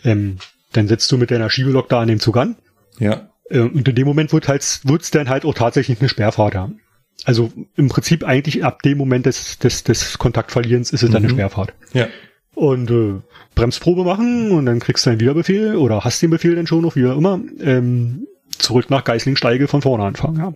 Ähm, 0.02 0.38
dann 0.76 0.88
setzt 0.88 1.10
du 1.10 1.16
mit 1.16 1.30
deiner 1.30 1.50
Schiebelok 1.50 1.88
da 1.88 2.00
an 2.00 2.08
dem 2.08 2.20
Zug 2.20 2.36
an. 2.36 2.56
Ja. 2.98 3.30
Äh, 3.50 3.60
und 3.60 3.88
in 3.88 3.94
dem 3.94 4.06
Moment 4.06 4.32
wird 4.32 4.48
halt, 4.48 4.80
wird's 4.84 5.10
dann 5.10 5.28
halt 5.28 5.44
auch 5.44 5.54
tatsächlich 5.54 6.00
eine 6.00 6.08
Sperrfahrt 6.08 6.54
haben. 6.54 6.80
Also 7.24 7.52
im 7.76 7.88
Prinzip 7.88 8.24
eigentlich 8.24 8.64
ab 8.64 8.82
dem 8.82 8.98
Moment 8.98 9.26
des, 9.26 9.58
des, 9.58 9.84
des 9.84 10.18
Kontaktverlierens 10.18 10.92
ist 10.92 11.02
es 11.02 11.10
dann 11.10 11.22
eine 11.24 11.32
Mhm. 11.32 11.36
Sperrfahrt. 11.36 11.72
Ja. 11.92 12.08
Und 12.54 12.90
äh, 12.90 13.14
Bremsprobe 13.54 14.04
machen 14.04 14.50
und 14.52 14.66
dann 14.66 14.78
kriegst 14.80 15.06
du 15.06 15.10
einen 15.10 15.20
Wiederbefehl 15.20 15.76
oder 15.76 16.04
hast 16.04 16.22
den 16.22 16.30
Befehl 16.30 16.54
dann 16.54 16.66
schon 16.66 16.82
noch, 16.82 16.94
wie 16.96 17.06
auch 17.06 17.16
immer, 17.16 17.40
ähm, 17.60 18.26
zurück 18.58 18.90
nach 18.90 19.02
Geislingsteige 19.04 19.66
von 19.68 19.82
vorne 19.82 20.04
anfangen. 20.04 20.36
Ja. 20.38 20.54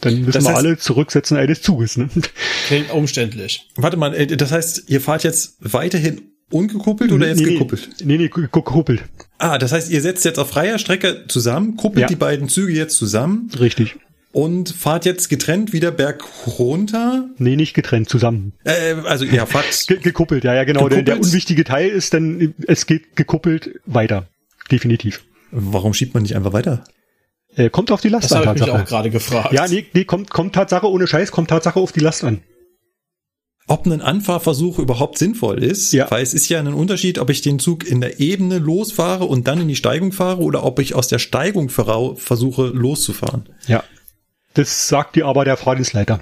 Dann 0.00 0.14
müssen 0.20 0.32
Das 0.32 0.44
wir 0.44 0.50
heißt- 0.50 0.54
alle 0.56 0.78
zurücksetzen 0.78 1.36
eines 1.36 1.62
Zuges. 1.62 1.96
Ne? 1.96 2.08
Klingt 2.66 2.90
umständlich. 2.92 3.68
Warte 3.76 3.96
mal, 3.96 4.14
äh, 4.14 4.26
das 4.26 4.50
heißt, 4.50 4.84
ihr 4.88 5.00
fahrt 5.00 5.22
jetzt 5.24 5.56
weiterhin 5.60 6.31
ungekuppelt 6.52 7.12
oder 7.12 7.28
jetzt 7.28 7.40
nee, 7.40 7.54
gekuppelt? 7.54 7.88
Nee, 8.04 8.18
nee, 8.18 8.28
gekuppelt. 8.28 9.02
Ah, 9.38 9.58
das 9.58 9.72
heißt, 9.72 9.90
ihr 9.90 10.00
setzt 10.00 10.24
jetzt 10.24 10.38
auf 10.38 10.50
freier 10.50 10.78
Strecke 10.78 11.24
zusammen, 11.28 11.76
kuppelt 11.76 12.02
Ja. 12.02 12.06
die 12.06 12.16
beiden 12.16 12.48
Züge 12.48 12.72
jetzt 12.72 12.96
zusammen 12.96 13.50
Richtig. 13.58 13.96
und 14.30 14.68
fahrt 14.70 15.04
jetzt 15.04 15.28
getrennt 15.28 15.72
wieder 15.72 15.90
berg 15.90 16.22
runter. 16.58 17.28
Nee, 17.38 17.56
nicht 17.56 17.74
getrennt, 17.74 18.08
zusammen. 18.08 18.52
Äh, 18.64 18.94
also 19.04 19.24
ihr 19.24 19.46
fahrt 19.46 19.86
Ge 19.88 19.98
gekuppelt, 19.98 20.44
ja, 20.44 20.54
ja, 20.54 20.64
genau. 20.64 20.88
Der, 20.88 21.02
der 21.02 21.16
unwichtige 21.16 21.64
Teil 21.64 21.88
ist 21.88 22.14
dann, 22.14 22.54
es 22.66 22.86
geht 22.86 23.16
gekuppelt 23.16 23.80
weiter. 23.86 24.28
Definitiv. 24.70 25.24
Warum 25.50 25.92
schiebt 25.92 26.14
man 26.14 26.22
nicht 26.22 26.36
einfach 26.36 26.52
weiter? 26.52 26.84
Äh, 27.54 27.68
kommt 27.68 27.90
auf 27.90 28.00
die 28.00 28.08
Last 28.08 28.30
Das 28.30 28.32
an, 28.32 28.46
habe 28.46 28.58
ich 28.58 28.64
mich 28.64 28.72
auch 28.72 28.84
gerade 28.84 29.10
gefragt. 29.10 29.52
Ja, 29.52 29.68
nee, 29.68 29.86
nee, 29.92 30.04
kommt, 30.04 30.30
kommt 30.30 30.54
Tatsache 30.54 30.88
ohne 30.88 31.06
Scheiß, 31.06 31.32
kommt 31.32 31.50
Tatsache 31.50 31.78
auf 31.78 31.92
die 31.92 32.00
Last 32.00 32.24
an. 32.24 32.40
Ob 33.72 33.86
ein 33.86 34.02
Anfahrversuch 34.02 34.78
überhaupt 34.78 35.16
sinnvoll 35.16 35.62
ist, 35.64 35.92
Ja. 35.92 36.10
weil 36.10 36.22
es 36.22 36.34
ist 36.34 36.46
ja 36.50 36.58
ein 36.60 36.74
Unterschied, 36.74 37.18
ob 37.18 37.30
ich 37.30 37.40
den 37.40 37.58
Zug 37.58 37.86
in 37.90 38.02
der 38.02 38.20
Ebene 38.20 38.58
losfahre 38.58 39.24
und 39.24 39.48
dann 39.48 39.62
in 39.62 39.68
die 39.68 39.76
Steigung 39.76 40.12
fahre 40.12 40.42
oder 40.42 40.62
ob 40.64 40.78
ich 40.78 40.94
aus 40.94 41.08
der 41.08 41.18
Steigung 41.18 41.70
versuche 41.70 42.66
loszufahren. 42.66 43.48
Ja. 43.66 43.82
Das 44.52 44.88
sagt 44.88 45.16
dir 45.16 45.24
aber 45.26 45.46
der 45.46 45.56
Fahrdienstleiter. 45.56 46.20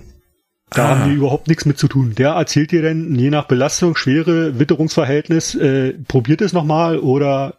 Da 0.71 0.85
Ah. 0.85 0.89
haben 1.01 1.11
die 1.11 1.17
überhaupt 1.17 1.49
nichts 1.49 1.65
mit 1.65 1.77
zu 1.77 1.89
tun. 1.89 2.15
Der 2.17 2.31
erzählt 2.31 2.71
dir 2.71 2.83
dann, 2.83 3.17
je 3.17 3.31
nach 3.31 3.49
Belastung, 3.49 3.97
Schwere, 3.97 4.61
Witterungsverhältnis, 4.61 5.57
äh, 5.57 5.95
probiert 6.07 6.43
es 6.43 6.53
nochmal 6.53 7.01
oder 7.01 7.55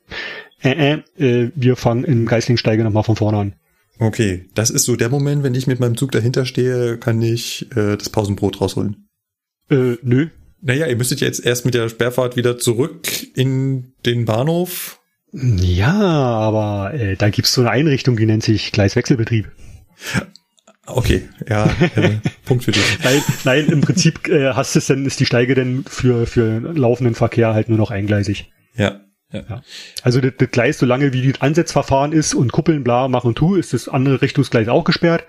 äh, 0.64 0.94
äh, 1.20 1.22
äh, 1.44 1.52
wir 1.54 1.76
fangen 1.76 2.06
in 2.06 2.26
Geislingsteige 2.28 2.86
nochmal 2.86 3.04
von 3.04 3.18
vorne 3.18 3.38
an. 3.40 3.54
Okay, 4.00 4.46
das 4.56 4.70
ist 4.70 4.86
so 4.86 4.96
der 4.96 5.10
Moment, 5.10 5.44
wenn 5.44 5.54
ich 5.54 5.68
mit 5.68 5.82
meinem 5.82 5.98
Zug 5.98 6.14
dahinter 6.14 6.46
stehe, 6.46 6.98
kann 6.98 7.22
ich 7.22 7.68
äh, 7.76 7.98
das 7.98 8.10
Pausenbrot 8.10 8.62
rausholen. 8.62 9.10
Äh, 9.72 9.98
nö. 10.04 10.28
Naja, 10.62 10.86
ihr 10.86 10.96
müsstet 10.96 11.22
jetzt 11.22 11.44
erst 11.44 11.66
mit 11.66 11.74
der 11.74 11.90
Sperrfahrt 11.90 12.36
wieder 12.36 12.58
zurück 12.58 13.08
in 13.36 13.94
den 14.06 14.26
Bahnhof. 14.26 15.00
Ja, 15.34 15.94
aber 15.94 16.94
äh, 16.94 17.16
da 17.16 17.30
gibt's 17.30 17.54
so 17.54 17.62
eine 17.62 17.72
Einrichtung, 17.72 18.18
die 18.18 18.26
nennt 18.26 18.44
sich 18.44 18.72
Gleiswechselbetrieb. 18.72 19.50
Okay, 20.86 21.30
ja, 21.48 21.66
äh, 21.96 22.18
Punkt 22.46 22.66
für 22.66 22.72
dich. 22.72 22.84
Nein, 23.04 23.24
nein, 23.46 23.66
im 23.68 23.82
Prinzip 23.82 24.28
äh, 24.28 24.54
hast 24.54 24.76
es 24.76 24.88
dann, 24.88 25.06
ist 25.06 25.20
die 25.20 25.26
Steige 25.26 25.56
dann 25.56 25.86
für, 25.88 26.28
für 26.28 26.60
laufenden 26.60 27.16
Verkehr 27.16 27.54
halt 27.54 27.70
nur 27.70 27.78
noch 27.78 27.92
eingleisig. 27.92 28.52
Ja, 28.76 29.02
ja. 29.32 29.44
Ja. 29.48 29.62
Also 30.04 30.20
das, 30.20 30.34
das 30.38 30.52
Gleis, 30.52 30.78
solange 30.78 31.14
wie 31.14 31.32
das 31.32 31.42
Ansetzverfahren 31.42 32.12
ist 32.12 32.34
und 32.34 32.52
Kuppeln, 32.52 32.84
bla, 32.84 33.08
mach 33.08 33.24
und 33.24 33.36
tu, 33.36 33.56
ist 33.56 33.74
das 33.74 33.88
andere 33.88 34.22
Richtungsgleis 34.22 34.68
auch 34.68 34.84
gesperrt, 34.84 35.24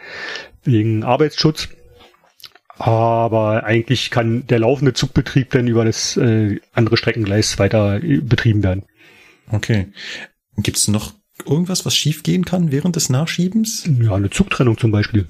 wegen 0.64 1.04
Arbeitsschutz. 1.04 1.68
Aber 2.84 3.62
eigentlich 3.62 4.10
kann 4.10 4.44
der 4.48 4.58
laufende 4.58 4.92
Zugbetrieb 4.92 5.50
dann 5.50 5.68
über 5.68 5.84
das 5.84 6.16
äh, 6.16 6.58
andere 6.72 6.96
Streckengleis 6.96 7.56
weiter 7.60 8.02
äh, 8.02 8.18
betrieben 8.18 8.64
werden. 8.64 8.82
Okay. 9.50 9.92
Gibt's 10.56 10.88
noch 10.88 11.14
irgendwas, 11.46 11.86
was 11.86 11.94
schiefgehen 11.94 12.44
kann 12.44 12.72
während 12.72 12.96
des 12.96 13.08
Nachschiebens? 13.08 13.88
Ja, 14.00 14.14
eine 14.16 14.30
Zugtrennung 14.30 14.78
zum 14.78 14.90
Beispiel. 14.90 15.28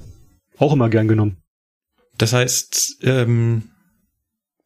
Auch 0.57 0.73
immer 0.73 0.89
gern 0.89 1.09
genommen. 1.09 1.37
Das 2.17 2.33
heißt, 2.33 3.01
ähm, 3.03 3.65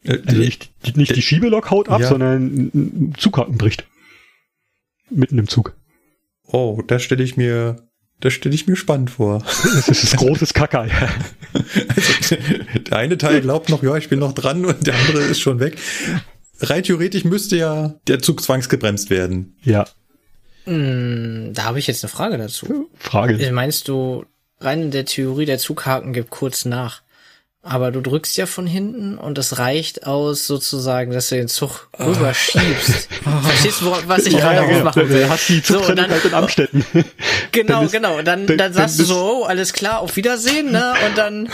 äh, 0.05 0.19
Also 0.25 0.39
nicht, 0.39 0.71
die- 0.87 0.97
nicht 0.97 1.17
die 1.17 1.23
Schiebelok 1.23 1.71
haut 1.73 1.89
ab, 1.89 2.01
Ja. 2.03 2.09
sondern 2.09 2.71
ein- 2.73 3.15
Zughaken 3.19 3.59
bricht. 3.59 3.85
Mitten 5.11 5.39
im 5.39 5.49
Zug. 5.49 5.77
oh, 6.49 6.81
das 6.87 7.03
stelle 7.03 7.25
ich 7.25 7.37
mir, 7.37 7.86
das 8.21 8.33
stelle 8.33 8.55
ich 8.55 8.67
mir 8.67 8.77
spannend 8.77 9.11
vor. 9.11 9.43
Das 9.63 9.89
ist 9.89 10.03
das 10.13 10.17
großes 10.17 10.55
Kacker. 10.55 10.87
Ja. 10.87 11.09
Also, 11.89 12.37
der 12.91 12.97
eine 12.99 13.19
Teil 13.19 13.41
glaubt 13.41 13.69
noch, 13.69 13.83
ja, 13.83 13.97
ich 13.97 14.09
bin 14.09 14.19
noch 14.19 14.33
dran 14.33 14.65
und 14.65 14.87
der 14.87 14.95
andere 14.95 15.23
ist 15.23 15.41
schon 15.41 15.61
weg. 15.61 15.77
Rein 16.61 16.83
theoretisch 16.83 17.25
müsste 17.25 17.57
ja 17.57 17.95
der 18.07 18.21
Zug 18.21 18.43
zwangsgebremst 18.43 19.11
werden. 19.11 19.57
ja. 19.63 19.85
Hm, 20.65 21.53
da 21.55 21.63
habe 21.65 21.79
ich 21.79 21.87
jetzt 21.87 22.03
eine 22.03 22.11
Frage 22.11 22.39
dazu. 22.39 22.91
Frage. 22.99 23.35
Äh, 23.39 23.53
Meinst 23.53 23.87
du, 23.87 24.25
rein 24.59 24.83
in 24.83 24.91
der 24.91 25.05
Theorie, 25.05 25.45
der 25.47 25.59
Zughaken 25.59 26.13
gibt 26.13 26.31
kurz 26.31 26.65
nach. 26.65 27.03
Aber 27.69 27.91
du 27.91 28.01
drückst 28.01 28.37
ja 28.37 28.47
von 28.47 28.67
hinten 28.67 29.19
und 29.19 29.37
es 29.39 29.59
reicht 29.59 30.07
aus, 30.07 30.47
sozusagen, 30.47 31.13
dass 31.13 31.29
du 31.29 31.37
den 31.37 31.49
Zug 31.49 31.89
rüberschiebst. 31.99 33.09
Verstehst 33.43 33.81
du, 33.81 33.93
was 34.07 34.27
ich 34.27 34.37
gerade 34.37 34.63
aufmachen 34.63 35.09
will? 35.09 35.23
Du 35.25 35.29
hast 35.29 35.49
die 35.49 35.61
So, 35.61 35.83
und 35.85 35.97
dann, 35.97 36.11
halt 36.11 36.25
in 36.25 36.35
Amstetten. 36.35 36.85
genau, 37.53 37.75
dann 37.75 37.85
ist- 37.87 37.93
genau. 37.93 38.23
Dann, 38.23 38.47
dann- 38.47 38.59
dann 38.59 38.73
sagst 38.73 38.99
du 39.01 39.05
so, 39.05 39.43
oh, 39.43 39.45
alles 39.45 39.73
klar, 39.73 40.01
auf 40.01 40.17
Wiedersehen, 40.17 40.71
ne? 40.73 40.95
Und 41.07 41.19
dann, 41.19 41.49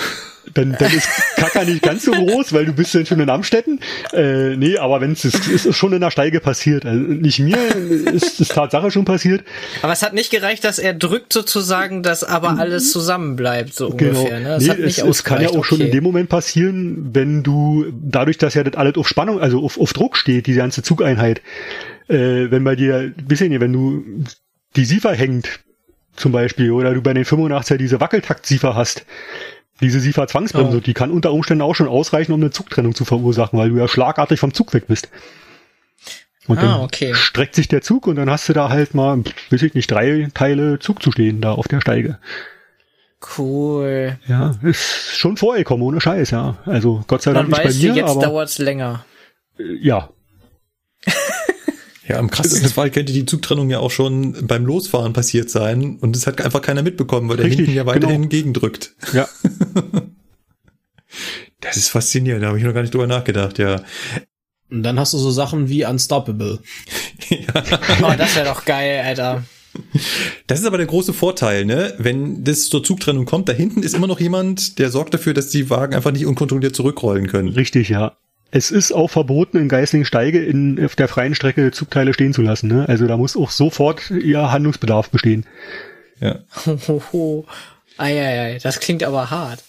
dann, 0.54 0.76
dann 0.78 0.92
ist 0.92 1.08
Kacker 1.36 1.64
nicht 1.64 1.82
ganz 1.82 2.04
so 2.04 2.12
groß, 2.12 2.52
weil 2.52 2.66
du 2.66 2.72
bist 2.72 2.94
dann 2.94 3.06
schon 3.06 3.20
in 3.20 3.30
Amstetten. 3.30 3.80
Äh, 4.12 4.56
nee, 4.56 4.76
aber 4.76 5.00
wenn 5.00 5.12
es 5.12 5.24
ist, 5.24 5.46
ist 5.46 5.74
schon 5.74 5.92
in 5.92 6.00
der 6.00 6.10
Steige 6.10 6.40
passiert. 6.40 6.84
Also 6.84 7.00
nicht 7.00 7.38
mir 7.38 7.56
ist 7.56 8.40
es 8.40 8.48
Tatsache 8.48 8.90
schon 8.90 9.04
passiert. 9.04 9.44
aber 9.82 9.92
es 9.92 10.02
hat 10.02 10.14
nicht 10.14 10.30
gereicht, 10.30 10.64
dass 10.64 10.78
er 10.78 10.94
drückt 10.94 11.32
sozusagen, 11.32 12.02
dass 12.02 12.24
aber 12.24 12.58
alles 12.58 12.92
zusammen 12.92 13.36
bleibt, 13.36 13.74
so 13.74 13.90
Genau. 13.90 14.20
ungefähr, 14.20 14.40
ne? 14.40 14.48
Das 14.48 14.64
nee, 14.64 14.84
es, 14.84 14.98
es 14.98 15.24
kann 15.24 15.40
ja 15.40 15.48
auch 15.48 15.58
ausgereicht, 15.58 15.68
schon 15.68 15.80
in 15.80 15.86
okay. 15.86 15.92
dem 15.96 16.04
Moment 16.04 16.28
passieren, 16.28 17.10
wenn 17.12 17.42
du, 17.42 17.86
dadurch, 18.02 18.38
dass 18.38 18.54
ja 18.54 18.64
das 18.64 18.74
alles 18.74 18.96
auf 18.96 19.08
Spannung, 19.08 19.40
also 19.40 19.62
auf, 19.64 19.78
auf 19.78 19.92
Druck 19.92 20.16
steht, 20.16 20.46
die 20.46 20.54
ganze 20.54 20.82
Zugeinheit, 20.82 21.40
äh, 22.08 22.50
wenn 22.50 22.64
bei 22.64 22.76
dir, 22.76 23.12
ihr 23.16 23.48
nicht, 23.48 23.60
wenn 23.60 23.72
du 23.72 24.04
die 24.76 24.84
Siefer 24.84 25.14
hängt, 25.14 25.60
zum 26.16 26.32
Beispiel, 26.32 26.70
oder 26.72 26.92
du 26.94 27.00
bei 27.00 27.14
den 27.14 27.24
85er 27.24 27.76
diese 27.76 28.00
Wackeltakt-Siefer 28.00 28.74
hast, 28.74 29.06
diese 29.80 30.00
Siefer-Zwangsbremse, 30.00 30.76
Oh. 30.76 30.80
die 30.80 30.94
kann 30.94 31.10
unter 31.10 31.32
Umständen 31.32 31.62
auch 31.62 31.74
schon 31.74 31.88
ausreichen, 31.88 32.32
um 32.32 32.40
eine 32.40 32.50
Zugtrennung 32.50 32.94
zu 32.94 33.04
verursachen, 33.04 33.58
weil 33.58 33.70
du 33.70 33.76
ja 33.78 33.88
schlagartig 33.88 34.38
vom 34.38 34.54
Zug 34.54 34.72
weg 34.74 34.86
bist. 34.86 35.08
Und 36.48 36.58
Ah, 36.58 36.62
dann 36.62 36.80
okay. 36.80 37.14
streckt 37.14 37.54
sich 37.54 37.68
der 37.68 37.82
Zug 37.82 38.06
und 38.06 38.16
dann 38.16 38.28
hast 38.30 38.48
du 38.48 38.52
da 38.52 38.68
halt 38.68 38.94
mal, 38.94 39.22
weiß 39.50 39.62
ich 39.62 39.74
nicht, 39.74 39.90
drei 39.90 40.28
Teile 40.34 40.78
Zug 40.80 41.02
zu 41.02 41.12
stehen 41.12 41.40
da 41.40 41.52
auf 41.52 41.68
der 41.68 41.80
Steige. 41.80 42.18
Cool. 43.38 44.18
Ja, 44.26 44.52
ist 44.62 45.16
schon 45.16 45.36
vorgekommen, 45.36 45.84
ohne 45.86 46.00
Scheiß, 46.00 46.30
ja. 46.32 46.56
Also 46.66 47.04
Gott 47.06 47.22
sei 47.22 47.32
Dank 47.32 47.48
Man 47.48 47.60
nicht 47.60 47.68
weiß, 47.68 47.78
bei 47.80 47.86
mir, 47.88 47.94
jetzt 47.94 48.10
aber 48.10 48.20
dauert's 48.22 48.58
länger. 48.58 49.04
ja. 49.58 50.10
Ja, 52.08 52.18
im 52.18 52.30
krassesten 52.30 52.68
Fall 52.68 52.90
könnte 52.90 53.12
die 53.12 53.26
Zugtrennung 53.26 53.70
ja 53.70 53.78
auch 53.78 53.90
schon 53.90 54.46
beim 54.46 54.66
Losfahren 54.66 55.12
passiert 55.12 55.50
sein 55.50 55.98
und 56.00 56.16
es 56.16 56.26
hat 56.26 56.40
einfach 56.40 56.60
keiner 56.60 56.82
mitbekommen, 56.82 57.28
weil 57.28 57.36
der 57.36 57.46
Richtig, 57.46 57.66
hinten 57.66 57.76
ja 57.76 57.86
weiterhin 57.86 58.22
genau. 58.22 58.28
gegendrückt. 58.28 58.94
Ja, 59.12 59.28
Das 61.60 61.76
ist 61.76 61.88
faszinierend, 61.88 62.42
da 62.42 62.48
habe 62.48 62.58
ich 62.58 62.64
noch 62.64 62.74
gar 62.74 62.82
nicht 62.82 62.92
drüber 62.92 63.06
nachgedacht, 63.06 63.58
ja. 63.58 63.82
Und 64.70 64.82
dann 64.82 64.98
hast 64.98 65.12
du 65.12 65.18
so 65.18 65.30
Sachen 65.30 65.68
wie 65.68 65.84
Unstoppable. 65.84 66.58
Oh, 68.02 68.12
das 68.18 68.36
wäre 68.36 68.46
doch 68.46 68.66
geil, 68.66 69.02
Alter. 69.06 69.44
Das 70.48 70.60
ist 70.60 70.66
aber 70.66 70.76
der 70.76 70.86
große 70.86 71.14
Vorteil, 71.14 71.64
ne? 71.64 71.94
Wenn 71.96 72.44
das 72.44 72.68
zur 72.68 72.84
Zugtrennung 72.84 73.24
kommt, 73.24 73.48
da 73.48 73.54
hinten 73.54 73.82
ist 73.82 73.94
immer 73.94 74.06
noch 74.06 74.20
jemand, 74.20 74.78
der 74.78 74.90
sorgt 74.90 75.14
dafür, 75.14 75.32
dass 75.32 75.48
die 75.48 75.70
Wagen 75.70 75.94
einfach 75.94 76.10
nicht 76.10 76.26
unkontrolliert 76.26 76.76
zurückrollen 76.76 77.28
können. 77.28 77.48
Richtig, 77.48 77.88
ja. 77.88 78.18
Es 78.54 78.70
ist 78.70 78.92
auch 78.92 79.08
verboten, 79.08 79.56
in 79.56 79.70
Geislingen-Steige 79.70 80.44
in, 80.44 80.84
auf 80.84 80.94
der 80.94 81.08
freien 81.08 81.34
Strecke 81.34 81.70
Zugteile 81.70 82.12
stehen 82.12 82.34
zu 82.34 82.42
lassen. 82.42 82.68
Ne? 82.68 82.86
Also 82.86 83.06
da 83.06 83.16
muss 83.16 83.34
auch 83.34 83.50
sofort 83.50 84.10
ihr 84.10 84.52
Handlungsbedarf 84.52 85.08
bestehen. 85.08 85.46
Ja. 86.20 86.40
Hohoho. 86.66 87.46
Eieiei, 87.96 88.58
das 88.62 88.78
klingt 88.78 89.04
aber 89.04 89.30
hart. 89.30 89.64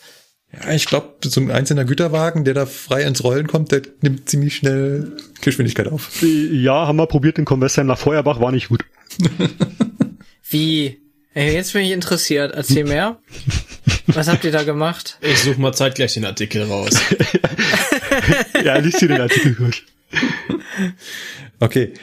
Ja, 0.52 0.74
ich 0.74 0.86
glaube, 0.86 1.16
so 1.24 1.40
ein 1.40 1.50
einzelner 1.50 1.86
Güterwagen, 1.86 2.44
der 2.44 2.54
da 2.54 2.66
frei 2.66 3.04
ins 3.04 3.24
Rollen 3.24 3.48
kommt, 3.48 3.72
der 3.72 3.84
nimmt 4.02 4.30
ziemlich 4.30 4.58
schnell 4.58 5.16
Geschwindigkeit 5.40 5.88
auf. 5.88 6.22
Ja, 6.22 6.86
haben 6.86 6.98
wir 6.98 7.08
probiert 7.08 7.40
in 7.40 7.46
Convestheim 7.46 7.88
nach 7.88 7.98
Feuerbach, 7.98 8.42
war 8.42 8.52
nicht 8.52 8.68
gut. 8.68 8.84
Wie? 10.50 11.00
Ey, 11.34 11.54
jetzt 11.54 11.74
bin 11.74 11.84
ich 11.84 11.92
interessiert. 11.92 12.54
Erzähl 12.54 12.84
mehr. 12.84 13.18
Was 14.08 14.28
habt 14.28 14.44
ihr 14.44 14.52
da 14.52 14.64
gemacht? 14.64 15.18
Ich 15.22 15.40
suche 15.40 15.60
mal 15.60 15.74
zeitgleich 15.74 16.14
den 16.14 16.26
Artikel 16.26 16.64
raus. 16.64 16.92
ja, 18.64 18.78
liest 18.78 19.02
dir 19.02 19.08
den 19.10 19.22
Artikel 19.22 19.56
durch. 19.56 19.86
Okay. 21.60 21.94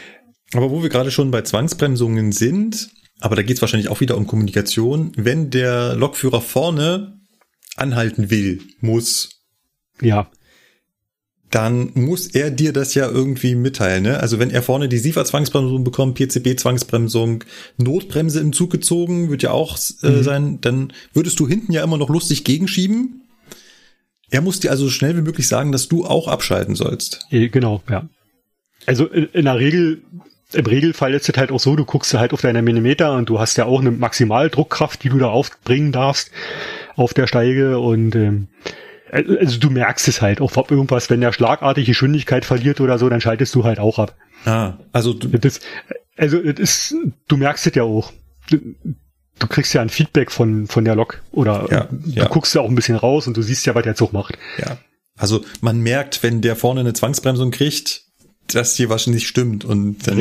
Aber 0.53 0.71
wo 0.71 0.83
wir 0.83 0.89
gerade 0.89 1.11
schon 1.11 1.31
bei 1.31 1.43
Zwangsbremsungen 1.43 2.33
sind, 2.33 2.91
aber 3.21 3.37
da 3.37 3.43
geht 3.43 3.57
es 3.57 3.61
wahrscheinlich 3.61 3.89
auch 3.89 4.01
wieder 4.01 4.17
um 4.17 4.27
Kommunikation, 4.27 5.13
wenn 5.17 5.51
der 5.51 5.95
Lokführer 5.95 6.41
vorne 6.41 7.21
anhalten 7.77 8.31
will, 8.31 8.61
muss, 8.81 9.45
Ja, 10.01 10.31
dann 11.51 11.91
muss 11.95 12.29
er 12.29 12.51
dir 12.51 12.73
das 12.73 12.95
ja 12.95 13.09
irgendwie 13.09 13.55
mitteilen. 13.55 14.05
Ne? 14.05 14.21
Also 14.21 14.39
wenn 14.39 14.51
er 14.51 14.63
vorne 14.63 14.89
die 14.89 14.99
SIFA-Zwangsbremsung 14.99 15.83
bekommt, 15.83 16.17
PCB-Zwangsbremsung, 16.17 17.45
Notbremse 17.77 18.41
im 18.41 18.53
Zug 18.53 18.71
gezogen, 18.71 19.31
wird 19.31 19.43
ja 19.43 19.51
auch 19.51 19.77
äh, 20.03 20.23
sein, 20.23 20.61
dann 20.61 20.93
würdest 21.13 21.41
du 21.41 21.49
hinten 21.49 21.73
ja 21.73 21.83
immer 21.83 21.99
noch 21.99 22.09
lustig 22.09 22.45
gegenschieben. 22.45 23.23
Er 24.31 24.41
muss 24.41 24.61
dir 24.61 24.71
also 24.71 24.85
so 24.85 24.91
schnell 24.91 25.17
wie 25.17 25.23
möglich 25.23 25.49
sagen, 25.49 25.73
dass 25.73 25.89
du 25.89 26.05
auch 26.05 26.29
abschalten 26.29 26.75
sollst. 26.75 27.27
eh, 27.31 27.49
genau, 27.49 27.83
ja. 27.91 28.09
Also 28.87 29.07
in, 29.07 29.27
in 29.33 29.45
der 29.45 29.59
Regel, 29.59 30.03
im 30.53 30.67
Regelfall 30.67 31.15
ist 31.15 31.29
es 31.29 31.37
halt 31.37 31.53
auch 31.53 31.61
so, 31.61 31.77
du 31.77 31.85
guckst 31.85 32.15
halt 32.15 32.33
auf 32.33 32.41
deine 32.41 32.63
Millimeter 32.63 33.13
und 33.15 33.29
du 33.29 33.39
hast 33.39 33.57
ja 33.57 33.67
auch 33.67 33.81
eine 33.81 33.91
Maximaldruckkraft, 33.91 35.03
die 35.05 35.09
du 35.09 35.19
da 35.19 35.29
aufbringen 35.29 35.93
darfst 35.93 36.31
auf 36.97 37.15
der 37.15 37.27
Steige 37.27 37.79
und 37.79 38.15
ähm, 38.15 38.49
also 39.11 39.59
du 39.59 39.71
merkst 39.71 40.07
es 40.07 40.23
halt 40.23 40.41
auch 40.41 40.57
ob 40.57 40.71
irgendwas, 40.71 41.11
wenn 41.11 41.21
der 41.21 41.33
schlagartig 41.33 41.87
Geschwindigkeit 41.87 42.45
verliert 42.45 42.81
oder 42.81 42.99
so, 42.99 43.09
dann 43.09 43.21
schaltest 43.21 43.55
du 43.55 43.65
halt 43.65 43.81
auch 43.81 43.99
ab. 43.99 44.17
Ah, 44.45 44.75
also 44.93 45.13
du, 45.13 45.29
Das, 45.29 45.61
also 46.17 46.41
das 46.41 46.61
ist, 46.61 46.95
du 47.29 47.37
merkst 47.37 47.67
es 47.67 47.75
ja 47.75 47.83
auch. 47.83 48.13
Du, 49.41 49.47
kriegst 49.49 49.75
ja 49.75 49.83
ein 49.83 49.89
Feedback 49.89 50.31
von 50.31 50.69
von 50.69 50.85
der 50.85 50.95
Lok 50.95 51.23
oder 51.33 51.67
Ja, 51.71 51.89
du 51.91 52.11
ja. 52.11 52.29
guckst 52.29 52.55
ja 52.55 52.61
auch 52.61 52.69
ein 52.69 52.75
bisschen 52.77 52.97
raus 52.97 53.27
und 53.27 53.37
du 53.37 53.43
siehst 53.43 53.67
ja, 53.67 53.75
was 53.75 53.83
der 53.83 53.97
Zug 53.97 54.13
macht. 54.13 54.39
ja. 54.59 54.79
Also 55.19 55.45
man 55.61 55.81
merkt, 55.81 56.23
wenn 56.23 56.41
der 56.41 56.57
vorne 56.57 56.81
eine 56.81 56.95
Zwangsbremsung 56.95 57.51
kriegt, 57.51 58.05
dass 58.47 58.77
hier 58.77 58.89
was 58.89 59.07
nicht 59.07 59.27
stimmt 59.29 59.67
und 59.67 60.07
dann, 60.07 60.17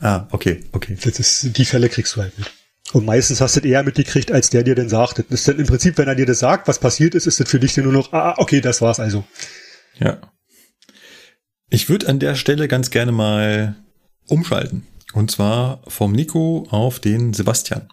Ah, 0.00 0.26
okay, 0.30 0.62
okay. 0.72 0.96
Das 1.02 1.18
ist, 1.18 1.56
die 1.56 1.64
Fälle 1.64 1.88
kriegst 1.88 2.16
du 2.16 2.20
halt 2.20 2.36
mit. 2.38 2.50
Und 2.92 3.06
meistens 3.06 3.40
hast 3.40 3.56
du 3.56 3.60
es 3.60 3.66
eher 3.66 3.82
mitgekriegt, 3.82 4.30
als 4.30 4.50
der 4.50 4.62
dir 4.62 4.74
denn 4.74 4.88
sagt. 4.90 5.18
Das 5.18 5.26
ist 5.30 5.48
dann 5.48 5.58
im 5.58 5.66
Prinzip, 5.66 5.96
wenn 5.98 6.06
er 6.06 6.14
dir 6.14 6.26
das 6.26 6.38
sagt, 6.38 6.68
was 6.68 6.78
passiert 6.78 7.14
ist, 7.14 7.26
ist 7.26 7.40
das 7.40 7.48
für 7.48 7.58
dich 7.58 7.74
dann 7.74 7.84
nur 7.84 7.92
noch, 7.94 8.12
ah, 8.12 8.34
okay, 8.36 8.60
das 8.60 8.82
war's 8.82 9.00
also. 9.00 9.24
Ja. 9.98 10.20
Ich 11.70 11.88
würde 11.88 12.06
an 12.08 12.18
der 12.18 12.34
Stelle 12.34 12.68
ganz 12.68 12.90
gerne 12.90 13.12
mal 13.12 13.76
umschalten. 14.26 14.86
Und 15.14 15.30
zwar 15.30 15.80
vom 15.88 16.12
Nico 16.12 16.66
auf 16.70 17.00
den 17.00 17.32
Sebastian. 17.32 17.88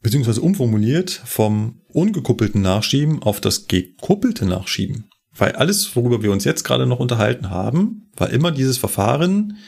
Beziehungsweise 0.00 0.40
umformuliert 0.40 1.10
vom 1.10 1.80
ungekuppelten 1.88 2.62
Nachschieben 2.62 3.22
auf 3.22 3.40
das 3.40 3.66
gekuppelte 3.66 4.46
Nachschieben. 4.46 5.10
Weil 5.34 5.52
alles, 5.52 5.94
worüber 5.94 6.22
wir 6.22 6.32
uns 6.32 6.44
jetzt 6.44 6.64
gerade 6.64 6.86
noch 6.86 7.00
unterhalten 7.00 7.50
haben, 7.50 8.10
war 8.16 8.30
immer 8.30 8.50
dieses 8.50 8.78
Verfahren, 8.78 9.58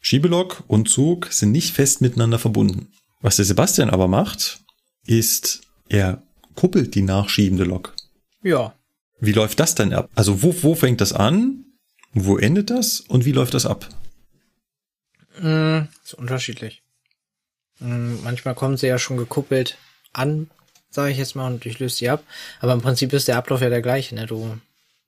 Schiebelok 0.00 0.64
und 0.66 0.88
Zug 0.88 1.26
sind 1.30 1.52
nicht 1.52 1.74
fest 1.74 2.00
miteinander 2.00 2.38
verbunden. 2.38 2.88
Was 3.20 3.36
der 3.36 3.44
Sebastian 3.44 3.90
aber 3.90 4.08
macht, 4.08 4.60
ist, 5.04 5.60
er 5.88 6.22
kuppelt 6.54 6.94
die 6.94 7.02
nachschiebende 7.02 7.64
Lok. 7.64 7.94
Ja. 8.42 8.74
Wie 9.20 9.32
läuft 9.32 9.60
das 9.60 9.74
denn 9.74 9.92
ab? 9.92 10.10
Also 10.14 10.42
wo, 10.42 10.54
wo 10.62 10.74
fängt 10.74 11.00
das 11.00 11.12
an? 11.12 11.64
Wo 12.12 12.38
endet 12.38 12.70
das? 12.70 13.00
Und 13.00 13.24
wie 13.24 13.32
läuft 13.32 13.54
das 13.54 13.66
ab? 13.66 13.88
Mm, 15.40 15.82
ist 16.02 16.14
unterschiedlich. 16.14 16.82
Mm, 17.80 18.22
manchmal 18.22 18.54
kommen 18.54 18.76
sie 18.76 18.86
ja 18.86 18.98
schon 18.98 19.16
gekuppelt 19.16 19.76
an, 20.12 20.50
sage 20.90 21.10
ich 21.12 21.18
jetzt 21.18 21.36
mal, 21.36 21.46
und 21.46 21.66
ich 21.66 21.78
löse 21.78 21.96
sie 21.96 22.08
ab. 22.08 22.22
Aber 22.60 22.72
im 22.72 22.82
Prinzip 22.82 23.12
ist 23.12 23.28
der 23.28 23.36
Ablauf 23.36 23.60
ja 23.60 23.68
der 23.68 23.82
gleiche. 23.82 24.14
Ne? 24.14 24.26
Du 24.26 24.58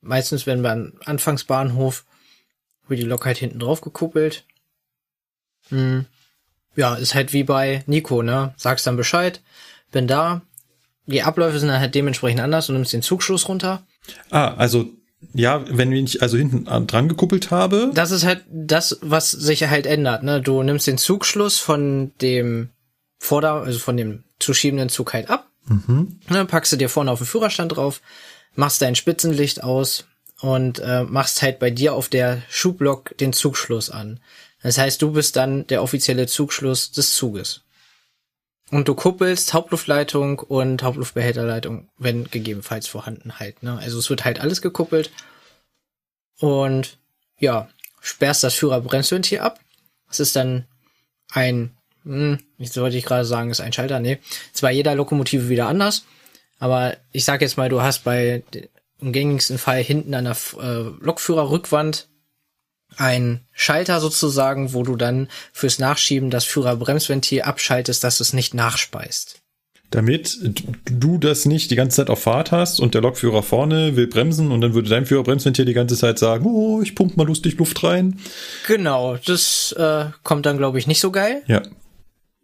meistens 0.01 0.47
werden 0.47 0.63
beim 0.63 0.93
Anfangsbahnhof 1.05 2.05
wird 2.89 3.01
die 3.01 3.05
Lok 3.05 3.25
halt 3.25 3.39
hinten 3.39 3.61
drauf 3.61 3.81
gekuppelt. 3.81 4.45
Mm, 5.71 6.01
ja, 6.75 6.95
ist 6.95 7.15
halt 7.15 7.33
wie 7.33 7.45
bei 7.45 7.85
Nico, 7.87 8.23
ne? 8.23 8.55
Sagst 8.57 8.87
dann 8.87 8.97
Bescheid, 8.97 9.41
bin 9.91 10.07
da. 10.07 10.43
Die 11.07 11.23
Abläufe 11.23 11.59
sind 11.59 11.69
dann 11.69 11.81
halt 11.81 11.95
dementsprechend 11.95 12.41
anders. 12.41 12.67
Du 12.67 12.73
nimmst 12.73 12.93
den 12.93 13.03
Zugschluss 13.03 13.49
runter. 13.49 13.83
Ah, 14.31 14.55
also 14.55 14.91
ja, 15.35 15.65
wenn 15.69 15.93
ich 15.93 16.23
also 16.23 16.37
hinten 16.37 16.69
an- 16.69 16.87
dran 16.87 17.09
gekuppelt 17.09 17.51
habe. 17.51 17.91
Das 17.95 18.11
ist 18.11 18.25
halt 18.25 18.45
das, 18.51 18.99
was 19.03 19.31
sich 19.31 19.67
halt 19.69 19.87
ändert. 19.87 20.23
Ne? 20.23 20.41
Du 20.43 20.63
nimmst 20.63 20.87
den 20.87 20.99
Zugschluss 20.99 21.59
von 21.59 22.13
dem 22.21 22.71
Vorder-, 23.19 23.63
also 23.63 23.79
von 23.79 23.97
dem 23.97 24.25
zu 24.39 24.53
schiebenden 24.55 24.89
Zug 24.89 25.13
halt 25.15 25.31
ab. 25.31 25.49
Ne, 26.29 26.45
packst 26.45 26.73
du 26.73 26.77
dir 26.77 26.89
vorne 26.89 27.11
auf 27.13 27.21
den 27.21 27.27
Führerstand 27.27 27.77
drauf, 27.77 28.01
machst 28.57 28.83
dein 28.83 28.97
Spitzenlicht 28.97 29.63
aus 29.63 30.05
und 30.41 30.81
äh, 30.81 31.05
machst 31.05 31.41
halt 31.41 31.61
bei 31.61 31.71
dir 31.71 31.95
auf 31.95 32.09
der 32.09 32.43
Schublok 32.51 33.17
den 33.19 33.33
Zugschluss 33.33 33.89
an. 33.89 34.19
Das 34.63 34.77
heißt, 34.79 35.01
du 35.01 35.13
bist 35.13 35.37
dann 35.37 35.67
der 35.69 35.83
offizielle 35.83 36.27
Zugschluss 36.27 36.91
des 36.93 37.15
Zuges. 37.15 37.62
Und 38.73 38.89
du 38.89 38.95
kuppelst 38.95 39.53
Hauptluftleitung 39.53 40.39
und 40.39 40.83
Hauptluftbehälterleitung, 40.83 41.91
wenn 41.99 42.25
gegebenenfalls 42.25 42.89
vorhanden 42.89 43.39
halt. 43.39 43.63
Ne? 43.63 43.79
Also 43.79 43.99
es 43.99 44.09
wird 44.09 44.25
halt 44.25 44.41
alles 44.41 44.63
gekuppelt. 44.63 45.11
Und 46.39 46.97
ja, 47.39 47.69
sperrst 48.01 48.43
das 48.43 48.55
Führerbremsventil 48.55 49.41
ab. 49.41 49.61
Das 50.09 50.21
ist 50.21 50.35
dann 50.37 50.65
ein, 51.31 51.77
hm, 52.05 52.39
ich 52.57 52.73
sollte 52.73 52.97
ich 52.97 53.05
gerade 53.05 53.27
sagen, 53.27 53.51
ist 53.51 53.61
ein 53.61 53.75
Schalter, 53.75 54.01
nee. 54.01 54.19
Bei 54.63 54.73
jeder 54.73 54.95
Lokomotive 54.95 55.51
wieder 55.51 55.67
anders. 55.69 56.07
Aber 56.59 56.97
ich 57.13 57.27
sag 57.27 57.43
jetzt 57.43 57.59
mal, 57.59 57.69
du 57.69 57.83
hast 57.83 58.05
bei 58.05 58.43
im 59.01 59.13
gängigsten 59.13 59.59
Fall 59.59 59.83
hinten 59.83 60.15
an 60.15 60.25
der 60.25 60.37
äh, 60.59 61.05
Lokführerrückwand 61.05 62.09
ein 62.97 63.41
Schalter 63.53 64.01
sozusagen, 64.01 64.73
wo 64.75 64.83
du 64.83 64.97
dann 64.97 65.29
fürs 65.53 65.79
Nachschieben 65.79 66.31
das 66.31 66.45
Führerbremsventil 66.45 67.43
abschaltest, 67.43 68.03
dass 68.05 68.21
es 68.21 68.33
nicht 68.33 68.55
nachspeist. 68.55 69.41
Damit 69.91 70.39
du 70.85 71.19
das 71.19 71.45
nicht 71.45 71.71
die 71.71 71.77
ganze 71.77 71.97
Zeit 71.97 72.09
auf 72.09 72.23
Fahrt 72.23 72.51
hast 72.51 72.81
und 72.81 72.95
der 72.95 73.03
Lokführer 73.03 73.43
vorne 73.43 73.95
will 73.95 74.07
bremsen 74.07 74.51
und 74.51 74.63
dann 74.63 74.73
würde 74.73 74.89
dein 74.89 75.05
Führerbremsventil 75.05 75.67
die 75.67 75.75
ganze 75.75 75.97
Zeit 75.97 76.19
sagen, 76.19 76.47
oh, 76.47 76.81
ich 76.81 76.95
pump 76.95 77.19
mal 77.19 77.27
lustig 77.27 77.59
Luft 77.59 77.85
rein. 77.85 78.19
Genau, 78.67 79.19
das 79.27 79.73
äh, 79.73 80.07
kommt 80.23 80.47
dann, 80.47 80.57
glaube 80.57 80.79
ich, 80.79 80.87
nicht 80.87 81.01
so 81.01 81.11
geil. 81.11 81.43
Ja. 81.47 81.63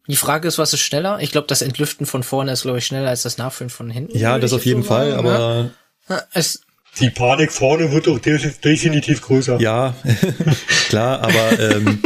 Die 0.08 0.16
Frage 0.16 0.46
ist, 0.46 0.58
was 0.58 0.74
ist 0.74 0.80
schneller? 0.80 1.20
Ich 1.20 1.32
glaube, 1.32 1.46
das 1.46 1.62
Entlüften 1.62 2.04
von 2.04 2.22
vorne 2.22 2.52
ist, 2.52 2.62
glaube 2.62 2.78
ich, 2.78 2.86
schneller 2.86 3.08
als 3.08 3.22
das 3.22 3.38
Nachfüllen 3.38 3.70
von 3.70 3.88
hinten. 3.88 4.16
Ja, 4.16 4.38
das 4.38 4.52
auf 4.52 4.66
jeden 4.66 4.82
so 4.82 4.88
Fall, 4.88 5.10
sagen, 5.10 5.22
ne? 5.22 5.34
aber 5.34 5.70
Ja, 6.08 6.22
Es, 6.32 6.60
Die 7.00 7.10
Panik 7.10 7.52
vorne 7.52 7.92
wird 7.92 8.08
auch 8.08 8.18
de 8.18 8.38
definitiv 8.64 9.22
größer. 9.22 9.60
ja, 9.60 9.94
klar, 10.88 11.20
aber 11.20 11.58
ähm, 11.58 12.00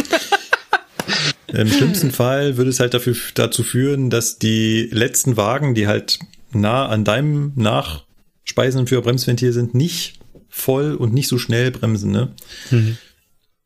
im 1.48 1.68
schlimmsten 1.68 2.10
Fall 2.10 2.56
würde 2.56 2.70
es 2.70 2.80
halt 2.80 2.94
dafür, 2.94 3.16
dazu 3.34 3.62
führen, 3.62 4.10
dass 4.10 4.38
die 4.38 4.88
letzten 4.92 5.36
Wagen, 5.36 5.74
die 5.74 5.86
halt 5.86 6.18
nah 6.52 6.86
an 6.86 7.04
deinem 7.04 7.52
nachspeisenden 7.56 8.86
Führerbremsventil 8.86 9.52
sind, 9.52 9.74
nicht 9.74 10.18
voll 10.48 10.94
und 10.94 11.14
nicht 11.14 11.28
so 11.28 11.38
schnell 11.38 11.70
bremsen, 11.70 12.10
ne? 12.10 12.34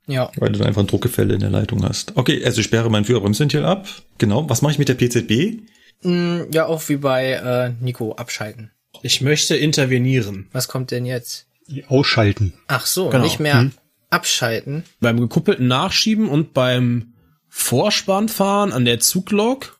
ja, 0.06 0.30
Weil 0.36 0.52
du 0.52 0.58
dann 0.60 0.68
einfach 0.68 0.82
ein 0.82 0.86
Druckgefälle 0.86 1.34
in 1.34 1.40
der 1.40 1.50
Leitung 1.50 1.82
hast. 1.84 2.16
Okay, 2.16 2.44
also 2.44 2.60
ich 2.60 2.66
sperre 2.66 2.90
mein 2.90 3.04
Führerbremsventil 3.04 3.64
ab. 3.64 3.88
Genau. 4.18 4.48
Was 4.48 4.62
mache 4.62 4.72
ich 4.72 4.78
mit 4.78 4.88
der 4.88 4.94
PZB? 4.94 5.62
Mm, 6.02 6.52
ja, 6.52 6.66
auch 6.66 6.88
wie 6.88 6.96
bei 6.96 7.32
äh, 7.32 7.72
Nico 7.80 8.12
abschalten. 8.12 8.70
Ich 9.02 9.20
möchte 9.20 9.56
intervenieren. 9.56 10.48
Was 10.52 10.68
kommt 10.68 10.90
denn 10.90 11.06
jetzt? 11.06 11.46
Ausschalten. 11.88 12.54
Ach 12.68 12.86
so, 12.86 13.08
Genau. 13.10 13.24
nicht 13.24 13.40
mehr 13.40 13.70
abschalten. 14.10 14.84
Beim 15.00 15.18
gekuppelten 15.18 15.66
Nachschieben 15.66 16.28
und 16.28 16.54
beim 16.54 17.14
Vorspannfahren 17.48 18.72
an 18.72 18.84
der 18.84 19.00
Zuglok 19.00 19.78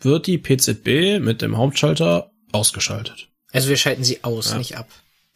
wird 0.00 0.26
die 0.26 0.38
PZB 0.38 1.20
mit 1.20 1.40
dem 1.42 1.56
Hauptschalter 1.56 2.30
ausgeschaltet. 2.52 3.28
Also 3.52 3.68
wir 3.68 3.76
schalten 3.76 4.04
sie 4.04 4.24
aus, 4.24 4.54
nicht 4.54 4.76
ab. 4.76 4.88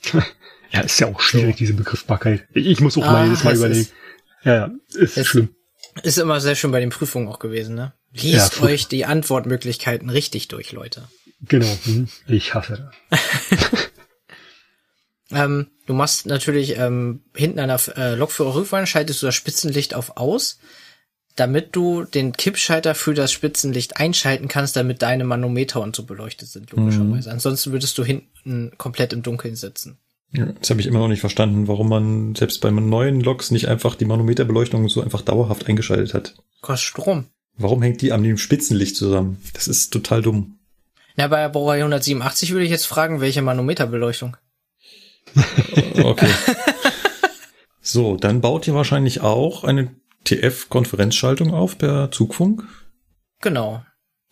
Ja, 0.72 0.82
ist 0.82 1.00
ja 1.00 1.08
auch 1.08 1.20
schwierig, 1.20 1.56
diese 1.56 1.74
Begriffbarkeit. 1.74 2.46
Ich 2.54 2.78
muss 2.80 2.96
auch 2.96 3.00
mal 3.02 3.22
Ah, 3.22 3.24
jedes 3.24 3.42
Mal 3.42 3.54
es 3.54 3.58
überlegen. 3.58 3.80
ist- 3.80 3.92
ja, 4.44 4.54
ja, 4.54 4.70
ist 4.94 5.16
es- 5.18 5.26
schlimm. 5.26 5.48
Ist 6.04 6.16
immer 6.18 6.40
sehr 6.40 6.54
schön 6.54 6.70
bei 6.70 6.78
den 6.78 6.90
Prüfungen 6.90 7.26
auch 7.26 7.40
gewesen, 7.40 7.74
ne? 7.74 7.92
Liest 8.12 8.58
Ja, 8.58 8.62
euch 8.62 8.86
die 8.86 9.04
Antwortmöglichkeiten 9.04 10.08
richtig 10.10 10.46
durch, 10.46 10.70
Leute. 10.70 11.08
Genau, 11.42 11.78
hm, 11.84 12.08
ich 12.26 12.54
hasse 12.54 12.92
das. 13.10 13.90
Ähm, 15.32 15.68
du 15.86 15.94
machst 15.94 16.26
natürlich 16.26 16.76
ähm, 16.76 17.20
hinten 17.34 17.60
an 17.60 17.68
der 17.68 17.96
äh, 17.96 18.14
Lokführerrückwand 18.14 18.88
schaltest 18.88 19.22
du 19.22 19.26
das 19.26 19.34
Spitzenlicht 19.34 19.94
auf 19.94 20.16
aus, 20.16 20.58
damit 21.36 21.76
du 21.76 22.04
den 22.04 22.32
Kippschalter 22.32 22.94
für 22.94 23.14
das 23.14 23.32
Spitzenlicht 23.32 23.98
einschalten 23.98 24.48
kannst, 24.48 24.76
damit 24.76 25.02
deine 25.02 25.24
Manometer 25.24 25.80
und 25.80 25.94
so 25.94 26.04
beleuchtet 26.04 26.48
sind, 26.48 26.72
logischerweise. 26.72 27.30
Ansonsten 27.30 27.72
würdest 27.72 27.96
du 27.96 28.04
hinten 28.04 28.72
komplett 28.76 29.12
im 29.12 29.22
Dunkeln 29.22 29.56
sitzen. 29.56 29.98
Ja, 30.32 30.46
das 30.46 30.70
habe 30.70 30.80
ich 30.80 30.86
immer 30.86 31.00
noch 31.00 31.08
nicht 31.08 31.20
verstanden, 31.20 31.66
warum 31.66 31.88
man 31.88 32.34
selbst 32.34 32.60
bei 32.60 32.70
neuen 32.70 33.20
Loks 33.20 33.50
nicht 33.50 33.66
einfach 33.68 33.96
die 33.96 34.04
Manometerbeleuchtung 34.04 34.88
so 34.88 35.00
einfach 35.00 35.22
dauerhaft 35.22 35.66
eingeschaltet 35.68 36.14
hat. 36.14 36.34
Kostet 36.60 36.86
Strom. 36.86 37.26
Warum 37.56 37.82
hängt 37.82 38.00
die 38.00 38.12
an 38.12 38.22
dem 38.22 38.38
Spitzenlicht 38.38 38.96
zusammen? 38.96 39.38
Das 39.54 39.66
ist 39.66 39.92
total 39.92 40.22
dumm. 40.22 40.59
Na, 41.20 41.28
bei 41.28 41.42
der 41.42 41.51
Baureihe 41.51 41.82
187 41.82 42.52
würde 42.52 42.64
ich 42.64 42.70
jetzt 42.70 42.86
fragen, 42.86 43.20
welche 43.20 43.42
Manometerbeleuchtung? 43.42 44.38
Okay. 46.02 46.30
so, 47.82 48.16
dann 48.16 48.40
baut 48.40 48.66
ihr 48.66 48.74
wahrscheinlich 48.74 49.20
auch 49.20 49.62
eine 49.64 49.94
TF-Konferenzschaltung 50.24 51.52
auf 51.52 51.76
per 51.76 52.10
Zugfunk. 52.10 52.64
Genau. 53.42 53.84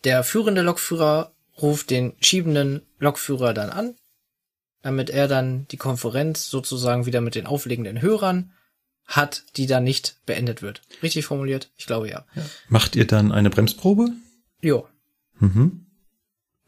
Der 0.03 0.23
führende 0.23 0.63
Lokführer 0.63 1.31
ruft 1.61 1.91
den 1.91 2.13
schiebenden 2.21 2.81
Lokführer 2.97 3.53
dann 3.53 3.69
an, 3.69 3.95
damit 4.81 5.11
er 5.11 5.27
dann 5.27 5.67
die 5.67 5.77
Konferenz 5.77 6.49
sozusagen 6.49 7.05
wieder 7.05 7.21
mit 7.21 7.35
den 7.35 7.45
auflegenden 7.45 8.01
Hörern 8.01 8.51
hat, 9.05 9.43
die 9.57 9.67
dann 9.67 9.83
nicht 9.83 10.17
beendet 10.25 10.63
wird. 10.63 10.81
Richtig 11.03 11.25
formuliert? 11.27 11.69
Ich 11.77 11.85
glaube 11.85 12.09
ja. 12.09 12.25
Macht 12.67 12.95
ihr 12.95 13.05
dann 13.05 13.31
eine 13.31 13.51
Bremsprobe? 13.51 14.09
Jo, 14.59 14.87
Mhm. 15.39 15.85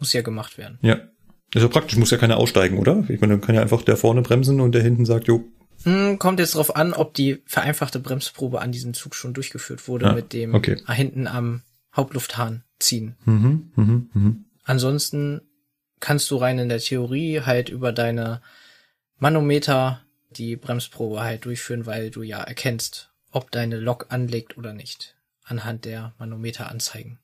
Muss 0.01 0.11
ja 0.11 0.21
gemacht 0.21 0.57
werden. 0.57 0.77
Ja. 0.81 0.99
Also 1.55 1.69
praktisch 1.69 1.97
muss 1.97 2.11
ja 2.11 2.17
keiner 2.17 2.37
aussteigen, 2.37 2.77
oder? 2.77 3.05
Ich 3.09 3.21
meine, 3.21 3.33
dann 3.33 3.41
kann 3.41 3.55
ja 3.55 3.61
einfach 3.61 3.81
der 3.83 3.95
vorne 3.97 4.21
bremsen 4.21 4.59
und 4.59 4.73
der 4.73 4.81
hinten 4.83 5.05
sagt, 5.05 5.27
jo, 5.27 5.45
Hm, 5.83 6.19
kommt 6.19 6.39
jetzt 6.39 6.53
drauf 6.55 6.75
an, 6.75 6.93
ob 6.93 7.13
die 7.15 7.41
vereinfachte 7.45 7.99
Bremsprobe 7.99 8.61
an 8.61 8.71
diesem 8.71 8.93
Zug 8.93 9.15
schon 9.15 9.33
durchgeführt 9.33 9.87
wurde 9.87 10.11
Ah, 10.11 10.13
mit 10.13 10.31
dem 10.31 10.53
okay. 10.53 10.79
hinten 10.87 11.25
am 11.27 11.63
Hauptlufthahn 11.95 12.63
ziehen. 12.79 13.15
mhm, 13.25 13.71
mhm, 13.75 14.09
mhm. 14.13 14.45
Ansonsten 14.63 15.41
kannst 15.99 16.29
du 16.29 16.35
rein 16.37 16.59
in 16.59 16.69
der 16.69 16.77
Theorie 16.79 17.41
halt 17.41 17.69
über 17.69 17.91
deine 17.93 18.41
Manometer 19.17 20.01
die 20.29 20.55
Bremsprobe 20.55 21.21
halt 21.21 21.45
durchführen, 21.45 21.85
weil 21.85 22.11
du 22.11 22.21
ja 22.23 22.41
erkennst, 22.41 23.09
ob 23.31 23.51
deine 23.51 23.77
Lok 23.77 24.05
anlegt 24.09 24.57
oder 24.57 24.73
nicht. 24.73 25.15
Anhand 25.43 25.85
der 25.85 26.13
Manometeranzeigen. 26.19 27.17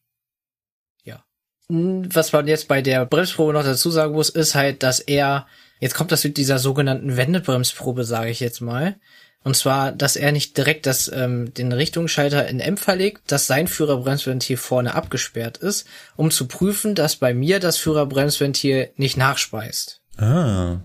Was 1.70 2.32
man 2.32 2.48
jetzt 2.48 2.68
bei 2.68 2.82
der 2.82 3.06
Bremsprobe 3.06 3.54
noch 3.54 3.64
dazu 3.64 3.92
sagen 3.92 4.14
muss, 4.14 4.30
ist 4.30 4.56
halt, 4.56 4.84
dass 4.84 5.00
er, 5.00 5.48
jetzt 5.80 5.96
kommt 5.96 6.12
das 6.12 6.24
mit 6.24 6.38
dieser 6.38 6.60
sogenannten 6.60 7.18
Wendebremsprobe, 7.18 8.06
sage 8.06 8.30
ich 8.30 8.40
jetzt 8.40 8.62
mal. 8.62 8.96
Und 9.44 9.56
zwar, 9.56 9.92
dass 9.92 10.16
er 10.16 10.32
nicht 10.32 10.58
direkt 10.58 10.86
das, 10.86 11.10
ähm, 11.14 11.54
den 11.54 11.72
Richtungsschalter 11.72 12.48
in 12.48 12.60
M 12.60 12.76
verlegt, 12.78 13.32
dass 13.32 13.48
sein 13.48 13.68
Führerbremsventil 13.68 14.58
vorne 14.58 14.94
abgesperrt 14.94 15.58
ist, 15.58 15.88
um 16.16 16.32
zu 16.32 16.48
prüfen, 16.48 16.96
dass 16.96 17.16
bei 17.16 17.34
mir 17.34 17.60
das 17.60 17.78
Führerbremsventil 17.78 18.90
nicht 18.96 19.16
nachspeist. 19.16 20.02
Ah. 20.18 20.80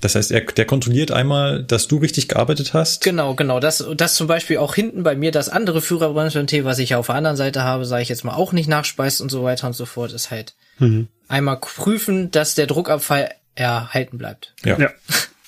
Das 0.00 0.14
heißt, 0.14 0.30
er, 0.30 0.40
der 0.40 0.64
kontrolliert 0.64 1.10
einmal, 1.10 1.62
dass 1.62 1.86
du 1.88 1.98
richtig 1.98 2.28
gearbeitet 2.28 2.72
hast. 2.72 3.02
Genau, 3.04 3.34
genau. 3.34 3.60
Das, 3.60 3.84
das 3.96 4.14
zum 4.14 4.26
Beispiel 4.26 4.56
auch 4.56 4.74
hinten 4.74 5.02
bei 5.02 5.14
mir 5.14 5.30
das 5.30 5.48
andere 5.50 5.82
Führerbremsventil, 5.82 6.64
was 6.64 6.78
ich 6.78 6.90
ja 6.90 6.98
auf 6.98 7.06
der 7.06 7.16
anderen 7.16 7.36
Seite 7.36 7.62
habe, 7.64 7.84
sage 7.84 8.02
ich 8.02 8.08
jetzt 8.08 8.24
mal 8.24 8.34
auch 8.34 8.52
nicht 8.52 8.68
nachspeist 8.68 9.20
und 9.20 9.30
so 9.30 9.42
weiter 9.42 9.66
und 9.66 9.74
so 9.74 9.84
fort, 9.84 10.12
ist 10.12 10.30
halt 10.30 10.54
Mhm. 10.78 11.08
einmal 11.28 11.58
prüfen, 11.60 12.30
dass 12.30 12.54
der 12.54 12.66
Druckabfall 12.66 13.30
erhalten 13.54 14.16
bleibt. 14.16 14.54
Ja. 14.64 14.78
Ja. 14.78 14.90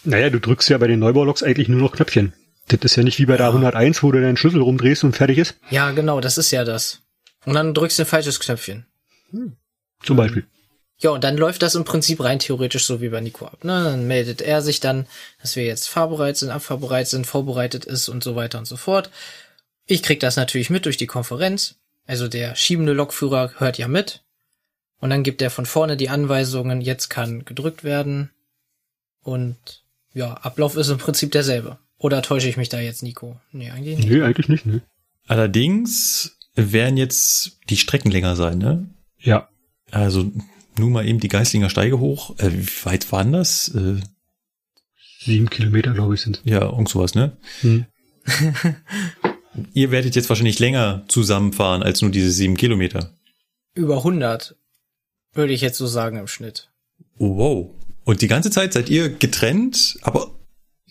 Naja, 0.05 0.29
du 0.29 0.39
drückst 0.41 0.69
ja 0.69 0.77
bei 0.79 0.87
den 0.89 0.99
Neubaulocks 0.99 1.43
eigentlich 1.43 1.69
nur 1.69 1.81
noch 1.81 1.93
Knöpfchen. 1.93 2.35
Das 2.69 2.81
ist 2.83 2.97
ja 2.97 3.03
nicht 3.03 3.19
wie 3.19 3.27
bei 3.27 3.37
der 3.39 3.47
101, 3.53 4.03
wo 4.03 4.13
du 4.13 4.21
deinen 4.21 4.37
Schlüssel 4.37 4.61
rumdrehst 4.61 5.05
und 5.05 5.17
fertig 5.17 5.39
ist. 5.39 5.57
Ja, 5.71 5.91
genau, 5.93 6.21
das 6.21 6.37
ist 6.39 6.51
ja 6.51 6.65
das. 6.65 7.01
Und 7.47 7.55
dann 7.55 7.73
drückst 7.73 7.99
du 7.99 8.03
ein 8.03 8.07
falsches 8.07 8.39
Knöpfchen. 8.41 8.87
Zum 10.03 10.17
Beispiel. 10.17 10.45
Ja, 11.03 11.11
und 11.11 11.25
dann 11.25 11.37
läuft 11.37 11.63
das 11.63 11.75
im 11.75 11.85
Prinzip 11.85 12.23
rein 12.23 12.39
theoretisch 12.39 12.85
so 12.85 13.01
wie 13.01 13.09
bei 13.09 13.21
Nico 13.21 13.45
ab. 13.47 13.65
Ne? 13.65 13.83
Dann 13.83 14.07
meldet 14.07 14.41
er 14.41 14.63
sich 14.63 14.79
dann, 14.79 15.07
dass 15.41 15.57
wir 15.57 15.65
jetzt 15.65 15.89
fahrbereit 15.89 16.37
sind, 16.37 16.51
abfahrbereit 16.51 17.09
sind, 17.09 17.27
vorbereitet 17.27 17.85
ist 17.85 18.09
und 18.09 18.23
so 18.23 18.37
weiter 18.37 18.59
und 18.59 18.67
so 18.67 18.77
fort. 18.77 19.11
Ich 19.85 20.05
krieg 20.05 20.21
das 20.21 20.37
natürlich 20.37 20.71
mit 20.71 20.87
durch 20.87 20.97
die 20.97 21.09
Konferenz. 21.09 21.75
Also 22.07 22.29
der 22.29 22.55
schiebende 22.55 22.93
Lokführer 22.93 23.53
hört 23.59 23.79
ja 23.79 23.89
mit. 23.89 24.23
Und 25.01 25.11
dann 25.11 25.25
gibt 25.25 25.43
er 25.43 25.51
von 25.51 25.67
vorne 25.67 25.97
die 25.97 26.09
Anweisungen, 26.09 26.81
jetzt 26.81 27.09
kann 27.09 27.45
gedrückt 27.45 27.83
werden. 27.83 28.31
Und 29.25 29.83
ja, 30.15 30.35
Ablauf 30.35 30.77
ist 30.77 30.89
im 30.89 30.99
Prinzip 30.99 31.33
derselbe. 31.33 31.79
Oder 31.99 32.23
täusche 32.23 32.49
ich 32.49 32.57
mich 32.57 32.69
da 32.69 32.79
jetzt, 32.79 33.03
Nico? 33.03 33.41
Nee, 33.51 33.71
eigentlich 33.71 33.99
nicht. 33.99 34.09
Nee, 34.09 34.23
eigentlich 34.23 34.49
nicht, 34.49 34.67
ne? 34.67 34.83
Allerdings 35.27 36.39
werden 36.55 36.97
jetzt 36.97 37.59
die 37.71 37.77
Strecken 37.77 38.13
länger 38.13 38.37
sein, 38.37 38.59
ne? 38.59 38.89
Ja. 39.19 39.49
Also 39.91 40.31
nun 40.77 40.93
mal 40.93 41.07
eben 41.07 41.21
die 41.21 41.29
Geislinger 41.29 41.71
Steige 41.71 41.99
hoch. 41.99 42.39
Äh, 42.39 42.51
wie 42.53 42.85
weit 42.85 43.11
waren 43.13 43.33
das? 43.33 43.69
Äh, 43.69 44.01
Sieben 45.21 45.49
Kilometer, 45.51 45.93
glaube 45.93 46.15
ich, 46.15 46.21
sind. 46.21 46.41
ja, 46.45 46.63
irgend 46.63 46.89
sowas, 46.89 47.15
ne? 47.15 47.37
Hm. 47.61 47.87
Ihr 49.75 49.91
werdet 49.91 50.17
jetzt 50.17 50.29
wahrscheinlich 50.29 50.59
länger 50.59 51.05
zusammenfahren 51.09 51.83
als 51.83 52.03
nur 52.03 52.11
diese 52.11 52.31
sieben 52.31 52.57
Kilometer. 52.57 53.13
Über 53.75 53.99
100, 53.99 54.57
würde 55.35 55.53
ich 55.53 55.61
jetzt 55.61 55.79
so 55.79 55.87
sagen 55.87 56.17
im 56.17 56.27
Schnitt. 56.27 56.71
Oh, 57.19 57.37
wow. 57.37 57.71
Und 58.05 58.23
die 58.23 58.29
ganze 58.29 58.51
Zeit 58.51 58.73
seid 58.73 58.89
ihr 58.89 59.11
getrennt, 59.11 59.99
aber 60.03 60.35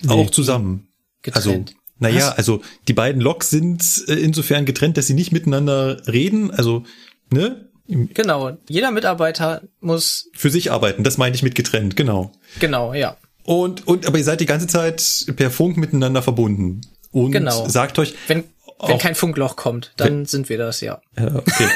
auch 0.07 0.29
zusammen. 0.29 0.87
Getrennt. 1.23 1.69
Also, 1.69 1.77
naja, 1.99 2.27
Was? 2.27 2.37
also 2.37 2.61
die 2.87 2.93
beiden 2.93 3.21
Loks 3.21 3.49
sind 3.49 3.83
äh, 4.07 4.13
insofern 4.13 4.65
getrennt, 4.65 4.97
dass 4.97 5.07
sie 5.07 5.13
nicht 5.13 5.31
miteinander 5.31 6.07
reden. 6.07 6.51
Also, 6.51 6.83
ne? 7.31 7.69
Genau, 8.13 8.57
jeder 8.69 8.89
Mitarbeiter 8.91 9.63
muss, 9.81 10.29
Für 10.33 10.49
sich 10.49 10.71
arbeiten, 10.71 11.03
das 11.03 11.17
meine 11.17 11.35
ich 11.35 11.43
mit 11.43 11.55
getrennt, 11.55 11.97
genau. 11.97 12.31
genau, 12.59 12.93
ja. 12.93 13.17
Und, 13.43 13.85
und, 13.85 14.05
aber 14.07 14.17
ihr 14.17 14.23
seid 14.23 14.39
die 14.39 14.45
ganze 14.45 14.67
Zeit 14.67 15.25
per 15.35 15.51
Funk 15.51 15.75
miteinander 15.75 16.21
verbunden. 16.21 16.81
Und 17.11 17.31
Genau. 17.31 17.67
sagt 17.67 17.99
euch, 17.99 18.13
Wenn, 18.27 18.45
wenn 18.79 18.95
Auch- 18.95 19.01
kein 19.01 19.15
Funkloch 19.15 19.57
kommt, 19.57 19.91
dann 19.97 20.25
sind 20.25 20.47
wir 20.47 20.57
das, 20.57 20.79
ja. 20.79 21.01
äh, 21.15 21.25
okay. 21.25 21.67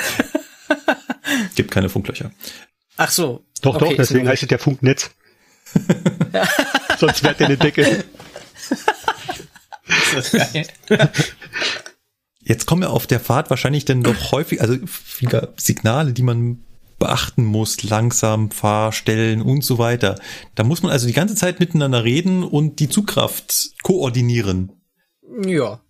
Gibt 1.55 1.71
keine 1.71 1.89
Funklöcher. 1.89 2.31
Ach 2.95 3.11
so. 3.11 3.43
Doch, 3.61 3.75
okay, 3.75 3.83
doch, 3.83 3.91
ist 3.91 3.97
deswegen 4.11 4.27
heißt 4.29 4.43
es 4.43 4.49
ja 4.49 4.57
Funknetz. 4.57 5.09
Sonst 6.99 7.23
wäre 7.23 7.35
der 7.35 7.47
eine 7.47 7.57
Decke. 7.57 8.05
Jetzt 12.45 12.67
kommen 12.67 12.83
ja 12.83 12.89
auf 12.89 13.07
der 13.07 13.19
Fahrt 13.19 13.49
wahrscheinlich 13.49 13.85
dann 13.85 14.03
doch 14.03 14.31
häufig, 14.31 14.61
also 14.61 14.77
Signale, 15.57 16.13
die 16.13 16.21
man 16.21 16.63
beachten 16.99 17.43
muss, 17.43 17.83
langsam, 17.83 18.51
Fahrstellen 18.51 19.41
und 19.41 19.63
so 19.63 19.77
weiter. 19.77 20.19
Da 20.53 20.63
muss 20.63 20.81
man 20.81 20.91
also 20.91 21.07
die 21.07 21.13
ganze 21.13 21.35
Zeit 21.35 21.59
miteinander 21.59 22.03
reden 22.03 22.43
und 22.43 22.79
die 22.79 22.87
Zugkraft 22.87 23.71
koordinieren. 23.83 24.71
Ja. 25.43 25.81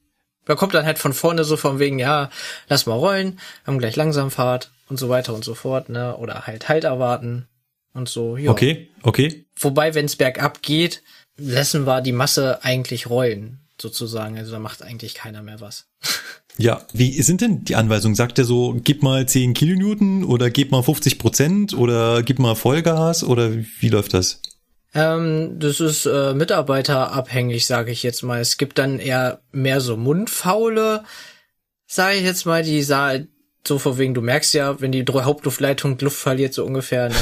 Da 0.46 0.56
kommt 0.56 0.74
dann 0.74 0.86
halt 0.86 0.98
von 0.98 1.14
vorne 1.14 1.44
so 1.44 1.58
von 1.58 1.80
wegen, 1.80 2.00
ja, 2.00 2.30
lass 2.70 2.86
mal 2.86 2.94
rollen, 2.94 3.40
haben 3.66 3.80
gleich 3.80 3.96
Langsamfahrt 3.96 4.72
und 4.88 4.98
so 4.98 5.10
weiter 5.10 5.34
und 5.34 5.44
so 5.44 5.56
fort, 5.56 5.90
ne? 5.90 6.16
Oder 6.18 6.48
halt 6.48 6.70
Halt 6.70 6.84
erwarten 6.84 7.48
und 7.94 8.08
so, 8.08 8.38
ja. 8.38 8.52
Okay, 8.52 8.90
okay. 9.02 9.46
Wobei, 9.60 9.94
wenn 9.94 10.06
es 10.06 10.16
bergab 10.16 10.62
geht, 10.62 11.04
lassen 11.38 11.86
wir 11.86 12.02
die 12.02 12.12
Masse 12.12 12.64
eigentlich 12.64 13.10
rollen, 13.10 13.60
sozusagen. 13.82 14.38
Also 14.38 14.52
da 14.52 14.60
macht 14.60 14.84
eigentlich 14.84 15.16
keiner 15.16 15.42
mehr 15.42 15.62
was. 15.62 15.88
Ja, 16.58 16.82
wie 16.94 17.22
sind 17.22 17.42
denn 17.42 17.66
die 17.66 17.76
Anweisungen? 17.76 18.16
Sagt 18.16 18.40
er 18.40 18.46
so, 18.46 18.80
gib 18.82 19.04
mal 19.04 19.28
10 19.28 19.54
Kilonewton 19.54 20.24
oder 20.24 20.50
gib 20.50 20.72
mal 20.72 20.84
50 20.84 21.20
Prozent 21.20 21.74
oder 21.74 22.24
gib 22.24 22.40
mal 22.40 22.56
Vollgas 22.56 23.24
oder 23.24 23.52
wie 23.54 23.90
läuft 23.90 24.14
das? 24.14 24.42
Ähm, 24.94 25.60
das 25.60 25.82
ist 25.82 26.06
äh, 26.06 26.34
mitarbeiterabhängig, 26.34 27.66
sage 27.66 27.92
ich 27.92 28.04
jetzt 28.04 28.24
mal. 28.24 28.40
Es 28.40 28.58
gibt 28.58 28.78
dann 28.78 29.00
eher 29.00 29.42
mehr 29.52 29.82
so 29.82 29.98
Mundfaule, 29.98 31.04
sage 31.86 32.16
ich 32.16 32.24
jetzt 32.24 32.46
mal, 32.46 32.64
die 32.64 32.82
sah 32.82 33.16
so 33.68 33.80
vor 33.80 33.98
wegen, 33.98 34.14
du 34.14 34.22
merkst 34.22 34.54
ja, 34.54 34.80
wenn 34.82 34.92
die 34.92 35.06
Hauptluftleitung 35.08 35.98
Luft 36.00 36.18
verliert, 36.18 36.54
so 36.54 36.66
ungefähr. 36.66 37.10
Ne? 37.10 37.16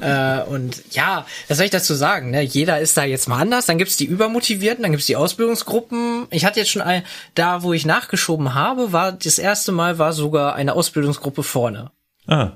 äh, 0.46 0.50
und 0.50 0.82
ja, 0.90 1.26
was 1.46 1.56
soll 1.58 1.66
ich 1.66 1.70
dazu 1.70 1.94
sagen? 1.94 2.30
Ne? 2.30 2.42
Jeder 2.42 2.80
ist 2.80 2.96
da 2.96 3.04
jetzt 3.04 3.28
mal 3.28 3.40
anders. 3.40 3.66
Dann 3.66 3.78
gibt's 3.78 3.96
die 3.96 4.06
Übermotivierten, 4.06 4.82
dann 4.82 4.92
gibt's 4.92 5.06
die 5.06 5.16
Ausbildungsgruppen. 5.16 6.26
Ich 6.30 6.44
hatte 6.44 6.60
jetzt 6.60 6.70
schon 6.70 6.82
ein, 6.82 7.04
da, 7.34 7.62
wo 7.62 7.72
ich 7.72 7.86
nachgeschoben 7.86 8.54
habe, 8.54 8.92
war 8.92 9.12
das 9.12 9.38
erste 9.38 9.72
Mal 9.72 9.98
war 9.98 10.12
sogar 10.12 10.54
eine 10.54 10.74
Ausbildungsgruppe 10.74 11.42
vorne. 11.42 11.90
Ah, 12.26 12.52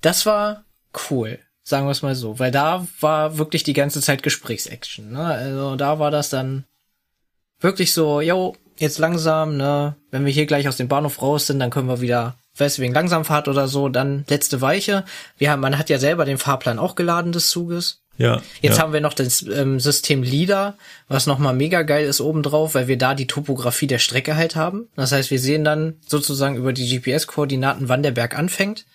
Das 0.00 0.26
war 0.26 0.64
cool, 1.10 1.38
sagen 1.62 1.86
wir 1.86 1.92
es 1.92 2.02
mal 2.02 2.14
so, 2.14 2.38
weil 2.38 2.50
da 2.50 2.86
war 3.00 3.38
wirklich 3.38 3.62
die 3.62 3.72
ganze 3.72 4.00
Zeit 4.00 4.22
Gesprächsaction. 4.22 5.12
Ne? 5.12 5.24
Also 5.24 5.76
da 5.76 5.98
war 5.98 6.10
das 6.10 6.30
dann 6.30 6.64
wirklich 7.60 7.92
so, 7.92 8.20
yo, 8.20 8.56
jetzt 8.78 8.98
langsam, 8.98 9.56
ne, 9.56 9.96
wenn 10.10 10.24
wir 10.24 10.32
hier 10.32 10.46
gleich 10.46 10.68
aus 10.68 10.76
dem 10.76 10.88
Bahnhof 10.88 11.20
raus 11.20 11.46
sind, 11.46 11.58
dann 11.60 11.70
können 11.70 11.88
wir 11.88 12.00
wieder 12.00 12.36
weswegen 12.56 12.94
Langsamfahrt 12.94 13.48
oder 13.48 13.68
so, 13.68 13.88
dann 13.88 14.24
letzte 14.28 14.60
Weiche. 14.60 15.04
Wir 15.36 15.50
haben, 15.50 15.60
man 15.60 15.78
hat 15.78 15.90
ja 15.90 15.98
selber 15.98 16.24
den 16.24 16.38
Fahrplan 16.38 16.78
auch 16.78 16.94
geladen 16.94 17.32
des 17.32 17.50
Zuges. 17.50 18.02
Ja. 18.16 18.42
Jetzt 18.60 18.78
ja. 18.78 18.82
haben 18.82 18.92
wir 18.92 19.00
noch 19.00 19.14
das 19.14 19.42
ähm, 19.42 19.78
System 19.78 20.24
LIDAR, 20.24 20.76
was 21.06 21.26
nochmal 21.26 21.54
mega 21.54 21.82
geil 21.82 22.04
ist 22.04 22.20
obendrauf, 22.20 22.74
weil 22.74 22.88
wir 22.88 22.98
da 22.98 23.14
die 23.14 23.28
Topografie 23.28 23.86
der 23.86 24.00
Strecke 24.00 24.34
halt 24.34 24.56
haben. 24.56 24.88
Das 24.96 25.12
heißt, 25.12 25.30
wir 25.30 25.38
sehen 25.38 25.62
dann 25.62 26.00
sozusagen 26.04 26.56
über 26.56 26.72
die 26.72 26.98
GPS-Koordinaten, 26.98 27.88
wann 27.88 28.02
der 28.02 28.10
Berg 28.10 28.36
anfängt 28.36 28.86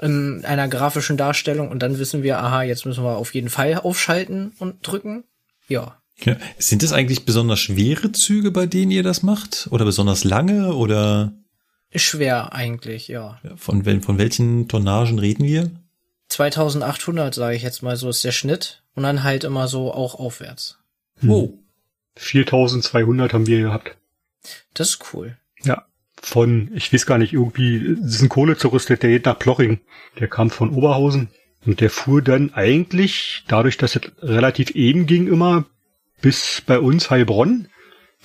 in 0.00 0.44
einer 0.44 0.66
grafischen 0.66 1.16
Darstellung 1.16 1.68
und 1.68 1.80
dann 1.80 1.98
wissen 1.98 2.22
wir, 2.22 2.38
aha, 2.38 2.62
jetzt 2.62 2.86
müssen 2.86 3.04
wir 3.04 3.16
auf 3.16 3.34
jeden 3.34 3.50
Fall 3.50 3.74
aufschalten 3.74 4.54
und 4.58 4.86
drücken. 4.86 5.24
Ja. 5.68 5.99
Ja. 6.26 6.36
Sind 6.58 6.82
es 6.82 6.92
eigentlich 6.92 7.24
besonders 7.24 7.60
schwere 7.60 8.12
Züge, 8.12 8.50
bei 8.50 8.66
denen 8.66 8.90
ihr 8.90 9.02
das 9.02 9.22
macht? 9.22 9.68
Oder 9.70 9.84
besonders 9.84 10.24
lange? 10.24 10.74
Oder? 10.74 11.32
Schwer 11.94 12.52
eigentlich, 12.52 13.08
ja. 13.08 13.40
Von, 13.56 13.84
von 14.02 14.18
welchen 14.18 14.68
Tonnagen 14.68 15.18
reden 15.18 15.44
wir? 15.44 15.70
2800, 16.28 17.34
sage 17.34 17.56
ich 17.56 17.62
jetzt 17.62 17.82
mal, 17.82 17.96
so 17.96 18.08
ist 18.08 18.24
der 18.24 18.32
Schnitt. 18.32 18.82
Und 18.94 19.02
dann 19.02 19.22
halt 19.22 19.44
immer 19.44 19.68
so 19.68 19.92
auch 19.92 20.14
aufwärts. 20.14 20.78
Hm. 21.20 21.30
Oh. 21.30 21.58
4200 22.16 23.32
haben 23.32 23.46
wir 23.46 23.60
gehabt. 23.60 23.96
Das 24.74 24.90
ist 24.90 25.14
cool. 25.14 25.36
Ja. 25.62 25.86
Von, 26.22 26.70
ich 26.74 26.92
weiß 26.92 27.06
gar 27.06 27.18
nicht, 27.18 27.32
irgendwie, 27.32 27.96
das 28.00 28.16
ist 28.16 28.22
ein 28.22 28.28
Kohlezerrüstet, 28.28 29.02
der 29.02 29.10
geht 29.10 29.24
nach 29.24 29.38
Ploching. 29.38 29.80
Der 30.18 30.28
kam 30.28 30.50
von 30.50 30.70
Oberhausen. 30.70 31.28
Und 31.64 31.80
der 31.80 31.90
fuhr 31.90 32.22
dann 32.22 32.52
eigentlich, 32.52 33.44
dadurch, 33.48 33.76
dass 33.76 33.96
es 33.96 34.02
relativ 34.22 34.70
eben 34.70 35.06
ging 35.06 35.28
immer, 35.28 35.66
bis 36.20 36.62
bei 36.66 36.78
uns 36.78 37.10
Heilbronn, 37.10 37.68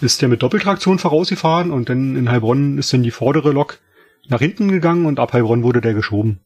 ist 0.01 0.21
der 0.21 0.29
mit 0.29 0.43
Doppeltraktion 0.43 0.99
vorausgefahren 0.99 1.71
und 1.71 1.89
dann 1.89 2.15
in 2.15 2.29
Heilbronn 2.29 2.77
ist 2.77 2.91
dann 2.93 3.03
die 3.03 3.11
vordere 3.11 3.51
Lok 3.51 3.79
nach 4.27 4.39
hinten 4.39 4.69
gegangen 4.69 5.05
und 5.05 5.19
ab 5.19 5.33
Heilbronn 5.33 5.63
wurde 5.63 5.81
der 5.81 5.93
geschoben. 5.93 6.39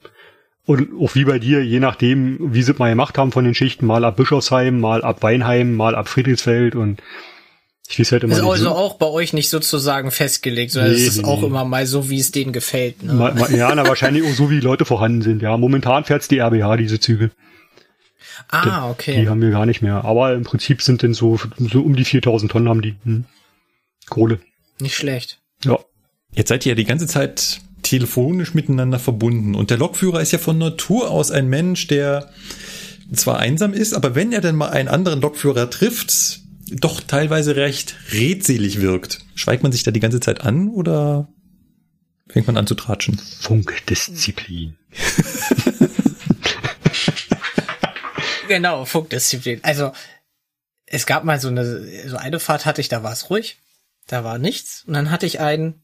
Und 0.65 0.89
auch 1.01 1.15
wie 1.15 1.25
bei 1.25 1.39
dir, 1.39 1.65
je 1.65 1.79
nachdem, 1.79 2.53
wie 2.53 2.61
sie 2.61 2.73
mal 2.77 2.89
gemacht 2.89 3.17
haben 3.17 3.31
von 3.31 3.43
den 3.43 3.55
Schichten, 3.55 3.87
mal 3.87 4.05
ab 4.05 4.17
Bischofsheim, 4.17 4.79
mal 4.79 5.03
ab 5.03 5.23
Weinheim, 5.23 5.75
mal 5.75 5.95
ab 5.95 6.07
Friedrichsfeld 6.07 6.75
und 6.75 7.01
ich 7.89 7.99
weiß 7.99 8.11
halt 8.11 8.23
immer 8.23 8.33
Ist 8.33 8.43
also 8.43 8.65
so. 8.65 8.69
auch 8.69 8.97
bei 8.97 9.07
euch 9.07 9.33
nicht 9.33 9.49
sozusagen 9.49 10.11
festgelegt, 10.11 10.71
sondern 10.71 10.91
nee, 10.91 10.97
es 10.99 11.07
ist 11.07 11.17
nee, 11.23 11.23
auch 11.23 11.41
immer 11.41 11.65
mal 11.65 11.87
so, 11.87 12.11
wie 12.11 12.19
es 12.19 12.31
denen 12.31 12.53
gefällt. 12.53 13.01
Ne? 13.01 13.13
Mal, 13.13 13.33
mal, 13.33 13.51
ja, 13.51 13.73
na, 13.73 13.87
wahrscheinlich 13.87 14.23
auch 14.23 14.35
so, 14.35 14.51
wie 14.51 14.59
Leute 14.59 14.85
vorhanden 14.85 15.23
sind. 15.23 15.41
Ja, 15.41 15.57
momentan 15.57 16.03
fährt's 16.03 16.27
die 16.27 16.37
RBH, 16.37 16.77
diese 16.77 16.99
Züge. 16.99 17.31
Ah, 18.47 18.89
okay. 18.89 19.15
Die, 19.15 19.21
die 19.21 19.29
haben 19.29 19.41
wir 19.41 19.51
gar 19.51 19.65
nicht 19.65 19.81
mehr. 19.81 20.05
Aber 20.05 20.33
im 20.33 20.43
Prinzip 20.43 20.81
sind 20.81 21.01
denn 21.01 21.13
so, 21.13 21.39
so 21.57 21.81
um 21.81 21.95
die 21.95 22.05
4000 22.05 22.51
Tonnen 22.51 22.69
haben 22.69 22.81
die. 22.81 22.95
Hm. 23.03 23.25
Kohle. 24.09 24.39
Nicht 24.79 24.95
schlecht. 24.95 25.39
Ja. 25.63 25.79
Jetzt 26.33 26.49
seid 26.49 26.65
ihr 26.65 26.71
ja 26.71 26.75
die 26.75 26.85
ganze 26.85 27.07
Zeit 27.07 27.61
telefonisch 27.81 28.53
miteinander 28.53 28.99
verbunden. 28.99 29.55
Und 29.55 29.69
der 29.69 29.77
Lokführer 29.77 30.21
ist 30.21 30.31
ja 30.31 30.37
von 30.37 30.57
Natur 30.57 31.09
aus 31.09 31.31
ein 31.31 31.47
Mensch, 31.47 31.87
der 31.87 32.29
zwar 33.13 33.39
einsam 33.39 33.73
ist, 33.73 33.93
aber 33.93 34.15
wenn 34.15 34.31
er 34.31 34.41
dann 34.41 34.55
mal 34.55 34.69
einen 34.69 34.87
anderen 34.87 35.21
Lokführer 35.21 35.69
trifft, 35.69 36.41
doch 36.71 37.01
teilweise 37.01 37.55
recht 37.55 37.95
redselig 38.11 38.81
wirkt. 38.81 39.19
Schweigt 39.33 39.63
man 39.63 39.71
sich 39.71 39.83
da 39.83 39.91
die 39.91 39.99
ganze 39.99 40.19
Zeit 40.19 40.41
an 40.41 40.69
oder 40.69 41.27
fängt 42.27 42.45
man 42.45 42.57
an 42.57 42.67
zu 42.67 42.75
tratschen? 42.75 43.17
Funkdisziplin. 43.17 44.75
genau, 48.49 48.83
Funkdisziplin. 48.83 49.63
Also 49.63 49.93
es 50.85 51.05
gab 51.05 51.23
mal 51.23 51.39
so 51.39 51.47
eine 51.47 52.09
so 52.09 52.17
eine 52.17 52.39
Fahrt 52.39 52.65
hatte 52.65 52.81
ich, 52.81 52.89
da 52.89 53.03
war 53.03 53.13
es 53.13 53.29
ruhig, 53.29 53.59
da 54.07 54.25
war 54.25 54.37
nichts 54.37 54.83
und 54.85 54.93
dann 54.93 55.11
hatte 55.11 55.25
ich 55.25 55.39
einen 55.39 55.81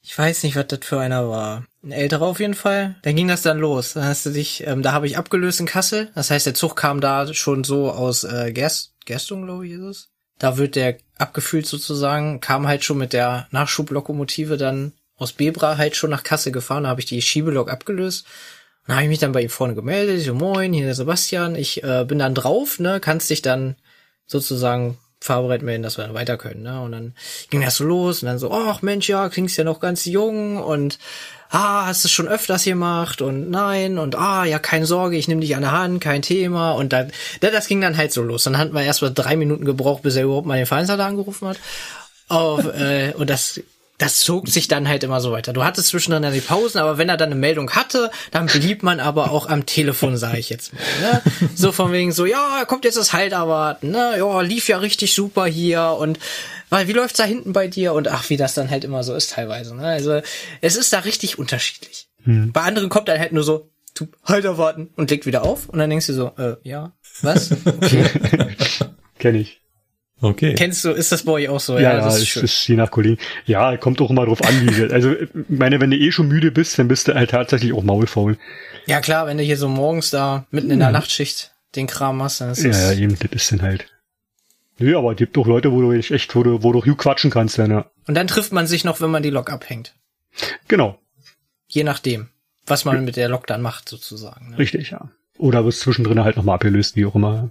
ich 0.00 0.16
weiß 0.16 0.44
nicht, 0.44 0.56
was 0.56 0.68
das 0.68 0.80
für 0.82 1.00
einer 1.00 1.28
war. 1.28 1.64
Ein 1.82 1.92
älterer 1.92 2.22
auf 2.22 2.40
jeden 2.40 2.54
Fall. 2.54 2.96
Dann 3.02 3.16
ging 3.16 3.28
das 3.28 3.42
dann 3.42 3.58
los. 3.58 3.94
Dann 3.94 4.04
hast 4.04 4.24
du 4.26 4.30
dich, 4.30 4.66
ähm, 4.66 4.82
da 4.82 4.92
habe 4.92 5.06
ich 5.06 5.18
abgelöst 5.18 5.60
in 5.60 5.66
Kassel. 5.66 6.10
Das 6.14 6.30
heißt, 6.30 6.46
der 6.46 6.54
Zug 6.54 6.76
kam 6.76 7.00
da 7.00 7.32
schon 7.34 7.64
so 7.64 7.90
aus 7.90 8.24
äh, 8.24 8.52
Gerst, 8.52 8.94
Gerstung, 9.04 9.44
glaube 9.44 9.66
ich, 9.66 9.72
ist 9.72 9.80
es. 9.80 10.08
Da 10.38 10.56
wird 10.56 10.76
der 10.76 10.96
abgefüllt 11.18 11.66
sozusagen, 11.66 12.40
kam 12.40 12.68
halt 12.68 12.84
schon 12.84 12.98
mit 12.98 13.12
der 13.12 13.48
Nachschublokomotive 13.50 14.56
dann 14.56 14.92
aus 15.16 15.32
Bebra 15.32 15.76
halt 15.76 15.96
schon 15.96 16.10
nach 16.10 16.22
Kassel 16.22 16.52
gefahren. 16.52 16.84
Da 16.84 16.90
habe 16.90 17.00
ich 17.00 17.06
die 17.06 17.20
Schiebelok 17.20 17.70
abgelöst. 17.70 18.24
Dann 18.88 18.96
habe 18.96 19.04
ich 19.04 19.10
mich 19.10 19.18
dann 19.18 19.32
bei 19.32 19.42
ihm 19.42 19.50
vorne 19.50 19.74
gemeldet. 19.74 20.24
So, 20.24 20.32
moin, 20.34 20.72
hier 20.72 20.86
der 20.86 20.94
Sebastian. 20.94 21.54
Ich 21.54 21.84
äh, 21.84 22.06
bin 22.06 22.18
dann 22.18 22.34
drauf, 22.34 22.80
ne? 22.80 23.00
Kannst 23.00 23.28
dich 23.28 23.42
dann 23.42 23.76
sozusagen 24.26 24.96
fahrbereit 25.20 25.62
melden, 25.62 25.82
dass 25.82 25.98
wir 25.98 26.04
dann 26.04 26.14
weiter 26.14 26.38
können. 26.38 26.62
Ne? 26.62 26.80
Und 26.80 26.92
dann 26.92 27.14
ging 27.50 27.60
das 27.60 27.76
so 27.76 27.84
los 27.84 28.22
und 28.22 28.28
dann 28.28 28.38
so, 28.38 28.50
ach 28.50 28.80
Mensch, 28.80 29.08
ja, 29.08 29.28
klingst 29.28 29.58
ja 29.58 29.64
noch 29.64 29.80
ganz 29.80 30.04
jung 30.04 30.56
und 30.56 30.98
ah, 31.50 31.86
hast 31.86 32.04
du 32.04 32.08
schon 32.08 32.28
öfters 32.28 32.64
gemacht 32.64 33.20
und 33.20 33.50
nein 33.50 33.98
und 33.98 34.14
ah, 34.14 34.44
ja, 34.44 34.58
keine 34.58 34.86
Sorge, 34.86 35.16
ich 35.16 35.28
nehme 35.28 35.40
dich 35.40 35.56
an 35.56 35.62
der 35.62 35.72
Hand, 35.72 36.00
kein 36.00 36.22
Thema 36.22 36.72
und 36.72 36.92
dann, 36.92 37.10
das 37.40 37.66
ging 37.66 37.80
dann 37.80 37.96
halt 37.96 38.12
so 38.12 38.22
los. 38.22 38.44
Dann 38.44 38.58
hatten 38.58 38.74
wir 38.74 38.82
erst 38.82 39.02
mal 39.02 39.10
drei 39.10 39.36
Minuten 39.36 39.64
gebraucht, 39.64 40.02
bis 40.02 40.16
er 40.16 40.24
überhaupt 40.24 40.46
mal 40.46 40.56
den 40.56 40.66
Vereinsleiter 40.66 41.04
angerufen 41.04 41.48
hat. 41.48 41.58
Auf, 42.28 42.64
äh, 42.64 43.12
und 43.16 43.28
das 43.28 43.60
das 43.98 44.20
zog 44.20 44.48
sich 44.48 44.68
dann 44.68 44.88
halt 44.88 45.02
immer 45.02 45.20
so 45.20 45.32
weiter. 45.32 45.52
Du 45.52 45.64
hattest 45.64 45.88
zwischendrin 45.88 46.32
die 46.32 46.40
Pausen, 46.40 46.78
aber 46.78 46.98
wenn 46.98 47.08
er 47.08 47.16
dann 47.16 47.30
eine 47.30 47.40
Meldung 47.40 47.70
hatte, 47.72 48.10
dann 48.30 48.46
blieb 48.46 48.84
man 48.84 49.00
aber 49.00 49.32
auch 49.32 49.48
am 49.48 49.66
Telefon, 49.66 50.16
sage 50.16 50.38
ich 50.38 50.50
jetzt 50.50 50.72
mal. 50.72 50.80
Ne? 51.00 51.22
So 51.54 51.72
von 51.72 51.90
wegen 51.90 52.12
so, 52.12 52.24
ja, 52.24 52.64
kommt 52.66 52.84
jetzt 52.84 52.96
das 52.96 53.12
Halt 53.12 53.32
erwarten, 53.32 53.90
ne? 53.90 54.14
Ja, 54.16 54.40
lief 54.40 54.68
ja 54.68 54.78
richtig 54.78 55.14
super 55.14 55.46
hier 55.46 55.96
und 55.98 56.18
weil 56.70 56.86
wie 56.86 56.92
läuft's 56.92 57.16
da 57.16 57.24
hinten 57.24 57.52
bei 57.52 57.66
dir 57.66 57.92
und 57.92 58.08
ach, 58.08 58.28
wie 58.30 58.36
das 58.36 58.54
dann 58.54 58.70
halt 58.70 58.84
immer 58.84 59.02
so 59.02 59.14
ist 59.14 59.32
teilweise. 59.32 59.74
Ne? 59.74 59.86
Also 59.86 60.20
es 60.60 60.76
ist 60.76 60.92
da 60.92 61.00
richtig 61.00 61.38
unterschiedlich. 61.38 62.08
Hm. 62.24 62.52
Bei 62.52 62.62
anderen 62.62 62.90
kommt 62.90 63.08
dann 63.08 63.18
halt 63.18 63.32
nur 63.32 63.42
so, 63.42 63.68
tu, 63.94 64.06
Halt 64.24 64.44
erwarten 64.44 64.90
und 64.96 65.10
legt 65.10 65.26
wieder 65.26 65.42
auf 65.42 65.68
und 65.68 65.78
dann 65.78 65.90
denkst 65.90 66.06
du 66.06 66.12
so, 66.12 66.32
äh, 66.38 66.56
ja, 66.62 66.92
was? 67.22 67.50
Okay. 67.64 68.04
Kenn 69.18 69.34
ich. 69.34 69.60
Okay. 70.20 70.54
Kennst 70.54 70.84
du, 70.84 70.90
ist 70.90 71.12
das 71.12 71.22
bei 71.22 71.32
euch 71.32 71.48
auch 71.48 71.60
so? 71.60 71.74
Ja, 71.74 71.94
ja, 71.94 72.04
das 72.04 72.20
ist, 72.20 72.36
ist 72.36 72.66
je 72.66 72.74
nach 72.74 72.90
Kollegen. 72.90 73.18
Ja, 73.46 73.76
kommt 73.76 74.00
auch 74.00 74.10
immer 74.10 74.26
drauf 74.26 74.42
an, 74.42 74.66
wie, 74.66 74.92
also, 74.92 75.14
meine, 75.48 75.80
wenn 75.80 75.90
du 75.90 75.96
eh 75.96 76.10
schon 76.10 76.26
müde 76.26 76.50
bist, 76.50 76.78
dann 76.78 76.88
bist 76.88 77.06
du 77.06 77.14
halt 77.14 77.30
tatsächlich 77.30 77.72
auch 77.72 77.84
maulfaul. 77.84 78.36
Ja, 78.86 79.00
klar, 79.00 79.26
wenn 79.28 79.38
du 79.38 79.44
hier 79.44 79.56
so 79.56 79.68
morgens 79.68 80.10
da 80.10 80.46
mitten 80.50 80.70
in 80.70 80.80
der 80.80 80.88
ja. 80.88 80.92
Nachtschicht 80.92 81.52
den 81.76 81.86
Kram 81.86 82.16
machst, 82.16 82.40
dann 82.40 82.50
ist 82.50 82.64
das. 82.64 82.80
Ja, 82.80 82.92
ja, 82.92 82.98
eben, 82.98 83.16
das 83.16 83.30
ist 83.30 83.52
dann 83.52 83.62
halt. 83.62 83.86
Nö, 84.78 84.96
aber 84.96 85.12
es 85.12 85.18
gibt 85.18 85.36
doch 85.36 85.46
Leute, 85.46 85.70
wo 85.72 85.80
du 85.80 85.92
echt, 85.92 86.34
wo 86.34 86.42
du, 86.42 86.62
wo 86.62 86.72
du 86.72 86.94
quatschen 86.96 87.30
kannst, 87.30 87.58
dann, 87.58 87.70
ja. 87.70 87.90
Und 88.06 88.14
dann 88.14 88.26
trifft 88.26 88.52
man 88.52 88.66
sich 88.66 88.84
noch, 88.84 89.00
wenn 89.00 89.10
man 89.10 89.22
die 89.22 89.30
Lok 89.30 89.50
abhängt. 89.50 89.94
Genau. 90.66 90.98
Je 91.68 91.84
nachdem, 91.84 92.28
was 92.66 92.84
man 92.84 93.04
mit 93.04 93.16
der 93.16 93.28
Lok 93.28 93.46
dann 93.46 93.62
macht, 93.62 93.88
sozusagen. 93.88 94.50
Ne? 94.50 94.58
Richtig, 94.58 94.90
ja. 94.90 95.10
Oder 95.36 95.64
wird 95.64 95.74
zwischendrin 95.74 96.24
halt 96.24 96.36
nochmal 96.36 96.56
abgelöst, 96.56 96.96
wie 96.96 97.06
auch 97.06 97.14
immer. 97.14 97.50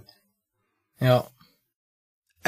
Ja 1.00 1.24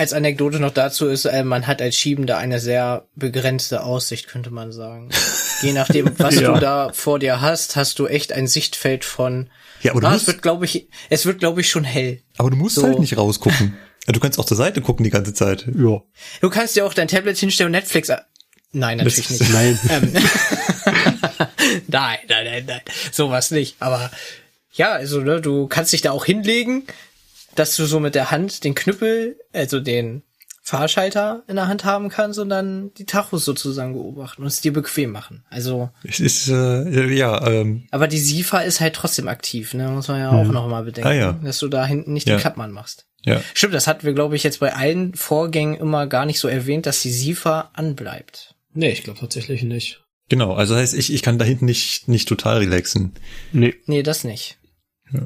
als 0.01 0.15
Anekdote 0.15 0.61
noch 0.61 0.73
dazu 0.73 1.09
ist, 1.09 1.27
äh, 1.27 1.45
man 1.45 1.67
hat 1.67 1.83
als 1.83 1.95
Schiebender 1.95 2.39
eine 2.39 2.59
sehr 2.59 3.07
begrenzte 3.17 3.83
Aussicht, 3.85 4.29
könnte 4.29 4.51
man 4.51 4.73
sagen. 4.73 5.11
Je 5.63 5.73
nachdem, 5.73 6.19
was 6.19 6.37
ja. 6.37 6.55
du 6.55 6.59
da 6.59 6.91
vor 6.95 7.19
dir 7.19 7.43
hast, 7.43 7.77
hast 7.77 7.99
du 7.99 8.07
echt 8.07 8.33
ein 8.33 8.47
Sichtfeld 8.47 9.05
von. 9.05 9.51
Ja, 9.83 9.93
aber 9.93 10.01
du 10.01 10.07
ah, 10.07 10.11
musst, 10.13 10.23
es 10.23 10.29
wird, 10.29 10.43
glaube 10.43 10.65
ich, 10.65 10.89
es 11.11 11.27
wird, 11.27 11.39
glaube 11.39 11.61
ich, 11.61 11.69
schon 11.69 11.85
hell. 11.85 12.23
Aber 12.39 12.49
du 12.49 12.57
musst 12.57 12.77
so. 12.77 12.83
halt 12.83 12.99
nicht 12.99 13.19
rausgucken. 13.19 13.77
Du 14.07 14.19
kannst 14.19 14.39
auch 14.39 14.47
zur 14.47 14.57
Seite 14.57 14.81
gucken 14.81 15.05
die 15.05 15.11
ganze 15.11 15.35
Zeit. 15.35 15.67
Ja. 15.67 16.01
Du 16.41 16.49
kannst 16.49 16.77
ja 16.77 16.85
auch 16.85 16.95
dein 16.95 17.07
Tablet 17.07 17.37
hinstellen 17.37 17.69
und 17.69 17.73
Netflix. 17.73 18.11
Nein, 18.73 18.97
natürlich 18.97 19.29
das, 19.29 19.41
nicht. 19.41 19.53
Nein. 19.53 19.79
Ähm, 19.91 20.13
nein, 21.89 22.19
nein, 22.27 22.45
nein, 22.45 22.65
nein. 22.67 22.81
Sowas 23.13 23.51
nicht. 23.51 23.77
Aber 23.81 24.11
ja, 24.73 24.93
also 24.93 25.21
ne, 25.21 25.43
du 25.43 25.67
kannst 25.67 25.93
dich 25.93 26.01
da 26.01 26.13
auch 26.13 26.25
hinlegen 26.25 26.85
dass 27.55 27.77
du 27.77 27.85
so 27.85 28.01
mit 28.01 28.15
der 28.15 28.31
Hand 28.31 28.65
den 28.65 28.75
Knüppel, 28.75 29.39
also 29.53 29.81
den 29.81 30.23
Fahrschalter 30.63 31.43
in 31.49 31.57
der 31.57 31.69
Hand 31.69 31.85
haben 31.85 32.11
kannst 32.11 32.39
und 32.39 32.49
dann 32.49 32.93
die 32.95 33.07
Tachos 33.07 33.45
sozusagen 33.45 33.95
beobachten 33.95 34.43
und 34.43 34.49
es 34.49 34.61
dir 34.61 34.73
bequem 34.73 35.11
machen. 35.11 35.43
Also 35.51 35.91
es 36.05 36.21
ist 36.21 36.49
äh, 36.49 37.09
ja. 37.13 37.45
Ähm, 37.47 37.89
aber 37.91 38.07
die 38.07 38.19
SIFA 38.19 38.61
ist 38.61 38.81
halt 38.81 38.95
trotzdem 38.95 39.27
aktiv, 39.27 39.75
ne? 39.75 39.89
Muss 39.89 40.09
man 40.09 40.21
ja 40.21 40.31
auch 40.31 40.45
mhm. 40.45 40.53
noch 40.53 40.69
mal 40.69 40.85
bedenken, 40.85 41.09
ah, 41.09 41.15
ja. 41.15 41.33
dass 41.33 41.59
du 41.59 41.69
da 41.69 41.85
hinten 41.85 42.13
nicht 42.13 42.29
ja. 42.29 42.37
den 42.37 42.41
Klappmann 42.41 42.71
machst. 42.71 43.07
Ja. 43.23 43.41
Stimmt, 43.53 43.75
das 43.75 43.87
hatten 43.87 44.05
wir 44.05 44.13
glaube 44.13 44.37
ich 44.37 44.45
jetzt 44.45 44.61
bei 44.61 44.73
allen 44.73 45.15
Vorgängen 45.15 45.75
immer 45.75 46.07
gar 46.07 46.25
nicht 46.25 46.39
so 46.39 46.47
erwähnt, 46.47 46.87
dass 46.87 47.03
die 47.03 47.11
SIFA 47.11 47.71
anbleibt. 47.73 48.55
Nee, 48.73 48.91
ich 48.91 49.03
glaube 49.03 49.19
tatsächlich 49.19 49.63
nicht. 49.63 50.03
Genau, 50.29 50.55
also 50.55 50.77
heißt 50.77 50.95
ich 50.95 51.13
ich 51.13 51.23
kann 51.23 51.39
da 51.39 51.45
hinten 51.45 51.65
nicht 51.65 52.07
nicht 52.07 52.29
total 52.29 52.59
relaxen. 52.59 53.15
Nee, 53.53 53.75
nee, 53.87 54.05
das 54.05 54.23
nicht. 54.25 54.59
Ja 55.13 55.23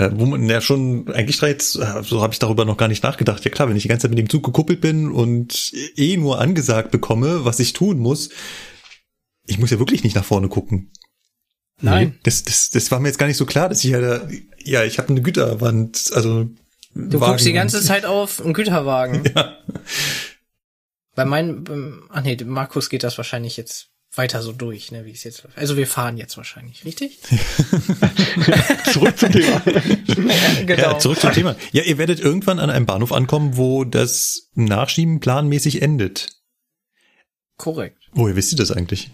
äh, 0.00 0.10
wo 0.14 0.26
man 0.26 0.48
ja 0.48 0.60
schon 0.60 1.12
eigentlich 1.12 1.38
direkt, 1.38 1.62
so 1.62 1.82
habe 1.84 2.32
ich 2.32 2.38
darüber 2.38 2.64
noch 2.64 2.76
gar 2.76 2.88
nicht 2.88 3.02
nachgedacht. 3.02 3.44
Ja 3.44 3.50
klar, 3.50 3.68
wenn 3.68 3.76
ich 3.76 3.82
die 3.82 3.88
ganze 3.88 4.02
Zeit 4.02 4.10
mit 4.10 4.18
dem 4.18 4.30
Zug 4.30 4.44
gekuppelt 4.44 4.80
bin 4.80 5.10
und 5.10 5.72
eh 5.96 6.16
nur 6.16 6.40
angesagt 6.40 6.90
bekomme, 6.90 7.44
was 7.44 7.60
ich 7.60 7.72
tun 7.72 7.98
muss, 7.98 8.30
ich 9.46 9.58
muss 9.58 9.70
ja 9.70 9.78
wirklich 9.78 10.04
nicht 10.04 10.16
nach 10.16 10.24
vorne 10.24 10.48
gucken. 10.48 10.90
Nein. 11.82 12.18
Das, 12.22 12.44
das, 12.44 12.70
das 12.70 12.90
war 12.90 13.00
mir 13.00 13.08
jetzt 13.08 13.18
gar 13.18 13.26
nicht 13.26 13.36
so 13.36 13.46
klar, 13.46 13.68
dass 13.68 13.84
ich 13.84 13.90
ja, 13.90 14.00
da, 14.00 14.28
ja, 14.58 14.84
ich 14.84 14.98
habe 14.98 15.08
eine 15.08 15.22
Güterwand, 15.22 16.10
also 16.14 16.48
Du 16.94 17.20
Wagen. 17.20 17.32
guckst 17.32 17.46
die 17.46 17.52
ganze 17.52 17.82
Zeit 17.82 18.04
auf 18.04 18.42
einen 18.42 18.54
Güterwagen. 18.54 19.22
Ja. 19.34 19.58
Bei 21.16 21.24
meinem, 21.24 22.04
ach 22.08 22.22
nee, 22.22 22.36
Markus 22.44 22.88
geht 22.88 23.02
das 23.02 23.18
wahrscheinlich 23.18 23.56
jetzt 23.56 23.90
weiter 24.14 24.42
so 24.42 24.52
durch, 24.52 24.90
ne, 24.90 25.04
wie 25.04 25.12
es 25.12 25.22
jetzt 25.24 25.44
läuft. 25.44 25.56
Also 25.56 25.76
wir 25.76 25.86
fahren 25.86 26.16
jetzt 26.16 26.36
wahrscheinlich, 26.36 26.84
richtig? 26.84 27.18
Zurück 28.92 29.16
zum 29.18 29.30
Thema. 29.32 29.62
ja, 29.66 30.62
genau. 30.64 30.82
Ja, 30.82 30.98
zurück 30.98 31.20
zum 31.20 31.32
Thema. 31.32 31.56
Ja, 31.72 31.82
ihr 31.84 31.98
werdet 31.98 32.20
irgendwann 32.20 32.58
an 32.58 32.70
einem 32.70 32.86
Bahnhof 32.86 33.12
ankommen, 33.12 33.56
wo 33.56 33.84
das 33.84 34.48
Nachschieben 34.54 35.20
planmäßig 35.20 35.82
endet. 35.82 36.28
Korrekt. 37.56 37.98
Woher 38.12 38.36
wisst 38.36 38.52
ihr 38.52 38.58
das 38.58 38.70
eigentlich? 38.72 39.10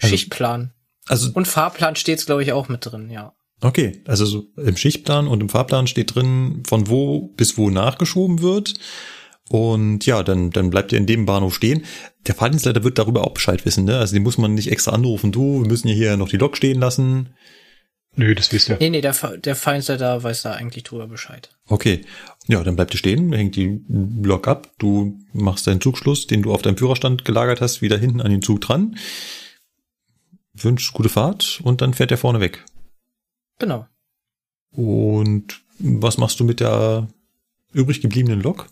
Also- 0.00 0.08
Schichtplan. 0.16 0.72
Also, 1.08 1.30
Und 1.34 1.46
Fahrplan 1.46 1.94
steht's, 1.96 2.26
glaube 2.26 2.42
ich, 2.42 2.52
auch 2.52 2.68
mit 2.68 2.84
drin, 2.84 3.10
ja. 3.10 3.32
okay, 3.60 4.02
also 4.06 4.26
so 4.26 4.48
im 4.56 4.76
Schichtplan 4.76 5.28
und 5.28 5.40
im 5.40 5.48
Fahrplan 5.48 5.86
steht 5.86 6.16
drin, 6.16 6.64
von 6.66 6.88
wo 6.88 7.28
bis 7.36 7.56
wo 7.56 7.70
nachgeschoben 7.70 8.42
wird. 8.42 8.74
Und 9.48 10.04
ja, 10.04 10.24
dann, 10.24 10.50
dann 10.50 10.70
bleibt 10.70 10.90
ihr 10.90 10.98
in 10.98 11.06
dem 11.06 11.24
Bahnhof 11.24 11.54
stehen. 11.54 11.84
Der 12.26 12.34
Fahrdienstleiter 12.34 12.82
wird 12.84 12.98
darüber 12.98 13.24
auch 13.24 13.34
Bescheid 13.34 13.64
wissen, 13.64 13.84
ne? 13.84 13.98
Also 13.98 14.14
den 14.14 14.22
muss 14.22 14.38
man 14.38 14.54
nicht 14.54 14.70
extra 14.70 14.92
anrufen. 14.92 15.32
Du, 15.32 15.62
wir 15.62 15.68
müssen 15.68 15.88
ja 15.88 15.94
hier 15.94 16.16
noch 16.16 16.28
die 16.28 16.38
Lok 16.38 16.56
stehen 16.56 16.80
lassen. 16.80 17.30
Nö, 18.16 18.34
das 18.34 18.50
wisst 18.50 18.70
ihr. 18.70 18.78
Nee, 18.80 18.90
nee, 18.90 19.02
der, 19.02 19.14
der 19.36 19.54
Feindsleiter 19.54 20.22
weiß 20.22 20.42
da 20.42 20.52
eigentlich 20.52 20.84
drüber 20.84 21.06
Bescheid. 21.06 21.50
Okay. 21.66 22.00
Ja, 22.46 22.64
dann 22.64 22.74
bleibt 22.74 22.94
ihr 22.94 22.98
stehen, 22.98 23.32
hängt 23.32 23.56
die 23.56 23.84
Lok 23.88 24.48
ab. 24.48 24.72
Du 24.78 25.18
machst 25.32 25.66
deinen 25.66 25.82
Zugschluss, 25.82 26.26
den 26.26 26.42
du 26.42 26.52
auf 26.52 26.62
deinem 26.62 26.78
Führerstand 26.78 27.24
gelagert 27.24 27.60
hast, 27.60 27.82
wieder 27.82 27.98
hinten 27.98 28.22
an 28.22 28.30
den 28.30 28.42
Zug 28.42 28.62
dran. 28.62 28.96
Wünschst 30.54 30.94
gute 30.94 31.10
Fahrt 31.10 31.60
und 31.62 31.82
dann 31.82 31.92
fährt 31.92 32.10
er 32.10 32.16
vorne 32.16 32.40
weg. 32.40 32.64
Genau. 33.58 33.86
Und 34.70 35.60
was 35.78 36.16
machst 36.16 36.40
du 36.40 36.44
mit 36.44 36.60
der 36.60 37.08
übrig 37.72 38.00
gebliebenen 38.00 38.40
Lok? 38.40 38.68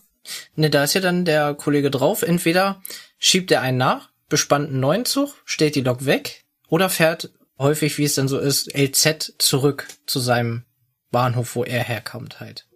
Ne, 0.57 0.71
da 0.71 0.85
ist 0.85 0.95
ja 0.95 1.01
dann 1.01 1.25
der 1.25 1.55
Kollege 1.55 1.91
drauf. 1.91 2.23
Entweder 2.23 2.83
schiebt 3.19 3.51
er 3.51 3.61
einen 3.61 3.79
nach, 3.79 4.11
bespannt 4.29 4.71
einen 4.71 4.81
neuen 4.81 5.05
Zug, 5.05 5.35
stellt 5.45 5.75
die 5.75 5.83
Lok 5.83 6.07
weg 6.07 6.45
oder 6.69 6.89
fährt 6.89 7.31
häufig, 7.59 7.99
wie 7.99 8.05
es 8.05 8.15
dann 8.15 8.29
so 8.29 8.39
ist, 8.39 8.77
LZ 8.77 9.35
zurück 9.39 9.87
zu 10.07 10.19
seinem 10.21 10.65
Bahnhof, 11.11 11.55
wo 11.57 11.65
er 11.65 11.83
herkommt 11.83 12.41
halt. 12.41 12.67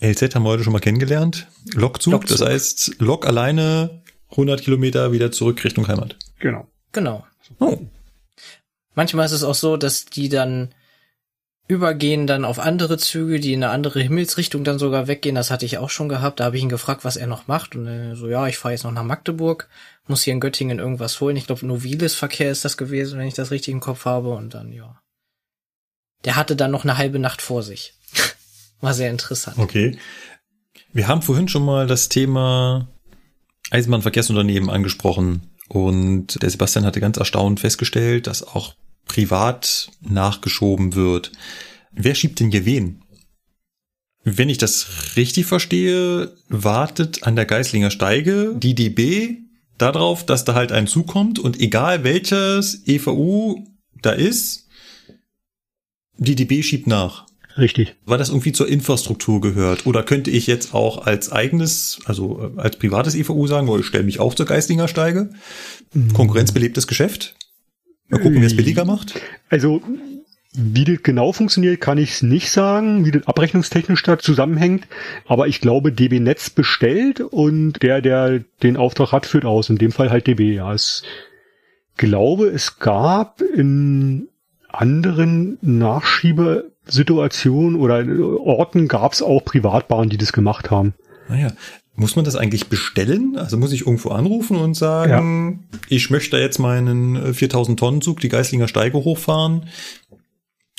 LZ 0.00 0.34
haben 0.34 0.44
wir 0.44 0.50
heute 0.50 0.64
schon 0.64 0.72
mal 0.72 0.78
kennengelernt. 0.78 1.48
Lokzug, 1.74 2.12
Lokzug. 2.12 2.38
das 2.38 2.48
heißt 2.48 2.96
Lok 2.98 3.26
alleine 3.26 4.02
100 4.30 4.62
Kilometer 4.62 5.10
wieder 5.12 5.32
zurück 5.32 5.64
Richtung 5.64 5.88
Heimat. 5.88 6.16
Genau. 6.38 6.68
Genau. 6.92 7.26
Oh, 7.58 7.78
Manchmal 8.98 9.26
ist 9.26 9.32
es 9.32 9.44
auch 9.44 9.54
so, 9.54 9.76
dass 9.76 10.06
die 10.06 10.28
dann 10.28 10.74
übergehen 11.68 12.26
dann 12.26 12.46
auf 12.46 12.58
andere 12.58 12.96
Züge, 12.96 13.38
die 13.40 13.52
in 13.52 13.62
eine 13.62 13.72
andere 13.72 14.00
Himmelsrichtung 14.00 14.64
dann 14.64 14.78
sogar 14.78 15.06
weggehen. 15.06 15.34
Das 15.34 15.50
hatte 15.50 15.66
ich 15.66 15.76
auch 15.76 15.90
schon 15.90 16.08
gehabt. 16.08 16.40
Da 16.40 16.46
habe 16.46 16.56
ich 16.56 16.62
ihn 16.62 16.70
gefragt, 16.70 17.04
was 17.04 17.16
er 17.16 17.26
noch 17.26 17.46
macht. 17.46 17.76
Und 17.76 17.86
er 17.86 18.16
so, 18.16 18.26
ja, 18.26 18.46
ich 18.48 18.56
fahre 18.56 18.72
jetzt 18.72 18.84
noch 18.84 18.92
nach 18.92 19.04
Magdeburg, 19.04 19.68
muss 20.06 20.22
hier 20.22 20.32
in 20.32 20.40
Göttingen 20.40 20.78
irgendwas 20.78 21.20
holen. 21.20 21.36
Ich 21.36 21.46
glaube, 21.46 21.66
Noviles 21.66 22.14
Verkehr 22.14 22.50
ist 22.50 22.64
das 22.64 22.78
gewesen, 22.78 23.18
wenn 23.18 23.28
ich 23.28 23.34
das 23.34 23.50
richtig 23.50 23.72
im 23.72 23.80
Kopf 23.80 24.06
habe. 24.06 24.30
Und 24.30 24.54
dann, 24.54 24.72
ja. 24.72 24.98
Der 26.24 26.36
hatte 26.36 26.56
dann 26.56 26.70
noch 26.70 26.84
eine 26.84 26.96
halbe 26.96 27.18
Nacht 27.18 27.42
vor 27.42 27.62
sich. 27.62 27.92
War 28.80 28.94
sehr 28.94 29.10
interessant. 29.10 29.58
okay. 29.58 29.98
Wir 30.94 31.06
haben 31.06 31.20
vorhin 31.20 31.48
schon 31.48 31.66
mal 31.66 31.86
das 31.86 32.08
Thema 32.08 32.88
Eisenbahnverkehrsunternehmen 33.70 34.70
angesprochen. 34.70 35.54
Und 35.68 36.42
der 36.42 36.48
Sebastian 36.48 36.86
hatte 36.86 37.00
ganz 37.00 37.18
erstaunt 37.18 37.60
festgestellt, 37.60 38.26
dass 38.26 38.42
auch 38.42 38.74
privat 39.08 39.90
nachgeschoben 40.00 40.94
wird. 40.94 41.32
Wer 41.90 42.14
schiebt 42.14 42.40
denn 42.40 42.50
hier 42.50 42.64
wen? 42.64 43.02
Wenn 44.24 44.48
ich 44.48 44.58
das 44.58 45.16
richtig 45.16 45.46
verstehe, 45.46 46.34
wartet 46.48 47.24
an 47.24 47.34
der 47.34 47.46
Geislinger 47.46 47.90
Steige 47.90 48.54
die 48.56 48.74
DB 48.74 49.38
darauf, 49.78 50.26
dass 50.26 50.44
da 50.44 50.54
halt 50.54 50.72
ein 50.72 50.86
Zug 50.86 51.06
kommt 51.06 51.38
und 51.38 51.60
egal 51.60 52.04
welches 52.04 52.86
EVU 52.86 53.64
da 54.02 54.10
ist, 54.10 54.68
die 56.18 56.34
DB 56.34 56.62
schiebt 56.62 56.86
nach. 56.86 57.26
Richtig. 57.56 57.96
Weil 58.04 58.18
das 58.18 58.28
irgendwie 58.28 58.52
zur 58.52 58.68
Infrastruktur 58.68 59.40
gehört. 59.40 59.84
Oder 59.86 60.04
könnte 60.04 60.30
ich 60.30 60.46
jetzt 60.46 60.74
auch 60.74 61.06
als 61.06 61.32
eigenes, 61.32 61.98
also 62.04 62.52
äh, 62.56 62.60
als 62.60 62.76
privates 62.76 63.16
EVU 63.16 63.46
sagen, 63.48 63.68
oh, 63.68 63.78
ich 63.78 63.86
stelle 63.86 64.04
mich 64.04 64.20
auch 64.20 64.34
zur 64.34 64.46
Geislinger 64.46 64.86
Steige? 64.86 65.30
Konkurrenzbelebtes 66.12 66.86
Geschäft? 66.86 67.34
Mal 68.08 68.20
gucken, 68.20 68.40
wer 68.40 68.46
es 68.46 68.56
billiger 68.56 68.84
macht. 68.84 69.20
Also, 69.48 69.82
wie 70.54 70.84
das 70.84 71.02
genau 71.02 71.32
funktioniert, 71.32 71.80
kann 71.80 71.98
ich 71.98 72.12
es 72.12 72.22
nicht 72.22 72.50
sagen, 72.50 73.04
wie 73.04 73.10
das 73.10 73.26
abrechnungstechnisch 73.26 74.02
da 74.02 74.18
zusammenhängt. 74.18 74.86
Aber 75.26 75.46
ich 75.46 75.60
glaube, 75.60 75.92
DB 75.92 76.20
Netz 76.20 76.50
bestellt 76.50 77.20
und 77.20 77.82
der, 77.82 78.00
der 78.00 78.40
den 78.62 78.76
Auftrag 78.76 79.12
hat, 79.12 79.26
führt 79.26 79.44
aus. 79.44 79.70
In 79.70 79.76
dem 79.76 79.92
Fall 79.92 80.10
halt 80.10 80.26
DB. 80.26 80.54
Ja, 80.54 80.72
es 80.72 81.02
glaube, 81.98 82.48
es 82.48 82.78
gab 82.78 83.42
in 83.42 84.28
anderen 84.68 85.58
Nachschiebesituationen 85.60 87.78
oder 87.78 88.06
Orten 88.40 88.88
gab 88.88 89.12
es 89.12 89.22
auch 89.22 89.44
Privatbahnen, 89.44 90.08
die 90.08 90.16
das 90.16 90.32
gemacht 90.32 90.70
haben. 90.70 90.94
Naja, 91.28 91.52
muss 91.98 92.16
man 92.16 92.24
das 92.24 92.36
eigentlich 92.36 92.68
bestellen? 92.68 93.36
Also 93.36 93.56
muss 93.56 93.72
ich 93.72 93.82
irgendwo 93.82 94.10
anrufen 94.10 94.56
und 94.56 94.74
sagen, 94.74 95.68
ich 95.88 96.10
möchte 96.10 96.38
jetzt 96.38 96.58
meinen 96.58 97.16
äh, 97.16 97.34
4000 97.34 97.78
Tonnen 97.78 98.00
Zug 98.00 98.20
die 98.20 98.28
Geislinger 98.28 98.68
Steige 98.68 98.98
hochfahren. 98.98 99.66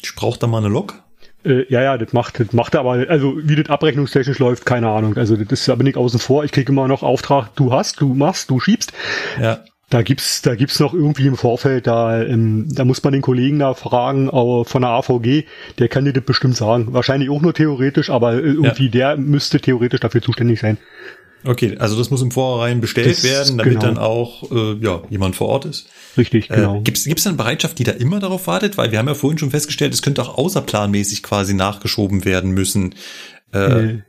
Ich 0.01 0.15
brauche 0.15 0.39
da 0.39 0.47
mal 0.47 0.59
eine 0.59 0.69
Lok. 0.69 1.03
Äh, 1.43 1.71
ja, 1.71 1.81
ja, 1.81 1.97
das 1.97 2.13
macht, 2.13 2.39
das 2.39 2.53
macht 2.53 2.73
er 2.73 2.81
aber, 2.81 3.05
also 3.09 3.35
wie 3.43 3.55
das 3.55 3.69
abrechnungstechnisch 3.69 4.39
läuft, 4.39 4.65
keine 4.65 4.89
Ahnung. 4.89 5.17
Also 5.17 5.35
das 5.35 5.59
ist, 5.59 5.67
da 5.67 5.75
bin 5.75 5.87
ich 5.87 5.97
außen 5.97 6.19
vor. 6.19 6.45
Ich 6.45 6.51
kriege 6.53 6.71
immer 6.71 6.87
noch 6.87 7.03
Auftrag, 7.03 7.55
du 7.55 7.73
hast, 7.73 7.99
du 7.99 8.13
machst, 8.13 8.49
du 8.49 8.59
schiebst. 8.59 8.93
Ja, 9.41 9.63
Da 9.89 10.03
gibt's, 10.03 10.43
da 10.43 10.53
gibt's 10.53 10.79
noch 10.79 10.93
irgendwie 10.93 11.25
im 11.25 11.35
Vorfeld, 11.35 11.87
da, 11.87 12.21
ähm, 12.21 12.67
da 12.69 12.85
muss 12.85 13.01
man 13.03 13.11
den 13.11 13.23
Kollegen 13.23 13.57
da 13.57 13.73
fragen, 13.73 14.29
aber 14.29 14.63
von 14.65 14.83
der 14.83 14.91
AVG, 14.91 15.45
der 15.79 15.87
kann 15.87 16.05
dir 16.05 16.13
das 16.13 16.23
bestimmt 16.23 16.55
sagen. 16.55 16.93
Wahrscheinlich 16.93 17.31
auch 17.31 17.41
nur 17.41 17.55
theoretisch, 17.55 18.11
aber 18.11 18.33
äh, 18.33 18.39
irgendwie 18.39 18.89
der 18.89 19.17
müsste 19.17 19.59
theoretisch 19.59 19.99
dafür 19.99 20.21
zuständig 20.21 20.59
sein. 20.59 20.77
okay. 21.43 21.75
Also 21.79 21.97
das 21.97 22.11
muss 22.11 22.21
im 22.21 22.29
Vorhinein 22.29 22.81
bestellt 22.81 23.07
Das- 23.09 23.23
werden, 23.23 23.57
damit 23.57 23.79
genau. 23.79 23.85
dann 23.85 23.97
auch 23.97 24.51
äh, 24.51 24.73
ja, 24.79 25.01
jemand 25.09 25.35
vor 25.35 25.47
Ort 25.49 25.65
ist. 25.65 25.87
Richtig, 26.17 26.49
genau. 26.49 26.77
Äh, 26.77 26.81
Gibt 26.81 26.97
es 26.99 27.25
eine 27.25 27.35
Bereitschaft, 27.37 27.79
die 27.79 27.83
da 27.83 27.93
immer 27.93 28.19
darauf 28.19 28.45
wartet? 28.45 28.77
Weil 28.77 28.91
wir 28.91 28.99
haben 28.99 29.07
ja 29.07 29.15
vorhin 29.15 29.39
schon 29.39 29.49
festgestellt, 29.51 29.93
es 29.95 30.03
könnte 30.03 30.21
auch 30.21 30.37
außerplanmäßig 30.37 31.23
quasi 31.23 31.55
nachgeschoben 31.55 32.25
werden 32.25 32.51
müssen. 32.51 32.93
Äh, 33.53 33.57
Äh, 33.57 33.99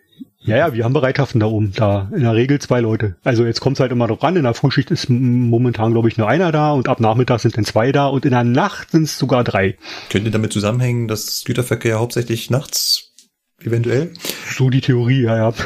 ja, 0.42 0.56
ja, 0.56 0.72
wir 0.72 0.84
haben 0.84 0.92
Bereitschaften 0.94 1.38
da 1.40 1.46
oben, 1.46 1.72
da 1.74 2.10
in 2.14 2.22
der 2.22 2.34
Regel 2.34 2.58
zwei 2.60 2.80
Leute. 2.80 3.16
Also 3.24 3.44
jetzt 3.44 3.60
kommt's 3.60 3.78
halt 3.80 3.92
immer 3.92 4.06
drauf 4.06 4.22
ran, 4.22 4.36
in 4.36 4.42
der 4.44 4.54
Frühschicht 4.54 4.90
ist 4.90 5.10
momentan, 5.10 5.92
glaube 5.92 6.08
ich, 6.08 6.16
nur 6.16 6.28
einer 6.28 6.50
da 6.50 6.72
und 6.72 6.88
ab 6.88 6.98
Nachmittag 7.00 7.40
sind 7.40 7.56
dann 7.56 7.64
zwei 7.64 7.92
da 7.92 8.06
und 8.06 8.24
in 8.24 8.30
der 8.30 8.44
Nacht 8.44 8.90
sind 8.90 9.04
es 9.04 9.18
sogar 9.18 9.44
drei. 9.44 9.76
Könnte 10.08 10.30
damit 10.30 10.52
zusammenhängen, 10.52 11.08
dass 11.08 11.44
Güterverkehr 11.44 11.98
hauptsächlich 11.98 12.48
nachts 12.50 13.12
eventuell. 13.60 14.12
So 14.50 14.70
die 14.70 14.80
Theorie, 14.80 15.22
ja, 15.22 15.36
ja. 15.36 15.54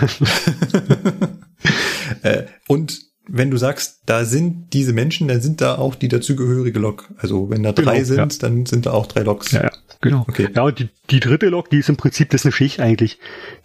Äh, 2.22 2.44
und 2.68 3.01
wenn 3.26 3.51
du 3.51 3.56
sagst, 3.56 4.02
da 4.06 4.24
sind 4.24 4.72
diese 4.74 4.92
Menschen, 4.92 5.28
dann 5.28 5.40
sind 5.40 5.60
da 5.60 5.76
auch 5.76 5.94
die 5.94 6.09
dazugehörige 6.09 6.78
Lok. 6.78 7.09
Also 7.16 7.48
wenn 7.51 7.62
da 7.62 7.72
drei 7.72 7.96
Genau, 7.96 8.05
sind, 8.05 8.32
ja. 8.34 8.38
dann 8.40 8.66
sind 8.66 8.86
da 8.86 8.92
auch 8.92 9.06
drei 9.06 9.22
Loks. 9.22 9.52
Ja, 9.52 9.64
ja, 9.64 9.70
genau. 10.05 10.24
Okay. 10.28 10.48
Ja, 10.55 10.62
und 10.62 10.78
die, 10.78 10.89
die 11.10 11.20
dritte 11.20 11.48
Lok, 11.48 11.68
die 11.70 11.78
ist 11.78 11.89
im 11.89 11.97
Prinzip, 11.97 12.31
das 12.31 12.43
ist 12.43 12.47
eine 12.47 12.52
Schicht 12.52 12.81
eigentlich. 12.81 13.18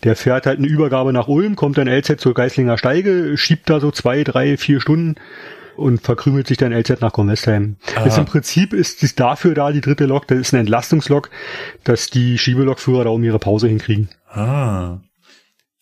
Der 0.03 0.15
fährt 0.15 0.45
halt 0.45 0.57
eine 0.57 0.67
Übergabe 0.67 1.13
nach 1.13 1.27
Ulm, 1.27 1.55
kommt 1.55 1.77
dann 1.77 1.87
LZ 1.87 2.19
zur 2.19 2.33
Geislinger 2.33 2.77
Steige, 2.77 3.37
schiebt 3.37 3.69
da 3.69 3.79
so 3.79 3.91
zwei, 3.91 4.23
drei, 4.23 4.57
vier 4.57 4.81
Stunden 4.81 5.15
und 5.75 6.01
verkrümelt 6.01 6.47
sich 6.47 6.57
dann 6.57 6.73
LZ 6.73 7.01
nach 7.01 7.13
Kornwestheim. 7.13 7.77
Ah. 7.95 8.03
Das 8.03 8.17
im 8.17 8.25
Prinzip 8.25 8.73
ist 8.73 9.03
ist 9.03 9.19
dafür 9.19 9.53
da 9.53 9.71
die 9.71 9.81
dritte 9.81 10.05
Lok, 10.05 10.27
das 10.27 10.39
ist 10.39 10.53
eine 10.53 10.61
Entlastungslok, 10.61 11.29
dass 11.83 12.09
die 12.09 12.37
Schiebelokführer 12.37 13.05
da 13.05 13.09
um 13.11 13.23
ihre 13.23 13.39
Pause 13.39 13.67
hinkriegen. 13.67 14.09
Ah. 14.29 14.99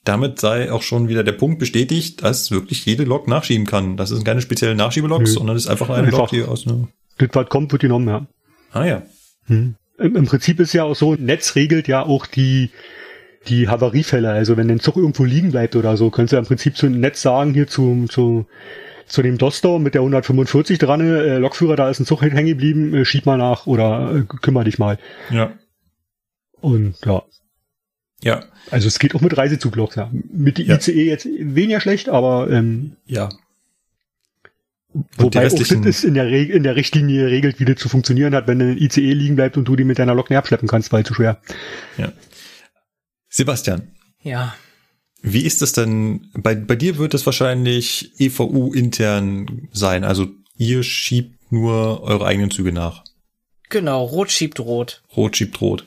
Damit 0.03 0.39
sei 0.39 0.71
auch 0.71 0.83
schon 0.83 1.09
wieder 1.09 1.23
der 1.23 1.33
Punkt 1.33 1.59
bestätigt, 1.59 2.23
dass 2.23 2.49
wirklich 2.49 2.85
jede 2.85 3.03
Lok 3.03 3.27
nachschieben 3.27 3.65
kann. 3.65 3.97
Das 3.97 4.09
sind 4.09 4.23
keine 4.23 4.41
speziellen 4.41 4.77
Nachschiebeloks, 4.77 5.31
Nö. 5.31 5.37
sondern 5.37 5.57
es 5.57 5.65
ist 5.65 5.69
einfach 5.69 5.89
eine 5.89 6.07
Einfach. 6.07 6.19
Lok, 6.19 6.29
die 6.29 6.43
aus 6.43 6.65
einer... 6.65 6.87
Das, 7.17 7.29
was 7.33 7.49
kommt, 7.49 7.71
wird 7.73 7.81
genommen, 7.81 8.07
ja. 8.07 8.25
Ah 8.71 8.85
ja. 8.85 9.01
Hm. 9.47 9.75
Im, 9.97 10.15
Im 10.15 10.25
Prinzip 10.25 10.59
ist 10.59 10.73
ja 10.73 10.83
auch 10.83 10.95
so, 10.95 11.15
Netz 11.15 11.55
regelt 11.55 11.87
ja 11.87 12.03
auch 12.05 12.25
die, 12.25 12.71
die 13.47 13.67
Havariefälle. 13.67 14.29
Also 14.29 14.57
wenn 14.57 14.69
ein 14.69 14.79
Zug 14.79 14.97
irgendwo 14.97 15.23
liegen 15.23 15.51
bleibt 15.51 15.75
oder 15.75 15.97
so, 15.97 16.09
könntest 16.09 16.33
du 16.33 16.35
ja 16.37 16.41
im 16.41 16.47
Prinzip 16.47 16.75
zu 16.77 16.87
Netz 16.89 17.21
sagen, 17.21 17.53
hier 17.53 17.67
zu, 17.67 18.05
zu, 18.09 18.45
zu 19.07 19.21
dem 19.21 19.37
Dostau 19.37 19.79
mit 19.79 19.93
der 19.93 20.01
145 20.01 20.77
dran, 20.79 21.01
äh, 21.01 21.37
Lokführer, 21.37 21.75
da 21.75 21.89
ist 21.89 21.99
ein 21.99 22.05
Zug 22.05 22.21
hängen 22.21 22.45
geblieben, 22.45 22.93
äh, 22.93 23.05
schieb 23.05 23.25
mal 23.25 23.37
nach 23.37 23.65
oder 23.67 24.15
äh, 24.15 24.23
kümmere 24.41 24.65
dich 24.65 24.79
mal. 24.79 24.97
Ja. 25.29 25.53
Und 26.59 26.95
ja, 27.05 27.23
Ja. 28.21 28.43
also 28.71 28.87
es 28.87 28.99
geht 28.99 29.15
auch 29.15 29.21
mit 29.21 29.37
Reisezugloks, 29.37 29.95
ja. 29.95 30.11
Mit 30.31 30.57
die 30.57 30.63
Ja. 30.63 30.75
ICE 30.75 31.05
jetzt 31.05 31.27
weniger 31.39 31.79
schlecht, 31.79 32.09
aber 32.09 32.49
ähm, 32.49 32.97
Ja. 33.05 33.29
Wobei 35.17 35.25
auch 35.25 35.43
das 35.43 35.53
restlichen- 35.53 35.83
ist 35.83 36.03
in 36.03 36.13
der, 36.13 36.27
in 36.29 36.63
der 36.63 36.75
Richtlinie 36.75 37.27
regelt, 37.27 37.59
wie 37.59 37.65
das 37.65 37.77
zu 37.77 37.89
funktionieren 37.89 38.33
hat, 38.35 38.47
wenn 38.47 38.61
ein 38.61 38.77
ICE 38.77 39.13
liegen 39.13 39.35
bleibt 39.35 39.57
und 39.57 39.65
du 39.65 39.75
die 39.75 39.83
mit 39.83 39.99
deiner 39.99 40.15
Lok 40.15 40.29
nicht 40.29 40.37
abschleppen 40.37 40.67
kannst, 40.67 40.91
weil 40.91 41.05
zu 41.05 41.13
schwer. 41.13 41.41
Ja. 41.97 42.11
Sebastian, 43.29 43.91
Ja. 44.21 44.55
wie 45.21 45.41
ist 45.41 45.61
das 45.61 45.73
denn? 45.73 46.29
Bei, 46.33 46.55
bei 46.55 46.75
dir 46.75 46.97
wird 46.97 47.13
es 47.13 47.25
wahrscheinlich 47.25 48.11
EVU 48.19 48.73
intern 48.73 49.67
sein. 49.71 50.03
Also 50.03 50.27
ihr 50.55 50.83
schiebt 50.83 51.51
nur 51.51 52.01
eure 52.03 52.25
eigenen 52.25 52.51
Züge 52.51 52.71
nach. 52.71 53.03
Genau, 53.69 54.03
rot 54.05 54.31
schiebt 54.31 54.59
rot. 54.59 55.03
Rot 55.15 55.35
schiebt 55.37 55.59
rot. 55.61 55.85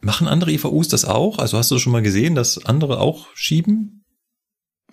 Machen 0.00 0.28
andere 0.28 0.52
EVUs 0.52 0.88
das 0.88 1.04
auch? 1.04 1.38
Also 1.38 1.58
hast 1.58 1.70
du 1.70 1.78
schon 1.78 1.92
mal 1.92 2.02
gesehen, 2.02 2.34
dass 2.34 2.64
andere 2.64 3.00
auch 3.00 3.26
schieben? 3.34 3.97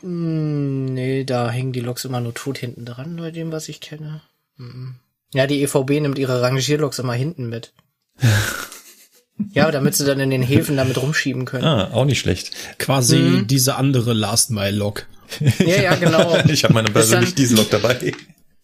Hm, 0.01 0.85
nee, 0.85 1.23
da 1.23 1.49
hängen 1.49 1.73
die 1.73 1.81
Loks 1.81 2.05
immer 2.05 2.22
nur 2.22 2.34
tot 2.34 2.57
hinten 2.57 2.85
dran, 2.85 3.15
bei 3.15 3.31
dem, 3.31 3.51
was 3.51 3.69
ich 3.69 3.81
kenne. 3.81 4.22
Mhm. 4.57 4.95
Ja, 5.34 5.47
die 5.47 5.61
EVB 5.63 6.01
nimmt 6.01 6.17
ihre 6.17 6.41
Rangierloks 6.41 6.99
immer 6.99 7.13
hinten 7.13 7.49
mit. 7.49 7.73
ja, 9.51 9.72
damit 9.72 9.95
sie 9.95 10.05
dann 10.05 10.19
in 10.19 10.30
den 10.30 10.43
Häfen 10.43 10.77
damit 10.77 11.01
rumschieben 11.01 11.45
können. 11.45 11.65
Ah, 11.65 11.91
auch 11.91 12.05
nicht 12.05 12.19
schlecht. 12.19 12.51
Quasi 12.77 13.17
mhm. 13.17 13.47
diese 13.47 13.76
andere 13.76 14.13
Last 14.13 14.51
Mile 14.51 14.72
Lok. 14.72 15.07
Ja, 15.59 15.81
ja, 15.81 15.95
genau. 15.99 16.38
ich 16.47 16.63
habe 16.63 16.73
meine 16.73 16.89
persönlich 16.89 17.35
diese 17.35 17.55
Lok 17.55 17.69
dabei. 17.69 18.13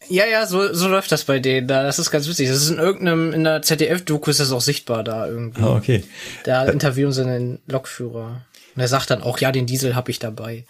Ja, 0.09 0.25
ja, 0.25 0.45
so, 0.45 0.73
so 0.73 0.87
läuft 0.87 1.11
das 1.11 1.23
bei 1.23 1.39
denen 1.39 1.67
da. 1.67 1.83
Das 1.83 1.99
ist 1.99 2.11
ganz 2.11 2.27
witzig. 2.27 2.49
Das 2.49 2.57
ist 2.57 2.69
in 2.69 2.79
irgendeinem, 2.79 3.33
in 3.33 3.43
der 3.43 3.61
ZDF-Doku 3.61 4.29
ist 4.29 4.39
das 4.39 4.51
auch 4.51 4.61
sichtbar 4.61 5.03
da 5.03 5.27
irgendwie. 5.27 5.61
Ah, 5.61 5.75
okay. 5.75 6.03
Da 6.43 6.65
interviewen 6.65 7.11
sie 7.11 7.23
den 7.23 7.59
Lokführer. 7.67 8.41
Und 8.75 8.81
er 8.81 8.87
sagt 8.87 9.09
dann 9.09 9.21
auch, 9.21 9.39
ja, 9.39 9.51
den 9.51 9.65
Diesel 9.65 9.95
habe 9.95 10.11
ich 10.11 10.19
dabei. 10.19 10.65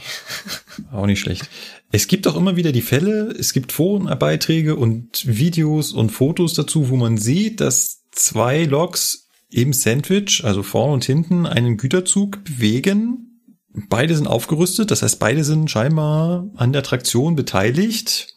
Auch 0.92 1.06
nicht 1.06 1.20
schlecht. 1.20 1.48
Es 1.90 2.06
gibt 2.06 2.26
auch 2.26 2.36
immer 2.36 2.56
wieder 2.56 2.72
die 2.72 2.82
Fälle, 2.82 3.34
es 3.38 3.52
gibt 3.52 3.72
Forenbeiträge 3.72 4.76
und 4.76 5.26
Videos 5.26 5.92
und 5.92 6.10
Fotos 6.10 6.54
dazu, 6.54 6.88
wo 6.88 6.96
man 6.96 7.18
sieht, 7.18 7.60
dass 7.60 8.02
zwei 8.10 8.64
Loks 8.64 9.28
im 9.50 9.72
Sandwich, 9.74 10.42
also 10.44 10.62
vorne 10.62 10.94
und 10.94 11.04
hinten, 11.04 11.46
einen 11.46 11.76
Güterzug 11.76 12.44
bewegen. 12.44 13.40
Beide 13.88 14.14
sind 14.14 14.26
aufgerüstet, 14.26 14.90
das 14.90 15.02
heißt, 15.02 15.18
beide 15.18 15.44
sind 15.44 15.70
scheinbar 15.70 16.50
an 16.56 16.72
der 16.72 16.82
Traktion 16.82 17.36
beteiligt. 17.36 18.34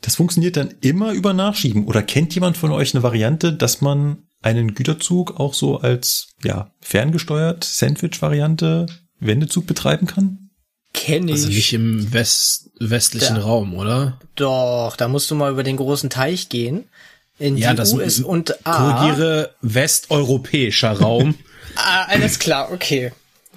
Das 0.00 0.16
funktioniert 0.16 0.56
dann 0.56 0.74
immer 0.80 1.12
über 1.12 1.32
Nachschieben. 1.32 1.84
Oder 1.84 2.02
kennt 2.02 2.34
jemand 2.34 2.56
von 2.56 2.72
euch 2.72 2.94
eine 2.94 3.02
Variante, 3.02 3.52
dass 3.52 3.80
man 3.80 4.24
einen 4.42 4.74
Güterzug 4.74 5.38
auch 5.38 5.54
so 5.54 5.78
als 5.78 6.28
ja 6.42 6.72
ferngesteuert 6.80 7.64
Sandwich-Variante 7.64 8.86
Wendezug 9.20 9.66
betreiben 9.66 10.06
kann? 10.06 10.41
Kenne 10.94 11.30
ich. 11.30 11.36
Also 11.38 11.48
nicht 11.48 11.72
im 11.72 12.12
West 12.12 12.70
westlichen 12.78 13.36
Da. 13.36 13.42
Raum, 13.42 13.74
oder? 13.74 14.18
Doch, 14.34 14.96
da 14.96 15.08
musst 15.08 15.30
du 15.30 15.34
mal 15.34 15.52
über 15.52 15.62
den 15.62 15.76
großen 15.76 16.10
Teich 16.10 16.48
gehen. 16.48 16.84
In 17.38 17.56
Ja, 17.56 17.70
die 17.70 17.76
das 17.76 17.92
US 17.92 18.20
und 18.20 18.66
A. 18.66 18.76
Korrigiere 19.00 19.54
westeuropäischer 19.62 20.92
Raum. 20.92 21.34
Ah, 21.74 22.04
alles 22.08 22.38
klar, 22.38 22.70
okay. 22.70 23.12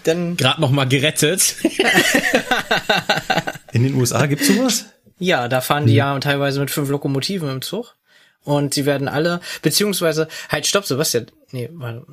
Dann, 0.05 0.37
Gerade 0.37 0.61
noch 0.61 0.71
mal 0.71 0.87
gerettet. 0.87 1.55
In 3.73 3.83
den 3.83 3.95
USA 3.95 4.25
gibt's 4.25 4.47
sowas? 4.47 4.85
ja, 5.19 5.49
da 5.49 5.59
fahren 5.59 5.85
die 5.85 5.95
ja 5.95 6.17
teilweise 6.19 6.61
mit 6.61 6.71
fünf 6.71 6.89
Lokomotiven 6.89 7.49
im 7.49 7.61
Zug. 7.61 7.93
Und 8.45 8.73
sie 8.73 8.85
werden 8.85 9.09
alle, 9.09 9.41
beziehungsweise, 9.63 10.29
halt, 10.47 10.65
stopp, 10.65 10.85
Sebastian. 10.85 11.25
Nee, 11.51 11.69
warte. 11.73 12.05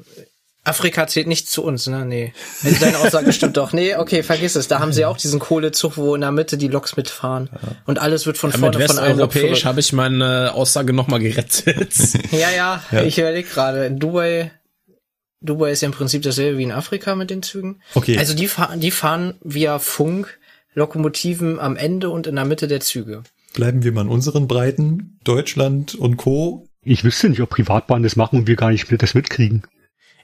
Afrika 0.65 1.07
zählt 1.09 1.27
nicht 1.27 1.49
zu 1.49 1.65
uns, 1.65 1.89
ne? 1.89 2.05
Nee. 2.07 2.33
Also 2.63 2.79
deine 2.85 2.99
Aussage 2.99 3.33
stimmt 3.33 3.57
doch. 3.57 3.73
Nee, 3.73 3.97
okay, 3.97 4.23
vergiss 4.23 4.55
es. 4.55 4.69
Da 4.69 4.79
haben 4.79 4.93
sie 4.93 5.05
auch 5.05 5.17
diesen 5.17 5.41
Kohlezug, 5.41 5.97
wo 5.97 6.15
in 6.15 6.21
der 6.21 6.31
Mitte 6.31 6.57
die 6.57 6.69
Loks 6.69 6.97
mitfahren. 6.97 7.51
Und 7.85 7.99
alles 7.99 8.27
wird 8.27 8.39
von 8.39 8.51
Ja, 8.53 8.59
mit 8.59 8.75
vorne 8.77 8.87
von 8.87 8.99
einem 9.01 9.29
verrückt. 9.31 9.65
habe 9.65 9.81
ich 9.81 9.93
meine 9.93 10.53
Aussage 10.55 10.93
noch 10.93 11.09
mal 11.09 11.19
gerettet. 11.19 11.93
Ja, 12.33 12.51
ja, 12.51 12.83
Ja. 12.93 13.03
ich 13.03 13.19
überlege 13.19 13.49
gerade. 13.49 13.87
In 13.87 13.99
Dubai, 13.99 14.53
Dubai 15.41 15.73
ist 15.73 15.81
ja 15.83 15.87
im 15.87 15.93
Prinzip 15.93 16.23
dasselbe 16.23 16.59
wie 16.59 16.63
in 16.63 16.71
Afrika 16.73 17.17
mit 17.17 17.31
den 17.31 17.43
Zügen. 17.43 17.81
Okay. 17.95 18.17
Also 18.19 18.35
die 18.35 18.47
fahren, 18.47 18.79
die 18.79 18.93
fahren 18.93 19.35
via 19.43 19.81
Funk 19.81 20.39
Lokomotiven 20.75 21.59
am 21.59 21.77
Ende 21.77 22.09
und 22.11 22.27
in 22.29 22.37
der 22.37 22.45
Mitte 22.45 22.69
der 22.69 22.81
Züge. 22.81 23.25
Bleiben 23.53 23.83
wir 23.83 23.93
mal 23.93 24.03
in 24.03 24.09
unseren 24.09 24.47
Breiten. 24.49 25.19
Deutschland 25.25 25.95
und 25.97 26.17
Co. 26.17 26.67
Ich 26.85 27.05
wüsste 27.05 27.29
nicht, 27.29 27.41
ob 27.43 27.51
Privatbahnen 27.51 28.03
das 28.05 28.17
machen 28.17 28.39
und 28.39 28.47
wir 28.47 28.57
gar 28.57 28.71
nicht 28.71 28.91
mit- 28.91 29.03
das 29.03 29.15
mitkriegen. 29.15 29.65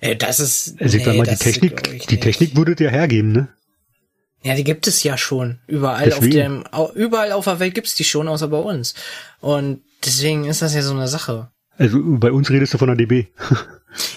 Äh, 0.00 0.16
das 0.16 0.40
ist. 0.40 0.76
Also 0.80 0.96
ich 0.98 1.04
sag 1.04 1.16
mal, 1.16 1.26
die 1.26 1.34
Technik, 1.36 1.88
ich 1.92 2.06
die. 2.06 2.20
Technik 2.20 2.56
würde 2.56 2.74
dir 2.76 2.90
hergeben, 2.90 3.32
ne? 3.32 3.48
Ja, 4.42 4.54
die 4.54 4.64
gibt 4.64 4.86
es 4.86 5.02
ja 5.02 5.18
schon. 5.18 5.58
Überall 5.66 6.12
auf 6.12 6.20
Deswegen. 6.20 6.36
dem, 6.62 6.64
au- 6.70 6.92
überall 6.94 7.32
auf 7.32 7.44
der 7.44 7.58
Welt 7.58 7.74
gibt's 7.74 7.94
die 7.96 8.04
schon, 8.04 8.28
außer 8.28 8.48
bei 8.48 8.58
uns. 8.58 8.94
Und 9.40 9.80
deswegen 10.04 10.44
ist 10.44 10.62
das 10.62 10.74
ja 10.74 10.82
so 10.82 10.92
eine 10.94 11.08
Sache. 11.08 11.50
Also 11.76 11.98
bei 12.02 12.30
uns 12.30 12.48
redest 12.50 12.72
du 12.74 12.78
von 12.78 12.88
der 12.88 12.96
DB. 12.96 13.26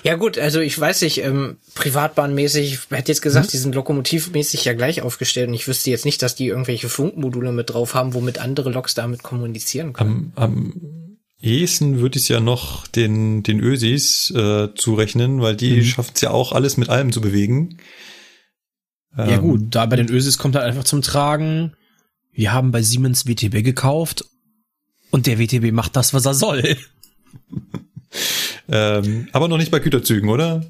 Ja 0.03 0.16
gut, 0.16 0.38
also 0.38 0.60
ich 0.60 0.78
weiß 0.78 1.02
nicht, 1.03 1.20
ähm, 1.24 1.56
privatbahnmäßig, 1.76 2.74
ich 2.74 2.80
hätte 2.98 3.10
jetzt 3.12 3.22
gesagt, 3.22 3.45
Hm? 3.48 3.52
die 3.52 3.58
sind 3.58 3.74
lokomotivmäßig 3.74 4.66
ja 4.66 4.74
gleich 4.74 5.02
aufgestellt 5.02 5.48
und 5.48 5.53
ich 5.53 5.66
wüsste 5.68 5.90
jetzt 5.90 6.03
nicht, 6.03 6.22
dass 6.22 6.36
die 6.36 6.48
irgendwelche 6.48 6.90
Funkmodule 6.90 7.53
mit 7.53 7.70
drauf 7.70 7.94
haben, 7.94 8.14
womit 8.14 8.38
andere 8.40 8.70
Loks 8.70 8.95
damit 8.95 9.24
kommunizieren 9.24 9.94
können. 9.94 10.34
Am, 10.36 10.44
am 10.44 10.74
ehesten 11.42 12.00
würde 12.00 12.18
ich 12.18 12.24
es 12.24 12.30
ja 12.30 12.40
noch 12.40 12.88
den, 12.88 13.44
den 13.44 13.60
Ösis 13.60 14.32
äh, 14.32 14.70
zurechnen, 14.76 15.42
weil 15.42 15.56
die 15.56 15.78
Mhm. 15.78 15.84
schaffen 15.84 16.12
es 16.16 16.22
ja 16.22 16.32
auch 16.32 16.52
alles 16.52 16.78
mit 16.78 16.90
allem 16.90 17.12
zu 17.12 17.22
bewegen. 17.22 17.78
ja 19.18 19.36
Ähm, 19.38 19.42
gut, 19.42 19.62
da 19.72 19.86
bei 19.86 19.96
den 19.96 20.10
Ösis 20.10 20.38
kommt 20.38 20.56
halt 20.56 20.66
einfach 20.66 20.84
zum 20.84 21.02
Tragen. 21.02 21.74
Wir 22.32 22.54
haben 22.54 22.72
bei 22.72 22.82
Siemens 22.82 23.28
WTB 23.28 23.64
gekauft 23.64 24.26
und 25.10 25.28
der 25.28 25.38
WTB 25.40 25.72
macht 25.74 25.96
das, 25.96 26.14
was 26.14 26.26
er 26.26 26.34
soll. 26.34 26.78
Ähm, 28.68 29.28
aber 29.32 29.48
noch 29.48 29.58
nicht 29.58 29.72
bei 29.72 29.80
Güterzügen, 29.80 30.30
oder? 30.30 30.66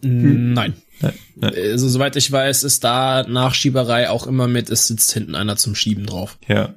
Nein. 0.00 0.74
Nein, 1.00 1.14
nein. 1.36 1.54
Also 1.54 1.88
soweit 1.88 2.14
ich 2.16 2.30
weiß, 2.30 2.62
ist 2.62 2.84
da 2.84 3.24
Nachschieberei 3.26 4.10
auch 4.10 4.26
immer 4.26 4.46
mit, 4.48 4.70
es 4.70 4.86
sitzt 4.86 5.12
hinten 5.12 5.34
einer 5.34 5.56
zum 5.56 5.74
Schieben 5.74 6.06
drauf. 6.06 6.38
Ja, 6.46 6.54
ja. 6.54 6.74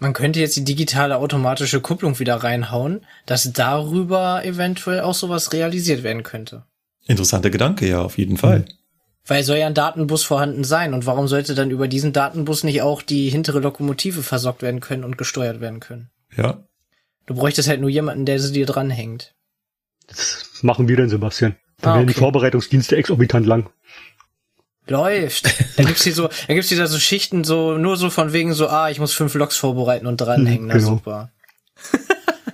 Man 0.00 0.14
könnte 0.14 0.40
jetzt 0.40 0.56
die 0.56 0.64
digitale 0.64 1.18
automatische 1.18 1.80
Kupplung 1.80 2.18
wieder 2.18 2.36
reinhauen, 2.36 3.04
dass 3.26 3.52
darüber 3.52 4.44
eventuell 4.44 5.00
auch 5.00 5.14
sowas 5.14 5.52
realisiert 5.52 6.02
werden 6.02 6.22
könnte. 6.22 6.64
Interessanter 7.06 7.50
Gedanke, 7.50 7.86
ja, 7.86 8.00
auf 8.02 8.18
jeden 8.18 8.36
Fall. 8.38 8.64
Weil 9.26 9.44
soll 9.44 9.58
ja 9.58 9.66
ein 9.66 9.74
Datenbus 9.74 10.24
vorhanden 10.24 10.64
sein 10.64 10.94
und 10.94 11.04
warum 11.06 11.28
sollte 11.28 11.54
dann 11.54 11.70
über 11.70 11.86
diesen 11.86 12.12
Datenbus 12.14 12.64
nicht 12.64 12.80
auch 12.82 13.02
die 13.02 13.28
hintere 13.28 13.60
Lokomotive 13.60 14.22
versorgt 14.22 14.62
werden 14.62 14.80
können 14.80 15.04
und 15.04 15.18
gesteuert 15.18 15.60
werden 15.60 15.80
können? 15.80 16.10
Ja. 16.34 16.64
Du 17.26 17.34
bräuchtest 17.34 17.68
halt 17.68 17.80
nur 17.82 17.90
jemanden, 17.90 18.24
der 18.24 18.40
sie 18.40 18.52
dir 18.52 18.66
dranhängt. 18.66 19.34
Das 20.08 20.48
machen 20.62 20.88
wir 20.88 20.96
denn, 20.96 21.10
Sebastian. 21.10 21.56
Dann 21.82 21.92
Ah, 21.92 21.96
werden 21.96 22.08
die. 22.08 22.14
Vorbereitungsdienste 22.14 22.96
exorbitant 22.96 23.46
lang. 23.46 23.70
Läuft. 24.90 25.46
Dann 25.76 25.86
gibt's 25.86 26.02
hier 26.04 26.12
so, 26.14 26.28
dann 26.28 26.56
gibt's 26.56 26.68
hier 26.68 26.78
da 26.78 26.86
so 26.86 26.98
Schichten 26.98 27.44
so, 27.44 27.78
nur 27.78 27.96
so 27.96 28.10
von 28.10 28.32
wegen 28.32 28.52
so, 28.52 28.68
ah, 28.68 28.90
ich 28.90 28.98
muss 28.98 29.12
fünf 29.14 29.34
Loks 29.34 29.56
vorbereiten 29.56 30.06
und 30.06 30.20
dranhängen. 30.20 30.66
Na 30.66 30.74
Genau. 30.74 30.88
super. 30.88 31.30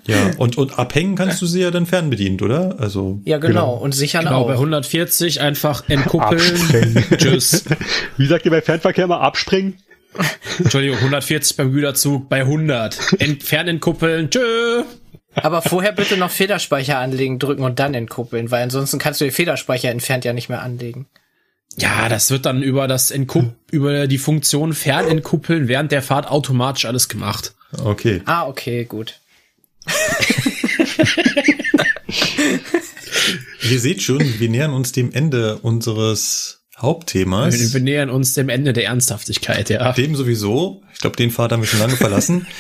Ja, 0.09 0.31
und, 0.39 0.57
und 0.57 0.79
abhängen 0.79 1.17
kannst 1.17 1.43
du 1.43 1.47
sie 1.47 1.63
ja 1.63 1.73
dann 1.73 1.85
fernbedient, 1.85 2.41
oder? 2.41 2.77
Also, 2.79 3.21
Ja, 3.25 3.39
genau. 3.39 3.49
Genau. 3.73 3.75
Und 3.75 3.91
sichern 3.93 4.25
Genau, 4.25 4.45
bei 4.45 4.53
auch. 4.55 4.59
140 4.61 5.41
einfach 5.41 5.83
entkuppeln. 5.89 7.05
Tschüss. 7.17 7.65
Wie 8.17 8.27
sagt 8.29 8.45
ihr 8.45 8.53
bei 8.53 8.63
Fernverkehr 8.63 9.09
mal 9.09 9.19
abspringen? 9.19 9.79
Entschuldigung, 10.61 10.99
140 10.99 11.57
beim 11.57 11.73
Güterzug, 11.73 12.29
bei 12.29 12.43
100. 12.43 13.15
Ent 13.19 13.43
fernentkuppeln. 13.43 14.31
Tschö. 14.31 14.85
Aber 15.35 15.61
vorher 15.61 15.91
bitte 15.91 16.17
noch 16.17 16.31
Federspeicher 16.31 16.99
anlegen, 16.99 17.41
drücken 17.41 17.65
und 17.65 17.81
dann 17.81 17.93
entkuppeln, 17.95 18.53
weil 18.53 18.63
ansonsten 18.63 19.01
kannst 19.01 19.21
du 19.21 19.25
den 19.25 19.33
Federspeicher 19.35 19.91
entfernt 19.91 20.25
ja 20.25 20.33
nicht 20.33 20.49
mehr 20.49 20.63
anlegen. 20.63 21.07
Ja, 21.77 22.09
das 22.09 22.31
wird 22.31 22.47
dann 22.47 22.63
über 22.63 22.89
das 22.89 23.11
Entkupp 23.11 23.55
über 23.71 24.07
die 24.07 24.19
Funktion 24.19 24.73
Fernentkuppeln 24.73 25.69
während 25.69 25.93
der 25.93 26.03
Fahrt 26.03 26.27
automatisch 26.29 26.87
alles 26.87 27.09
gemacht. 27.09 27.55
okay. 27.85 28.23
Ah, 28.25 28.47
okay, 28.47 28.85
gut. 28.85 29.21
Ihr 33.71 33.81
seht 33.81 34.03
schon, 34.03 34.21
wir 34.39 34.49
nähern 34.49 34.73
uns 34.73 34.93
dem 34.93 35.13
Ende 35.13 35.59
unseres 35.59 36.65
Hauptthemas. 36.79 37.59
Wir, 37.59 37.73
wir 37.73 37.81
nähern 37.81 38.11
uns 38.11 38.35
dem 38.35 38.49
Ende 38.49 38.73
der 38.73 38.85
Ernsthaftigkeit, 38.85 39.71
ja. 39.71 39.93
Dem 39.93 40.15
sowieso. 40.15 40.83
Ich 40.93 41.01
glaube, 41.01 41.17
den 41.17 41.31
Pfad 41.31 41.53
haben 41.53 41.63
wir 41.63 41.69
schon 41.69 41.81
lange 41.81 41.97
verlassen. 41.97 42.47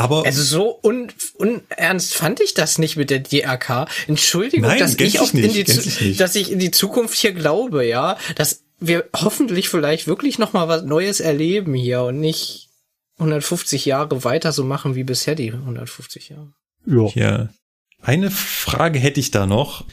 Aber 0.00 0.24
Also 0.24 0.42
so 0.42 0.80
un 0.82 1.08
unernst 1.34 2.14
fand 2.14 2.40
ich 2.40 2.54
das 2.54 2.78
nicht 2.78 2.96
mit 2.96 3.10
der 3.10 3.18
DRK. 3.18 3.86
Entschuldigung, 4.06 4.66
Nein, 4.66 4.78
dass 4.78 4.94
ich 4.94 5.20
auch 5.20 5.34
in 5.34 5.42
nicht, 5.42 5.68
nicht. 6.00 6.18
dass 6.18 6.36
ich 6.36 6.50
in 6.50 6.58
die 6.58 6.70
Zukunft 6.70 7.14
hier 7.18 7.32
glaube, 7.32 7.86
ja, 7.86 8.16
dass 8.34 8.62
wir 8.78 9.10
hoffentlich 9.14 9.68
vielleicht 9.68 10.06
wirklich 10.06 10.38
noch 10.38 10.54
mal 10.54 10.68
was 10.68 10.84
Neues 10.84 11.20
erleben 11.20 11.74
hier 11.74 12.00
und 12.04 12.18
nicht 12.18 12.70
150 13.18 13.84
Jahre 13.84 14.24
weiter 14.24 14.52
so 14.52 14.64
machen 14.64 14.94
wie 14.94 15.04
bisher 15.04 15.34
die 15.34 15.52
150 15.52 16.30
Jahre. 16.30 16.54
Ja. 16.86 17.08
ja, 17.14 17.48
eine 18.00 18.30
Frage 18.30 18.98
hätte 18.98 19.20
ich 19.20 19.30
da 19.30 19.44
noch. 19.44 19.84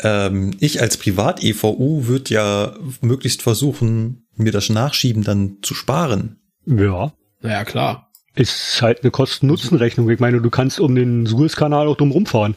Ähm, 0.00 0.54
ich 0.60 0.82
als 0.82 0.98
Privat-EVU 0.98 2.06
würde 2.06 2.34
ja 2.34 2.76
möglichst 3.00 3.40
versuchen, 3.40 4.26
mir 4.36 4.52
das 4.52 4.68
Nachschieben 4.68 5.24
dann 5.24 5.56
zu 5.62 5.72
sparen. 5.72 6.38
Ja. 6.66 7.14
Ja, 7.40 7.64
klar. 7.64 8.03
Ist 8.34 8.82
halt 8.82 9.02
eine 9.02 9.10
Kosten-Nutzen-Rechnung. 9.10 10.10
Ich 10.10 10.18
meine, 10.18 10.40
du 10.40 10.50
kannst 10.50 10.80
um 10.80 10.94
den 10.94 11.26
Suezkanal 11.26 11.86
auch 11.86 11.96
drum 11.96 12.10
rumfahren. 12.10 12.56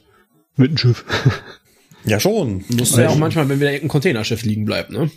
Mit 0.56 0.72
dem 0.72 0.78
Schiff. 0.78 1.06
Ja, 2.06 2.22
schon. 2.22 2.64
Muss 2.70 2.96
ja 2.96 3.10
auch 3.10 3.18
manchmal, 3.18 3.50
wenn 3.50 3.60
wieder 3.60 3.72
ein 3.72 3.90
Containerschiff 3.90 4.44
liegen 4.44 4.64
bleibt, 4.64 4.92
ne? 4.92 5.12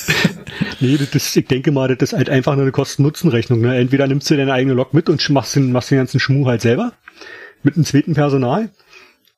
nee, 0.80 0.96
das 0.96 1.14
ist, 1.14 1.36
ich 1.36 1.46
denke 1.46 1.70
mal, 1.70 1.94
das 1.94 2.10
ist 2.10 2.18
halt 2.18 2.28
einfach 2.28 2.54
nur 2.54 2.62
eine 2.62 2.72
Kosten-Nutzen-Rechnung. 2.72 3.60
Ne? 3.60 3.76
Entweder 3.76 4.08
nimmst 4.08 4.28
du 4.28 4.36
deine 4.36 4.52
eigene 4.52 4.74
Lok 4.74 4.94
mit 4.94 5.08
und 5.08 5.30
machst 5.30 5.54
den, 5.54 5.70
machst 5.70 5.92
den 5.92 5.98
ganzen 5.98 6.18
Schmuh 6.18 6.46
halt 6.46 6.60
selber 6.60 6.92
mit 7.62 7.76
einem 7.76 7.84
zweiten 7.84 8.14
Personal. 8.14 8.70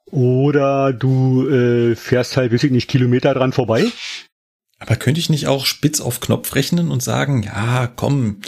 Oder 0.06 0.94
du 0.94 1.48
äh, 1.50 1.96
fährst 1.96 2.38
halt, 2.38 2.50
weiß 2.50 2.64
ich 2.64 2.70
nicht, 2.70 2.88
Kilometer 2.88 3.34
dran 3.34 3.52
vorbei. 3.52 3.84
Aber 4.78 4.96
könnte 4.96 5.20
ich 5.20 5.28
nicht 5.28 5.46
auch 5.46 5.66
spitz 5.66 6.00
auf 6.00 6.20
Knopf 6.20 6.54
rechnen 6.54 6.90
und 6.90 7.02
sagen, 7.02 7.42
ja, 7.42 7.92
komm, 7.94 8.40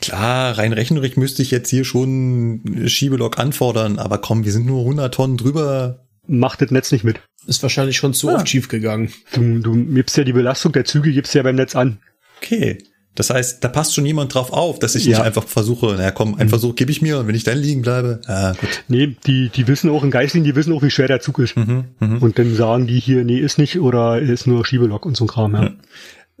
klar, 0.00 0.58
rein 0.58 0.72
rechnerisch 0.72 1.16
müsste 1.16 1.42
ich 1.42 1.50
jetzt 1.50 1.70
hier 1.70 1.84
schon 1.84 2.84
Schiebelok 2.86 3.38
anfordern, 3.38 3.98
aber 3.98 4.18
komm, 4.18 4.44
wir 4.44 4.52
sind 4.52 4.66
nur 4.66 4.80
100 4.80 5.14
Tonnen 5.14 5.36
drüber. 5.36 6.06
Macht 6.26 6.62
das 6.62 6.70
Netz 6.70 6.92
nicht 6.92 7.04
mit. 7.04 7.20
Ist 7.46 7.62
wahrscheinlich 7.62 7.96
schon 7.96 8.14
zu 8.14 8.28
ja. 8.28 8.36
oft 8.36 8.48
schief 8.48 8.68
gegangen. 8.68 9.12
Du, 9.32 9.60
du 9.60 9.84
gibst 9.94 10.16
ja 10.16 10.24
die 10.24 10.32
Belastung 10.32 10.72
der 10.72 10.84
Züge, 10.84 11.12
gibst 11.12 11.34
ja 11.34 11.42
beim 11.42 11.56
Netz 11.56 11.74
an. 11.74 11.98
Okay. 12.42 12.78
Das 13.16 13.28
heißt, 13.28 13.64
da 13.64 13.68
passt 13.68 13.94
schon 13.94 14.06
jemand 14.06 14.34
drauf 14.34 14.52
auf, 14.52 14.78
dass 14.78 14.94
ich 14.94 15.04
ja. 15.04 15.10
nicht 15.10 15.20
einfach 15.20 15.46
versuche, 15.46 15.94
naja 15.96 16.12
komm, 16.12 16.36
einen 16.36 16.46
mhm. 16.46 16.50
Versuch 16.50 16.76
gebe 16.76 16.92
ich 16.92 17.02
mir 17.02 17.18
und 17.18 17.26
wenn 17.26 17.34
ich 17.34 17.42
dann 17.42 17.58
liegen 17.58 17.82
bleibe, 17.82 18.20
ja 18.26 18.52
gut. 18.52 18.84
Nee, 18.88 19.16
die, 19.26 19.48
die 19.48 19.66
wissen 19.66 19.90
auch 19.90 20.04
in 20.04 20.12
Geislingen, 20.12 20.44
die 20.44 20.54
wissen 20.54 20.72
auch, 20.72 20.82
wie 20.82 20.90
schwer 20.90 21.08
der 21.08 21.20
Zug 21.20 21.40
ist. 21.40 21.56
Mhm, 21.56 21.86
mh. 21.98 22.18
Und 22.20 22.38
dann 22.38 22.54
sagen 22.54 22.86
die 22.86 23.00
hier, 23.00 23.24
nee, 23.24 23.38
ist 23.38 23.58
nicht 23.58 23.80
oder 23.80 24.20
ist 24.20 24.46
nur 24.46 24.64
Schiebelok 24.64 25.04
und 25.06 25.16
so 25.16 25.24
ein 25.24 25.28
Kram, 25.28 25.54
ja. 25.54 25.70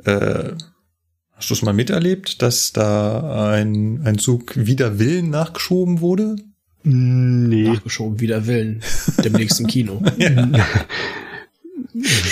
ja. 0.06 0.12
Äh, 0.12 0.54
hast 1.40 1.48
du 1.48 1.54
es 1.54 1.62
mal 1.62 1.72
miterlebt, 1.72 2.42
dass 2.42 2.72
da 2.72 3.50
ein, 3.50 4.02
ein 4.04 4.18
Zug 4.18 4.52
wider 4.56 4.98
Willen 4.98 5.30
nachgeschoben 5.30 6.02
wurde? 6.02 6.36
Nee. 6.82 7.62
Nachgeschoben 7.62 8.20
wider 8.20 8.46
Willen. 8.46 8.82
Dem 9.24 9.32
nächsten 9.32 9.66
Kino. 9.66 10.02
ja. 10.18 10.50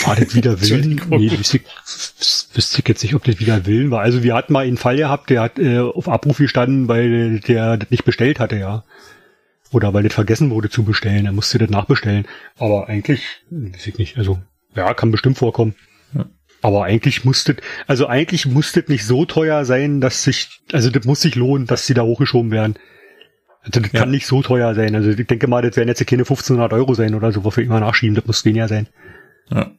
War 0.05 0.17
das 0.17 0.35
wieder 0.35 0.61
Willen? 0.61 1.01
Nee, 1.09 1.31
wüsste 1.31 1.57
ich, 1.57 1.63
wüsste 2.55 2.81
ich 2.81 2.89
jetzt 2.89 3.03
nicht, 3.03 3.15
ob 3.15 3.25
das 3.25 3.41
wieder 3.41 3.65
Willen 3.65 3.91
war. 3.91 4.03
Also 4.03 4.23
wir 4.23 4.35
hatten 4.35 4.53
mal 4.53 4.67
einen 4.67 4.77
Fall 4.77 4.99
gehabt, 4.99 5.31
der 5.31 5.41
hat 5.41 5.59
äh, 5.59 5.79
auf 5.79 6.07
Abruf 6.07 6.37
gestanden, 6.37 6.87
weil 6.89 7.41
der 7.41 7.79
das 7.79 7.91
nicht 7.91 8.05
bestellt 8.05 8.39
hatte, 8.41 8.59
ja. 8.59 8.85
Oder 9.73 9.95
weil 9.95 10.03
das 10.03 10.13
vergessen 10.13 10.51
wurde 10.51 10.69
zu 10.69 10.85
bestellen. 10.85 11.25
Er 11.25 11.33
musste 11.33 11.57
das 11.57 11.71
nachbestellen. 11.71 12.27
Aber 12.59 12.89
eigentlich, 12.89 13.25
weiß 13.51 13.87
ich 13.87 13.97
nicht, 13.97 14.19
also, 14.19 14.39
ja, 14.75 14.93
kann 14.93 15.11
bestimmt 15.11 15.39
vorkommen. 15.39 15.75
Aber 16.69 16.85
eigentlich 16.85 17.25
musste, 17.25 17.57
also 17.87 18.09
eigentlich 18.09 18.45
musste 18.45 18.85
nicht 18.89 19.07
so 19.07 19.25
teuer 19.25 19.65
sein, 19.65 20.03
dass 20.03 20.23
sich, 20.23 20.61
also 20.71 20.91
das 20.91 21.07
muss 21.07 21.23
sich 21.23 21.35
lohnen, 21.35 21.67
dass 21.67 21.87
sie 21.87 21.95
da 21.95 22.03
hochgeschoben 22.03 22.51
werden. 22.51 22.75
Also 23.63 23.81
das 23.81 23.91
ja. 23.91 24.01
kann 24.01 24.11
nicht 24.11 24.27
so 24.27 24.43
teuer 24.43 24.75
sein. 24.75 24.95
Also 24.95 25.09
ich 25.09 25.27
denke 25.27 25.47
mal, 25.47 25.63
das 25.63 25.77
werden 25.77 25.89
jetzt 25.89 26.07
keine 26.07 26.25
1500 26.25 26.71
Euro 26.75 26.93
sein 26.93 27.15
oder 27.15 27.33
so, 27.33 27.43
wofür 27.43 27.65
immer 27.65 27.81
nachschieben. 27.81 28.15
Das 28.17 28.27
muss 28.27 28.45
weniger 28.45 28.69
sein. 28.69 28.87
Ja. 29.51 29.71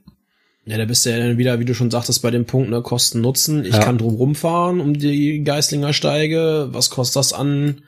Ja, 0.66 0.78
da 0.80 0.86
bist 0.86 1.06
du 1.06 1.12
ja 1.12 1.20
dann 1.20 1.38
wieder, 1.38 1.60
wie 1.60 1.66
du 1.66 1.76
schon 1.76 1.92
sagtest, 1.92 2.24
bei 2.24 2.32
dem 2.32 2.46
Punkt, 2.46 2.72
ne, 2.72 2.82
Kosten 2.82 3.22
Nutzen. 3.22 3.66
Ich 3.66 3.76
ja. 3.76 3.84
kann 3.84 4.00
drum 4.00 4.16
rumfahren 4.16 4.82
um 4.82 4.98
die 4.98 5.44
Geislinger 5.44 5.94
Steige. 5.94 6.70
Was 6.72 6.90
kostet 6.90 7.18
das 7.18 7.34
an 7.34 7.84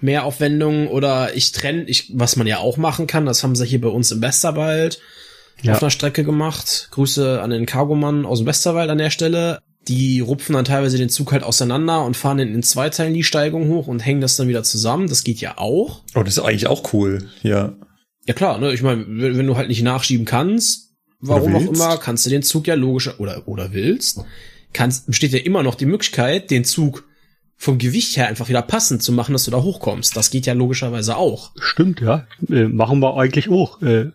Mehraufwendungen? 0.00 0.88
Oder 0.88 1.36
ich 1.36 1.52
trenne, 1.52 1.84
ich, 1.84 2.10
was 2.14 2.34
man 2.34 2.48
ja 2.48 2.58
auch 2.58 2.78
machen 2.78 3.06
kann, 3.06 3.26
das 3.26 3.44
haben 3.44 3.54
sie 3.54 3.64
hier 3.64 3.80
bei 3.80 3.88
uns 3.88 4.10
im 4.10 4.22
Westerwald 4.22 5.00
ja. 5.62 5.72
auf 5.72 5.82
einer 5.82 5.90
Strecke 5.90 6.24
gemacht. 6.24 6.88
Grüße 6.90 7.40
an 7.40 7.50
den 7.50 7.66
Cargomann 7.66 8.26
aus 8.26 8.38
dem 8.38 8.46
Westerwald 8.46 8.90
an 8.90 8.98
der 8.98 9.10
Stelle. 9.10 9.60
Die 9.88 10.20
rupfen 10.20 10.54
dann 10.54 10.64
teilweise 10.64 10.96
den 10.96 11.10
Zug 11.10 11.32
halt 11.32 11.42
auseinander 11.42 12.04
und 12.04 12.16
fahren 12.16 12.38
in, 12.38 12.54
in 12.54 12.62
zwei 12.62 12.88
Teilen 12.88 13.14
die 13.14 13.24
Steigung 13.24 13.68
hoch 13.68 13.86
und 13.86 14.00
hängen 14.00 14.20
das 14.20 14.36
dann 14.36 14.48
wieder 14.48 14.62
zusammen. 14.62 15.08
Das 15.08 15.24
geht 15.24 15.40
ja 15.40 15.58
auch. 15.58 16.02
Oh, 16.14 16.22
das 16.22 16.38
ist 16.38 16.42
eigentlich 16.42 16.66
auch 16.66 16.92
cool, 16.92 17.28
ja. 17.42 17.74
Ja 18.26 18.32
klar, 18.32 18.58
ne? 18.58 18.72
Ich 18.72 18.82
meine, 18.82 19.04
wenn, 19.06 19.46
du 19.46 19.56
halt 19.56 19.68
nicht 19.68 19.82
nachschieben 19.82 20.24
kannst, 20.24 20.94
warum 21.20 21.54
auch 21.54 21.60
immer, 21.60 21.98
kannst 21.98 22.24
du 22.24 22.30
den 22.30 22.42
Zug 22.42 22.66
ja 22.66 22.74
logischer 22.74 23.20
oder 23.20 23.46
oder 23.46 23.74
willst, 23.74 24.24
kannst 24.72 25.06
besteht 25.06 25.32
ja 25.32 25.40
immer 25.40 25.62
noch 25.62 25.74
die 25.74 25.84
Möglichkeit, 25.84 26.50
den 26.50 26.64
Zug 26.64 27.04
vom 27.56 27.78
Gewicht 27.78 28.16
her 28.16 28.28
einfach 28.28 28.48
wieder 28.48 28.62
passend 28.62 29.02
zu 29.02 29.12
machen, 29.12 29.32
dass 29.32 29.44
du 29.44 29.50
da 29.50 29.62
hochkommst. 29.62 30.16
Das 30.16 30.30
geht 30.30 30.46
ja 30.46 30.54
logischerweise 30.54 31.16
auch. 31.16 31.52
Stimmt, 31.58 32.00
ja. 32.00 32.26
Äh, 32.48 32.64
machen 32.64 33.00
wir 33.00 33.16
eigentlich 33.16 33.48
auch. 33.50 33.80
Äh, 33.82 34.10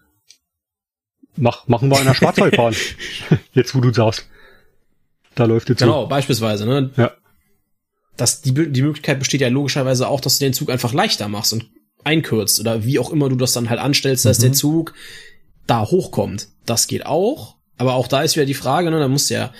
mach, 1.39 1.67
machen 1.67 1.89
wir 1.89 1.99
in 1.99 2.05
der 2.05 2.13
Schwarzwaldbahn. 2.13 2.75
Jetzt, 3.53 3.75
wo 3.75 3.81
du 3.81 3.93
sagst. 3.93 4.27
Da 5.35 5.45
läuft 5.45 5.69
jetzt 5.69 5.79
Genau, 5.79 6.03
so. 6.03 6.09
beispielsweise, 6.09 6.65
ne? 6.65 6.91
Ja. 6.97 7.11
Das, 8.17 8.41
die, 8.41 8.51
die 8.51 8.81
Möglichkeit 8.81 9.19
besteht 9.19 9.39
ja 9.39 9.47
logischerweise 9.47 10.07
auch, 10.07 10.19
dass 10.19 10.37
du 10.37 10.45
den 10.45 10.53
Zug 10.53 10.69
einfach 10.69 10.91
leichter 10.91 11.29
machst 11.29 11.53
und 11.53 11.69
einkürzt 12.03 12.59
oder 12.59 12.83
wie 12.83 12.99
auch 12.99 13.11
immer 13.11 13.29
du 13.29 13.35
das 13.35 13.53
dann 13.53 13.69
halt 13.69 13.79
anstellst, 13.79 14.25
dass 14.25 14.39
mhm. 14.39 14.43
der 14.43 14.53
Zug 14.53 14.93
da 15.67 15.85
hochkommt. 15.85 16.49
Das 16.65 16.87
geht 16.87 17.05
auch. 17.05 17.55
Aber 17.77 17.93
auch 17.93 18.07
da 18.07 18.21
ist 18.21 18.35
wieder 18.35 18.45
die 18.45 18.53
Frage, 18.53 18.91
ne, 18.91 18.99
da 18.99 19.07
musst 19.07 19.29
du 19.29 19.35
ja 19.35 19.53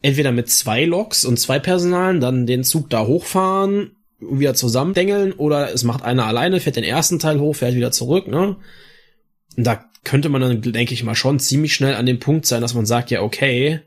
entweder 0.00 0.32
mit 0.32 0.48
zwei 0.48 0.84
Loks 0.84 1.24
und 1.24 1.38
zwei 1.38 1.58
Personalen 1.58 2.20
dann 2.20 2.46
den 2.46 2.64
Zug 2.64 2.88
da 2.88 3.06
hochfahren, 3.06 3.96
wieder 4.20 4.54
zusammendengeln, 4.54 5.32
oder 5.32 5.72
es 5.72 5.84
macht 5.84 6.02
einer 6.02 6.26
alleine, 6.26 6.60
fährt 6.60 6.76
den 6.76 6.84
ersten 6.84 7.18
Teil 7.18 7.40
hoch, 7.40 7.56
fährt 7.56 7.74
wieder 7.74 7.92
zurück, 7.92 8.26
ne? 8.28 8.56
Und 9.56 9.64
da 9.64 9.84
könnte 10.04 10.28
man 10.28 10.40
dann, 10.40 10.62
denke 10.62 10.94
ich 10.94 11.04
mal, 11.04 11.14
schon 11.14 11.40
ziemlich 11.40 11.74
schnell 11.74 11.94
an 11.94 12.06
dem 12.06 12.20
Punkt 12.20 12.46
sein, 12.46 12.62
dass 12.62 12.74
man 12.74 12.86
sagt, 12.86 13.10
ja, 13.10 13.22
okay, 13.22 13.80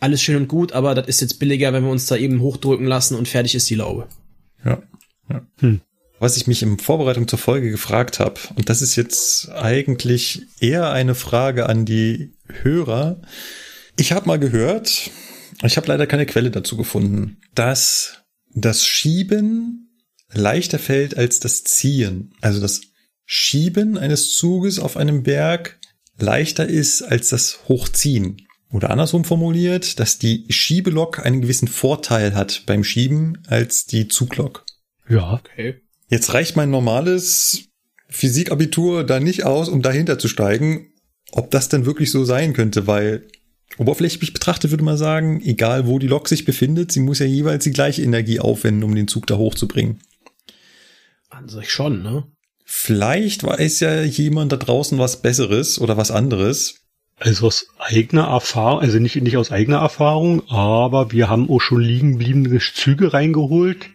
alles 0.00 0.22
schön 0.22 0.36
und 0.36 0.48
gut, 0.48 0.72
aber 0.72 0.94
das 0.94 1.08
ist 1.08 1.20
jetzt 1.20 1.38
billiger, 1.38 1.72
wenn 1.72 1.84
wir 1.84 1.90
uns 1.90 2.06
da 2.06 2.16
eben 2.16 2.40
hochdrücken 2.40 2.86
lassen 2.86 3.16
und 3.16 3.28
fertig 3.28 3.54
ist 3.54 3.68
die 3.68 3.74
Laube. 3.74 4.06
Ja. 4.64 4.82
ja. 5.28 5.46
Hm 5.60 5.80
was 6.18 6.36
ich 6.36 6.46
mich 6.46 6.62
in 6.62 6.78
Vorbereitung 6.78 7.28
zur 7.28 7.38
Folge 7.38 7.70
gefragt 7.70 8.18
habe, 8.18 8.40
und 8.56 8.68
das 8.68 8.82
ist 8.82 8.96
jetzt 8.96 9.50
eigentlich 9.50 10.42
eher 10.60 10.90
eine 10.90 11.14
Frage 11.14 11.68
an 11.68 11.84
die 11.84 12.32
Hörer. 12.62 13.20
Ich 13.96 14.12
habe 14.12 14.26
mal 14.26 14.38
gehört, 14.38 15.10
ich 15.62 15.76
habe 15.76 15.86
leider 15.86 16.06
keine 16.06 16.26
Quelle 16.26 16.50
dazu 16.50 16.76
gefunden, 16.76 17.38
dass 17.54 18.22
das 18.54 18.84
Schieben 18.84 19.90
leichter 20.32 20.78
fällt 20.78 21.16
als 21.16 21.40
das 21.40 21.64
Ziehen. 21.64 22.34
Also 22.40 22.60
das 22.60 22.80
Schieben 23.30 23.98
eines 23.98 24.34
Zuges 24.36 24.78
auf 24.78 24.96
einem 24.96 25.22
Berg 25.22 25.78
leichter 26.18 26.66
ist 26.66 27.02
als 27.02 27.28
das 27.28 27.60
Hochziehen. 27.68 28.48
Oder 28.70 28.88
andersrum 28.88 29.22
formuliert, 29.22 30.00
dass 30.00 30.18
die 30.18 30.46
Schiebelok 30.48 31.18
einen 31.26 31.42
gewissen 31.42 31.68
Vorteil 31.68 32.34
hat 32.34 32.62
beim 32.64 32.84
Schieben 32.84 33.36
als 33.46 33.84
die 33.84 34.08
Zuglok. 34.08 34.64
Ja, 35.10 35.34
okay. 35.34 35.82
Jetzt 36.08 36.32
reicht 36.32 36.56
mein 36.56 36.70
normales 36.70 37.64
Physikabitur 38.08 39.04
da 39.04 39.20
nicht 39.20 39.44
aus, 39.44 39.68
um 39.68 39.82
dahinter 39.82 40.18
zu 40.18 40.28
steigen, 40.28 40.94
ob 41.30 41.50
das 41.50 41.68
denn 41.68 41.84
wirklich 41.84 42.10
so 42.10 42.24
sein 42.24 42.54
könnte, 42.54 42.86
weil 42.86 43.28
oberflächlich 43.76 44.32
betrachtet 44.32 44.70
würde 44.70 44.84
man 44.84 44.96
sagen, 44.96 45.42
egal 45.42 45.86
wo 45.86 45.98
die 45.98 46.06
Lok 46.06 46.28
sich 46.28 46.46
befindet, 46.46 46.92
sie 46.92 47.00
muss 47.00 47.18
ja 47.18 47.26
jeweils 47.26 47.64
die 47.64 47.72
gleiche 47.72 48.00
Energie 48.00 48.40
aufwenden, 48.40 48.84
um 48.84 48.94
den 48.94 49.06
Zug 49.06 49.26
da 49.26 49.36
hochzubringen. 49.36 50.00
An 51.28 51.50
sich 51.50 51.70
schon, 51.70 52.02
ne? 52.02 52.24
Vielleicht 52.70 53.44
weiß 53.44 53.80
ja 53.80 54.02
jemand 54.02 54.52
da 54.52 54.56
draußen 54.56 54.98
was 54.98 55.22
Besseres 55.22 55.80
oder 55.80 55.96
was 55.96 56.10
anderes. 56.10 56.82
Also 57.18 57.46
aus 57.46 57.66
eigener 57.78 58.28
Erfahrung, 58.28 58.80
also 58.80 58.98
nicht, 58.98 59.16
nicht 59.16 59.36
aus 59.36 59.50
eigener 59.50 59.78
Erfahrung, 59.78 60.48
aber 60.48 61.10
wir 61.10 61.28
haben 61.28 61.50
auch 61.50 61.60
schon 61.60 61.80
liegen 61.80 62.18
bliebene 62.18 62.58
Züge 62.60 63.12
reingeholt, 63.12 63.88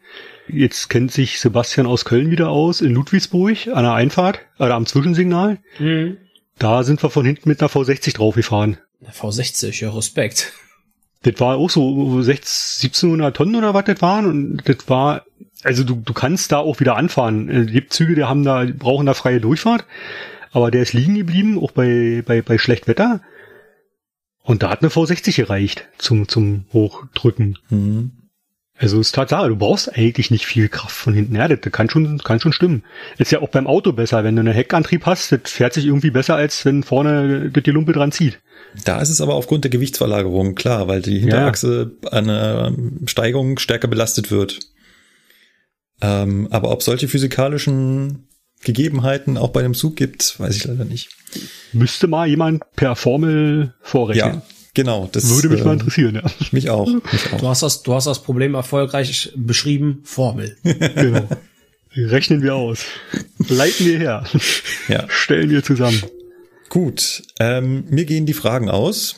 Jetzt 0.47 0.89
kennt 0.89 1.11
sich 1.11 1.39
Sebastian 1.39 1.87
aus 1.87 2.05
Köln 2.05 2.29
wieder 2.29 2.49
aus, 2.49 2.81
in 2.81 2.93
Ludwigsburg, 2.93 3.67
an 3.67 3.83
der 3.83 3.93
Einfahrt, 3.93 4.39
oder 4.59 4.75
am 4.75 4.85
Zwischensignal. 4.85 5.59
Mhm. 5.79 6.17
Da 6.59 6.83
sind 6.83 7.01
wir 7.01 7.09
von 7.09 7.25
hinten 7.25 7.49
mit 7.49 7.61
einer 7.61 7.69
V60 7.69 8.15
draufgefahren. 8.15 8.77
V60, 9.11 9.81
ja, 9.81 9.89
Respekt. 9.91 10.53
Das 11.23 11.39
war 11.39 11.57
auch 11.57 11.69
so 11.69 12.21
6, 12.21 12.79
1700 12.83 13.35
Tonnen 13.35 13.55
oder 13.55 13.73
was 13.73 13.85
das 13.85 14.01
waren 14.01 14.25
und 14.25 14.61
das 14.65 14.77
war, 14.87 15.25
also 15.63 15.83
du, 15.83 15.95
du 15.95 16.13
kannst 16.13 16.51
da 16.51 16.57
auch 16.57 16.79
wieder 16.79 16.95
anfahren. 16.95 17.49
Es 17.49 17.71
gibt 17.71 17.93
Züge, 17.93 18.15
die 18.15 18.23
haben 18.23 18.43
da, 18.43 18.65
brauchen 18.65 19.05
da 19.05 19.13
freie 19.13 19.39
Durchfahrt, 19.39 19.85
aber 20.51 20.71
der 20.71 20.81
ist 20.81 20.93
liegen 20.93 21.15
geblieben, 21.15 21.59
auch 21.59 21.71
bei, 21.71 22.23
bei, 22.25 22.41
bei 22.41 22.57
schlecht 22.57 22.87
Wetter. 22.87 23.21
Und 24.43 24.61
da 24.61 24.69
hat 24.69 24.81
eine 24.81 24.91
V60 24.91 25.35
gereicht 25.37 25.87
zum, 25.97 26.27
zum 26.27 26.65
Hochdrücken. 26.73 27.57
Mhm. 27.69 28.11
Also 28.77 28.99
ist 28.99 29.13
Tatsache, 29.13 29.49
du 29.49 29.55
brauchst 29.55 29.95
eigentlich 29.95 30.31
nicht 30.31 30.45
viel 30.45 30.67
Kraft 30.67 30.95
von 30.95 31.13
hinten. 31.13 31.35
Ja, 31.35 31.47
das 31.47 31.71
kann 31.71 31.89
schon, 31.89 32.17
kann 32.17 32.39
schon 32.39 32.53
stimmen. 32.53 32.83
Ist 33.17 33.31
ja 33.31 33.41
auch 33.41 33.49
beim 33.49 33.67
Auto 33.67 33.93
besser, 33.93 34.23
wenn 34.23 34.35
du 34.35 34.41
einen 34.41 34.53
Heckantrieb 34.53 35.05
hast, 35.05 35.31
das 35.31 35.39
fährt 35.45 35.73
sich 35.73 35.85
irgendwie 35.85 36.09
besser, 36.09 36.35
als 36.35 36.65
wenn 36.65 36.83
vorne 36.83 37.49
die 37.49 37.71
Lumpe 37.71 37.93
dran 37.93 38.11
zieht. 38.11 38.39
Da 38.83 38.99
ist 38.99 39.09
es 39.09 39.21
aber 39.21 39.35
aufgrund 39.35 39.63
der 39.63 39.71
Gewichtsverlagerung 39.71 40.55
klar, 40.55 40.87
weil 40.87 41.01
die 41.01 41.19
Hinterachse 41.19 41.91
ja. 42.03 42.09
an 42.09 42.29
einer 42.29 42.73
Steigung 43.05 43.59
stärker 43.59 43.87
belastet 43.87 44.31
wird. 44.31 44.59
Ähm, 46.03 46.47
aber 46.51 46.69
ob 46.69 46.83
solche 46.83 47.07
physikalischen 47.07 48.27
Gegebenheiten 48.63 49.37
auch 49.37 49.49
bei 49.49 49.61
einem 49.61 49.73
Zug 49.73 49.95
gibt, 49.95 50.39
weiß 50.39 50.55
ich 50.55 50.65
leider 50.65 50.85
nicht. 50.85 51.09
Müsste 51.71 52.07
mal 52.07 52.27
jemand 52.27 52.63
per 52.75 52.95
Formel 52.95 53.73
vorrechnen. 53.81 54.35
Ja, 54.35 54.41
Genau, 54.75 55.07
das 55.11 55.29
würde 55.29 55.49
mich 55.49 55.61
äh, 55.61 55.65
mal 55.65 55.73
interessieren. 55.73 56.15
Ja. 56.15 56.23
Mich 56.51 56.69
auch, 56.69 56.87
mich 56.87 57.33
auch. 57.33 57.39
Du 57.39 57.47
hast 57.47 57.61
das, 57.61 57.83
du 57.83 57.93
hast 57.93 58.07
das 58.07 58.23
Problem 58.23 58.55
erfolgreich 58.55 59.31
beschrieben. 59.35 60.01
Formel. 60.03 60.57
genau. 60.63 61.27
Rechnen 61.95 62.41
wir 62.41 62.55
aus. 62.55 62.85
Leiten 63.37 63.85
wir 63.85 63.99
her. 63.99 64.23
Ja. 64.87 65.05
Stellen 65.09 65.51
wir 65.51 65.63
zusammen. 65.63 66.01
Gut, 66.69 67.21
ähm, 67.39 67.85
mir 67.91 68.05
gehen 68.05 68.25
die 68.25 68.33
Fragen 68.33 68.67
aus. 68.67 69.15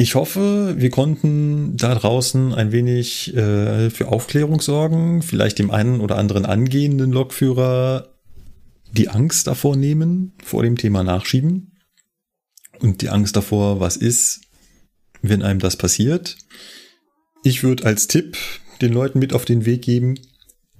Ich 0.00 0.14
hoffe, 0.14 0.76
wir 0.78 0.90
konnten 0.90 1.76
da 1.76 1.92
draußen 1.92 2.54
ein 2.54 2.70
wenig 2.70 3.34
äh, 3.34 3.90
für 3.90 4.06
Aufklärung 4.06 4.60
sorgen, 4.60 5.22
vielleicht 5.22 5.58
dem 5.58 5.72
einen 5.72 6.00
oder 6.00 6.18
anderen 6.18 6.46
angehenden 6.46 7.10
Lokführer 7.10 8.14
die 8.92 9.08
Angst 9.08 9.48
davor 9.48 9.74
nehmen, 9.74 10.34
vor 10.44 10.62
dem 10.62 10.76
Thema 10.76 11.02
Nachschieben 11.02 11.72
und 12.78 13.02
die 13.02 13.08
Angst 13.08 13.34
davor, 13.34 13.80
was 13.80 13.96
ist, 13.96 14.42
wenn 15.20 15.42
einem 15.42 15.58
das 15.58 15.74
passiert. 15.74 16.36
Ich 17.42 17.64
würde 17.64 17.84
als 17.84 18.06
Tipp 18.06 18.36
den 18.80 18.92
Leuten 18.92 19.18
mit 19.18 19.32
auf 19.32 19.46
den 19.46 19.66
Weg 19.66 19.82
geben, 19.82 20.14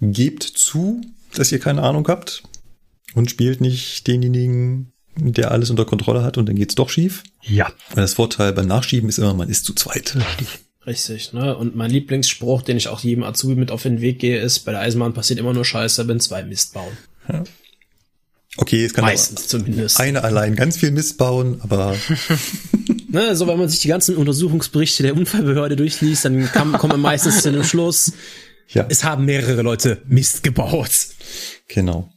gebt 0.00 0.44
zu, 0.44 1.00
dass 1.34 1.50
ihr 1.50 1.58
keine 1.58 1.82
Ahnung 1.82 2.06
habt 2.06 2.44
und 3.14 3.28
spielt 3.28 3.60
nicht 3.60 4.06
denjenigen, 4.06 4.92
der 5.20 5.50
alles 5.50 5.70
unter 5.70 5.84
Kontrolle 5.84 6.22
hat 6.22 6.38
und 6.38 6.48
dann 6.48 6.56
geht's 6.56 6.74
doch 6.74 6.88
schief. 6.88 7.22
Ja. 7.42 7.72
Weil 7.94 8.02
das 8.02 8.14
Vorteil 8.14 8.52
beim 8.52 8.66
Nachschieben 8.66 9.08
ist 9.08 9.18
immer, 9.18 9.34
man 9.34 9.48
ist 9.48 9.64
zu 9.64 9.74
zweit. 9.74 10.16
Richtig. 10.16 10.48
Richtig, 10.86 11.32
ne? 11.34 11.54
Und 11.54 11.76
mein 11.76 11.90
Lieblingsspruch, 11.90 12.62
den 12.62 12.78
ich 12.78 12.88
auch 12.88 13.00
jedem 13.00 13.22
Azubi 13.22 13.56
mit 13.56 13.70
auf 13.70 13.82
den 13.82 14.00
Weg 14.00 14.20
gehe, 14.20 14.40
ist, 14.40 14.60
bei 14.60 14.72
der 14.72 14.80
Eisenbahn 14.80 15.12
passiert 15.12 15.38
immer 15.38 15.52
nur 15.52 15.66
Scheiße, 15.66 16.08
wenn 16.08 16.18
zwei 16.18 16.42
Mist 16.44 16.72
bauen. 16.72 16.96
Ja. 17.30 17.44
Okay, 18.56 18.86
es 18.86 18.94
kann 18.94 19.04
Meistens 19.04 19.48
zumindest. 19.48 20.00
eine 20.00 20.24
allein 20.24 20.56
ganz 20.56 20.78
viel 20.78 20.90
Mist 20.90 21.18
bauen, 21.18 21.60
aber 21.62 21.94
Ne, 23.10 23.34
so 23.34 23.46
wenn 23.46 23.58
man 23.58 23.70
sich 23.70 23.80
die 23.80 23.88
ganzen 23.88 24.16
Untersuchungsberichte 24.16 25.02
der 25.02 25.16
Unfallbehörde 25.16 25.76
durchliest, 25.76 26.26
dann 26.26 26.44
kann, 26.52 26.72
kommt 26.72 26.92
man 26.92 27.00
meistens 27.00 27.42
zu 27.42 27.50
dem 27.50 27.64
Schluss, 27.64 28.12
ja, 28.68 28.86
es 28.88 29.04
haben 29.04 29.24
mehrere 29.24 29.62
Leute 29.62 30.02
Mist 30.06 30.42
gebaut. 30.42 30.90
genau. 31.68 32.10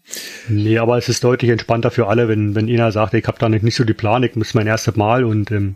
Nee, 0.49 0.77
aber 0.77 0.97
es 0.97 1.09
ist 1.09 1.23
deutlich 1.23 1.51
entspannter 1.51 1.91
für 1.91 2.07
alle, 2.07 2.27
wenn, 2.27 2.55
wenn 2.55 2.69
einer 2.69 2.91
sagt, 2.91 3.13
ich 3.13 3.25
habe 3.27 3.39
da 3.39 3.49
nicht, 3.49 3.63
nicht 3.63 3.75
so 3.75 3.83
die 3.83 3.93
Plan, 3.93 4.23
ich 4.23 4.35
muss 4.35 4.53
mein 4.53 4.67
erstes 4.67 4.95
Mal 4.95 5.23
und 5.23 5.51
ähm, 5.51 5.75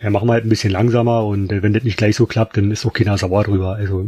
ja, 0.00 0.10
machen 0.10 0.28
wir 0.28 0.34
halt 0.34 0.44
ein 0.44 0.48
bisschen 0.50 0.72
langsamer 0.72 1.24
und 1.24 1.50
äh, 1.52 1.62
wenn 1.62 1.72
das 1.72 1.84
nicht 1.84 1.96
gleich 1.96 2.16
so 2.16 2.26
klappt, 2.26 2.56
dann 2.56 2.70
ist 2.70 2.84
auch 2.84 2.92
keiner 2.92 3.16
sauer 3.16 3.44
drüber. 3.44 3.76
Also 3.76 4.04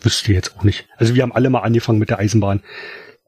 wüsste 0.00 0.30
ich 0.30 0.36
jetzt 0.36 0.56
auch 0.56 0.62
nicht. 0.64 0.86
Also 0.96 1.14
wir 1.14 1.22
haben 1.22 1.32
alle 1.32 1.50
mal 1.50 1.60
angefangen 1.60 1.98
mit 1.98 2.10
der 2.10 2.18
Eisenbahn 2.18 2.60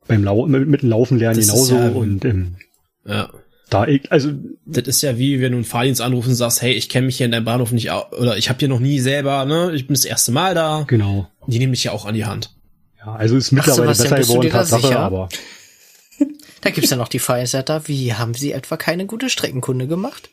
beim 0.06 0.22
Lau 0.22 0.46
mit, 0.46 0.68
mit 0.68 0.82
dem 0.82 0.90
Laufen 0.90 1.18
lernen 1.18 1.36
Das 1.36 1.46
ist 1.46 1.52
genauso 1.52 1.76
ja- 1.76 1.88
und 1.88 2.24
ähm, 2.24 2.56
Ja. 3.04 3.30
Da 3.70 3.86
ich, 3.86 4.10
also 4.10 4.30
Das 4.66 4.86
ist 4.86 5.02
ja 5.02 5.16
wie, 5.18 5.40
wenn 5.40 5.52
du 5.52 5.58
einen 5.58 5.64
Fahrdienst 5.64 6.00
anrufst 6.00 6.28
und 6.28 6.34
sagst, 6.36 6.60
hey, 6.62 6.72
ich 6.72 6.88
kenne 6.88 7.06
mich 7.06 7.16
hier 7.16 7.26
in 7.26 7.32
deinem 7.32 7.44
Bahnhof 7.44 7.72
nicht 7.72 7.90
oder 7.90 8.36
ich 8.36 8.48
habe 8.48 8.58
hier 8.58 8.68
noch 8.68 8.80
nie 8.80 9.00
selber, 9.00 9.44
ne, 9.44 9.72
ich 9.74 9.86
bin 9.86 9.94
das 9.94 10.04
erste 10.04 10.32
Mal 10.32 10.54
da. 10.54 10.84
genau. 10.86 11.28
Die 11.46 11.58
nehmen 11.58 11.72
dich 11.72 11.84
ja 11.84 11.92
auch 11.92 12.04
an 12.04 12.14
die 12.14 12.26
Hand. 12.26 12.50
Ja, 12.98 13.14
also 13.14 13.36
ist 13.36 13.48
so, 13.48 13.56
mittlerweile 13.56 13.94
Sebastian, 13.94 14.18
besser 14.18 14.32
geworden, 14.32 14.50
Tatsache, 14.50 14.82
sicher? 14.82 14.98
aber 15.00 15.28
Da 16.60 16.70
gibt's 16.70 16.90
ja 16.90 16.96
noch 16.96 17.08
die 17.08 17.18
Firesetter. 17.18 17.88
Wie 17.88 18.12
haben 18.12 18.34
sie 18.34 18.52
etwa 18.52 18.76
keine 18.76 19.06
gute 19.06 19.30
Streckenkunde 19.30 19.86
gemacht? 19.86 20.28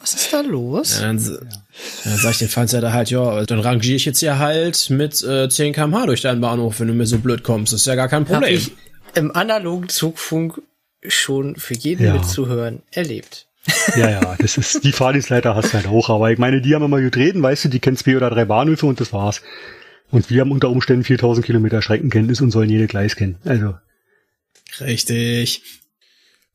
Was 0.00 0.14
ist 0.14 0.32
da 0.32 0.40
los? 0.40 1.00
Ja, 1.00 1.06
dann, 1.08 1.18
ja. 1.18 1.36
dann 2.04 2.16
sag 2.16 2.30
ich 2.30 2.38
den 2.38 2.48
Fahrdienstleiter 2.48 2.92
halt, 2.92 3.10
ja, 3.10 3.44
dann 3.44 3.60
rangiere 3.60 3.96
ich 3.96 4.04
jetzt 4.04 4.20
hier 4.20 4.38
halt 4.38 4.88
mit 4.90 5.22
äh, 5.24 5.48
10 5.48 5.72
kmh 5.74 6.06
durch 6.06 6.22
deinen 6.22 6.40
Bahnhof, 6.40 6.80
wenn 6.80 6.88
du 6.88 6.94
mir 6.94 7.06
so 7.06 7.18
blöd 7.18 7.42
kommst. 7.42 7.72
Das 7.72 7.80
ist 7.80 7.86
ja 7.86 7.96
gar 7.96 8.08
kein 8.08 8.22
Hab 8.22 8.40
Problem. 8.40 8.56
ich 8.56 8.72
im 9.14 9.34
analogen 9.34 9.88
Zugfunk 9.88 10.62
schon 11.08 11.56
für 11.56 11.74
jeden 11.74 12.04
Ja. 12.04 12.14
mitzuhören 12.14 12.82
erlebt. 12.90 13.46
ja, 13.96 14.10
ja, 14.10 14.36
das 14.38 14.56
ist, 14.58 14.84
die 14.84 14.92
Fahrdienstleiter 14.92 15.54
hast 15.56 15.70
du 15.70 15.74
halt 15.74 15.88
auch, 15.88 16.08
aber 16.08 16.30
ich 16.30 16.38
meine, 16.38 16.60
die 16.60 16.74
haben 16.74 16.84
immer 16.84 17.00
getreten, 17.00 17.42
weißt 17.42 17.64
du, 17.64 17.68
die 17.68 17.80
kennen 17.80 17.96
zwei 17.96 18.16
oder 18.16 18.30
drei 18.30 18.44
Bahnhöfe 18.44 18.86
und 18.86 19.00
das 19.00 19.12
war's. 19.12 19.42
Und 20.12 20.30
wir 20.30 20.40
haben 20.42 20.52
unter 20.52 20.70
Umständen 20.70 21.02
4000 21.02 21.44
Kilometer 21.44 21.82
Streckenkenntnis 21.82 22.40
und 22.40 22.52
sollen 22.52 22.70
jede 22.70 22.86
Gleis 22.86 23.16
kennen. 23.16 23.38
Also, 23.44 23.74
Richtig. 24.80 25.62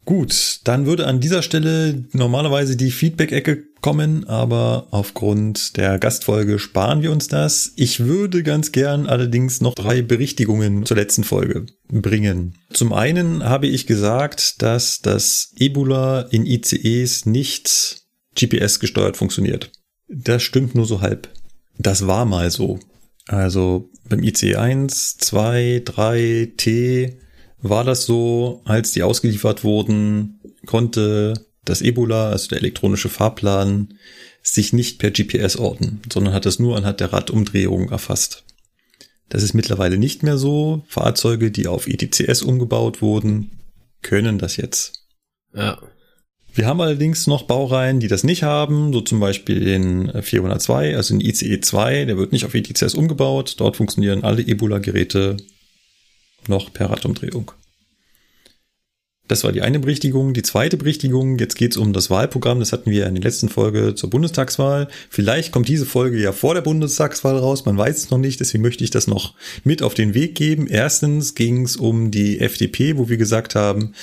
Gut, 0.05 0.61
dann 0.63 0.87
würde 0.87 1.05
an 1.05 1.19
dieser 1.19 1.43
Stelle 1.43 2.05
normalerweise 2.11 2.75
die 2.75 2.89
Feedback-Ecke 2.89 3.63
kommen, 3.81 4.27
aber 4.27 4.87
aufgrund 4.91 5.77
der 5.77 5.99
Gastfolge 5.99 6.57
sparen 6.59 7.01
wir 7.01 7.11
uns 7.11 7.27
das. 7.27 7.73
Ich 7.75 7.99
würde 7.99 8.41
ganz 8.41 8.71
gern 8.71 9.05
allerdings 9.05 9.61
noch 9.61 9.75
drei 9.75 10.01
Berichtigungen 10.01 10.85
zur 10.85 10.97
letzten 10.97 11.23
Folge 11.23 11.67
bringen. 11.89 12.55
Zum 12.73 12.93
einen 12.93 13.43
habe 13.43 13.67
ich 13.67 13.85
gesagt, 13.85 14.61
dass 14.61 15.01
das 15.01 15.53
Ebola 15.57 16.21
in 16.21 16.45
ICEs 16.45 17.25
nicht 17.25 18.01
GPS 18.35 18.79
gesteuert 18.79 19.17
funktioniert. 19.17 19.71
Das 20.07 20.41
stimmt 20.41 20.73
nur 20.73 20.85
so 20.85 21.01
halb. 21.01 21.29
Das 21.77 22.07
war 22.07 22.25
mal 22.25 22.49
so. 22.49 22.79
Also 23.27 23.89
beim 24.09 24.23
ICE 24.23 24.55
1, 24.55 25.17
2, 25.17 25.83
3, 25.85 26.53
T 26.57 27.17
war 27.61 27.83
das 27.83 28.05
so, 28.05 28.61
als 28.65 28.91
die 28.91 29.03
ausgeliefert 29.03 29.63
wurden, 29.63 30.39
konnte 30.65 31.33
das 31.63 31.81
Ebola, 31.81 32.29
also 32.29 32.47
der 32.49 32.59
elektronische 32.59 33.09
Fahrplan, 33.09 33.93
sich 34.41 34.73
nicht 34.73 34.97
per 34.97 35.11
GPS 35.11 35.55
orten, 35.55 36.01
sondern 36.11 36.33
hat 36.33 36.45
es 36.45 36.59
nur 36.59 36.75
anhand 36.75 36.99
der 36.99 37.13
Radumdrehung 37.13 37.89
erfasst. 37.89 38.43
Das 39.29 39.43
ist 39.43 39.53
mittlerweile 39.53 39.97
nicht 39.97 40.23
mehr 40.23 40.37
so. 40.37 40.83
Fahrzeuge, 40.87 41.51
die 41.51 41.67
auf 41.67 41.87
ETCS 41.87 42.41
umgebaut 42.41 43.01
wurden, 43.01 43.51
können 44.01 44.39
das 44.39 44.57
jetzt. 44.57 45.05
Ja. 45.55 45.77
Wir 46.53 46.65
haben 46.65 46.81
allerdings 46.81 47.27
noch 47.27 47.43
Baureihen, 47.43 48.01
die 48.01 48.09
das 48.09 48.25
nicht 48.25 48.43
haben, 48.43 48.91
so 48.91 48.99
zum 48.99 49.21
Beispiel 49.21 49.61
den 49.61 50.11
402, 50.21 50.97
also 50.97 51.13
den 51.13 51.21
ICE 51.21 51.61
2, 51.61 52.05
der 52.05 52.17
wird 52.17 52.33
nicht 52.33 52.43
auf 52.43 52.53
ETCS 52.53 52.93
umgebaut. 52.93 53.55
Dort 53.57 53.77
funktionieren 53.77 54.25
alle 54.25 54.41
Ebola-Geräte 54.41 55.37
noch 56.47 56.73
per 56.73 56.89
Radumdrehung. 56.89 57.51
Das 59.31 59.45
war 59.45 59.53
die 59.53 59.61
eine 59.61 59.79
Berichtigung. 59.79 60.33
Die 60.33 60.41
zweite 60.41 60.75
Berichtigung, 60.75 61.39
jetzt 61.39 61.55
geht's 61.55 61.77
um 61.77 61.93
das 61.93 62.09
Wahlprogramm, 62.09 62.59
das 62.59 62.73
hatten 62.73 62.91
wir 62.91 63.05
in 63.07 63.15
der 63.15 63.23
letzten 63.23 63.47
Folge 63.47 63.95
zur 63.95 64.09
Bundestagswahl. 64.09 64.89
Vielleicht 65.09 65.53
kommt 65.53 65.69
diese 65.69 65.85
Folge 65.85 66.21
ja 66.21 66.33
vor 66.33 66.53
der 66.53 66.59
Bundestagswahl 66.59 67.37
raus, 67.37 67.63
man 67.63 67.77
weiß 67.77 67.95
es 67.97 68.09
noch 68.09 68.17
nicht, 68.17 68.41
deswegen 68.41 68.61
möchte 68.61 68.83
ich 68.83 68.89
das 68.89 69.07
noch 69.07 69.35
mit 69.63 69.83
auf 69.83 69.93
den 69.93 70.13
Weg 70.13 70.35
geben. 70.35 70.67
Erstens 70.67 71.33
ging's 71.33 71.77
um 71.77 72.11
die 72.11 72.41
FDP, 72.41 72.97
wo 72.97 73.07
wir 73.07 73.15
gesagt 73.15 73.55
haben, 73.55 73.93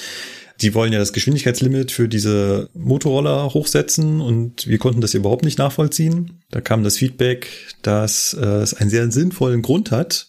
die 0.62 0.74
wollen 0.74 0.94
ja 0.94 0.98
das 0.98 1.12
Geschwindigkeitslimit 1.12 1.93
für 1.93 2.09
diese 2.09 2.70
Motorroller 2.73 3.52
hochsetzen 3.52 4.23
und 4.23 4.66
wir 4.66 4.78
konnten 4.78 5.02
das 5.02 5.12
überhaupt 5.12 5.44
nicht 5.44 5.59
nachvollziehen. 5.59 6.40
Da 6.51 6.62
kam 6.62 6.82
das 6.82 6.97
Feedback, 6.97 7.48
dass 7.82 8.32
äh, 8.32 8.47
es 8.47 8.73
einen 8.73 8.89
sehr 8.89 9.10
sinnvollen 9.10 9.60
Grund 9.60 9.90
hat. 9.90 10.28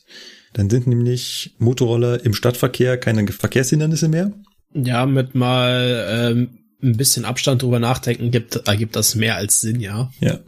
Dann 0.54 0.70
sind 0.70 0.88
nämlich 0.88 1.56
Motorroller 1.60 2.24
im 2.26 2.34
Stadtverkehr 2.34 2.98
keine 2.98 3.28
Verkehrshindernisse 3.28 4.08
mehr. 4.08 4.32
Ja, 4.74 5.06
mit 5.06 5.36
mal 5.36 6.08
ähm, 6.10 6.50
ein 6.82 6.98
bisschen 6.98 7.26
Abstand 7.26 7.62
drüber 7.62 7.80
nachdenken 7.80 8.32
gibt, 8.32 8.68
ergibt 8.68 8.96
das 8.96 9.16
mehr 9.16 9.36
als 9.36 9.62
Sinn, 9.62 9.80
ja. 9.80 10.12
Ja. 10.20 10.40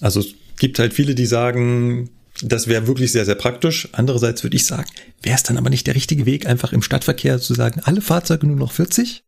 Also 0.00 0.20
es 0.20 0.28
gibt 0.58 0.78
halt 0.78 0.94
viele, 0.94 1.14
die 1.14 1.26
sagen, 1.26 2.10
das 2.42 2.68
wäre 2.68 2.86
wirklich 2.86 3.12
sehr, 3.12 3.24
sehr 3.24 3.34
praktisch. 3.34 3.88
Andererseits 3.92 4.42
würde 4.42 4.56
ich 4.56 4.66
sagen, 4.66 4.88
wäre 5.22 5.36
es 5.36 5.42
dann 5.42 5.58
aber 5.58 5.70
nicht 5.70 5.86
der 5.86 5.94
richtige 5.94 6.26
Weg, 6.26 6.46
einfach 6.46 6.72
im 6.72 6.82
Stadtverkehr 6.82 7.40
zu 7.40 7.54
sagen, 7.54 7.80
alle 7.84 8.00
Fahrzeuge 8.00 8.46
nur 8.46 8.56
noch 8.56 8.72
40? 8.72 9.24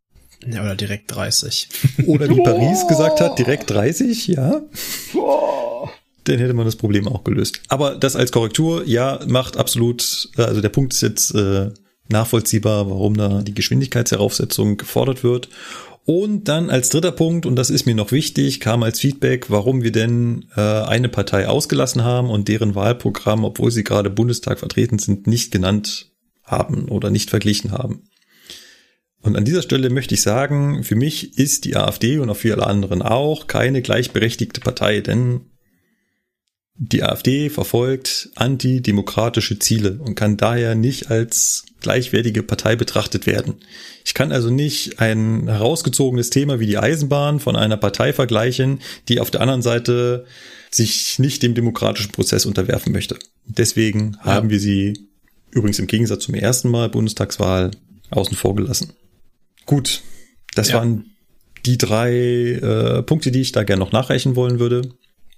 Ja, 0.46 0.62
oder 0.62 0.74
direkt 0.74 1.14
30. 1.14 1.68
Oder 2.06 2.28
wie 2.28 2.42
Paris 2.44 2.86
gesagt 2.88 3.20
hat, 3.20 3.38
direkt 3.38 3.70
30, 3.70 4.26
ja. 4.28 4.62
Dann 6.24 6.38
hätte 6.38 6.54
man 6.54 6.66
das 6.66 6.76
Problem 6.76 7.08
auch 7.08 7.24
gelöst. 7.24 7.60
Aber 7.68 7.96
das 7.96 8.16
als 8.16 8.32
Korrektur, 8.32 8.84
ja, 8.86 9.20
macht 9.26 9.56
absolut, 9.56 10.28
also 10.36 10.60
der 10.60 10.68
Punkt 10.68 10.92
ist 10.92 11.02
jetzt 11.02 11.34
äh, 11.34 11.70
nachvollziehbar, 12.08 12.88
warum 12.88 13.16
da 13.16 13.42
die 13.42 13.54
Geschwindigkeitsheraufsetzung 13.54 14.76
gefordert 14.76 15.24
wird. 15.24 15.48
Und 16.04 16.48
dann 16.48 16.68
als 16.68 16.88
dritter 16.88 17.12
Punkt, 17.12 17.46
und 17.46 17.54
das 17.54 17.70
ist 17.70 17.86
mir 17.86 17.94
noch 17.94 18.10
wichtig, 18.10 18.58
kam 18.58 18.82
als 18.82 18.98
Feedback, 18.98 19.50
warum 19.50 19.82
wir 19.82 19.92
denn 19.92 20.46
äh, 20.56 20.60
eine 20.60 21.08
Partei 21.08 21.46
ausgelassen 21.48 22.02
haben 22.02 22.28
und 22.28 22.48
deren 22.48 22.74
Wahlprogramm, 22.74 23.44
obwohl 23.44 23.70
sie 23.70 23.84
gerade 23.84 24.10
Bundestag 24.10 24.58
vertreten 24.58 24.98
sind, 24.98 25.28
nicht 25.28 25.52
genannt 25.52 26.10
haben 26.42 26.88
oder 26.88 27.10
nicht 27.10 27.30
verglichen 27.30 27.70
haben. 27.70 28.02
Und 29.22 29.36
an 29.36 29.44
dieser 29.44 29.62
Stelle 29.62 29.90
möchte 29.90 30.14
ich 30.14 30.22
sagen, 30.22 30.82
für 30.82 30.96
mich 30.96 31.38
ist 31.38 31.64
die 31.64 31.76
AfD 31.76 32.18
und 32.18 32.28
auch 32.28 32.36
für 32.36 32.52
alle 32.52 32.66
anderen 32.66 33.02
auch 33.02 33.46
keine 33.46 33.80
gleichberechtigte 33.80 34.60
Partei, 34.60 35.00
denn 35.00 35.51
die 36.84 37.04
AfD 37.04 37.48
verfolgt 37.48 38.30
antidemokratische 38.34 39.59
Ziele 39.60 40.00
und 40.00 40.16
kann 40.16 40.36
daher 40.36 40.74
nicht 40.74 41.10
als 41.12 41.64
gleichwertige 41.80 42.42
Partei 42.42 42.74
betrachtet 42.74 43.24
werden. 43.26 43.54
Ich 44.04 44.14
kann 44.14 44.32
also 44.32 44.50
nicht 44.50 44.98
ein 44.98 45.46
herausgezogenes 45.46 46.30
Thema 46.30 46.59
wie 46.59 46.66
die 46.66 46.78
Eisenbahn 46.78 47.38
von 47.38 47.54
einer 47.54 47.76
Partei 47.76 48.12
vergleichen, 48.12 48.80
die 49.09 49.20
auf 49.20 49.30
der 49.30 49.42
anderen 49.42 49.62
Seite 49.62 50.24
sich 50.72 51.20
nicht 51.20 51.44
dem 51.44 51.54
demokratischen 51.54 52.10
Prozess 52.10 52.46
unterwerfen 52.46 52.92
möchte. 52.92 53.16
Deswegen 53.46 54.16
Ja. 54.24 54.24
haben 54.34 54.50
wir 54.50 54.59
sie 54.59 55.09
übrigens 55.52 55.78
im 55.78 55.86
Gegensatz 55.86 56.24
zum 56.24 56.34
ersten 56.34 56.68
Mal 56.68 56.88
Bundestagswahl 56.88 57.70
außen 58.10 58.36
vor 58.36 58.56
gelassen. 58.56 58.92
Gut, 59.66 60.02
das 60.56 60.70
Ja. 60.70 60.78
waren 60.78 61.12
die 61.64 61.78
drei 61.78 62.12
äh, 62.12 63.02
Punkte, 63.04 63.30
die 63.30 63.40
ich 63.40 63.52
da 63.52 63.62
gerne 63.62 63.78
noch 63.84 63.92
nachreichen 63.92 64.34
wollen 64.34 64.59
würde. 64.59 64.82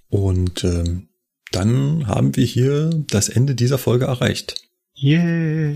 Und 0.09 0.63
ähm, 0.63 1.07
dann 1.51 2.07
haben 2.07 2.35
wir 2.35 2.45
hier 2.45 2.89
das 3.07 3.29
Ende 3.29 3.55
dieser 3.55 3.77
Folge 3.77 4.05
erreicht. 4.05 4.55
yeah. 5.01 5.75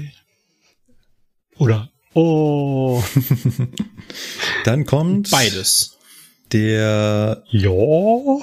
Oder, 1.58 1.90
oh, 2.14 3.04
Dann 4.64 4.86
kommt 4.86 5.30
Beides. 5.32 5.98
der 6.54 7.44
Ja. 7.50 8.38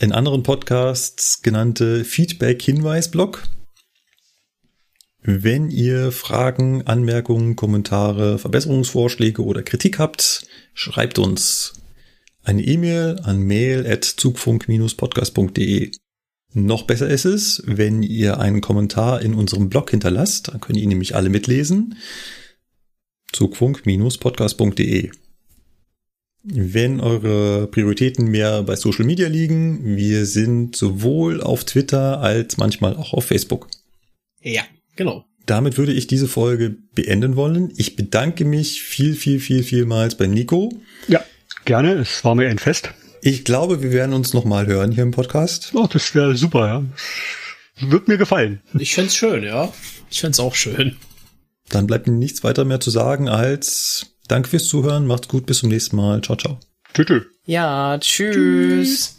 in 0.00 0.10
anderen 0.12 0.42
Podcasts 0.42 1.42
genannte 1.42 2.04
Feedback-Hinweis-Blog. 2.04 3.44
Wenn 5.24 5.70
ihr 5.70 6.10
Fragen, 6.10 6.84
Anmerkungen, 6.86 7.54
Kommentare, 7.54 8.40
Verbesserungsvorschläge 8.40 9.44
oder 9.44 9.62
Kritik 9.62 10.00
habt, 10.00 10.44
schreibt 10.74 11.20
uns 11.20 11.74
eine 12.42 12.62
E-Mail 12.62 13.20
an 13.22 13.38
mail.zugfunk-podcast.de. 13.38 15.92
Noch 16.54 16.82
besser 16.82 17.08
ist 17.08 17.24
es, 17.24 17.62
wenn 17.66 18.02
ihr 18.02 18.38
einen 18.38 18.60
Kommentar 18.60 19.22
in 19.22 19.34
unserem 19.34 19.70
Blog 19.70 19.90
hinterlasst, 19.90 20.48
dann 20.48 20.60
können 20.60 20.78
ihr 20.78 20.86
nämlich 20.86 21.14
alle 21.14 21.30
mitlesen. 21.30 21.96
Zugfunk-podcast.de. 23.32 25.10
Wenn 26.44 27.00
eure 27.00 27.68
Prioritäten 27.68 28.26
mehr 28.26 28.64
bei 28.64 28.76
Social 28.76 29.04
Media 29.04 29.28
liegen, 29.28 29.96
wir 29.96 30.26
sind 30.26 30.76
sowohl 30.76 31.40
auf 31.40 31.64
Twitter 31.64 32.20
als 32.20 32.56
manchmal 32.58 32.96
auch 32.96 33.14
auf 33.14 33.24
Facebook. 33.24 33.68
Ja, 34.42 34.62
genau. 34.96 35.24
Damit 35.46 35.78
würde 35.78 35.92
ich 35.92 36.06
diese 36.06 36.28
Folge 36.28 36.76
beenden 36.94 37.36
wollen. 37.36 37.72
Ich 37.76 37.96
bedanke 37.96 38.44
mich 38.44 38.82
viel, 38.82 39.14
viel, 39.14 39.40
viel, 39.40 39.62
vielmals 39.62 40.16
bei 40.16 40.26
Nico. 40.26 40.70
Ja, 41.08 41.24
gerne. 41.64 41.94
Es 41.94 42.24
war 42.24 42.34
mir 42.34 42.48
ein 42.48 42.58
Fest. 42.58 42.92
Ich 43.24 43.44
glaube, 43.44 43.82
wir 43.82 43.92
werden 43.92 44.14
uns 44.14 44.34
nochmal 44.34 44.66
hören 44.66 44.90
hier 44.90 45.04
im 45.04 45.12
Podcast. 45.12 45.70
Oh, 45.74 45.86
das 45.86 46.12
wäre 46.12 46.36
super, 46.36 46.66
ja. 46.66 46.84
Wird 47.88 48.08
mir 48.08 48.18
gefallen. 48.18 48.62
Ich 48.76 48.96
fänd's 48.96 49.14
schön, 49.14 49.44
ja. 49.44 49.72
Ich 50.10 50.20
fänd's 50.20 50.40
auch 50.40 50.56
schön. 50.56 50.96
Dann 51.68 51.86
bleibt 51.86 52.08
mir 52.08 52.14
nichts 52.14 52.42
weiter 52.42 52.64
mehr 52.64 52.80
zu 52.80 52.90
sagen 52.90 53.28
als 53.28 54.16
Danke 54.26 54.48
fürs 54.50 54.66
Zuhören. 54.66 55.06
Macht's 55.06 55.28
gut. 55.28 55.46
Bis 55.46 55.58
zum 55.58 55.68
nächsten 55.68 55.94
Mal. 55.94 56.20
Ciao, 56.20 56.36
ciao. 56.36 56.58
Tschüss. 56.94 57.22
Ja, 57.46 57.96
tschüss. 58.00 58.34
tschüss. 58.34 59.16